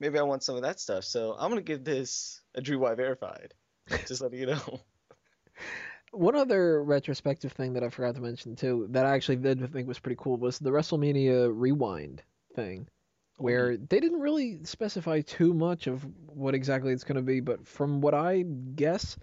maybe 0.00 0.18
I 0.18 0.22
want 0.22 0.42
some 0.42 0.56
of 0.56 0.62
that 0.62 0.80
stuff. 0.80 1.04
So 1.04 1.36
I'm 1.38 1.50
gonna 1.50 1.62
give 1.62 1.84
this 1.84 2.40
a 2.54 2.60
Drew 2.60 2.78
Y 2.78 2.94
verified. 2.94 3.54
Just 4.06 4.20
letting 4.20 4.40
you 4.40 4.46
know. 4.46 4.80
One 6.12 6.36
other 6.36 6.82
retrospective 6.82 7.52
thing 7.52 7.74
that 7.74 7.84
I 7.84 7.90
forgot 7.90 8.14
to 8.14 8.20
mention 8.20 8.56
too, 8.56 8.86
that 8.90 9.04
I 9.04 9.14
actually 9.14 9.36
did 9.36 9.70
think 9.72 9.86
was 9.86 9.98
pretty 9.98 10.16
cool, 10.18 10.36
was 10.36 10.58
the 10.58 10.70
WrestleMania 10.70 11.50
Rewind 11.54 12.22
thing, 12.54 12.88
where 13.36 13.76
they 13.76 14.00
didn't 14.00 14.20
really 14.20 14.64
specify 14.64 15.20
too 15.20 15.52
much 15.52 15.86
of 15.86 16.06
what 16.26 16.54
exactly 16.54 16.92
it's 16.92 17.04
going 17.04 17.16
to 17.16 17.22
be, 17.22 17.40
but 17.40 17.66
from 17.66 18.00
what 18.00 18.14
I 18.14 18.42
guess, 18.74 19.16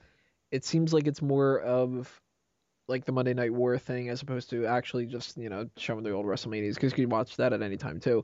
it 0.51 0.63
seems 0.63 0.93
like 0.93 1.07
it's 1.07 1.21
more 1.21 1.59
of 1.59 2.21
like 2.87 3.05
the 3.05 3.11
Monday 3.11 3.33
Night 3.33 3.53
War 3.53 3.77
thing 3.77 4.09
as 4.09 4.21
opposed 4.21 4.49
to 4.51 4.65
actually 4.65 5.05
just 5.05 5.37
you 5.37 5.49
know 5.49 5.67
showing 5.77 6.03
the 6.03 6.11
old 6.11 6.25
WrestleManias 6.25 6.75
because 6.75 6.91
you 6.91 7.05
can 7.05 7.09
watch 7.09 7.35
that 7.37 7.53
at 7.53 7.61
any 7.61 7.77
time 7.77 7.99
too. 7.99 8.23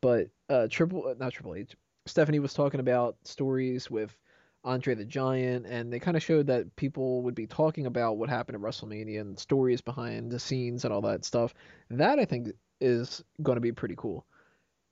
But 0.00 0.28
uh, 0.48 0.66
Triple, 0.68 1.14
not 1.18 1.32
Triple 1.32 1.54
H, 1.54 1.76
Stephanie 2.06 2.40
was 2.40 2.54
talking 2.54 2.80
about 2.80 3.16
stories 3.24 3.90
with 3.90 4.16
Andre 4.64 4.94
the 4.94 5.04
Giant, 5.04 5.66
and 5.66 5.92
they 5.92 5.98
kind 5.98 6.16
of 6.16 6.22
showed 6.22 6.46
that 6.46 6.76
people 6.76 7.22
would 7.22 7.34
be 7.34 7.46
talking 7.46 7.86
about 7.86 8.16
what 8.16 8.28
happened 8.28 8.56
at 8.56 8.62
WrestleMania 8.62 9.20
and 9.20 9.38
stories 9.38 9.80
behind 9.80 10.30
the 10.30 10.38
scenes 10.38 10.84
and 10.84 10.94
all 10.94 11.00
that 11.02 11.24
stuff. 11.24 11.52
That 11.90 12.18
I 12.18 12.24
think 12.24 12.48
is 12.80 13.24
going 13.42 13.56
to 13.56 13.60
be 13.60 13.72
pretty 13.72 13.94
cool. 13.96 14.24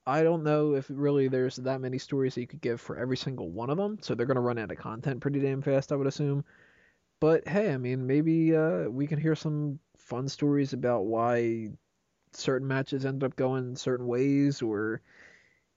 I 0.06 0.22
don't 0.22 0.42
know 0.42 0.74
if 0.74 0.86
really 0.88 1.28
there's 1.28 1.56
that 1.56 1.80
many 1.80 1.98
stories 1.98 2.34
that 2.34 2.40
you 2.40 2.46
could 2.46 2.60
give 2.60 2.80
for 2.80 2.96
every 2.96 3.16
single 3.16 3.50
one 3.50 3.70
of 3.70 3.76
them, 3.76 3.98
so 4.00 4.14
they're 4.14 4.26
going 4.26 4.36
to 4.36 4.40
run 4.40 4.58
out 4.58 4.72
of 4.72 4.78
content 4.78 5.20
pretty 5.20 5.40
damn 5.40 5.62
fast, 5.62 5.92
I 5.92 5.96
would 5.96 6.06
assume. 6.06 6.44
But 7.20 7.46
hey, 7.46 7.72
I 7.72 7.76
mean, 7.76 8.06
maybe 8.06 8.56
uh, 8.56 8.88
we 8.88 9.06
can 9.06 9.20
hear 9.20 9.36
some 9.36 9.78
fun 9.96 10.28
stories 10.28 10.72
about 10.72 11.04
why 11.04 11.68
certain 12.32 12.66
matches 12.66 13.04
ended 13.04 13.24
up 13.24 13.36
going 13.36 13.76
certain 13.76 14.06
ways, 14.06 14.62
or 14.62 15.02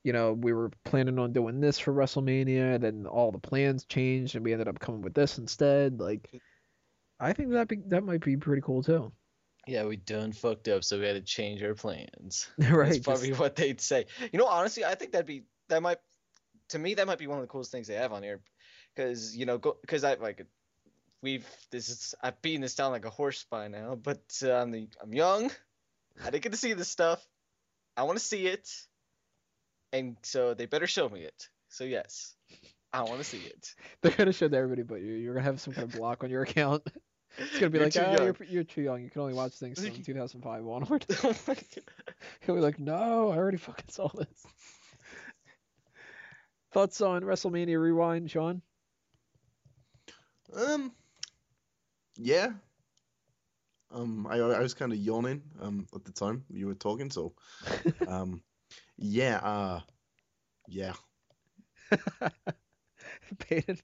you 0.04 0.14
know, 0.14 0.34
we 0.34 0.54
were 0.54 0.72
planning 0.84 1.18
on 1.18 1.32
doing 1.32 1.62
this 1.62 1.80
for 1.80 1.94
WrestleMania, 1.94 2.80
then 2.80 3.06
all 3.08 3.32
the 3.32 3.40
plans 3.40 3.86
changed, 3.86 4.36
and 4.36 4.44
we 4.44 4.52
ended 4.52 4.68
up 4.68 4.80
coming 4.80 5.02
with 5.02 5.14
this 5.14 5.38
instead. 5.38 6.00
Like, 6.00 6.30
I 7.20 7.34
think 7.34 7.52
that 7.52 7.70
be, 7.70 7.78
that 7.88 8.04
might 8.04 8.22
be 8.24 8.36
pretty 8.36 8.62
cool 8.62 8.84
too. 8.84 9.12
Yeah, 9.66 9.86
we 9.86 9.96
done 9.96 10.34
fucked 10.34 10.68
up, 10.68 10.84
so 10.84 11.00
we 11.00 11.06
had 11.06 11.14
to 11.14 11.22
change 11.22 11.64
our 11.64 11.74
plans. 11.74 12.50
right? 12.58 12.92
That's 12.92 13.00
probably 13.00 13.32
what 13.32 13.56
they'd 13.56 13.80
say. 13.80 14.08
You 14.32 14.40
know, 14.40 14.48
honestly, 14.48 14.84
I 14.84 14.96
think 14.96 15.14
that'd 15.14 15.26
be 15.26 15.44
that 15.70 15.82
might 15.82 16.00
to 16.70 16.80
me 16.80 16.96
that 16.96 17.08
might 17.08 17.18
be 17.18 17.28
one 17.28 17.38
of 17.38 17.44
the 17.44 17.48
coolest 17.48 17.72
things 17.72 17.88
they 17.88 17.96
have 17.96 18.12
on 18.12 18.24
here, 18.24 18.42
because 18.94 19.36
you 19.36 19.46
know, 19.46 19.58
because 19.58 20.04
I 20.04 20.16
like 20.16 20.46
we've 21.22 21.48
this 21.72 21.88
is 21.88 22.14
I've 22.22 22.42
beaten 22.42 22.62
this 22.62 22.76
down 22.76 22.92
like 22.92 23.06
a 23.06 23.10
horse 23.10 23.46
by 23.50 23.70
now, 23.70 23.96
but 23.96 24.22
uh, 24.44 24.52
I'm 24.52 24.72
the 24.72 24.90
I'm 25.02 25.14
young. 25.14 25.50
I 26.22 26.30
didn't 26.30 26.44
get 26.44 26.52
to 26.52 26.58
see 26.58 26.74
this 26.74 26.90
stuff. 26.90 27.26
I 27.96 28.04
want 28.04 28.20
to 28.20 28.26
see 28.26 28.48
it, 28.48 28.70
and 29.94 30.18
so 30.24 30.54
they 30.54 30.66
better 30.66 30.88
show 30.88 31.08
me 31.08 31.22
it. 31.22 31.48
So 31.70 31.86
yes, 31.86 32.36
I 32.92 33.04
want 33.04 33.20
to 33.20 33.24
see 33.24 33.38
it. 33.38 33.74
They're 34.02 34.12
gonna 34.12 34.34
show 34.34 34.48
it 34.48 34.50
to 34.50 34.58
everybody 34.58 34.84
but 34.84 35.02
you. 35.02 35.14
You're 35.14 35.36
gonna 35.36 35.46
have 35.46 35.62
some 35.62 35.74
kind 35.74 35.88
of 35.88 35.98
block 35.98 36.24
on 36.24 36.30
your 36.30 36.42
account. 36.42 36.86
It's 37.36 37.58
gonna 37.58 37.72
be 37.72 37.80
You're 37.80 37.88
like, 37.88 37.94
too 37.94 38.02
ah, 38.06 38.14
young." 38.14 38.24
you're, 38.26 38.36
you're 38.48 38.64
too 38.64 38.82
young. 38.84 39.02
You 39.02 39.10
can 39.10 39.22
only 39.22 39.34
watch 39.34 39.54
things 39.54 39.84
from 39.84 40.04
2005 40.04 40.68
onward. 40.68 41.04
Oh 41.24 41.34
my 41.48 41.56
He'll 42.42 42.54
be 42.54 42.62
like, 42.62 42.78
no, 42.78 43.32
I 43.32 43.38
already 43.38 43.58
fucking 43.58 43.90
saw 43.90 44.08
this. 44.10 44.46
Thoughts 46.74 47.02
on 47.02 47.24
WrestleMania 47.24 47.82
Rewind, 47.82 48.30
Sean? 48.30 48.62
Um, 50.56 50.92
yeah. 52.18 52.50
Um, 53.90 54.28
I 54.30 54.38
I 54.38 54.60
was 54.60 54.76
kind 54.76 54.92
of 54.92 55.00
yawning 55.00 55.42
um 55.60 55.88
at 55.96 56.06
the 56.06 56.12
time 56.12 56.46
you 56.52 56.68
were 56.68 56.76
talking, 56.76 57.10
so 57.10 57.34
um, 58.08 58.44
yeah, 59.04 59.38
uh, 59.38 59.80
yeah. 60.68 60.94
Peyton. 63.40 63.78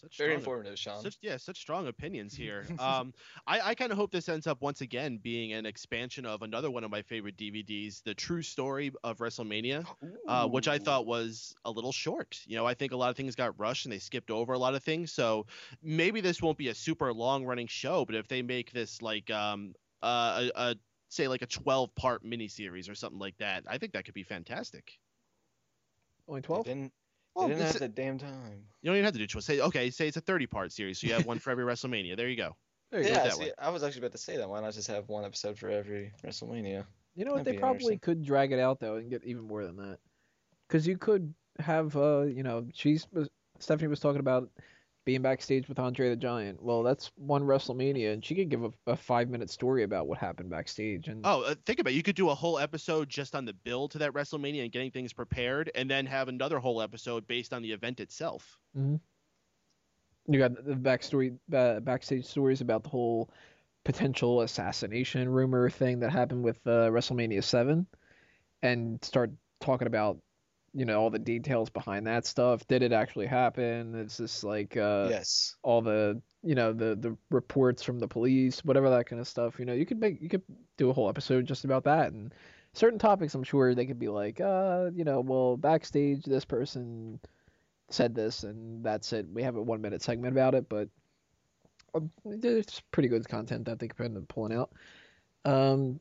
Such 0.00 0.18
Very 0.18 0.34
informative, 0.34 0.78
Sean. 0.78 1.00
Such 1.00 1.16
yeah, 1.22 1.36
such 1.36 1.56
strong 1.58 1.86
opinions 1.86 2.34
here. 2.36 2.66
um, 2.78 3.14
I, 3.46 3.60
I 3.60 3.74
kind 3.74 3.92
of 3.92 3.96
hope 3.96 4.10
this 4.10 4.28
ends 4.28 4.46
up 4.46 4.60
once 4.60 4.80
again 4.80 5.18
being 5.22 5.52
an 5.52 5.64
expansion 5.64 6.26
of 6.26 6.42
another 6.42 6.70
one 6.70 6.84
of 6.84 6.90
my 6.90 7.00
favorite 7.00 7.36
DVDs, 7.36 8.02
the 8.02 8.12
True 8.12 8.42
Story 8.42 8.92
of 9.04 9.18
WrestleMania, 9.18 9.86
uh, 10.28 10.48
which 10.48 10.68
I 10.68 10.78
thought 10.78 11.06
was 11.06 11.54
a 11.64 11.70
little 11.70 11.92
short. 11.92 12.40
You 12.44 12.56
know, 12.56 12.66
I 12.66 12.74
think 12.74 12.92
a 12.92 12.96
lot 12.96 13.10
of 13.10 13.16
things 13.16 13.34
got 13.36 13.58
rushed 13.58 13.86
and 13.86 13.92
they 13.92 13.98
skipped 13.98 14.30
over 14.30 14.52
a 14.52 14.58
lot 14.58 14.74
of 14.74 14.82
things. 14.82 15.12
So 15.12 15.46
maybe 15.82 16.20
this 16.20 16.42
won't 16.42 16.58
be 16.58 16.68
a 16.68 16.74
super 16.74 17.14
long 17.14 17.44
running 17.44 17.68
show, 17.68 18.04
but 18.04 18.16
if 18.16 18.28
they 18.28 18.42
make 18.42 18.72
this 18.72 19.00
like 19.00 19.30
um 19.30 19.74
uh, 20.02 20.48
a, 20.54 20.60
a 20.60 20.76
say 21.14 21.28
like 21.28 21.42
a 21.42 21.46
12 21.46 21.94
part 21.94 22.24
miniseries 22.24 22.90
or 22.90 22.94
something 22.94 23.18
like 23.18 23.36
that, 23.38 23.64
I 23.66 23.78
think 23.78 23.92
that 23.92 24.04
could 24.04 24.14
be 24.14 24.22
fantastic. 24.22 24.98
Only 26.28 26.40
They 26.40 26.46
12? 26.46 26.64
didn't 26.64 26.92
Well, 27.34 27.48
they 27.48 27.54
didn't 27.54 27.66
have 27.66 27.78
the 27.78 27.88
damn 27.88 28.18
time. 28.18 28.66
you 28.82 28.88
don't 28.88 28.96
even 28.96 29.04
have 29.04 29.14
to 29.14 29.18
do 29.18 29.26
choice. 29.26 29.44
Say 29.44 29.60
okay, 29.60 29.90
say 29.90 30.08
it's 30.08 30.16
a 30.16 30.20
30 30.20 30.46
part 30.46 30.72
series, 30.72 31.00
so 31.00 31.06
you 31.06 31.12
have 31.14 31.26
one 31.26 31.38
for 31.38 31.50
every 31.50 31.64
WrestleMania. 31.64 32.16
There 32.16 32.28
you 32.28 32.36
go. 32.36 32.56
There 32.90 33.02
you. 33.02 33.08
Yeah, 33.08 33.24
that 33.24 33.32
see. 33.34 33.52
I 33.58 33.70
was 33.70 33.82
actually 33.82 34.00
about 34.00 34.12
to 34.12 34.18
say 34.18 34.36
that. 34.36 34.48
Why 34.48 34.60
not 34.60 34.72
just 34.72 34.88
have 34.88 35.08
one 35.08 35.24
episode 35.24 35.58
for 35.58 35.68
every 35.68 36.12
WrestleMania? 36.24 36.84
You 37.14 37.24
know 37.24 37.32
what? 37.32 37.44
That'd 37.44 37.56
They 37.56 37.60
probably 37.60 37.98
could 37.98 38.24
drag 38.24 38.52
it 38.52 38.58
out 38.58 38.80
though 38.80 38.96
and 38.96 39.10
get 39.10 39.24
even 39.24 39.42
more 39.42 39.64
than 39.64 39.76
that. 39.76 39.98
Because 40.68 40.86
you 40.86 40.96
could 40.96 41.34
have, 41.58 41.96
uh, 41.96 42.22
you 42.22 42.42
know, 42.42 42.66
she's 42.72 43.06
Stephanie 43.58 43.88
was 43.88 44.00
talking 44.00 44.20
about 44.20 44.50
being 45.04 45.22
backstage 45.22 45.68
with 45.68 45.78
Andre 45.78 46.10
the 46.10 46.16
Giant. 46.16 46.62
Well, 46.62 46.82
that's 46.82 47.10
one 47.16 47.42
WrestleMania, 47.42 48.12
and 48.12 48.24
she 48.24 48.34
could 48.34 48.48
give 48.48 48.64
a, 48.64 48.70
a 48.86 48.96
five 48.96 49.28
minute 49.28 49.50
story 49.50 49.82
about 49.82 50.06
what 50.06 50.18
happened 50.18 50.50
backstage. 50.50 51.08
And 51.08 51.20
Oh, 51.24 51.42
uh, 51.42 51.54
think 51.66 51.78
about 51.78 51.92
it. 51.92 51.96
You 51.96 52.02
could 52.02 52.16
do 52.16 52.30
a 52.30 52.34
whole 52.34 52.58
episode 52.58 53.08
just 53.08 53.34
on 53.34 53.44
the 53.44 53.52
build 53.52 53.90
to 53.92 53.98
that 53.98 54.12
WrestleMania 54.12 54.62
and 54.62 54.72
getting 54.72 54.90
things 54.90 55.12
prepared, 55.12 55.70
and 55.74 55.90
then 55.90 56.06
have 56.06 56.28
another 56.28 56.58
whole 56.58 56.80
episode 56.80 57.26
based 57.26 57.52
on 57.52 57.62
the 57.62 57.72
event 57.72 58.00
itself. 58.00 58.58
you 60.26 60.38
got 60.38 60.64
the 60.64 60.74
backstory, 60.74 61.36
uh, 61.52 61.80
backstage 61.80 62.24
stories 62.24 62.60
about 62.62 62.82
the 62.82 62.88
whole 62.88 63.30
potential 63.84 64.40
assassination 64.40 65.28
rumor 65.28 65.68
thing 65.68 66.00
that 66.00 66.10
happened 66.10 66.42
with 66.42 66.58
uh, 66.66 66.88
WrestleMania 66.88 67.44
Seven, 67.44 67.86
and 68.62 69.04
start 69.04 69.30
talking 69.60 69.86
about. 69.86 70.18
You 70.74 70.84
know 70.84 71.00
all 71.00 71.10
the 71.10 71.18
details 71.18 71.70
behind 71.70 72.06
that 72.06 72.26
stuff. 72.26 72.66
Did 72.66 72.82
it 72.82 72.92
actually 72.92 73.26
happen? 73.26 73.94
It's 73.94 74.16
just 74.16 74.44
like 74.44 74.76
uh, 74.76 75.06
yes. 75.10 75.56
all 75.62 75.80
the 75.80 76.20
you 76.44 76.54
know 76.54 76.72
the 76.72 76.94
the 76.94 77.16
reports 77.30 77.82
from 77.82 77.98
the 77.98 78.06
police 78.06 78.64
whatever 78.64 78.90
that 78.90 79.06
kind 79.06 79.18
of 79.18 79.26
stuff 79.26 79.58
you 79.58 79.64
know 79.64 79.72
you 79.72 79.86
could 79.86 79.98
make 79.98 80.20
you 80.20 80.28
could 80.28 80.42
do 80.76 80.90
a 80.90 80.92
whole 80.92 81.08
episode 81.08 81.46
just 81.46 81.64
about 81.64 81.84
that 81.84 82.12
and 82.12 82.34
certain 82.74 82.98
topics 82.98 83.34
i'm 83.34 83.42
sure 83.42 83.74
they 83.74 83.86
could 83.86 83.98
be 83.98 84.08
like 84.08 84.40
uh 84.40 84.90
you 84.94 85.04
know 85.04 85.20
well 85.20 85.56
backstage 85.56 86.22
this 86.24 86.44
person 86.44 87.18
said 87.88 88.14
this 88.14 88.44
and 88.44 88.84
that's 88.84 89.12
it 89.12 89.26
we 89.32 89.42
have 89.42 89.56
a 89.56 89.62
one 89.62 89.80
minute 89.80 90.02
segment 90.02 90.34
about 90.34 90.54
it 90.54 90.68
but 90.68 90.88
um, 91.94 92.10
there's 92.24 92.82
pretty 92.90 93.08
good 93.08 93.26
content 93.28 93.64
that 93.64 93.78
they 93.78 93.88
could 93.88 94.04
end 94.04 94.16
up 94.16 94.28
pulling 94.28 94.52
out 94.52 94.70
um 95.44 95.98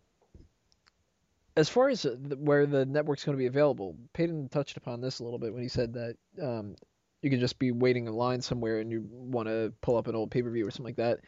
as 1.55 1.69
far 1.69 1.89
as 1.89 2.05
uh, 2.05 2.15
where 2.37 2.65
the 2.65 2.85
network's 2.85 3.23
going 3.23 3.37
to 3.37 3.41
be 3.41 3.47
available, 3.47 3.95
Peyton 4.13 4.49
touched 4.49 4.77
upon 4.77 5.01
this 5.01 5.19
a 5.19 5.23
little 5.23 5.39
bit 5.39 5.53
when 5.53 5.61
he 5.61 5.69
said 5.69 5.93
that 5.93 6.15
um, 6.41 6.75
you 7.21 7.29
could 7.29 7.39
just 7.39 7.59
be 7.59 7.71
waiting 7.71 8.07
in 8.07 8.13
line 8.13 8.41
somewhere 8.41 8.79
and 8.79 8.91
you 8.91 9.05
want 9.09 9.47
to 9.47 9.73
pull 9.81 9.97
up 9.97 10.07
an 10.07 10.15
old 10.15 10.31
pay 10.31 10.41
per 10.41 10.49
view 10.49 10.67
or 10.67 10.71
something 10.71 10.85
like 10.85 10.97
that. 10.97 11.19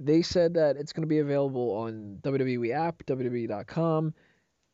They 0.00 0.22
said 0.22 0.54
that 0.54 0.76
it's 0.76 0.92
going 0.92 1.02
to 1.02 1.08
be 1.08 1.18
available 1.18 1.72
on 1.72 2.18
WWE 2.22 2.72
app, 2.72 3.02
WWE.com, 3.06 4.14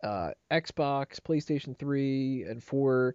uh, 0.02 0.30
Xbox, 0.50 1.18
PlayStation 1.20 1.78
3 1.78 2.42
and 2.42 2.62
4, 2.62 3.14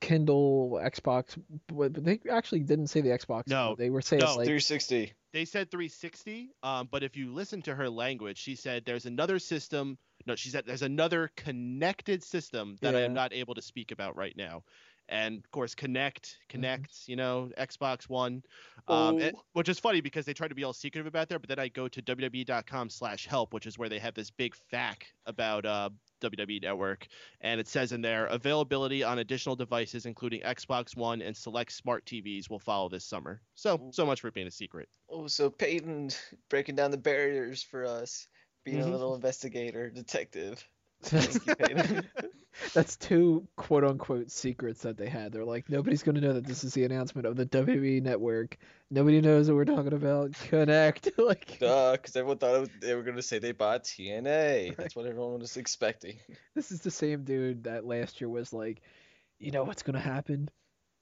Kindle, 0.00 0.80
Xbox. 0.82 1.38
But 1.68 1.92
but 1.92 2.04
they 2.04 2.20
actually 2.30 2.60
didn't 2.60 2.88
say 2.88 3.02
the 3.02 3.10
Xbox. 3.10 3.46
No. 3.46 3.76
they 3.78 3.90
were 3.90 4.02
saying 4.02 4.20
No. 4.20 4.36
like 4.36 4.46
360. 4.46 5.12
They 5.32 5.44
said 5.44 5.70
360, 5.70 6.50
um, 6.62 6.88
but 6.90 7.02
if 7.02 7.16
you 7.16 7.32
listen 7.32 7.62
to 7.62 7.74
her 7.74 7.90
language, 7.90 8.38
she 8.38 8.54
said 8.54 8.84
there's 8.84 9.06
another 9.06 9.38
system. 9.38 9.98
No, 10.26 10.34
she 10.34 10.48
said 10.48 10.64
there's 10.66 10.82
another 10.82 11.30
connected 11.36 12.22
system 12.22 12.76
that 12.80 12.94
I 12.96 13.00
am 13.02 13.14
not 13.14 13.32
able 13.32 13.54
to 13.54 13.62
speak 13.62 13.90
about 13.92 14.16
right 14.16 14.36
now. 14.36 14.64
And 15.06 15.44
of 15.44 15.50
course, 15.50 15.74
Kinect, 15.74 16.36
Kinect, 16.48 17.06
you 17.06 17.16
know, 17.16 17.50
Xbox 17.58 18.08
One, 18.08 18.42
um, 18.88 19.20
Oh. 19.20 19.30
which 19.52 19.68
is 19.68 19.78
funny 19.78 20.00
because 20.00 20.24
they 20.24 20.32
try 20.32 20.48
to 20.48 20.54
be 20.54 20.64
all 20.64 20.72
secretive 20.72 21.06
about 21.06 21.28
there. 21.28 21.38
But 21.38 21.50
then 21.50 21.58
I 21.58 21.68
go 21.68 21.88
to 21.88 22.00
WWE.com/help, 22.00 23.52
which 23.52 23.66
is 23.66 23.76
where 23.76 23.90
they 23.90 23.98
have 23.98 24.14
this 24.14 24.30
big 24.30 24.54
fact 24.54 25.12
about 25.26 25.66
uh, 25.66 25.90
WWE 26.22 26.62
Network, 26.62 27.06
and 27.42 27.60
it 27.60 27.68
says 27.68 27.92
in 27.92 28.00
there 28.00 28.24
availability 28.26 29.02
on 29.02 29.18
additional 29.18 29.56
devices, 29.56 30.06
including 30.06 30.40
Xbox 30.40 30.96
One 30.96 31.20
and 31.20 31.36
select 31.36 31.72
smart 31.72 32.06
TVs, 32.06 32.48
will 32.48 32.58
follow 32.58 32.88
this 32.88 33.04
summer. 33.04 33.42
So, 33.56 33.90
so 33.92 34.06
much 34.06 34.22
for 34.22 34.28
it 34.28 34.34
being 34.34 34.46
a 34.46 34.50
secret. 34.50 34.88
Oh, 35.10 35.26
so 35.26 35.50
Peyton 35.50 36.10
breaking 36.48 36.76
down 36.76 36.90
the 36.90 36.96
barriers 36.96 37.62
for 37.62 37.84
us, 37.84 38.26
being 38.64 38.82
Mhm. 38.82 38.86
a 38.86 38.90
little 38.90 39.14
investigator, 39.14 39.90
detective. 39.90 40.66
Thank 41.02 41.46
you, 41.46 41.54
Peyton. 41.54 42.08
That's 42.72 42.96
two 42.96 43.46
quote 43.56 43.84
unquote 43.84 44.30
secrets 44.30 44.82
that 44.82 44.96
they 44.96 45.08
had. 45.08 45.32
They're 45.32 45.44
like, 45.44 45.68
nobody's 45.68 46.02
going 46.04 46.14
to 46.14 46.20
know 46.20 46.34
that 46.34 46.46
this 46.46 46.62
is 46.64 46.72
the 46.72 46.84
announcement 46.84 47.26
of 47.26 47.36
the 47.36 47.44
WWE 47.46 48.00
network. 48.00 48.56
Nobody 48.90 49.20
knows 49.20 49.48
what 49.48 49.56
we're 49.56 49.64
talking 49.64 49.92
about. 49.92 50.30
Kinect. 50.30 51.18
like, 51.18 51.58
Duh, 51.58 51.92
because 51.92 52.14
everyone 52.16 52.38
thought 52.38 52.54
it 52.54 52.60
was, 52.60 52.70
they 52.80 52.94
were 52.94 53.02
going 53.02 53.16
to 53.16 53.22
say 53.22 53.38
they 53.38 53.52
bought 53.52 53.84
TNA. 53.84 54.76
That's 54.76 54.94
what 54.94 55.06
everyone 55.06 55.40
was 55.40 55.56
expecting. 55.56 56.16
this 56.54 56.70
is 56.70 56.80
the 56.80 56.92
same 56.92 57.24
dude 57.24 57.64
that 57.64 57.84
last 57.84 58.20
year 58.20 58.30
was 58.30 58.52
like, 58.52 58.80
you 59.40 59.50
know 59.50 59.64
what's 59.64 59.82
going 59.82 59.94
to 59.94 60.00
happen? 60.00 60.48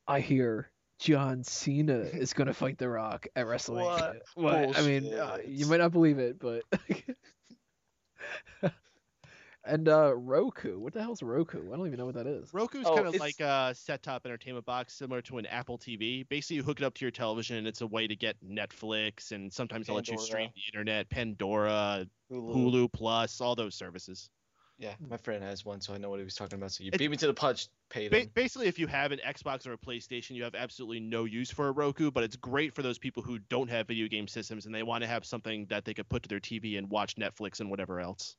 I 0.08 0.20
hear 0.20 0.70
John 0.98 1.44
Cena 1.44 1.98
is 1.98 2.32
going 2.32 2.48
to 2.48 2.54
fight 2.54 2.78
The 2.78 2.88
Rock 2.88 3.28
at 3.36 3.46
WrestleMania. 3.46 4.20
What? 4.34 4.78
I 4.78 4.82
mean, 4.82 5.12
uh, 5.12 5.38
you 5.46 5.66
might 5.66 5.80
not 5.80 5.92
believe 5.92 6.18
it, 6.18 6.40
but. 6.40 6.62
and 9.64 9.88
uh, 9.88 10.14
Roku. 10.14 10.78
What 10.78 10.92
the 10.92 11.02
hell's 11.02 11.22
Roku? 11.22 11.72
I 11.72 11.76
don't 11.76 11.86
even 11.86 11.98
know 11.98 12.06
what 12.06 12.14
that 12.14 12.26
is. 12.26 12.52
Roku's 12.52 12.86
Oh, 12.86 12.94
kind 12.94 13.06
of 13.06 13.16
like 13.16 13.40
a 13.40 13.74
set-top 13.74 14.26
entertainment 14.26 14.66
box, 14.66 14.94
similar 14.94 15.22
to 15.22 15.38
an 15.38 15.46
Apple 15.46 15.78
TV. 15.78 16.28
Basically, 16.28 16.56
you 16.56 16.62
hook 16.62 16.80
it 16.80 16.84
up 16.84 16.94
to 16.94 17.04
your 17.04 17.10
television, 17.10 17.56
and 17.56 17.66
it's 17.66 17.80
a 17.80 17.86
way 17.86 18.06
to 18.06 18.16
get 18.16 18.36
Netflix, 18.44 19.32
and 19.32 19.52
sometimes 19.52 19.86
they'll 19.86 19.96
let 19.96 20.08
you 20.08 20.18
stream 20.18 20.50
the 20.54 20.62
internet, 20.72 21.08
Pandora, 21.10 22.06
Hulu. 22.30 22.54
Hulu 22.54 22.92
Plus, 22.92 23.40
all 23.40 23.54
those 23.54 23.74
services. 23.74 24.30
Yeah, 24.82 24.94
my 25.08 25.16
friend 25.16 25.44
has 25.44 25.64
one, 25.64 25.80
so 25.80 25.94
I 25.94 25.98
know 25.98 26.10
what 26.10 26.18
he 26.18 26.24
was 26.24 26.34
talking 26.34 26.58
about. 26.58 26.72
So 26.72 26.82
you 26.82 26.88
It's- 26.88 26.98
beat 26.98 27.08
me 27.08 27.16
to 27.18 27.28
the 27.28 27.34
punch, 27.34 27.68
Ba- 27.68 28.08
Peyton. 28.10 28.30
basically, 28.34 28.66
if 28.66 28.80
you 28.80 28.88
have 28.88 29.12
an 29.12 29.20
Xbox 29.24 29.64
or 29.64 29.72
a 29.74 29.78
PlayStation, 29.78 30.30
you 30.34 30.42
have 30.42 30.56
absolutely 30.56 30.98
no 30.98 31.24
use 31.24 31.52
for 31.52 31.68
a 31.68 31.70
Roku, 31.70 32.10
but 32.10 32.24
it's 32.24 32.34
great 32.34 32.74
for 32.74 32.82
those 32.82 32.98
people 32.98 33.22
who 33.22 33.38
don't 33.38 33.70
have 33.70 33.86
video 33.86 34.08
game 34.08 34.26
systems 34.26 34.66
and 34.66 34.74
they 34.74 34.82
want 34.82 35.02
to 35.02 35.06
have 35.06 35.24
something 35.24 35.66
that 35.66 35.84
they 35.84 35.94
could 35.94 36.08
put 36.08 36.24
to 36.24 36.28
their 36.28 36.40
TV 36.40 36.78
and 36.78 36.90
watch 36.90 37.14
Netflix 37.14 37.60
and 37.60 37.70
whatever 37.70 38.00
else. 38.00 38.34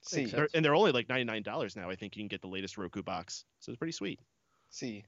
See, 0.00 0.24
They're- 0.24 0.48
and 0.54 0.64
they're 0.64 0.74
only 0.74 0.90
like 0.90 1.06
$99 1.08 1.76
now. 1.76 1.88
I 1.88 1.94
think 1.94 2.16
you 2.16 2.22
can 2.22 2.28
get 2.28 2.40
the 2.40 2.48
latest 2.48 2.76
Roku 2.76 3.04
box, 3.04 3.44
so 3.60 3.70
it's 3.70 3.78
pretty 3.78 3.92
sweet. 3.92 4.18
see. 4.70 5.04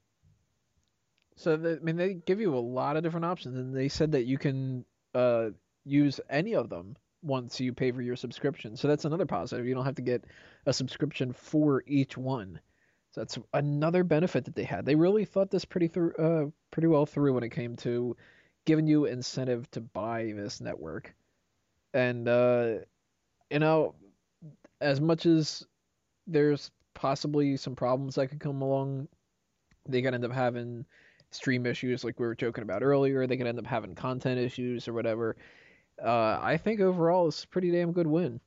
So 1.34 1.56
the, 1.56 1.76
I 1.76 1.80
mean, 1.80 1.96
they 1.96 2.14
give 2.14 2.40
you 2.40 2.54
a 2.54 2.60
lot 2.60 2.96
of 2.96 3.02
different 3.02 3.26
options, 3.26 3.56
and 3.56 3.74
they 3.76 3.88
said 3.88 4.12
that 4.12 4.24
you 4.26 4.38
can 4.38 4.86
uh, 5.12 5.50
use 5.84 6.20
any 6.30 6.54
of 6.54 6.68
them 6.70 6.96
once 7.26 7.60
you 7.60 7.72
pay 7.72 7.90
for 7.90 8.00
your 8.00 8.16
subscription. 8.16 8.76
So 8.76 8.88
that's 8.88 9.04
another 9.04 9.26
positive. 9.26 9.66
You 9.66 9.74
don't 9.74 9.84
have 9.84 9.96
to 9.96 10.02
get 10.02 10.24
a 10.64 10.72
subscription 10.72 11.32
for 11.32 11.82
each 11.86 12.16
one. 12.16 12.60
So 13.12 13.20
that's 13.22 13.38
another 13.52 14.04
benefit 14.04 14.44
that 14.44 14.54
they 14.54 14.64
had. 14.64 14.86
They 14.86 14.94
really 14.94 15.24
thought 15.24 15.50
this 15.50 15.64
pretty 15.64 15.88
through, 15.88 16.14
uh, 16.14 16.50
pretty 16.70 16.88
well 16.88 17.06
through 17.06 17.32
when 17.34 17.42
it 17.42 17.50
came 17.50 17.76
to 17.76 18.16
giving 18.64 18.86
you 18.86 19.06
incentive 19.06 19.70
to 19.72 19.80
buy 19.80 20.32
this 20.36 20.60
network. 20.60 21.14
And 21.94 22.28
uh, 22.28 22.74
you 23.50 23.58
know, 23.58 23.94
as 24.80 25.00
much 25.00 25.26
as 25.26 25.64
there's 26.26 26.70
possibly 26.94 27.56
some 27.56 27.74
problems 27.76 28.16
that 28.16 28.28
could 28.28 28.40
come 28.40 28.62
along, 28.62 29.08
they 29.88 30.02
could 30.02 30.14
end 30.14 30.24
up 30.24 30.32
having 30.32 30.84
stream 31.30 31.66
issues 31.66 32.04
like 32.04 32.18
we 32.18 32.26
were 32.26 32.34
joking 32.34 32.62
about 32.62 32.82
earlier. 32.82 33.26
They 33.26 33.36
could 33.36 33.46
end 33.46 33.58
up 33.58 33.66
having 33.66 33.94
content 33.94 34.38
issues 34.38 34.88
or 34.88 34.92
whatever. 34.92 35.36
Uh, 36.02 36.38
I 36.42 36.56
think 36.56 36.80
overall 36.80 37.28
it's 37.28 37.44
a 37.44 37.48
pretty 37.48 37.70
damn 37.70 37.92
good 37.92 38.06
win. 38.06 38.40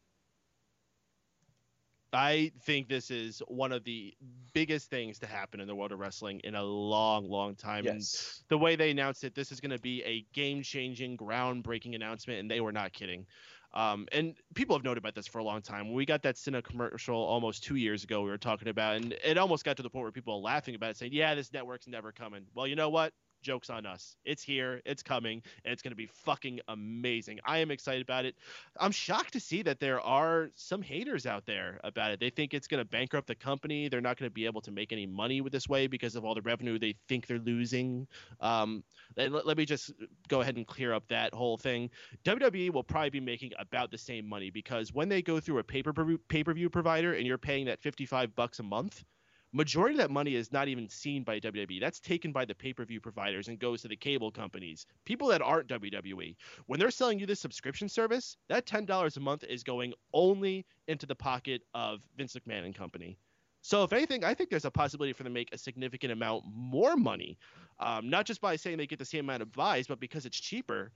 I 2.11 2.51
think 2.63 2.89
this 2.89 3.11
is 3.11 3.39
one 3.47 3.71
of 3.71 3.83
the 3.83 4.15
biggest 4.53 4.89
things 4.89 5.19
to 5.19 5.27
happen 5.27 5.59
in 5.59 5.67
the 5.67 5.75
world 5.75 5.91
of 5.91 5.99
wrestling 5.99 6.41
in 6.43 6.55
a 6.55 6.63
long, 6.63 7.29
long 7.29 7.55
time. 7.55 7.85
And 7.85 7.99
Yes. 7.99 8.43
the 8.47 8.57
way 8.57 8.75
they 8.75 8.89
announced 8.89 9.23
it, 9.23 9.35
this 9.35 9.51
is 9.51 9.59
going 9.59 9.71
to 9.71 9.79
be 9.79 10.03
a 10.03 10.21
game-changing, 10.33 11.17
groundbreaking 11.17 11.93
announcement, 11.93 12.39
and 12.39 12.49
they 12.49 12.61
were 12.61 12.71
not 12.71 12.93
kidding. 12.93 13.27
Um, 13.75 14.07
and 14.11 14.35
people 14.55 14.75
have 14.75 14.83
known 14.83 14.97
about 14.97 15.13
this 15.13 15.27
for 15.27 15.37
a 15.37 15.43
long 15.43 15.61
time. 15.61 15.85
When 15.85 15.95
we 15.95 16.05
got 16.05 16.23
that 16.23 16.35
Cena 16.35 16.63
commercial 16.63 17.15
almost 17.15 17.63
two 17.63 17.75
years 17.75 18.03
ago, 18.03 18.23
we 18.23 18.31
were 18.31 18.39
talking 18.39 18.69
about, 18.69 18.95
and 18.95 19.13
it 19.23 19.37
almost 19.37 19.63
got 19.63 19.77
to 19.77 19.83
the 19.83 19.89
point 19.91 20.01
where 20.01 20.11
people 20.11 20.41
were 20.41 20.47
laughing 20.47 20.73
about 20.73 20.89
it, 20.91 20.97
saying, 20.97 21.13
"Yeah, 21.13 21.35
this 21.35 21.53
network's 21.53 21.87
never 21.87 22.11
coming." 22.11 22.47
Well, 22.55 22.65
you 22.65 22.75
know 22.75 22.89
what? 22.89 23.13
Joke's 23.41 23.69
on 23.69 23.85
us. 23.85 24.15
It's 24.25 24.43
here. 24.43 24.81
It's 24.85 25.03
coming, 25.03 25.41
and 25.63 25.71
it's 25.71 25.81
going 25.81 25.91
to 25.91 25.95
be 25.95 26.07
fucking 26.07 26.59
amazing. 26.67 27.39
I 27.45 27.59
am 27.59 27.71
excited 27.71 28.01
about 28.01 28.25
it. 28.25 28.35
I'm 28.79 28.91
shocked 28.91 29.33
to 29.33 29.39
see 29.39 29.61
that 29.63 29.79
there 29.79 30.01
are 30.01 30.49
some 30.55 30.81
haters 30.81 31.25
out 31.25 31.45
there 31.45 31.79
about 31.83 32.11
it. 32.11 32.19
They 32.19 32.29
think 32.29 32.53
it's 32.53 32.67
going 32.67 32.81
to 32.81 32.89
bankrupt 32.89 33.27
the 33.27 33.35
company. 33.35 33.87
They're 33.87 34.01
not 34.01 34.17
going 34.17 34.29
to 34.29 34.33
be 34.33 34.45
able 34.45 34.61
to 34.61 34.71
make 34.71 34.91
any 34.91 35.05
money 35.05 35.41
with 35.41 35.53
this 35.53 35.67
way 35.67 35.87
because 35.87 36.15
of 36.15 36.25
all 36.25 36.35
the 36.35 36.41
revenue 36.41 36.79
they 36.79 36.95
think 37.07 37.27
they're 37.27 37.39
losing. 37.39 38.07
Um, 38.41 38.83
let, 39.17 39.45
let 39.45 39.57
me 39.57 39.65
just 39.65 39.91
go 40.27 40.41
ahead 40.41 40.57
and 40.57 40.67
clear 40.67 40.93
up 40.93 41.07
that 41.09 41.33
whole 41.33 41.57
thing. 41.57 41.89
WWE 42.25 42.71
will 42.71 42.83
probably 42.83 43.09
be 43.09 43.19
making 43.19 43.51
about 43.59 43.91
the 43.91 43.97
same 43.97 44.27
money 44.27 44.49
because 44.49 44.93
when 44.93 45.09
they 45.09 45.21
go 45.21 45.39
through 45.39 45.59
a 45.59 45.63
pay 45.63 45.81
per 45.81 46.53
view 46.53 46.69
provider 46.69 47.13
and 47.13 47.25
you're 47.25 47.37
paying 47.37 47.65
that 47.65 47.81
55 47.81 48.35
bucks 48.35 48.59
a 48.59 48.63
month. 48.63 49.03
Majority 49.51 49.95
of 49.95 50.01
that 50.01 50.11
money 50.11 50.35
is 50.35 50.51
not 50.51 50.67
even 50.67 50.87
seen 50.87 51.23
by 51.23 51.39
WWE. 51.39 51.81
That's 51.81 51.99
taken 51.99 52.31
by 52.31 52.45
the 52.45 52.53
pay-per-view 52.53 53.01
providers 53.01 53.47
and 53.47 53.57
goes 53.57 53.81
to 53.81 53.87
the 53.87 53.95
cable 53.95 54.31
companies. 54.31 54.85
People 55.05 55.27
that 55.29 55.41
aren't 55.41 55.67
WWE. 55.69 56.35
When 56.67 56.79
they're 56.79 56.91
selling 56.91 57.17
you 57.17 57.25
this 57.25 57.39
subscription 57.39 57.89
service, 57.89 58.37
that 58.47 58.67
$10 58.67 59.17
a 59.17 59.19
month 59.19 59.43
is 59.43 59.63
going 59.63 59.93
only 60.13 60.67
into 60.87 61.07
the 61.07 61.15
pocket 61.15 61.63
of 61.73 62.01
Vince 62.15 62.35
McMahon 62.35 62.65
and 62.65 62.75
company. 62.75 63.17
So 63.61 63.83
if 63.83 63.91
anything, 63.91 64.23
I 64.23 64.33
think 64.33 64.49
there's 64.49 64.65
a 64.65 64.71
possibility 64.71 65.13
for 65.13 65.23
them 65.23 65.33
to 65.33 65.39
make 65.39 65.53
a 65.53 65.57
significant 65.57 66.13
amount 66.13 66.43
more 66.47 66.95
money, 66.95 67.37
um, 67.79 68.09
not 68.09 68.25
just 68.25 68.41
by 68.41 68.55
saying 68.55 68.77
they 68.77 68.87
get 68.87 68.99
the 68.99 69.05
same 69.05 69.25
amount 69.25 69.41
of 69.41 69.51
buys, 69.51 69.87
but 69.87 69.99
because 69.99 70.25
it's 70.25 70.39
cheaper. 70.39 70.91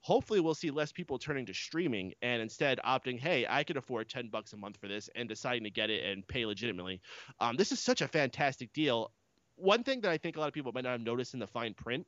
Hopefully, 0.00 0.40
we'll 0.40 0.54
see 0.54 0.70
less 0.70 0.92
people 0.92 1.18
turning 1.18 1.46
to 1.46 1.54
streaming 1.54 2.14
and 2.22 2.40
instead 2.40 2.78
opting, 2.84 3.18
hey, 3.18 3.46
I 3.48 3.64
can 3.64 3.76
afford 3.76 4.08
10 4.08 4.28
bucks 4.28 4.52
a 4.52 4.56
month 4.56 4.76
for 4.78 4.88
this 4.88 5.10
and 5.14 5.28
deciding 5.28 5.64
to 5.64 5.70
get 5.70 5.90
it 5.90 6.04
and 6.04 6.26
pay 6.26 6.46
legitimately. 6.46 7.00
Um, 7.40 7.56
this 7.56 7.72
is 7.72 7.80
such 7.80 8.00
a 8.00 8.08
fantastic 8.08 8.72
deal. 8.72 9.12
One 9.56 9.82
thing 9.82 10.00
that 10.02 10.10
I 10.10 10.18
think 10.18 10.36
a 10.36 10.40
lot 10.40 10.46
of 10.46 10.54
people 10.54 10.72
might 10.72 10.84
not 10.84 10.92
have 10.92 11.00
noticed 11.00 11.34
in 11.34 11.40
the 11.40 11.46
fine 11.46 11.74
print, 11.74 12.06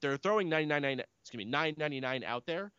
they're 0.00 0.16
throwing 0.16 0.48
999 0.48 1.04
excuse 1.22 1.38
me 1.38 1.44
999 1.44 2.22
out 2.24 2.46
there. 2.46 2.72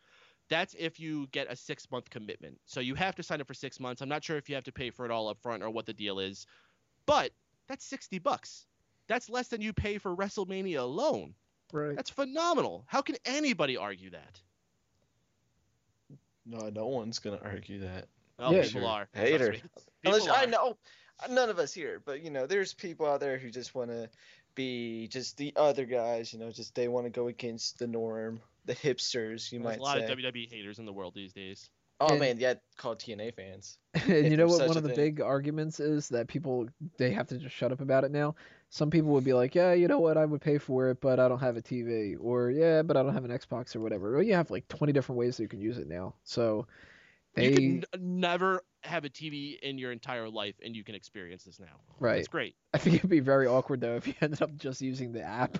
That's 0.48 0.74
if 0.78 0.98
you 0.98 1.28
get 1.28 1.52
a 1.52 1.54
six 1.54 1.88
month 1.90 2.08
commitment. 2.10 2.58
So 2.64 2.80
you 2.80 2.94
have 2.94 3.14
to 3.16 3.22
sign 3.22 3.40
up 3.40 3.46
for 3.46 3.54
six 3.54 3.78
months. 3.78 4.00
I'm 4.00 4.08
not 4.08 4.24
sure 4.24 4.36
if 4.36 4.48
you 4.48 4.54
have 4.54 4.64
to 4.64 4.72
pay 4.72 4.90
for 4.90 5.04
it 5.04 5.10
all 5.10 5.28
up 5.28 5.38
front 5.40 5.62
or 5.62 5.70
what 5.70 5.86
the 5.86 5.92
deal 5.92 6.18
is 6.18 6.46
but 7.10 7.32
that's 7.66 7.84
60 7.86 8.20
bucks. 8.20 8.66
That's 9.08 9.28
less 9.28 9.48
than 9.48 9.60
you 9.60 9.72
pay 9.72 9.98
for 9.98 10.14
wrestlemania 10.14 10.78
alone 10.78 11.34
Right. 11.72 11.96
that's 11.96 12.10
phenomenal 12.10 12.84
how 12.86 13.02
can 13.02 13.16
anybody 13.24 13.76
argue 13.76 14.10
that 14.10 14.40
No, 16.46 16.68
no 16.70 16.86
one's 16.88 17.18
gonna 17.18 17.40
argue 17.42 17.80
that. 17.80 18.06
well 18.38 18.52
Yeah, 18.54 18.62
people 18.62 18.80
sure. 18.82 18.88
are 18.90 19.08
trust 19.14 19.28
Hater. 19.28 19.52
me. 19.52 19.62
Unless 20.04 20.22
People 20.22 20.36
I 20.36 20.44
know 20.46 20.76
none 21.28 21.50
of 21.50 21.58
us 21.58 21.72
here, 21.72 22.00
but 22.04 22.22
you 22.22 22.30
know, 22.30 22.46
there's 22.46 22.72
people 22.74 23.06
out 23.06 23.20
there 23.20 23.38
who 23.38 23.50
just 23.50 23.74
want 23.74 23.90
to 23.90 24.08
be 24.54 25.06
just 25.08 25.36
the 25.36 25.52
other 25.56 25.84
guys. 25.84 26.32
You 26.32 26.38
know, 26.38 26.50
just 26.50 26.74
they 26.74 26.88
want 26.88 27.04
to 27.06 27.10
go 27.10 27.28
against 27.28 27.78
the 27.78 27.86
norm, 27.86 28.40
the 28.64 28.74
hipsters, 28.74 29.52
you 29.52 29.58
there's 29.58 29.64
might 29.64 29.78
a 29.78 29.82
lot 29.82 29.98
say. 29.98 30.04
of 30.10 30.18
wwe 30.18 30.50
haters 30.50 30.78
in 30.78 30.86
the 30.86 30.92
world 30.92 31.14
these 31.14 31.32
days 31.32 31.68
oh 32.00 32.08
And- 32.08 32.18
man, 32.20 32.38
yeah, 32.38 32.54
called 32.78 32.98
TNA 32.98 33.34
fans. 33.34 33.76
and 33.94 34.10
if 34.10 34.30
you 34.30 34.36
know 34.38 34.46
what 34.46 34.66
one 34.66 34.76
of 34.78 34.82
the 34.82 34.88
thing. 34.88 34.96
big 35.16 35.20
arguments 35.20 35.78
is 35.80 36.08
that 36.08 36.26
people 36.28 36.66
they 36.96 37.10
have 37.12 37.26
to 37.28 37.36
just 37.38 37.54
shut 37.54 37.72
up 37.72 37.80
about 37.82 38.04
it 38.04 38.10
now 38.10 38.34
some 38.70 38.88
people 38.90 39.10
would 39.10 39.24
be 39.24 39.32
like 39.34 39.54
yeah 39.54 39.72
you 39.72 39.88
know 39.88 39.98
what? 39.98 40.16
I 40.16 40.24
would 40.24 40.40
pay 40.40 40.58
for 40.58 40.88
it 40.90 41.00
but 41.00 41.20
i 41.20 41.28
don't 41.28 41.40
have 41.40 41.56
a 41.56 41.62
tv 41.62 42.16
or 42.18 42.50
yeah 42.50 42.82
but 42.82 42.96
i 42.96 43.02
don't 43.02 43.12
have 43.14 43.24
an 43.24 43.30
xbox 43.32 43.76
or 43.76 43.80
whatever. 43.80 44.12
Well 44.14 44.22
you 44.22 44.34
have 44.34 44.50
like 44.50 44.66
20 44.68 44.92
different 44.92 45.18
ways 45.18 45.36
that 45.36 45.42
you 45.42 45.48
can 45.48 45.60
use 45.60 45.76
it 45.76 45.88
now. 45.88 46.14
So 46.22 46.66
they 47.34 47.46
you 47.46 47.50
can 47.50 47.64
n- 47.64 47.84
uh, 47.92 47.98
never 48.00 48.62
have 48.82 49.04
a 49.04 49.10
tv 49.10 49.58
in 49.60 49.76
your 49.78 49.92
entire 49.92 50.28
life 50.28 50.54
and 50.64 50.74
you 50.74 50.84
can 50.84 50.94
experience 50.94 51.44
this 51.44 51.60
now. 51.60 51.80
Right. 51.98 52.18
It's 52.18 52.28
great. 52.28 52.56
I 52.72 52.78
think 52.78 52.96
it'd 52.96 53.10
be 53.10 53.20
very 53.20 53.46
awkward 53.46 53.80
though 53.80 53.96
if 53.96 54.06
you 54.06 54.14
ended 54.20 54.40
up 54.40 54.56
just 54.56 54.80
using 54.80 55.12
the 55.12 55.22
app 55.22 55.58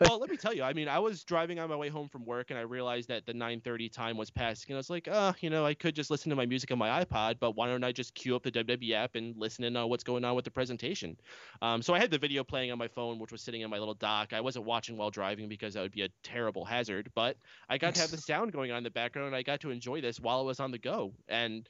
well, 0.00 0.18
let 0.18 0.30
me 0.30 0.38
tell 0.38 0.54
you. 0.54 0.62
I 0.62 0.72
mean, 0.72 0.88
I 0.88 0.98
was 0.98 1.22
driving 1.22 1.58
on 1.58 1.68
my 1.68 1.76
way 1.76 1.90
home 1.90 2.08
from 2.08 2.24
work, 2.24 2.50
and 2.50 2.58
I 2.58 2.62
realized 2.62 3.08
that 3.08 3.26
the 3.26 3.34
9:30 3.34 3.90
time 3.90 4.16
was 4.16 4.30
passing, 4.30 4.70
and 4.70 4.76
I 4.76 4.78
was 4.78 4.88
like, 4.88 5.06
"Uh, 5.06 5.34
you 5.40 5.50
know, 5.50 5.66
I 5.66 5.74
could 5.74 5.94
just 5.94 6.10
listen 6.10 6.30
to 6.30 6.36
my 6.36 6.46
music 6.46 6.70
on 6.72 6.78
my 6.78 7.04
iPod, 7.04 7.38
but 7.38 7.52
why 7.52 7.66
don't 7.66 7.84
I 7.84 7.92
just 7.92 8.14
queue 8.14 8.34
up 8.34 8.42
the 8.42 8.50
WWE 8.50 8.94
app 8.94 9.14
and 9.14 9.36
listen 9.36 9.64
in 9.64 9.76
on 9.76 9.90
what's 9.90 10.02
going 10.02 10.24
on 10.24 10.34
with 10.34 10.46
the 10.46 10.50
presentation?" 10.50 11.18
Um, 11.60 11.82
so 11.82 11.92
I 11.92 11.98
had 11.98 12.10
the 12.10 12.18
video 12.18 12.42
playing 12.42 12.70
on 12.72 12.78
my 12.78 12.88
phone, 12.88 13.18
which 13.18 13.32
was 13.32 13.42
sitting 13.42 13.60
in 13.60 13.68
my 13.68 13.78
little 13.78 13.94
dock. 13.94 14.32
I 14.32 14.40
wasn't 14.40 14.64
watching 14.64 14.96
while 14.96 15.10
driving 15.10 15.46
because 15.48 15.74
that 15.74 15.82
would 15.82 15.92
be 15.92 16.02
a 16.02 16.08
terrible 16.22 16.64
hazard, 16.64 17.12
but 17.14 17.36
I 17.68 17.76
got 17.76 17.94
to 17.94 18.00
have 18.00 18.10
the 18.10 18.16
sound 18.18 18.52
going 18.52 18.70
on 18.70 18.78
in 18.78 18.84
the 18.84 18.90
background, 18.90 19.26
and 19.26 19.36
I 19.36 19.42
got 19.42 19.60
to 19.60 19.70
enjoy 19.70 20.00
this 20.00 20.20
while 20.20 20.38
I 20.38 20.42
was 20.42 20.58
on 20.58 20.70
the 20.70 20.78
go. 20.78 21.16
And 21.28 21.68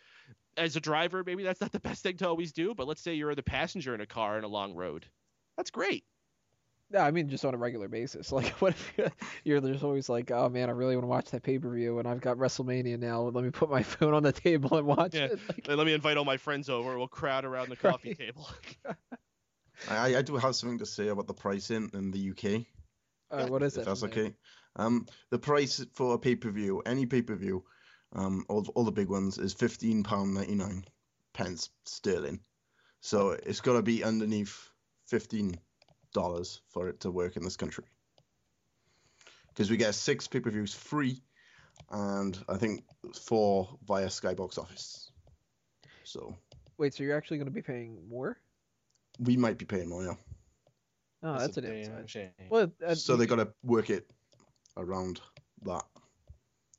as 0.57 0.77
a 0.77 0.81
driver, 0.81 1.25
maybe 1.25 1.43
that's 1.45 1.61
not 1.61 1.73
the 1.73 1.81
best 1.81 2.03
thing 2.05 2.19
to 2.19 2.29
always 2.29 2.53
do, 2.53 2.75
but 2.75 2.87
let's 2.87 3.03
say 3.03 3.15
you're 3.15 3.35
the 3.35 3.43
passenger 3.43 3.95
in 3.95 4.01
a 4.01 4.07
car 4.07 4.39
in 4.39 4.45
a 4.45 4.49
long 4.49 4.75
road. 4.75 5.11
That's 5.57 5.71
great. 5.71 6.07
No 6.93 7.01
i 7.01 7.11
mean 7.11 7.29
just 7.29 7.45
on 7.45 7.55
a 7.55 7.57
regular 7.57 7.89
basis 7.89 8.31
like 8.39 8.49
what 8.61 8.73
if 8.75 9.11
you're 9.45 9.61
there's 9.61 9.83
always 9.83 10.09
like 10.09 10.31
oh 10.31 10.49
man 10.49 10.69
i 10.69 10.73
really 10.73 10.95
want 10.97 11.05
to 11.05 11.09
watch 11.09 11.31
that 11.31 11.43
pay-per-view 11.43 11.99
and 11.99 12.07
i've 12.07 12.21
got 12.21 12.37
wrestlemania 12.37 12.99
now 12.99 13.23
let 13.23 13.43
me 13.45 13.51
put 13.51 13.71
my 13.71 13.83
phone 13.95 14.15
on 14.15 14.23
the 14.23 14.33
table 14.33 14.77
and 14.77 14.87
watch 14.87 15.15
Yeah. 15.15 15.27
it 15.27 15.41
like, 15.49 15.69
Let 15.69 15.87
me 15.87 15.93
invite 15.95 16.17
all 16.17 16.25
my 16.25 16.37
friends 16.37 16.69
over. 16.69 16.97
We'll 16.99 17.09
crowd 17.09 17.45
around 17.45 17.69
the 17.71 17.77
coffee 17.89 18.11
Right. 18.11 18.19
table. 18.19 18.49
I, 19.89 20.17
I 20.17 20.23
do 20.23 20.37
have 20.37 20.55
something 20.55 20.79
to 20.79 20.87
say 20.87 21.09
about 21.09 21.27
the 21.27 21.35
pricing 21.35 21.91
in 21.95 22.11
the 22.11 22.31
UK. 22.31 22.67
uh, 23.31 23.47
what 23.49 23.63
is 23.63 23.77
if 23.77 23.83
it 23.83 23.87
that's 23.87 24.03
man? 24.03 24.11
okay. 24.11 24.35
Um, 24.77 25.07
the 25.31 25.39
price 25.39 25.85
for 25.95 26.15
a 26.15 26.19
pay 26.19 26.37
per 26.37 26.51
view, 26.51 26.83
any 26.87 27.07
pay 27.07 27.23
per 27.23 27.35
view, 27.35 27.65
um, 28.15 28.45
all, 28.49 28.65
all 28.75 28.85
the 28.85 28.93
big 28.93 29.09
ones 29.09 29.39
is 29.39 29.53
fifteen 29.53 30.03
pound 30.03 30.35
ninety 30.35 30.55
nine 30.55 30.85
pence 31.33 31.71
sterling. 31.85 32.41
So 33.01 33.31
it's 33.31 33.61
got 33.61 33.75
to 33.75 33.83
be 33.83 34.05
underneath 34.05 34.71
fifteen 35.07 35.59
dollars 36.13 36.61
for 36.69 36.89
it 36.89 37.01
to 37.01 37.11
work 37.11 37.37
in 37.37 37.43
this 37.43 37.57
country. 37.57 37.85
Because 39.49 39.71
we 39.71 39.77
get 39.77 39.95
six 39.95 40.27
pay 40.29 40.41
per 40.41 40.51
views 40.51 40.73
free, 40.75 41.23
and 41.91 42.39
I 42.49 42.57
think 42.57 42.85
four 43.15 43.69
via 43.87 44.11
Sky 44.11 44.35
Box 44.35 44.59
Office. 44.59 45.11
So 46.05 46.35
wait 46.79 46.95
so 46.95 47.03
you're 47.05 47.17
actually 47.17 47.37
going 47.39 47.47
to 47.47 47.53
be 47.53 47.63
paying 47.63 48.09
more 48.09 48.39
we 49.19 49.37
might 49.37 49.59
be 49.59 49.65
paying 49.65 49.89
more, 49.89 50.05
yeah. 50.05 50.15
oh 51.23 51.39
that's, 51.39 51.57
a 51.57 51.61
an 51.61 51.83
damn 51.83 52.07
shame. 52.07 52.31
well 52.51 52.71
uh, 52.87 52.95
so 52.95 53.17
they 53.17 53.27
got 53.27 53.37
to 53.37 53.49
work 53.63 53.91
it 53.91 54.11
around 54.77 55.21
that 55.63 55.85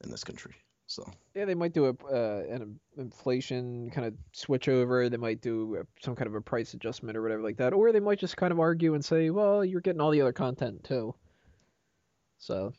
in 0.04 0.12
this 0.12 0.24
country. 0.24 0.54
So. 0.88 1.10
Yeah, 1.34 1.46
they 1.46 1.56
might 1.56 1.74
do 1.74 1.86
a 1.86 2.14
uh, 2.14 2.44
an 2.50 2.80
inflation 2.98 3.90
kind 3.90 4.06
of 4.06 4.14
switch 4.32 4.68
over. 4.68 5.10
They 5.10 5.18
might 5.18 5.42
do 5.42 5.86
some 6.02 6.16
kind 6.16 6.28
of 6.28 6.36
a 6.36 6.42
price 6.42 6.74
adjustment 6.74 7.18
or 7.18 7.22
whatever 7.22 7.42
like 7.42 7.58
that, 7.58 7.74
or 7.74 7.92
they 7.92 8.00
might 8.00 8.20
just 8.20 8.38
kind 8.38 8.52
of 8.52 8.60
argue 8.60 8.94
and 8.94 9.04
say, 9.04 9.30
"Well, 9.30 9.66
you're 9.66 9.82
getting 9.82 10.02
all 10.02 10.12
the 10.12 10.22
other 10.22 10.34
content 10.34 10.84
too." 10.84 11.16
So 12.38 12.74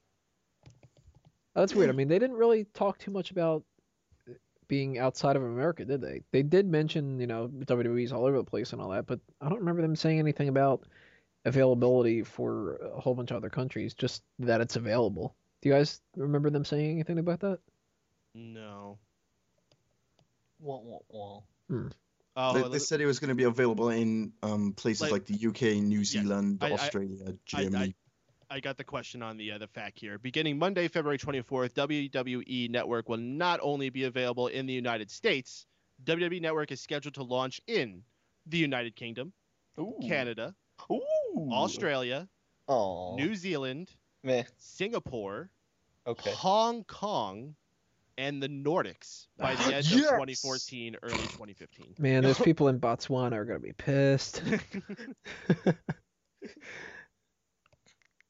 that's 1.54 1.74
weird. 1.74 1.90
I 1.90 1.92
mean, 1.92 2.08
they 2.08 2.18
didn't 2.18 2.36
really 2.36 2.64
talk 2.74 2.98
too 2.98 3.10
much 3.10 3.30
about 3.30 3.64
being 4.68 4.98
outside 4.98 5.36
of 5.36 5.42
America, 5.42 5.84
did 5.84 6.00
they? 6.00 6.20
They 6.32 6.42
did 6.42 6.66
mention, 6.66 7.20
you 7.20 7.26
know, 7.26 7.48
WWE's 7.48 8.12
all 8.12 8.24
over 8.24 8.38
the 8.38 8.44
place 8.44 8.72
and 8.72 8.80
all 8.80 8.90
that, 8.90 9.06
but 9.06 9.20
I 9.40 9.48
don't 9.48 9.58
remember 9.58 9.82
them 9.82 9.96
saying 9.96 10.18
anything 10.18 10.48
about 10.48 10.86
availability 11.44 12.22
for 12.22 12.76
a 12.76 13.00
whole 13.00 13.14
bunch 13.14 13.30
of 13.30 13.36
other 13.36 13.50
countries. 13.50 13.94
Just 13.94 14.22
that 14.38 14.60
it's 14.60 14.76
available. 14.76 15.36
Do 15.62 15.68
you 15.68 15.74
guys 15.74 16.00
remember 16.16 16.50
them 16.50 16.64
saying 16.64 16.92
anything 16.92 17.18
about 17.18 17.40
that? 17.40 17.58
No. 18.34 18.98
Wah, 20.60 20.78
wah, 20.82 20.98
wah. 21.08 21.40
Oh, 22.36 22.52
they, 22.52 22.68
they 22.68 22.78
said 22.78 23.00
it 23.00 23.06
was 23.06 23.20
going 23.20 23.28
to 23.28 23.34
be 23.34 23.44
available 23.44 23.90
in 23.90 24.32
um, 24.42 24.72
places 24.72 25.02
Like- 25.02 25.12
like, 25.12 25.26
the 25.26 25.46
UK, 25.48 25.76
New 25.82 26.04
Zealand, 26.04 26.58
I- 26.60 26.68
I- 26.68 26.72
Australia, 26.72 27.24
I- 27.28 27.32
Germany. 27.46 27.94
I 28.50 28.60
got 28.60 28.76
the 28.76 28.84
question 28.84 29.22
on 29.22 29.36
the 29.36 29.52
uh, 29.52 29.58
the 29.58 29.66
fact 29.66 29.98
here. 29.98 30.18
Beginning 30.18 30.58
Monday, 30.58 30.86
February 30.88 31.18
24th, 31.18 31.72
WWE 31.72 32.70
Network 32.70 33.08
will 33.08 33.16
not 33.16 33.58
only 33.62 33.88
be 33.88 34.04
available 34.04 34.48
in 34.48 34.66
the 34.66 34.72
United 34.72 35.10
States, 35.10 35.66
WWE 36.04 36.40
Network 36.42 36.70
is 36.70 36.80
scheduled 36.80 37.14
to 37.14 37.22
launch 37.22 37.60
in 37.66 38.02
the 38.46 38.58
United 38.58 38.94
Kingdom, 38.96 39.32
Ooh. 39.78 39.98
Canada, 40.06 40.54
Ooh. 40.90 41.48
Australia, 41.52 42.28
Aw. 42.68 43.16
New 43.16 43.34
Zealand, 43.34 43.88
Meh. 44.22 44.44
Singapore, 44.58 45.50
Okay. 46.06 46.30
Hong 46.32 46.84
Kong, 46.84 47.56
and 48.18 48.42
the 48.42 48.48
Nordics 48.48 49.26
by 49.38 49.54
ah, 49.54 49.56
the 49.56 49.74
end 49.76 49.90
Yes! 49.90 50.04
of 50.04 50.10
2014, 50.10 50.96
early 51.02 51.28
2015. 51.28 51.94
Man, 51.98 52.22
those 52.22 52.38
people 52.38 52.68
in 52.68 52.80
Botswana 52.80 53.32
are 53.32 53.44
gonna 53.44 53.60
be 53.60 53.72
pissed. 53.72 54.42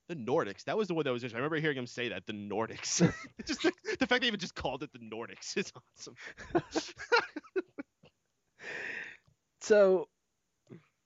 The 0.07 0.17
Nordics. 0.17 0.65
That 0.65 0.77
was 0.77 0.89
the 0.89 0.95
one 0.95 1.05
that 1.05 1.13
was. 1.13 1.25
I 1.25 1.29
remember 1.29 1.57
hearing 1.57 1.79
him 1.79 1.87
say 1.87 2.11
that. 2.11 2.27
The 2.27 2.35
Nordics. 2.35 3.11
just 3.47 3.63
the, 3.63 3.73
the 3.99 4.07
fact 4.07 4.21
they 4.21 4.27
even 4.27 4.39
just 4.39 4.55
called 4.55 4.83
it 4.83 4.91
the 4.93 4.99
Nordics 4.99 5.57
is 5.57 5.73
awesome. 5.97 6.15
So 9.63 10.09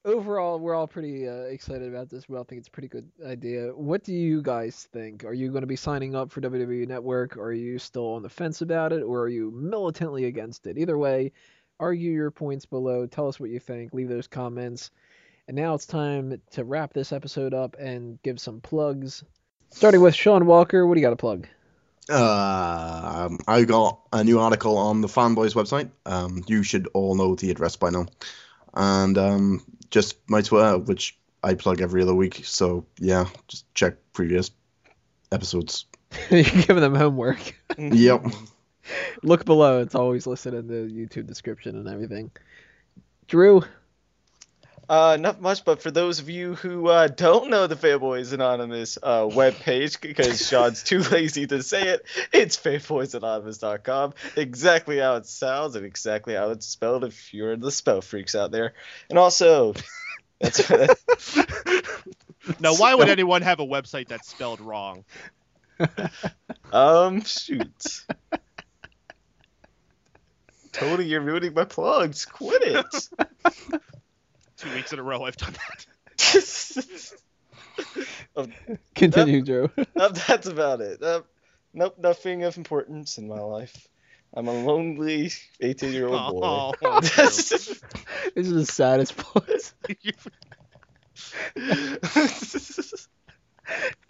overall, 0.09 0.59
we're 0.59 0.75
all 0.75 0.87
pretty 0.87 1.29
uh, 1.29 1.43
excited 1.43 1.89
about 1.89 2.09
this. 2.09 2.29
We 2.29 2.37
all 2.37 2.45
think 2.45 2.61
it's 2.61 2.69
a 2.69 2.73
pretty 2.73 2.89
good 2.89 3.09
idea. 3.25 3.69
What 3.69 4.03
do 4.05 4.13
you 4.13 4.43
guys 4.43 4.89
think? 4.93 5.25
Are 5.25 5.33
you 5.33 5.51
going 5.51 5.63
to 5.63 5.67
be 5.67 5.77
signing 5.77 6.15
up 6.15 6.31
for 6.31 6.41
WWE 6.41 6.89
Network? 6.89 7.37
Or 7.37 7.47
are 7.47 7.53
you 7.53 7.79
still 7.79 8.15
on 8.15 8.23
the 8.23 8.29
fence 8.29 8.61
about 8.63 8.93
it, 8.93 9.03
or 9.03 9.21
are 9.23 9.29
you 9.29 9.51
militantly 9.51 10.25
against 10.25 10.67
it? 10.67 10.79
Either 10.79 10.99
way, 10.99 11.33
argue 11.79 12.11
your 12.11 12.31
points 12.31 12.67
below. 12.67 13.07
Tell 13.07 13.29
us 13.29 13.39
what 13.39 13.51
you 13.51 13.61
think. 13.61 13.93
Leave 13.93 14.09
those 14.09 14.27
comments. 14.27 14.91
And 15.47 15.57
now 15.57 15.75
it's 15.75 15.87
time 15.87 16.41
to 16.53 16.65
wrap 16.65 16.93
this 16.93 17.13
episode 17.13 17.55
up 17.55 17.77
and 17.79 18.21
give 18.23 18.39
some 18.41 18.61
plugs. 18.61 19.25
Starting 19.71 20.01
with 20.01 20.15
Sean 20.15 20.47
Walker, 20.47 20.87
what 20.87 20.95
do 20.95 21.01
you 21.01 21.07
got 21.07 21.11
to 21.11 21.17
plug? 21.17 21.47
Uh, 22.11 23.27
um, 23.29 23.39
I 23.47 23.65
got 23.65 24.01
a 24.13 24.25
new 24.25 24.41
article 24.41 24.79
on 24.79 25.03
the 25.03 25.09
Fanboys 25.09 25.55
website. 25.55 25.91
Um, 26.07 26.43
you 26.47 26.63
should 26.63 26.89
all 26.95 27.15
know 27.15 27.35
the 27.35 27.51
address 27.51 27.77
by 27.77 27.91
now. 27.91 28.07
And 28.75 29.19
um, 29.19 29.63
just 29.91 30.17
my 30.29 30.43
Twitter, 30.43 30.67
uh, 30.67 30.79
which 30.79 31.19
I 31.43 31.55
plug 31.55 31.81
every 31.81 32.03
other 32.03 32.15
week. 32.15 32.43
So 32.45 32.87
yeah, 32.99 33.27
just 33.49 33.73
check 33.75 33.95
previous 34.13 34.51
episodes. 35.33 35.87
You're 36.31 36.43
giving 36.43 36.81
them 36.81 36.95
homework. 36.95 37.39
Mm-hmm. 37.71 37.95
yep. 37.95 38.25
Look 39.23 39.45
below. 39.45 39.81
It's 39.81 39.95
always 39.95 40.27
listed 40.27 40.55
in 40.55 40.67
the 40.67 40.91
YouTube 40.91 41.27
description 41.27 41.77
and 41.77 41.89
everything. 41.89 42.31
Drew, 43.27 43.63
Uh, 44.89 45.19
not 45.21 45.43
much, 45.43 45.67
but 45.67 45.83
for 45.83 45.91
those 45.91 46.19
of 46.19 46.31
you 46.31 46.55
who 46.55 46.89
uh, 46.89 47.09
don't 47.09 47.51
know 47.51 47.67
the 47.67 47.77
Fanboys 47.77 48.33
Anonymous 48.33 48.97
uh, 49.03 49.25
webpage, 49.25 50.01
because 50.01 50.49
Sean's 50.49 50.83
too 50.83 51.01
lazy 51.13 51.47
to 51.47 51.63
say 51.63 51.89
it, 51.89 52.07
it's 52.33 52.57
fanboysanonymous.com. 52.57 54.15
Exactly 54.37 54.99
how 54.99 55.17
it 55.17 55.27
sounds 55.27 55.77
and 55.77 55.85
exactly 55.85 56.35
how 56.35 56.51
it's 56.51 56.65
spelled 56.67 57.05
if 57.05 57.35
you're 57.35 57.57
the 57.57 57.71
spell 57.71 58.01
freaks 58.01 58.35
out 58.35 58.51
there. 58.51 58.73
And 59.11 59.19
also, 59.19 59.75
that's 60.41 60.71
Now, 62.61 62.75
why 62.75 62.95
would 62.95 63.11
anyone 63.11 63.43
have 63.43 63.61
a 63.61 63.67
website 63.67 64.09
that's 64.09 64.29
spelled 64.31 64.61
wrong? 64.61 65.05
um 66.73 67.23
shoot. 67.25 68.05
Tony, 70.73 71.05
you're 71.05 71.21
ruining 71.21 71.53
my 71.53 71.65
plugs. 71.65 72.25
Quit 72.25 72.63
it. 72.63 73.09
Two 74.59 74.75
weeks 74.75 74.93
in 74.93 74.99
a 74.99 75.03
row, 75.03 75.23
I've 75.23 75.37
done 75.37 75.55
that. 75.55 75.87
Continue, 78.95 79.43
Joe. 79.43 79.71
Um, 79.99 80.13
that's 80.29 80.47
about 80.47 80.81
it. 80.81 81.03
Uh, 81.03 81.23
nope, 81.75 81.97
nothing 81.99 82.45
of 82.45 82.57
importance 82.57 83.19
in 83.19 83.27
my 83.29 83.41
life. 83.41 83.89
I'm 84.35 84.47
a 84.47 84.53
lonely 84.53 85.33
18 85.61 85.93
year 85.93 86.09
old 86.09 86.35
boy. 86.35 86.73
Oh, 86.83 87.01
this 87.01 87.83
is 88.37 88.51
the 88.51 88.67
saddest 88.67 89.17
part. 89.17 89.73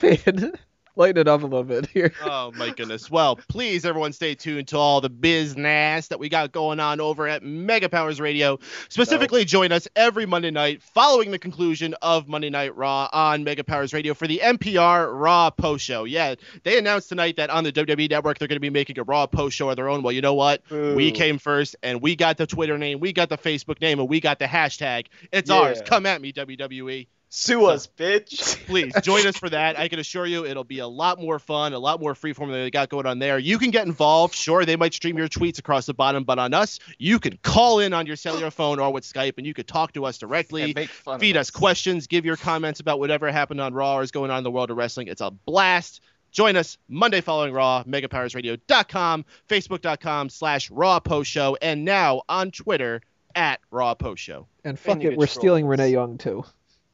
Man, 0.02 0.52
lighten 0.98 1.20
it 1.20 1.28
up 1.28 1.42
a 1.42 1.46
little 1.46 1.64
bit 1.64 1.86
here. 1.86 2.12
oh 2.22 2.52
my 2.56 2.70
goodness. 2.70 3.10
Well, 3.10 3.36
please 3.48 3.84
everyone 3.86 4.12
stay 4.12 4.34
tuned 4.34 4.68
to 4.68 4.76
all 4.76 5.00
the 5.00 5.08
business 5.08 6.08
that 6.08 6.18
we 6.18 6.28
got 6.28 6.52
going 6.52 6.80
on 6.80 7.00
over 7.00 7.26
at 7.28 7.42
Mega 7.42 7.88
Powers 7.88 8.20
Radio. 8.20 8.58
Specifically, 8.88 9.44
join 9.44 9.72
us 9.72 9.88
every 9.96 10.26
Monday 10.26 10.50
night 10.50 10.82
following 10.82 11.30
the 11.30 11.38
conclusion 11.38 11.94
of 12.02 12.28
Monday 12.28 12.50
Night 12.50 12.76
Raw 12.76 13.08
on 13.12 13.44
Mega 13.44 13.64
Powers 13.64 13.94
Radio 13.94 14.12
for 14.12 14.26
the 14.26 14.40
MPR 14.42 15.10
Raw 15.18 15.50
post 15.50 15.84
show. 15.84 16.04
Yeah, 16.04 16.34
they 16.64 16.78
announced 16.78 17.08
tonight 17.08 17.36
that 17.36 17.48
on 17.50 17.64
the 17.64 17.72
WWE 17.72 18.10
network 18.10 18.38
they're 18.38 18.48
going 18.48 18.56
to 18.56 18.60
be 18.60 18.70
making 18.70 18.98
a 18.98 19.04
Raw 19.04 19.26
post 19.26 19.56
show 19.56 19.70
of 19.70 19.76
their 19.76 19.88
own. 19.88 20.02
Well, 20.02 20.12
you 20.12 20.20
know 20.20 20.34
what? 20.34 20.62
We 20.70 21.12
came 21.12 21.38
first 21.38 21.76
and 21.82 22.02
we 22.02 22.16
got 22.16 22.36
the 22.36 22.46
Twitter 22.46 22.76
name, 22.76 22.98
we 22.98 23.12
got 23.12 23.28
the 23.28 23.38
Facebook 23.38 23.80
name, 23.80 24.00
and 24.00 24.08
we 24.08 24.20
got 24.20 24.38
the 24.40 24.46
hashtag. 24.46 25.06
It's 25.32 25.48
Yeah. 25.48 25.56
ours. 25.56 25.82
Come 25.84 26.06
at 26.06 26.20
me, 26.20 26.32
WWE 26.32 27.06
Sue 27.30 27.66
us, 27.66 27.86
bitch. 27.86 28.56
please 28.66 28.92
join 29.02 29.26
us 29.26 29.36
for 29.36 29.50
that. 29.50 29.78
I 29.78 29.88
can 29.88 29.98
assure 29.98 30.24
you 30.24 30.46
it'll 30.46 30.64
be 30.64 30.78
a 30.78 30.86
lot 30.86 31.20
more 31.20 31.38
fun, 31.38 31.74
a 31.74 31.78
lot 31.78 32.00
more 32.00 32.14
freeform 32.14 32.50
than 32.50 32.52
they 32.52 32.70
got 32.70 32.88
going 32.88 33.06
on 33.06 33.18
there. 33.18 33.38
You 33.38 33.58
can 33.58 33.70
get 33.70 33.86
involved. 33.86 34.34
Sure, 34.34 34.64
they 34.64 34.76
might 34.76 34.94
stream 34.94 35.18
your 35.18 35.28
tweets 35.28 35.58
across 35.58 35.86
the 35.86 35.94
bottom, 35.94 36.24
but 36.24 36.38
on 36.38 36.54
us, 36.54 36.78
you 36.98 37.18
can 37.18 37.38
call 37.42 37.80
in 37.80 37.92
on 37.92 38.06
your 38.06 38.16
cellular 38.16 38.50
phone 38.50 38.78
or 38.78 38.92
with 38.92 39.04
Skype 39.04 39.34
and 39.36 39.46
you 39.46 39.52
could 39.52 39.68
talk 39.68 39.92
to 39.92 40.06
us 40.06 40.18
directly. 40.18 40.62
And 40.62 40.74
make 40.74 40.88
fun 40.88 41.16
of 41.16 41.20
Feed 41.20 41.36
us 41.36 41.50
questions, 41.50 42.06
give 42.06 42.24
your 42.24 42.36
comments 42.36 42.80
about 42.80 42.98
whatever 42.98 43.30
happened 43.30 43.60
on 43.60 43.74
Raw 43.74 43.96
or 43.96 44.02
is 44.02 44.10
going 44.10 44.30
on 44.30 44.38
in 44.38 44.44
the 44.44 44.50
world 44.50 44.70
of 44.70 44.76
wrestling. 44.76 45.08
It's 45.08 45.20
a 45.20 45.30
blast. 45.30 46.00
Join 46.30 46.56
us 46.56 46.78
Monday 46.88 47.20
following 47.20 47.52
Raw, 47.52 47.84
megapowersradio.com, 47.84 49.24
facebook.com 49.48 50.28
slash 50.28 50.70
Raw 50.70 51.00
Post 51.00 51.30
Show, 51.30 51.56
and 51.60 51.84
now 51.84 52.22
on 52.28 52.50
Twitter 52.50 53.00
at 53.34 53.60
Raw 53.70 53.94
Post 53.94 54.22
Show. 54.22 54.46
And 54.64 54.78
fuck 54.78 55.02
you 55.02 55.12
it, 55.12 55.18
we're 55.18 55.26
stealing 55.26 55.64
trolls. 55.64 55.78
Renee 55.78 55.92
Young 55.92 56.18
too. 56.18 56.44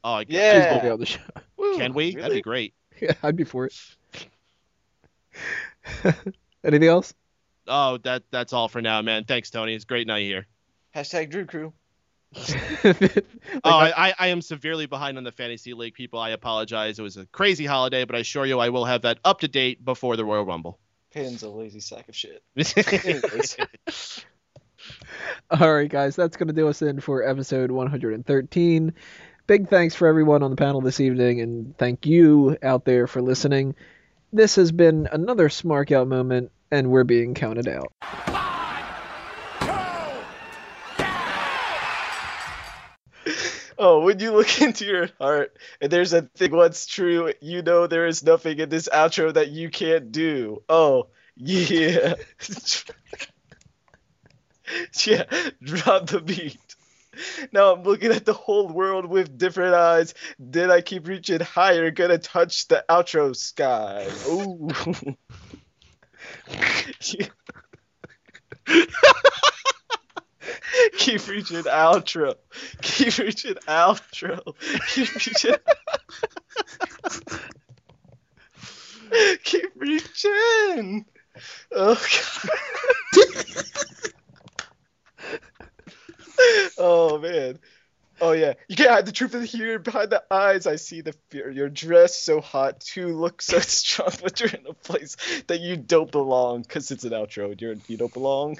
Oh, 0.05 0.13
I- 0.13 0.23
She's 0.25 0.35
Yeah. 0.35 0.69
gonna 0.69 0.83
be 0.83 0.89
on 0.91 0.99
the 0.99 1.05
show. 1.07 1.19
Woo, 1.57 1.77
can 1.77 1.93
we? 1.93 2.15
That'd 2.15 2.31
be 2.31 2.41
great. 2.41 2.73
Yeah, 3.01 3.13
I'd 3.23 3.35
be 3.35 3.43
for 3.43 3.65
it. 3.65 3.73
Anything 6.63 6.87
else? 6.87 7.13
Oh, 7.67 7.97
that 8.03 8.23
that's 8.31 8.53
all 8.53 8.67
for 8.67 8.81
now, 8.81 9.01
man. 9.01 9.23
Thanks, 9.25 9.49
Tony. 9.49 9.73
It's 9.73 9.83
a 9.83 9.87
great 9.87 10.05
night 10.07 10.21
here. 10.23 10.45
Hashtag 10.95 11.29
Drew 11.31 11.45
Crew. 11.45 11.73
Oh, 13.63 13.69
I, 13.71 14.09
I, 14.09 14.13
I 14.19 14.27
am 14.27 14.41
severely 14.41 14.85
behind 14.85 15.17
on 15.17 15.23
the 15.23 15.31
fantasy 15.31 15.73
league, 15.73 15.93
people. 15.93 16.19
I 16.19 16.31
apologize. 16.31 16.99
It 16.99 17.01
was 17.01 17.15
a 17.17 17.25
crazy 17.27 17.65
holiday, 17.65 18.03
but 18.05 18.15
I 18.15 18.19
assure 18.19 18.45
you 18.45 18.59
I 18.59 18.69
will 18.69 18.85
have 18.85 19.01
that 19.03 19.17
up 19.23 19.39
to 19.41 19.47
date 19.47 19.83
before 19.85 20.17
the 20.17 20.25
Royal 20.25 20.43
Rumble. 20.45 20.77
Pin's 21.11 21.41
a 21.43 21.49
lazy 21.49 21.79
sack 21.79 22.09
of 22.09 22.15
shit. 22.15 22.43
All 25.51 25.73
right, 25.73 25.89
guys, 25.89 26.15
that's 26.15 26.35
going 26.37 26.47
to 26.47 26.53
do 26.53 26.67
us 26.67 26.81
in 26.81 26.99
for 26.99 27.27
episode 27.27 27.71
113. 27.71 28.93
Big 29.47 29.69
thanks 29.69 29.93
for 29.93 30.07
everyone 30.07 30.41
on 30.41 30.49
the 30.49 30.57
panel 30.57 30.81
this 30.81 30.99
evening, 30.99 31.39
and 31.39 31.77
thank 31.77 32.07
you 32.07 32.57
out 32.63 32.83
there 32.83 33.05
for 33.05 33.21
listening. 33.21 33.75
This 34.33 34.55
has 34.55 34.71
been 34.71 35.07
another 35.11 35.49
Smark 35.49 35.91
Out 35.91 36.07
moment, 36.07 36.51
and 36.71 36.89
we're 36.89 37.03
being 37.03 37.35
counted 37.35 37.67
out. 37.67 37.91
Oh, 43.77 43.99
when 44.01 44.19
you 44.19 44.31
look 44.31 44.61
into 44.63 44.85
your 44.85 45.09
heart 45.19 45.55
and 45.79 45.91
there's 45.91 46.13
a 46.13 46.23
thing 46.23 46.51
what's 46.51 46.87
true, 46.87 47.31
you 47.39 47.61
know 47.61 47.85
there 47.85 48.07
is 48.07 48.23
nothing 48.23 48.57
in 48.57 48.69
this 48.69 48.89
outro 48.91 49.31
that 49.33 49.49
you 49.49 49.69
can't 49.69 50.11
do. 50.11 50.63
Oh, 50.67 51.09
yeah. 51.35 52.15
yeah, 55.05 55.23
drop 55.61 56.07
the 56.07 56.21
beat. 56.21 56.57
Now 57.51 57.73
I'm 57.73 57.83
looking 57.83 58.11
at 58.11 58.25
the 58.25 58.33
whole 58.33 58.67
world 58.67 59.05
with 59.05 59.37
different 59.37 59.75
eyes. 59.75 60.13
Then 60.39 60.71
I 60.71 60.81
keep 60.81 61.07
reaching 61.07 61.39
higher, 61.41 61.91
gonna 61.91 62.17
touch 62.17 62.67
the 62.67 62.83
outro 62.89 63.35
sky. 63.35 64.07
Ooh. 64.27 64.69
keep 70.97 71.27
reaching 71.27 71.63
outro. 71.63 72.35
Keep 72.81 73.17
reaching 73.17 73.55
outro. 73.67 74.41
Keep 74.87 75.13
reaching. 75.15 75.55
keep 79.43 79.71
reaching. 79.75 81.05
Oh 81.71 81.95
god. 81.95 83.35
oh 86.77 87.17
man. 87.19 87.59
Oh 88.21 88.31
yeah, 88.31 88.53
you 88.69 88.77
can't 88.77 88.91
hide 88.91 89.05
the 89.05 89.11
truth 89.11 89.35
in 89.35 89.43
here 89.43 89.79
behind 89.79 90.09
the 90.11 90.23
eyes. 90.31 90.67
I 90.67 90.77
see 90.77 91.01
the 91.01 91.13
fear. 91.29 91.49
You're 91.51 91.69
dressed 91.69 92.23
so 92.23 92.41
hot, 92.41 92.79
too, 92.79 93.09
look 93.09 93.41
so 93.41 93.59
strong, 93.61 94.11
but 94.23 94.39
you're 94.39 94.49
in 94.49 94.67
a 94.69 94.73
place 94.73 95.17
that 95.47 95.59
you 95.59 95.77
don't 95.77 96.11
belong. 96.11 96.63
Cause 96.63 96.91
it's 96.91 97.03
an 97.03 97.11
outro. 97.11 97.59
You're 97.59 97.75
you 97.87 97.97
don't 97.97 98.13
belong. 98.13 98.57